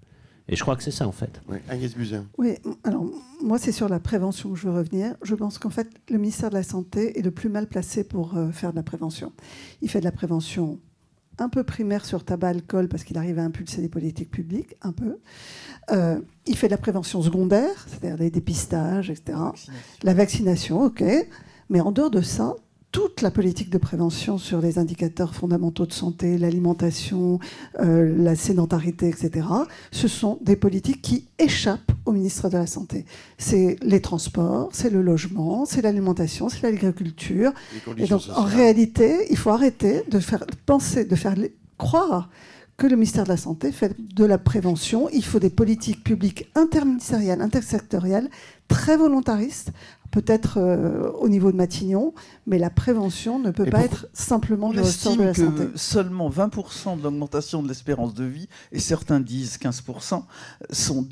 Et 0.50 0.56
je 0.56 0.62
crois 0.62 0.76
que 0.76 0.84
c'est 0.84 0.92
ça, 0.92 1.08
en 1.08 1.12
fait. 1.12 1.42
Oui, 1.50 1.58
Agnès 1.70 1.94
Buzyn. 1.94 2.26
Oui, 2.38 2.56
alors 2.84 3.06
moi, 3.42 3.60
c'est 3.60 3.72
sur 3.72 3.90
la 3.90 4.00
prévention 4.00 4.52
que 4.52 4.56
je 4.56 4.68
veux 4.68 4.74
revenir. 4.74 5.16
Je 5.22 5.36
pense 5.36 5.58
qu'en 5.58 5.70
fait, 5.70 5.90
le 6.10 6.18
ministère 6.18 6.50
de 6.50 6.56
la 6.56 6.64
Santé 6.64 7.20
est 7.20 7.22
le 7.22 7.32
plus 7.32 7.50
mal 7.50 7.68
placé 7.68 8.04
pour 8.04 8.38
euh, 8.38 8.52
faire 8.52 8.72
de 8.72 8.78
la 8.78 8.84
prévention. 8.84 9.34
Il 9.82 9.90
fait 9.90 10.00
de 10.00 10.06
la 10.06 10.12
prévention 10.12 10.80
un 11.40 11.50
peu 11.50 11.64
primaire 11.64 12.06
sur 12.06 12.24
tabac, 12.24 12.50
alcool, 12.50 12.88
parce 12.88 13.04
qu'il 13.04 13.18
arrive 13.18 13.40
à 13.40 13.44
impulser 13.44 13.82
des 13.82 13.90
politiques 13.90 14.32
publiques, 14.32 14.76
un 14.82 14.92
peu. 14.92 15.18
Euh, 15.92 16.20
il 16.46 16.58
fait 16.58 16.68
de 16.68 16.72
la 16.72 16.78
prévention 16.78 17.22
secondaire, 17.22 17.86
c'est-à-dire 17.88 18.18
les 18.18 18.32
dépistages, 18.32 19.10
etc. 19.10 19.38
La 20.04 20.14
vaccination, 20.14 20.82
ok. 20.82 21.04
Mais 21.70 21.82
en 21.82 21.92
dehors 21.92 22.10
de 22.10 22.22
ça, 22.22 22.56
toute 22.92 23.22
la 23.22 23.32
politique 23.32 23.70
de 23.70 23.78
prévention 23.78 24.38
sur 24.38 24.62
les 24.62 24.80
indicateurs 24.80 25.36
fondamentaux 25.36 25.86
de 25.86 25.94
santé, 25.94 26.38
l'alimentation, 26.38 27.40
euh, 27.80 28.16
la 28.18 28.36
sédentarité, 28.36 29.10
etc., 29.10 29.48
ce 29.92 30.08
sont 30.08 30.40
des 30.42 30.56
politiques 30.56 31.02
qui 31.02 31.28
échappent 31.38 31.92
au 32.06 32.12
ministre 32.12 32.50
de 32.50 32.58
la 32.58 32.68
Santé. 32.68 33.06
C'est 33.38 33.78
les 33.82 34.02
transports, 34.02 34.70
c'est 34.72 34.90
le 34.90 35.02
logement, 35.02 35.66
c'est 35.66 35.82
l'alimentation, 35.82 36.50
c'est 36.50 36.62
l'agriculture. 36.64 37.52
Et 37.98 38.06
donc, 38.08 38.22
en 38.34 38.44
réalité, 38.44 39.28
il 39.30 39.38
faut 39.38 39.50
arrêter 39.50 40.04
de 40.10 40.20
faire 40.20 40.46
penser, 40.66 41.06
de 41.06 41.16
faire 41.16 41.36
croire 41.78 42.30
que 42.78 42.86
le 42.86 42.96
ministère 42.96 43.24
de 43.24 43.30
la 43.30 43.38
Santé 43.38 43.72
fait 43.72 43.96
de 43.98 44.24
la 44.24 44.38
prévention. 44.38 45.10
Il 45.12 45.26
faut 45.26 45.40
des 45.40 45.50
politiques 45.50 46.04
publiques 46.04 46.48
interministérielles, 46.54 47.42
intersectorielles, 47.42 48.30
très 48.68 48.98
volontaristes, 48.98 49.72
peut-être 50.12 50.60
euh, 50.60 51.10
au 51.14 51.28
niveau 51.28 51.52
de 51.52 51.58
Matignon, 51.58 52.14
mais 52.46 52.60
la 52.60 52.70
prévention 52.70 53.40
ne 53.40 53.50
peut 53.50 53.66
pas 53.66 53.84
être 53.84 54.08
simplement 54.14 54.72
le 54.72 54.82
ressort 54.82 55.18
de 55.18 55.24
la 55.24 55.34
santé. 55.34 55.66
que 55.66 55.78
seulement 55.78 56.30
20% 56.30 57.00
de 57.00 57.04
l'augmentation 57.04 57.64
de 57.64 57.68
l'espérance 57.68 58.14
de 58.14 58.26
vie, 58.26 58.48
et 58.72 58.80
certains 58.80 59.20
disent 59.20 59.58
15%, 59.58 60.24
sont 60.70 61.08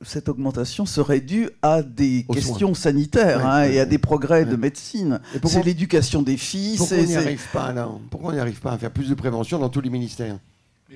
cette 0.00 0.30
augmentation 0.30 0.86
serait 0.86 1.20
due 1.20 1.50
à 1.60 1.82
des 1.82 2.24
questions 2.32 2.72
sanitaires 2.72 3.46
hein, 3.46 3.64
et 3.64 3.78
à 3.78 3.84
des 3.84 3.98
progrès 3.98 4.46
de 4.46 4.56
médecine. 4.56 5.20
C'est 5.44 5.64
l'éducation 5.64 6.22
des 6.22 6.38
filles. 6.38 6.78
Pourquoi 6.78 6.96
on 6.98 7.04
n'y 7.04 7.16
arrive 7.16 7.46
pas 7.52 7.74
Pourquoi 8.10 8.30
on 8.30 8.32
n'y 8.32 8.40
arrive 8.40 8.60
pas 8.60 8.72
à 8.72 8.78
faire 8.78 8.90
plus 8.90 9.10
de 9.10 9.14
prévention 9.14 9.58
dans 9.58 9.68
tous 9.68 9.82
les 9.82 9.90
ministères? 9.90 10.38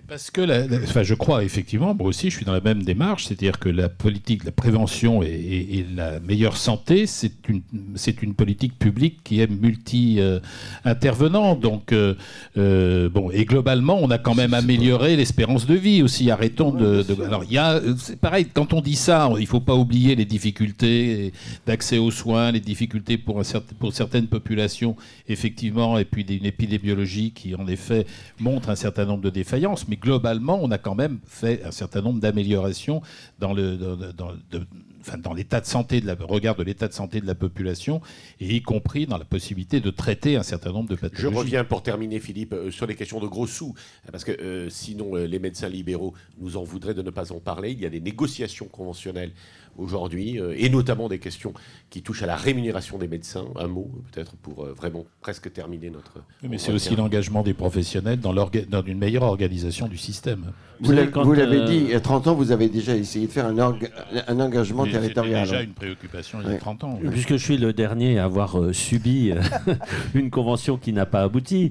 Parce 0.09 0.33
que, 0.33 0.41
la, 0.41 0.65
enfin, 0.83 1.05
je 1.05 1.15
crois 1.15 1.45
effectivement, 1.45 1.95
moi 1.95 2.09
aussi, 2.09 2.29
je 2.29 2.37
suis 2.37 2.45
dans 2.45 2.53
la 2.53 2.61
même 2.61 2.83
démarche, 2.83 3.27
c'est-à-dire 3.27 3.61
que 3.61 3.69
la 3.69 3.89
politique, 3.89 4.45
la 4.45 4.51
prévention 4.51 5.23
et, 5.23 5.29
et, 5.29 5.87
la 5.95 6.19
meilleure 6.19 6.57
santé, 6.57 7.07
c'est 7.07 7.49
une, 7.49 7.63
c'est 7.95 8.23
une 8.23 8.35
politique 8.35 8.77
publique 8.77 9.21
qui 9.23 9.41
est 9.41 9.47
multi-intervenant. 9.47 11.55
Donc, 11.55 11.93
euh, 11.93 12.15
euh, 12.57 13.09
bon, 13.09 13.31
et 13.31 13.45
globalement, 13.45 13.99
on 14.01 14.11
a 14.11 14.19
quand 14.19 14.35
même 14.35 14.53
amélioré 14.53 15.15
l'espérance 15.15 15.67
de 15.67 15.75
vie 15.75 16.03
aussi. 16.03 16.29
Arrêtons 16.31 16.73
de, 16.73 17.03
de, 17.03 17.23
Alors, 17.23 17.45
il 17.45 17.53
y 17.53 17.59
a, 17.59 17.81
c'est 17.97 18.19
pareil, 18.19 18.47
quand 18.53 18.73
on 18.73 18.81
dit 18.81 18.97
ça, 18.97 19.31
il 19.39 19.47
faut 19.47 19.61
pas 19.61 19.77
oublier 19.77 20.17
les 20.17 20.25
difficultés 20.25 21.33
d'accès 21.67 21.99
aux 21.99 22.11
soins, 22.11 22.51
les 22.51 22.61
difficultés 22.61 23.17
pour, 23.17 23.39
un 23.39 23.45
certain, 23.45 23.77
pour 23.79 23.93
certaines 23.93 24.27
populations, 24.27 24.97
effectivement, 25.29 25.99
et 25.99 26.05
puis 26.05 26.23
une 26.23 26.47
épidémiologie 26.47 27.31
qui, 27.31 27.55
en 27.55 27.69
effet, 27.69 28.07
montre 28.41 28.71
un 28.71 28.75
certain 28.75 29.05
nombre 29.05 29.23
de 29.23 29.31
défaillances 29.31 29.84
mais 29.89 29.97
globalement, 29.97 30.59
on 30.63 30.71
a 30.71 30.79
quand 30.79 30.95
même 30.95 31.19
fait 31.27 31.63
un 31.65 31.71
certain 31.71 32.01
nombre 32.01 32.21
d'améliorations 32.21 33.03
dans 33.39 33.53
le, 33.53 33.77
dans, 33.77 35.35
l'état 35.35 35.61
de 35.61 35.67
santé, 35.67 36.01
de 36.01 36.07
la, 36.07 36.15
regard 36.15 36.57
de 36.57 36.63
l'état 36.63 36.89
de 36.89 36.93
santé 36.93 37.21
de 37.21 37.27
la 37.27 37.35
population, 37.35 38.01
et 38.41 38.55
y 38.55 38.63
compris 38.63 39.07
dans 39.07 39.19
la 39.19 39.25
possibilité 39.25 39.81
de 39.81 39.91
traiter 39.91 40.37
un 40.37 40.43
certain 40.43 40.73
nombre 40.73 40.89
de 40.89 40.95
pathologies. 40.95 41.23
Je 41.23 41.29
reviens 41.29 41.65
pour 41.65 41.83
terminer, 41.83 42.21
Philippe, 42.21 42.53
euh, 42.53 42.71
sur 42.71 42.87
les 42.87 42.95
questions 42.95 43.21
de 43.21 43.27
gros 43.27 43.47
sous, 43.47 43.75
parce 44.11 44.25
que 44.25 44.33
euh, 44.33 44.71
sinon 44.71 45.17
euh, 45.17 45.27
les 45.27 45.39
médecins 45.39 45.69
libéraux 45.69 46.15
nous 46.39 46.57
en 46.57 46.65
voudraient 46.65 46.95
de 46.95 47.03
ne 47.03 47.11
pas 47.11 47.33
en 47.33 47.41
parler. 47.41 47.73
Il 47.73 47.81
y 47.81 47.87
a 47.87 47.91
des 47.91 48.01
négociations 48.01 48.67
conventionnelles 48.67 49.33
aujourd'hui, 49.77 50.41
euh, 50.41 50.55
et 50.57 50.69
notamment 50.69 51.09
des 51.09 51.19
questions 51.19 51.53
qui 51.91 52.03
touchent 52.03 52.23
à 52.23 52.27
la 52.27 52.37
rémunération 52.37 52.99
des 52.99 53.09
médecins. 53.09 53.45
Un 53.57 53.69
mot 53.69 53.91
peut-être 54.13 54.37
pour 54.37 54.65
euh, 54.65 54.73
vraiment 54.73 55.05
presque 55.21 55.53
terminer 55.53 55.91
notre... 55.91 56.15
mais 56.49 56.59
c'est 56.59 56.73
aussi 56.73 56.97
l'engagement 56.97 57.43
des 57.43 57.55
professionnels 57.55 58.21
dans, 58.21 58.33
dans, 58.33 58.83
une 58.83 58.99
meilleure 58.99 59.23
organisation 59.23 59.89
du 59.89 59.97
système. 59.97 60.53
Vous 60.81 60.93
l'avez 60.93 61.61
euh, 61.61 61.65
dit, 61.67 61.77
il 61.77 61.91
y 61.91 61.95
a 61.95 62.01
30 62.01 62.29
ans, 62.29 62.35
vous 62.35 62.53
avez 62.53 62.69
déjà 62.69 62.97
essayé 62.97 63.27
de 63.27 63.33
faire 63.33 63.47
un, 63.47 63.59
un 63.59 64.41
engagement 64.41 64.85
territorial. 64.85 65.47
C'était 65.47 65.57
déjà 65.57 65.63
une 65.63 65.75
préoccupation 65.75 66.39
il 66.45 66.51
y 66.53 66.55
a 66.55 66.59
30 66.59 66.85
ans. 66.85 67.01
Puisque 67.11 67.33
je 67.37 67.45
suis 67.45 67.57
le 67.57 67.73
dernier 67.73 68.19
à 68.19 68.25
avoir 68.25 68.57
subi 68.73 69.33
une 70.15 70.31
convention 70.31 70.77
qui 70.77 70.93
n'a 70.93 71.07
pas 71.07 71.23
abouti, 71.23 71.71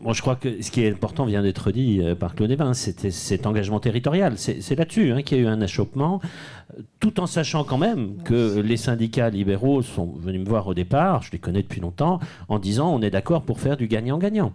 Bon, 0.00 0.12
je 0.12 0.20
crois 0.22 0.36
que 0.36 0.62
ce 0.62 0.70
qui 0.70 0.82
est 0.84 0.92
important 0.92 1.24
vient 1.24 1.42
d'être 1.42 1.72
dit 1.72 2.00
euh, 2.00 2.14
par 2.14 2.36
Claude 2.36 2.50
Evin, 2.52 2.72
c'était 2.72 3.10
cet 3.10 3.46
engagement 3.46 3.80
territorial. 3.80 4.34
C'est 4.38 4.76
là-dessus 4.76 5.10
hein, 5.10 5.22
qu'il 5.22 5.38
y 5.38 5.40
a 5.40 5.44
eu 5.44 5.46
un 5.48 5.60
achoppement, 5.60 6.20
tout 7.00 7.18
en 7.18 7.26
sachant 7.26 7.64
quand 7.64 7.78
même 7.78 8.22
que 8.22 8.60
les 8.60 8.76
syndicats 8.76 9.28
libéraux 9.28 9.82
sont 9.82 10.14
venus 10.20 10.42
me 10.42 10.48
voir 10.48 10.68
au 10.68 10.74
départ, 10.74 11.22
je 11.22 11.32
les 11.32 11.38
connais 11.38 11.62
depuis 11.62 11.80
longtemps, 11.80 12.20
en 12.48 12.60
disant 12.60 12.94
on 12.94 13.02
est 13.02 13.10
d'accord 13.10 13.42
pour 13.42 13.58
faire 13.58 13.76
du 13.76 13.88
gagnant-gagnant. 13.88 14.52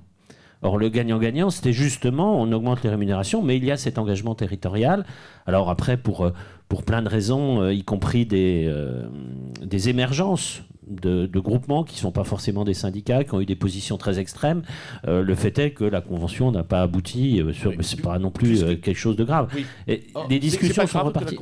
Or, 0.61 0.77
le 0.77 0.87
gagnant-gagnant, 0.87 1.49
c'était 1.49 1.73
justement, 1.73 2.39
on 2.39 2.49
augmente 2.53 2.81
les 2.83 2.89
rémunérations, 2.89 3.43
mais 3.43 3.57
il 3.57 3.65
y 3.65 3.71
a 3.71 3.75
cet 3.75 3.97
engagement 3.97 4.35
territorial. 4.35 5.05
Alors 5.45 5.69
après, 5.69 5.97
pour, 5.97 6.23
euh, 6.23 6.31
pour 6.69 6.83
plein 6.83 7.01
de 7.01 7.09
raisons, 7.09 7.61
euh, 7.63 7.73
y 7.73 7.83
compris 7.83 8.25
des, 8.25 8.73
des 9.61 9.89
émergences 9.89 10.61
de, 10.87 11.39
groupements 11.39 11.83
qui 11.83 11.95
ne 11.95 11.99
sont 11.99 12.11
pas 12.11 12.23
forcément 12.23 12.63
des 12.63 12.73
syndicats, 12.73 13.23
qui 13.23 13.33
ont 13.33 13.41
eu 13.41 13.45
des 13.45 13.55
positions 13.55 13.97
très 13.97 14.19
extrêmes. 14.19 14.63
Euh, 15.07 15.23
le 15.23 15.35
fait 15.35 15.57
est 15.59 15.71
que 15.71 15.83
la 15.83 16.01
convention 16.01 16.51
n'a 16.51 16.63
pas 16.63 16.81
abouti, 16.81 17.41
euh, 17.41 17.51
sur, 17.53 17.73
c'est 17.81 18.01
pas 18.01 18.19
non 18.19 18.31
plus 18.31 18.63
euh, 18.63 18.75
quelque 18.75 18.97
chose 18.97 19.15
de 19.15 19.23
grave. 19.23 19.49
Et 19.87 20.07
oh, 20.15 20.21
les 20.29 20.39
discussions 20.39 20.87
sont 20.87 21.03
reparties. 21.03 21.37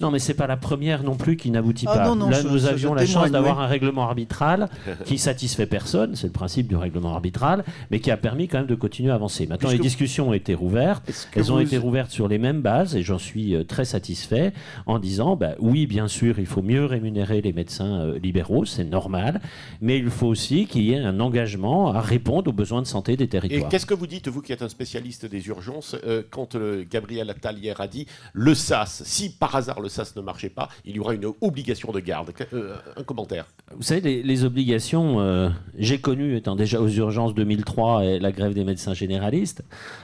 non, 0.00 0.10
mais 0.10 0.18
c'est 0.18 0.34
pas 0.34 0.46
la 0.46 0.56
première 0.56 1.02
non 1.02 1.16
plus 1.16 1.36
qui 1.36 1.50
n'aboutit 1.50 1.86
ah, 1.88 1.96
pas. 1.96 2.14
Là, 2.14 2.42
nous 2.42 2.66
avions 2.66 2.94
la 2.94 3.06
chance 3.06 3.30
d'avoir 3.30 3.60
un 3.60 3.66
règlement 3.66 4.04
arbitral 4.04 4.68
qui 5.04 5.18
satisfait 5.18 5.66
personne, 5.66 6.16
c'est 6.16 6.26
le 6.26 6.32
principe 6.32 6.68
du 6.68 6.76
règlement 6.76 7.14
arbitral, 7.14 7.64
mais 7.90 8.00
qui 8.00 8.10
a 8.10 8.16
permis 8.16 8.48
quand 8.48 8.58
même 8.58 8.66
de 8.66 8.74
continuer 8.74 9.10
à 9.10 9.14
avancer. 9.14 9.46
Maintenant, 9.46 9.70
les 9.70 9.78
discussions 9.78 10.30
ont 10.30 10.34
été 10.34 10.54
rouvertes. 10.54 11.10
Elles 11.34 11.52
ont 11.52 11.60
été 11.60 11.78
rouvertes 11.78 12.10
sur 12.10 12.28
les 12.28 12.38
mêmes 12.38 12.60
bases, 12.60 12.96
et 12.96 13.02
j'en 13.02 13.18
suis 13.18 13.54
très 13.66 13.84
satisfait, 13.84 14.52
en 14.86 14.98
disant, 14.98 15.36
bah, 15.36 15.54
oui, 15.58 15.86
bien 15.86 16.08
sûr, 16.08 16.38
il 16.38 16.46
faut 16.46 16.62
mieux 16.62 16.84
rémunérer 16.84 17.40
les 17.40 17.52
médecins 17.52 18.12
libéraux 18.22 18.53
c'est 18.64 18.84
normal, 18.84 19.40
mais 19.80 19.98
il 19.98 20.10
faut 20.10 20.28
aussi 20.28 20.66
qu'il 20.66 20.82
y 20.82 20.92
ait 20.92 20.98
un 20.98 21.18
engagement 21.18 21.92
à 21.92 22.00
répondre 22.00 22.50
aux 22.50 22.52
besoins 22.52 22.82
de 22.82 22.86
santé 22.86 23.16
des 23.16 23.28
territoires. 23.28 23.66
Et 23.66 23.68
qu'est-ce 23.68 23.86
que 23.86 23.94
vous 23.94 24.06
dites, 24.06 24.28
vous 24.28 24.42
qui 24.42 24.52
êtes 24.52 24.62
un 24.62 24.68
spécialiste 24.68 25.26
des 25.26 25.48
urgences, 25.48 25.96
euh, 26.04 26.22
quand 26.30 26.54
euh, 26.54 26.84
Gabriel 26.88 27.30
Attal 27.30 27.58
hier 27.58 27.80
a 27.80 27.88
dit 27.88 28.06
le 28.32 28.54
SAS, 28.54 29.02
si 29.04 29.30
par 29.30 29.56
hasard 29.56 29.80
le 29.80 29.88
SAS 29.88 30.14
ne 30.16 30.22
marchait 30.22 30.50
pas, 30.50 30.68
il 30.84 30.96
y 30.96 31.00
aura 31.00 31.14
une 31.14 31.26
obligation 31.40 31.90
de 31.90 32.00
garde 32.00 32.32
euh, 32.52 32.76
Un 32.96 33.02
commentaire. 33.02 33.46
Vous 33.74 33.82
savez, 33.82 34.22
les, 34.22 34.44
obligations, 34.44 35.52
j'ai 35.78 35.98
connu, 35.98 36.36
étant 36.36 36.54
déjà 36.54 36.80
aux 36.80 36.88
urgences 36.88 37.34
2003 37.34 38.04
et 38.04 38.18
la 38.18 38.30
grève 38.30 38.52
des 38.52 38.64
médecins 38.64 38.92
généralistes, 38.92 39.62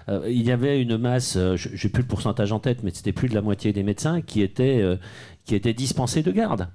il 0.08 0.42
y 0.42 0.50
avait 0.50 0.80
une 0.80 0.96
masse, 0.96 1.36
je 1.36 1.68
n'ai 1.68 1.90
plus 1.90 2.02
le 2.02 2.08
pourcentage 2.08 2.52
en 2.52 2.58
tête, 2.58 2.82
mais 2.82 2.90
c'était 2.92 3.12
plus 3.12 3.28
de 3.28 3.34
la 3.34 3.42
moitié 3.42 3.72
des 3.72 3.82
médecins 3.82 4.22
qui 4.22 4.40
étaient, 4.40 4.82
qui 5.44 5.54
étaient 5.54 5.74
dispensés 5.74 6.22
de 6.22 6.32
garde 6.32 6.68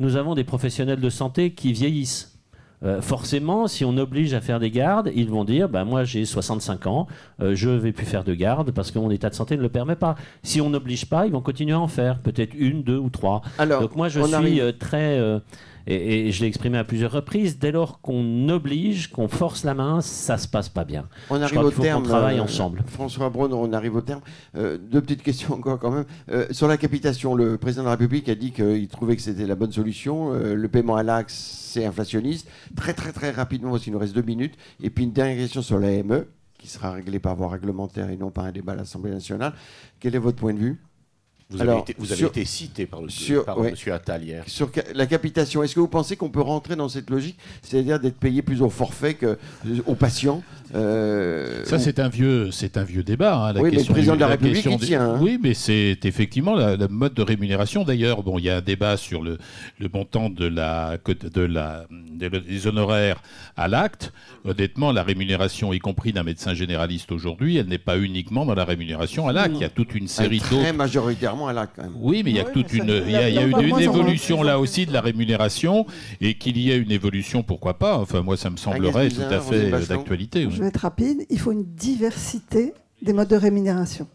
nous 0.00 0.16
avons 0.16 0.34
des 0.34 0.44
professionnels 0.44 1.00
de 1.00 1.10
santé 1.10 1.52
qui 1.52 1.72
vieillissent. 1.72 2.38
Euh, 2.82 3.02
forcément, 3.02 3.68
si 3.68 3.84
on 3.84 3.98
oblige 3.98 4.32
à 4.32 4.40
faire 4.40 4.58
des 4.58 4.70
gardes, 4.70 5.12
ils 5.14 5.28
vont 5.28 5.44
dire 5.44 5.68
bah, 5.68 5.84
Moi, 5.84 6.04
j'ai 6.04 6.24
65 6.24 6.86
ans, 6.86 7.06
euh, 7.42 7.54
je 7.54 7.68
ne 7.68 7.76
vais 7.76 7.92
plus 7.92 8.06
faire 8.06 8.24
de 8.24 8.32
garde 8.32 8.70
parce 8.70 8.90
que 8.90 8.98
mon 8.98 9.10
état 9.10 9.28
de 9.28 9.34
santé 9.34 9.58
ne 9.58 9.62
le 9.62 9.68
permet 9.68 9.96
pas. 9.96 10.14
Si 10.42 10.62
on 10.62 10.70
n'oblige 10.70 11.04
pas, 11.04 11.26
ils 11.26 11.32
vont 11.32 11.42
continuer 11.42 11.74
à 11.74 11.80
en 11.80 11.88
faire, 11.88 12.20
peut-être 12.20 12.54
une, 12.54 12.82
deux 12.82 12.96
ou 12.96 13.10
trois. 13.10 13.42
Alors, 13.58 13.82
Donc, 13.82 13.96
moi, 13.96 14.08
je 14.08 14.22
suis 14.22 14.60
euh, 14.60 14.72
très 14.72 15.20
et, 15.90 16.30
je 16.30 16.40
l'ai 16.40 16.46
exprimé 16.46 16.78
à 16.78 16.84
plusieurs 16.84 17.10
reprises, 17.10 17.58
dès 17.58 17.72
lors 17.72 18.00
qu'on 18.00 18.48
oblige, 18.48 19.10
qu'on 19.10 19.28
force 19.28 19.64
la 19.64 19.74
main, 19.74 20.00
ça 20.00 20.38
se 20.38 20.46
passe 20.46 20.68
pas 20.68 20.84
bien. 20.84 21.08
On 21.30 21.40
arrive 21.40 21.58
au 21.58 21.70
terme. 21.70 22.02
On 22.02 22.06
travaille 22.06 22.38
euh, 22.38 22.44
ensemble. 22.44 22.82
François 22.86 23.28
Braun, 23.28 23.52
on 23.52 23.72
arrive 23.72 23.96
au 23.96 24.00
terme. 24.00 24.20
Euh, 24.56 24.78
deux 24.78 25.00
petites 25.00 25.22
questions 25.22 25.54
encore 25.54 25.78
quand 25.78 25.90
même. 25.90 26.04
Euh, 26.30 26.46
sur 26.52 26.68
la 26.68 26.76
capitation, 26.76 27.34
le 27.34 27.58
président 27.58 27.82
de 27.82 27.86
la 27.86 27.92
République 27.92 28.28
a 28.28 28.34
dit 28.34 28.52
qu'il 28.52 28.88
trouvait 28.88 29.16
que 29.16 29.22
c'était 29.22 29.46
la 29.46 29.56
bonne 29.56 29.72
solution. 29.72 30.30
le 30.32 30.68
paiement 30.68 30.96
à 30.96 31.02
l'axe, 31.02 31.34
c'est 31.34 31.84
inflationniste. 31.84 32.48
Très 32.76 32.94
très 32.94 33.12
très 33.12 33.30
rapidement, 33.30 33.72
parce 33.72 33.82
qu'il 33.82 33.92
nous 33.92 33.98
reste 33.98 34.14
deux 34.14 34.22
minutes. 34.22 34.54
Et 34.82 34.90
puis 34.90 35.04
une 35.04 35.12
dernière 35.12 35.36
question 35.36 35.62
sur 35.62 35.78
l'AME, 35.78 36.24
qui 36.58 36.68
sera 36.68 36.92
réglée 36.92 37.18
par 37.18 37.34
voie 37.34 37.48
réglementaire 37.48 38.10
et 38.10 38.16
non 38.16 38.30
par 38.30 38.44
un 38.44 38.52
débat 38.52 38.72
à 38.72 38.76
l'Assemblée 38.76 39.10
nationale. 39.10 39.54
Quel 39.98 40.14
est 40.14 40.18
votre 40.18 40.36
point 40.36 40.54
de 40.54 40.58
vue? 40.58 40.80
Vous 41.50 41.60
avez, 41.60 41.78
été, 41.78 41.96
vous 41.98 42.12
avez 42.12 42.26
été, 42.26 42.44
cité 42.44 42.86
par, 42.86 43.02
le, 43.02 43.08
sur, 43.08 43.44
par 43.44 43.58
M. 43.64 43.74
Attal 43.92 44.22
hier. 44.22 44.44
Sur 44.46 44.70
la 44.94 45.06
capitation, 45.06 45.62
est-ce 45.64 45.74
que 45.74 45.80
vous 45.80 45.88
pensez 45.88 46.16
qu'on 46.16 46.30
peut 46.30 46.40
rentrer 46.40 46.76
dans 46.76 46.88
cette 46.88 47.10
logique, 47.10 47.38
c'est-à-dire 47.62 47.98
d'être 47.98 48.18
payé 48.18 48.42
plus 48.42 48.62
au 48.62 48.70
forfait 48.70 49.14
qu'aux 49.14 49.94
patients 49.96 50.42
euh, 50.76 51.64
Ça, 51.64 51.80
c'est 51.80 51.98
un, 51.98 52.08
vieux, 52.08 52.50
un 52.76 52.84
vieux 52.84 53.02
débat. 53.02 53.36
Hein, 53.36 53.52
la 53.54 53.62
oui, 53.62 53.70
mais 53.72 53.82
le 53.82 53.92
président 53.92 54.14
de 54.14 54.20
la 54.20 54.28
République 54.28 54.64
y 54.64 54.78
tient. 54.78 55.14
Hein. 55.14 55.18
Oui, 55.20 55.40
mais 55.42 55.54
c'est 55.54 55.98
effectivement 56.04 56.54
la, 56.54 56.76
mode 56.88 57.14
de 57.14 57.22
rémunération. 57.22 57.82
D'ailleurs, 57.82 58.22
bon, 58.22 58.38
il 58.38 58.44
y 58.44 58.50
a 58.50 58.58
un 58.58 58.60
débat 58.60 58.96
sur 58.96 59.22
le, 59.22 59.38
le 59.80 59.88
montant 59.92 60.30
de 60.30 60.46
la, 60.46 60.98
de 61.04 61.42
la, 61.42 61.86
des 62.10 62.66
honoraires 62.68 63.22
à 63.56 63.66
l'acte. 63.66 64.12
Honnêtement, 64.44 64.92
la 64.92 65.02
rémunération, 65.02 65.72
y 65.72 65.80
compris 65.80 66.12
d'un 66.12 66.22
médecin 66.22 66.54
généraliste 66.54 67.10
aujourd'hui, 67.10 67.56
elle 67.56 67.66
n'est 67.66 67.78
pas 67.78 67.98
uniquement 67.98 68.46
dans 68.46 68.54
la 68.54 68.64
rémunération 68.64 69.28
à 69.28 69.32
l'acte. 69.32 69.56
Il 69.56 69.62
y 69.62 69.64
a 69.64 69.68
toute 69.68 69.94
une 69.94 70.08
série 70.08 70.38
d'autres. 70.38 70.60
Très 70.60 70.72
majoritairement 70.72 71.39
oui, 71.96 72.22
mais 72.24 72.30
il 72.30 72.36
y 72.36 72.40
a 72.40 72.44
toute 72.44 72.72
une, 72.72 73.02
il 73.06 73.10
y 73.10 73.16
a, 73.16 73.42
une, 73.42 73.80
évolution 73.80 74.42
là 74.42 74.58
aussi 74.58 74.86
de 74.86 74.92
la 74.92 75.00
rémunération 75.00 75.86
et 76.20 76.34
qu'il 76.34 76.58
y 76.58 76.70
ait 76.70 76.78
une 76.78 76.90
évolution, 76.90 77.42
pourquoi 77.42 77.78
pas. 77.78 77.98
Enfin, 77.98 78.22
moi, 78.22 78.36
ça 78.36 78.50
me 78.50 78.56
semblerait 78.56 79.08
tout 79.08 79.22
à 79.22 79.40
fait 79.40 79.70
d'actualité. 79.86 80.46
Je 80.50 80.60
vais 80.60 80.68
être 80.68 80.78
rapide. 80.78 81.26
Il 81.30 81.38
faut 81.38 81.52
une 81.52 81.64
diversité 81.64 82.74
des 83.02 83.12
modes 83.12 83.28
de 83.28 83.36
rémunération. 83.36 84.06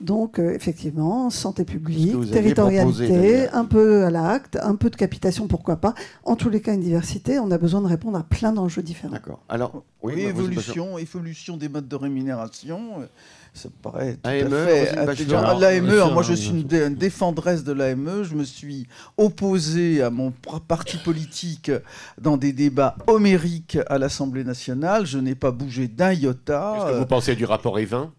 Donc, 0.00 0.38
euh, 0.38 0.52
effectivement, 0.54 1.30
santé 1.30 1.64
publique, 1.64 2.30
territorialité, 2.30 3.48
un 3.48 3.64
peu 3.64 4.04
à 4.04 4.10
l'acte, 4.10 4.58
un 4.62 4.76
peu 4.76 4.90
de 4.90 4.96
capitation, 4.96 5.48
pourquoi 5.48 5.76
pas. 5.76 5.94
En 6.24 6.36
tous 6.36 6.50
les 6.50 6.60
cas, 6.60 6.74
une 6.74 6.80
diversité. 6.80 7.38
On 7.38 7.50
a 7.50 7.56
besoin 7.56 7.80
de 7.80 7.86
répondre 7.86 8.18
à 8.18 8.22
plein 8.22 8.52
d'enjeux 8.52 8.82
différents. 8.82 9.12
D'accord. 9.12 9.42
Alors, 9.48 9.82
oui, 10.02 10.20
évolution, 10.20 10.98
évolution 10.98 11.56
des 11.56 11.70
modes 11.70 11.88
de 11.88 11.96
rémunération. 11.96 13.08
Euh, 13.56 13.60
ça 13.60 13.68
paraît 13.82 14.14
tout 14.14 14.28
AME, 14.28 14.52
à 14.52 15.14
fait. 15.14 15.24
L'AME, 15.60 16.12
moi 16.12 16.22
je 16.22 16.34
suis 16.34 16.50
une, 16.50 16.94
défendresse 16.94 17.64
de 17.64 17.72
l'AME. 17.72 18.22
Je 18.22 18.34
me 18.34 18.44
suis 18.44 18.86
opposé 19.16 20.02
à 20.02 20.10
mon 20.10 20.32
parti 20.68 20.96
politique 20.98 21.70
dans 22.20 22.36
des 22.36 22.52
débats 22.52 22.96
homériques 23.06 23.78
à 23.88 23.98
l'Assemblée 23.98 24.44
nationale. 24.44 25.06
Je 25.06 25.18
n'ai 25.18 25.34
pas 25.34 25.50
bougé 25.50 25.88
d'un 25.88 26.12
iota. 26.12 26.74
Qu'est-ce 26.76 26.92
que 26.92 26.98
vous 26.98 27.06
pensez 27.06 27.36
du 27.36 27.44
rapport 27.44 27.78
Evin 27.78 28.12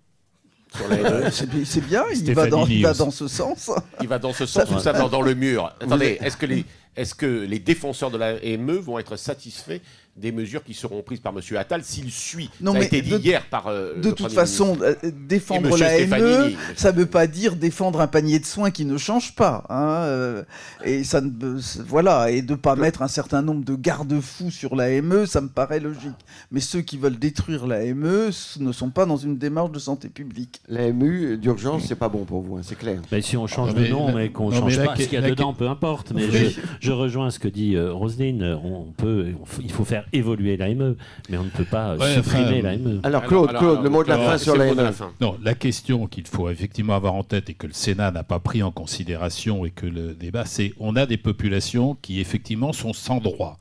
sur 0.75 0.87
l'AME 0.89 1.31
C'est 1.31 1.85
bien, 1.85 2.03
il 2.13 2.33
va, 2.33 2.47
dans, 2.47 2.65
il 2.65 2.83
va, 2.83 2.93
dans, 2.93 3.11
ce 3.11 3.27
sens. 3.27 3.71
Il 4.01 4.07
va 4.07 4.19
dans 4.19 4.33
ce 4.33 4.45
sens 4.45 4.69
ou 4.71 4.79
ça 4.79 4.91
va 4.91 5.07
dans 5.07 5.21
le 5.21 5.33
mur? 5.33 5.73
Attendez, 5.79 6.17
est-ce 6.21 6.37
que 6.37 6.45
les 6.45 6.65
est-ce 6.97 7.13
que 7.13 7.45
les 7.45 7.59
défenseurs 7.59 8.09
de 8.09 8.17
l'AME 8.17 8.77
vont 8.77 8.97
être 8.97 9.17
satisfaits 9.17 9.81
des 10.17 10.31
mesures 10.31 10.63
qui 10.63 10.73
seront 10.73 11.01
prises 11.03 11.19
par 11.19 11.33
M. 11.35 11.41
Attal 11.57 11.83
s'il 11.83 12.11
suit. 12.11 12.49
Non, 12.61 12.73
ça 12.73 12.79
a 12.79 12.83
été 12.83 13.01
dit 13.01 13.11
de- 13.11 13.17
hier 13.19 13.45
par. 13.49 13.67
euh, 13.67 13.95
De 13.97 14.09
le 14.09 14.15
toute 14.15 14.31
façon, 14.31 14.75
ministre. 14.75 14.97
euh, 15.03 15.11
défendre 15.27 15.69
monsieur 15.69 15.85
l'AME, 15.85 16.07
Stefanini. 16.07 16.57
ça 16.75 16.91
ne 16.91 16.97
veut 16.97 17.05
pas 17.05 17.27
dire 17.27 17.55
défendre 17.55 18.01
un 18.01 18.07
panier 18.07 18.39
de 18.39 18.45
soins 18.45 18.71
qui 18.71 18.85
ne 18.85 18.97
change 18.97 19.35
pas. 19.35 19.63
hein, 19.69 20.03
euh, 20.05 20.43
et 20.85 21.03
ça 21.03 21.21
ne, 21.21 21.29
euh, 21.43 21.59
voilà, 21.87 22.31
et 22.31 22.41
de 22.41 22.55
pas 22.55 22.75
mettre 22.75 23.01
un 23.01 23.07
certain 23.07 23.41
nombre 23.41 23.63
de 23.63 23.75
garde-fous 23.75 24.51
sur 24.51 24.75
l'AME, 24.75 25.25
ça 25.25 25.41
me 25.41 25.47
paraît 25.49 25.79
logique. 25.79 26.11
Mais 26.51 26.59
ceux 26.59 26.81
qui 26.81 26.97
veulent 26.97 27.19
détruire 27.19 27.67
l'AME 27.67 28.31
ne 28.59 28.71
sont 28.71 28.89
pas 28.89 29.05
dans 29.05 29.17
une 29.17 29.37
démarche 29.37 29.71
de 29.71 29.79
santé 29.79 30.09
publique. 30.09 30.61
L'AMU 30.67 31.37
d'urgence, 31.37 31.83
c'est 31.87 31.95
pas 31.95 32.09
bon 32.09 32.25
pour 32.25 32.41
vous, 32.41 32.57
hein, 32.57 32.61
c'est 32.63 32.77
clair. 32.77 33.01
Mais 33.11 33.21
si 33.21 33.37
on 33.37 33.47
change 33.47 33.73
Non, 33.75 33.81
de 33.81 33.87
nom, 33.87 34.07
la- 34.07 34.13
mais 34.13 34.29
qu'on 34.29 34.51
change 34.51 34.77
mais 34.77 34.83
la 34.83 34.85
pas 34.91 34.95
ce 34.95 35.03
qu'il 35.03 35.13
y 35.13 35.17
a 35.17 35.21
la 35.21 35.29
dedans, 35.29 35.53
peu 35.53 35.67
importe. 35.67 36.11
Mais 36.13 36.25
Oui. 36.25 36.49
je, 36.49 36.61
je 36.87 36.91
rejoins 36.91 37.29
ce 37.29 37.39
que 37.39 37.47
dit 37.47 37.75
euh, 37.75 37.91
Roselyne. 37.93 38.57
On 38.63 38.91
peut, 38.97 39.27
il 39.61 39.71
faut 39.71 39.85
faire 39.85 40.05
évoluer 40.13 40.57
l'AME, 40.57 40.95
mais 41.29 41.37
on 41.37 41.43
ne 41.43 41.49
peut 41.49 41.65
pas 41.65 41.91
euh, 41.91 41.97
Ouais, 41.97 42.13
supprimer 42.15 42.59
enfin, 42.59 42.61
l'AME. 42.61 43.01
Alors 43.03 43.23
Claude, 43.23 43.49
alors, 43.49 43.61
Claude, 43.61 43.71
alors, 43.71 43.83
le 43.83 43.89
mot 43.89 44.03
de 44.03 44.09
la 44.09 44.17
fin 44.17 44.37
sur 44.37 44.55
l'AME. 44.55 44.75
la 44.77 44.91
fin. 44.91 45.11
Non, 45.21 45.37
la 45.41 45.53
question 45.53 46.07
qu'il 46.07 46.27
faut 46.27 46.49
effectivement 46.49 46.95
avoir 46.95 47.13
en 47.13 47.23
tête 47.23 47.49
et 47.49 47.53
que 47.53 47.67
le 47.67 47.73
Sénat 47.73 48.11
n'a 48.11 48.23
pas 48.23 48.39
pris 48.39 48.63
en 48.63 48.71
considération 48.71 49.65
et 49.65 49.71
que 49.71 49.85
le 49.85 50.13
débat, 50.13 50.45
c'est 50.45 50.73
on 50.79 50.95
a 50.95 51.05
des 51.05 51.17
populations 51.17 51.97
qui 52.01 52.19
effectivement 52.19 52.73
sont 52.73 52.93
sans 52.93 53.19
droit 53.19 53.57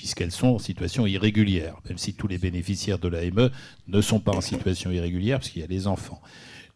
puisqu'elles 0.00 0.32
sont 0.32 0.48
en 0.48 0.58
situation 0.58 1.06
irrégulière, 1.06 1.74
même 1.86 1.98
si 1.98 2.14
tous 2.14 2.26
les 2.26 2.38
bénéficiaires 2.38 2.98
de 2.98 3.08
l'AME 3.08 3.50
ne 3.86 4.00
sont 4.00 4.18
pas 4.18 4.32
en 4.32 4.40
situation 4.40 4.90
irrégulière, 4.90 5.40
parce 5.40 5.50
qu'il 5.50 5.60
y 5.60 5.64
a 5.64 5.68
les 5.68 5.86
enfants. 5.86 6.22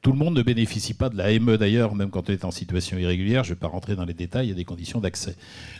Tout 0.05 0.13
le 0.13 0.19
monde 0.19 0.37
ne 0.37 0.43
bénéficie 0.43 0.93
pas 0.93 1.09
de 1.09 1.17
l'AME 1.17 1.57
d'ailleurs, 1.57 1.95
même 1.95 2.11
quand 2.11 2.29
on 2.29 2.33
est 2.35 2.45
en 2.45 2.51
situation 2.51 2.99
irrégulière. 2.99 3.43
Je 3.43 3.53
ne 3.53 3.55
vais 3.55 3.61
pas 3.61 3.69
rentrer 3.69 3.97
dans 3.97 4.05
les 4.05 4.13
détails, 4.13 4.49
il 4.49 4.51
y 4.51 4.53
a 4.53 4.55
des 4.55 4.67
conditions 4.67 5.01
d'accès. 5.01 5.35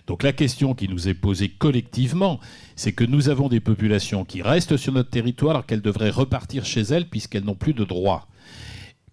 Donc 0.07 0.23
la 0.23 0.33
question 0.33 0.75
qui 0.75 0.89
nous 0.89 1.11
est 1.11 1.15
posée 1.15 1.51
collectivement, 1.51 2.41
c'est 2.75 2.93
que 2.93 3.05
nous 3.05 3.29
avons 3.29 3.51
des 3.51 3.61
populations 3.61 4.25
qui 4.25 4.41
restent 4.41 4.79
sur 4.79 4.95
notre 4.95 5.11
territoire 5.11 5.51
alors 5.51 5.67
qu'elles 5.67 5.83
devraient 5.83 6.09
repartir 6.09 6.65
chez 6.65 6.81
elles 6.81 7.07
puisqu'elles 7.07 7.45
n'ont 7.45 7.55
plus 7.55 7.75
de 7.75 7.85
droits. 7.85 8.27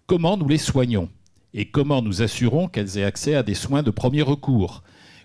Comment 0.06 0.38
nous 0.38 0.48
les 0.48 0.56
soignons? 0.56 1.10
Et 1.52 1.66
comment 1.66 2.00
nous 2.00 2.22
assurons 2.22 2.68
qu'elles 2.68 2.96
aient 2.96 3.04
accès 3.04 3.34
à 3.34 3.42
des 3.42 3.52
soins 3.52 3.82
de 3.82 3.90
premier 3.90 4.22
recours? 4.22 4.82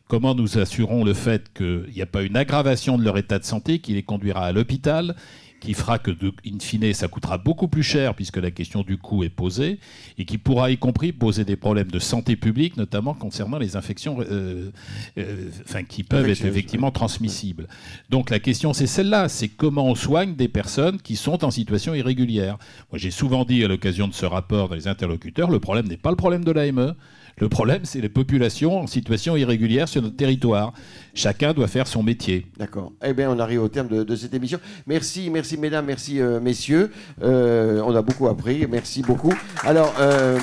Comment 0.09 0.35
nous 0.35 0.57
assurons 0.57 1.05
le 1.05 1.13
fait 1.13 1.53
qu'il 1.53 1.93
n'y 1.95 2.01
a 2.01 2.05
pas 2.05 2.23
une 2.23 2.35
aggravation 2.35 2.97
de 2.97 3.05
leur 3.05 3.17
état 3.17 3.39
de 3.39 3.45
santé 3.45 3.79
qui 3.79 3.93
les 3.93 4.03
conduira 4.03 4.47
à 4.47 4.51
l'hôpital? 4.51 5.15
Qui 5.59 5.73
fera 5.73 5.99
que, 5.99 6.11
de, 6.11 6.31
in 6.45 6.59
fine, 6.59 6.93
ça 6.93 7.07
coûtera 7.07 7.37
beaucoup 7.37 7.67
plus 7.67 7.83
cher 7.83 8.13
puisque 8.13 8.37
la 8.37 8.51
question 8.51 8.81
du 8.83 8.97
coût 8.97 9.23
est 9.23 9.29
posée 9.29 9.79
et 10.17 10.25
qui 10.25 10.37
pourra 10.37 10.71
y 10.71 10.77
compris 10.77 11.11
poser 11.11 11.45
des 11.45 11.55
problèmes 11.55 11.91
de 11.91 11.99
santé 11.99 12.35
publique, 12.35 12.77
notamment 12.77 13.13
concernant 13.13 13.57
les 13.57 13.75
infections 13.75 14.19
euh, 14.21 14.71
euh, 15.17 15.49
enfin, 15.65 15.83
qui 15.83 16.03
peuvent 16.03 16.29
être 16.29 16.45
effectivement 16.45 16.91
transmissibles. 16.91 17.67
Donc 18.09 18.29
la 18.29 18.39
question, 18.39 18.73
c'est 18.73 18.87
celle-là, 18.87 19.29
c'est 19.29 19.47
comment 19.47 19.85
on 19.85 19.95
soigne 19.95 20.35
des 20.35 20.47
personnes 20.47 20.99
qui 21.01 21.15
sont 21.15 21.43
en 21.43 21.51
situation 21.51 21.93
irrégulière. 21.95 22.57
Moi, 22.91 22.99
j'ai 22.99 23.11
souvent 23.11 23.45
dit 23.45 23.63
à 23.63 23.67
l'occasion 23.67 24.07
de 24.07 24.13
ce 24.13 24.25
rapport 24.25 24.69
dans 24.69 24.75
les 24.75 24.87
interlocuteurs, 24.87 25.49
le 25.49 25.59
problème 25.59 25.87
n'est 25.87 25.97
pas 25.97 26.11
le 26.11 26.15
problème 26.15 26.43
de 26.43 26.51
l'AME, 26.51 26.95
le 27.39 27.49
problème, 27.49 27.81
c'est 27.83 28.01
les 28.01 28.09
populations 28.09 28.79
en 28.79 28.87
situation 28.87 29.37
irrégulière 29.37 29.87
sur 29.87 30.01
notre 30.01 30.15
territoire. 30.15 30.73
Chacun 31.13 31.53
doit 31.53 31.67
faire 31.67 31.85
son 31.87 32.01
métier. 32.01 32.47
D'accord. 32.57 32.93
Eh 33.05 33.13
bien, 33.13 33.29
on 33.29 33.37
arrive 33.37 33.61
au 33.61 33.67
terme 33.67 33.87
de, 33.87 34.15
cette 34.15 34.33
émission. 34.33 34.59
Merci, 34.87 35.29
merci 35.29 35.55
mesdames, 35.57 35.85
merci 35.85 36.19
euh, 36.19 36.39
messieurs. 36.39 36.91
Euh, 37.21 37.81
on 37.85 37.95
a 37.95 38.01
beaucoup 38.01 38.27
appris. 38.27 38.65
Merci 38.67 39.03
beaucoup. 39.03 39.33
Alors, 39.63 39.93
euh, 39.99 40.39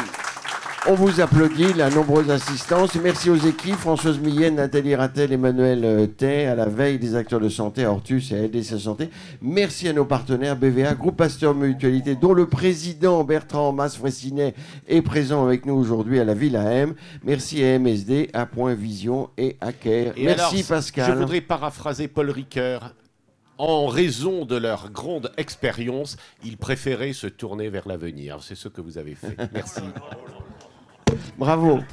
on 0.87 0.95
vous 0.95 1.20
applaudit, 1.20 1.72
la 1.74 1.89
nombreuse 1.89 2.30
assistance. 2.30 2.95
Merci 2.97 3.30
aux 3.30 3.37
équipes, 3.37 3.76
Françoise 3.76 4.18
Millienne, 4.18 4.57
Nathalie 4.57 4.95
Rattel, 4.95 5.32
Emmanuel 5.32 5.85
euh, 5.85 6.07
Tay, 6.07 6.47
à 6.47 6.55
la 6.55 6.66
veille 6.66 6.99
des 6.99 7.14
acteurs 7.14 7.41
de 7.41 7.49
santé, 7.49 7.85
à 7.85 7.91
Hortus 7.91 8.32
et 8.32 8.62
sa 8.62 8.78
santé. 8.78 9.09
Merci 9.41 9.89
à 9.89 9.93
nos 9.93 10.05
partenaires 10.05 10.57
BVA, 10.57 10.95
Groupe 10.95 11.16
Pasteur 11.16 11.55
Mutualité, 11.55 12.16
dont 12.16 12.35
le 12.35 12.47
président 12.47 13.24
Bertrand 13.24 13.72
Mas-Fressinet 13.72 14.55
est 14.87 15.03
présent 15.03 15.45
avec 15.47 15.64
nous 15.64 15.74
aujourd'hui 15.74 16.20
à 16.20 16.24
la 16.24 16.35
Ville 16.35 16.57
AM. 16.57 16.95
Merci 17.22 17.64
à 17.64 17.78
MSD, 17.78 18.30
à 18.35 18.45
Point 18.45 18.74
Vision 18.74 19.30
et 19.39 19.57
à 19.61 19.72
CARE. 19.72 20.12
Et 20.16 20.24
Merci 20.24 20.57
alors, 20.57 20.68
Pascal. 20.68 21.12
Je 21.12 21.18
voudrais 21.18 21.41
paraphraser 21.41 22.09
Paul 22.09 22.30
Ricoeur. 22.30 22.95
En 23.57 23.87
raison 23.87 24.45
de 24.45 24.57
leur 24.57 24.91
grande 24.91 25.32
expérience, 25.37 26.16
ils 26.45 26.57
préféraient 26.57 27.12
se 27.12 27.28
tourner 27.28 27.68
vers 27.68 27.87
l'avenir. 27.87 28.39
C'est 28.43 28.57
ce 28.57 28.68
que 28.68 28.80
vous 28.80 28.99
avez 28.99 29.14
fait. 29.14 29.37
Merci. 29.53 29.80
Bravo. 31.38 31.84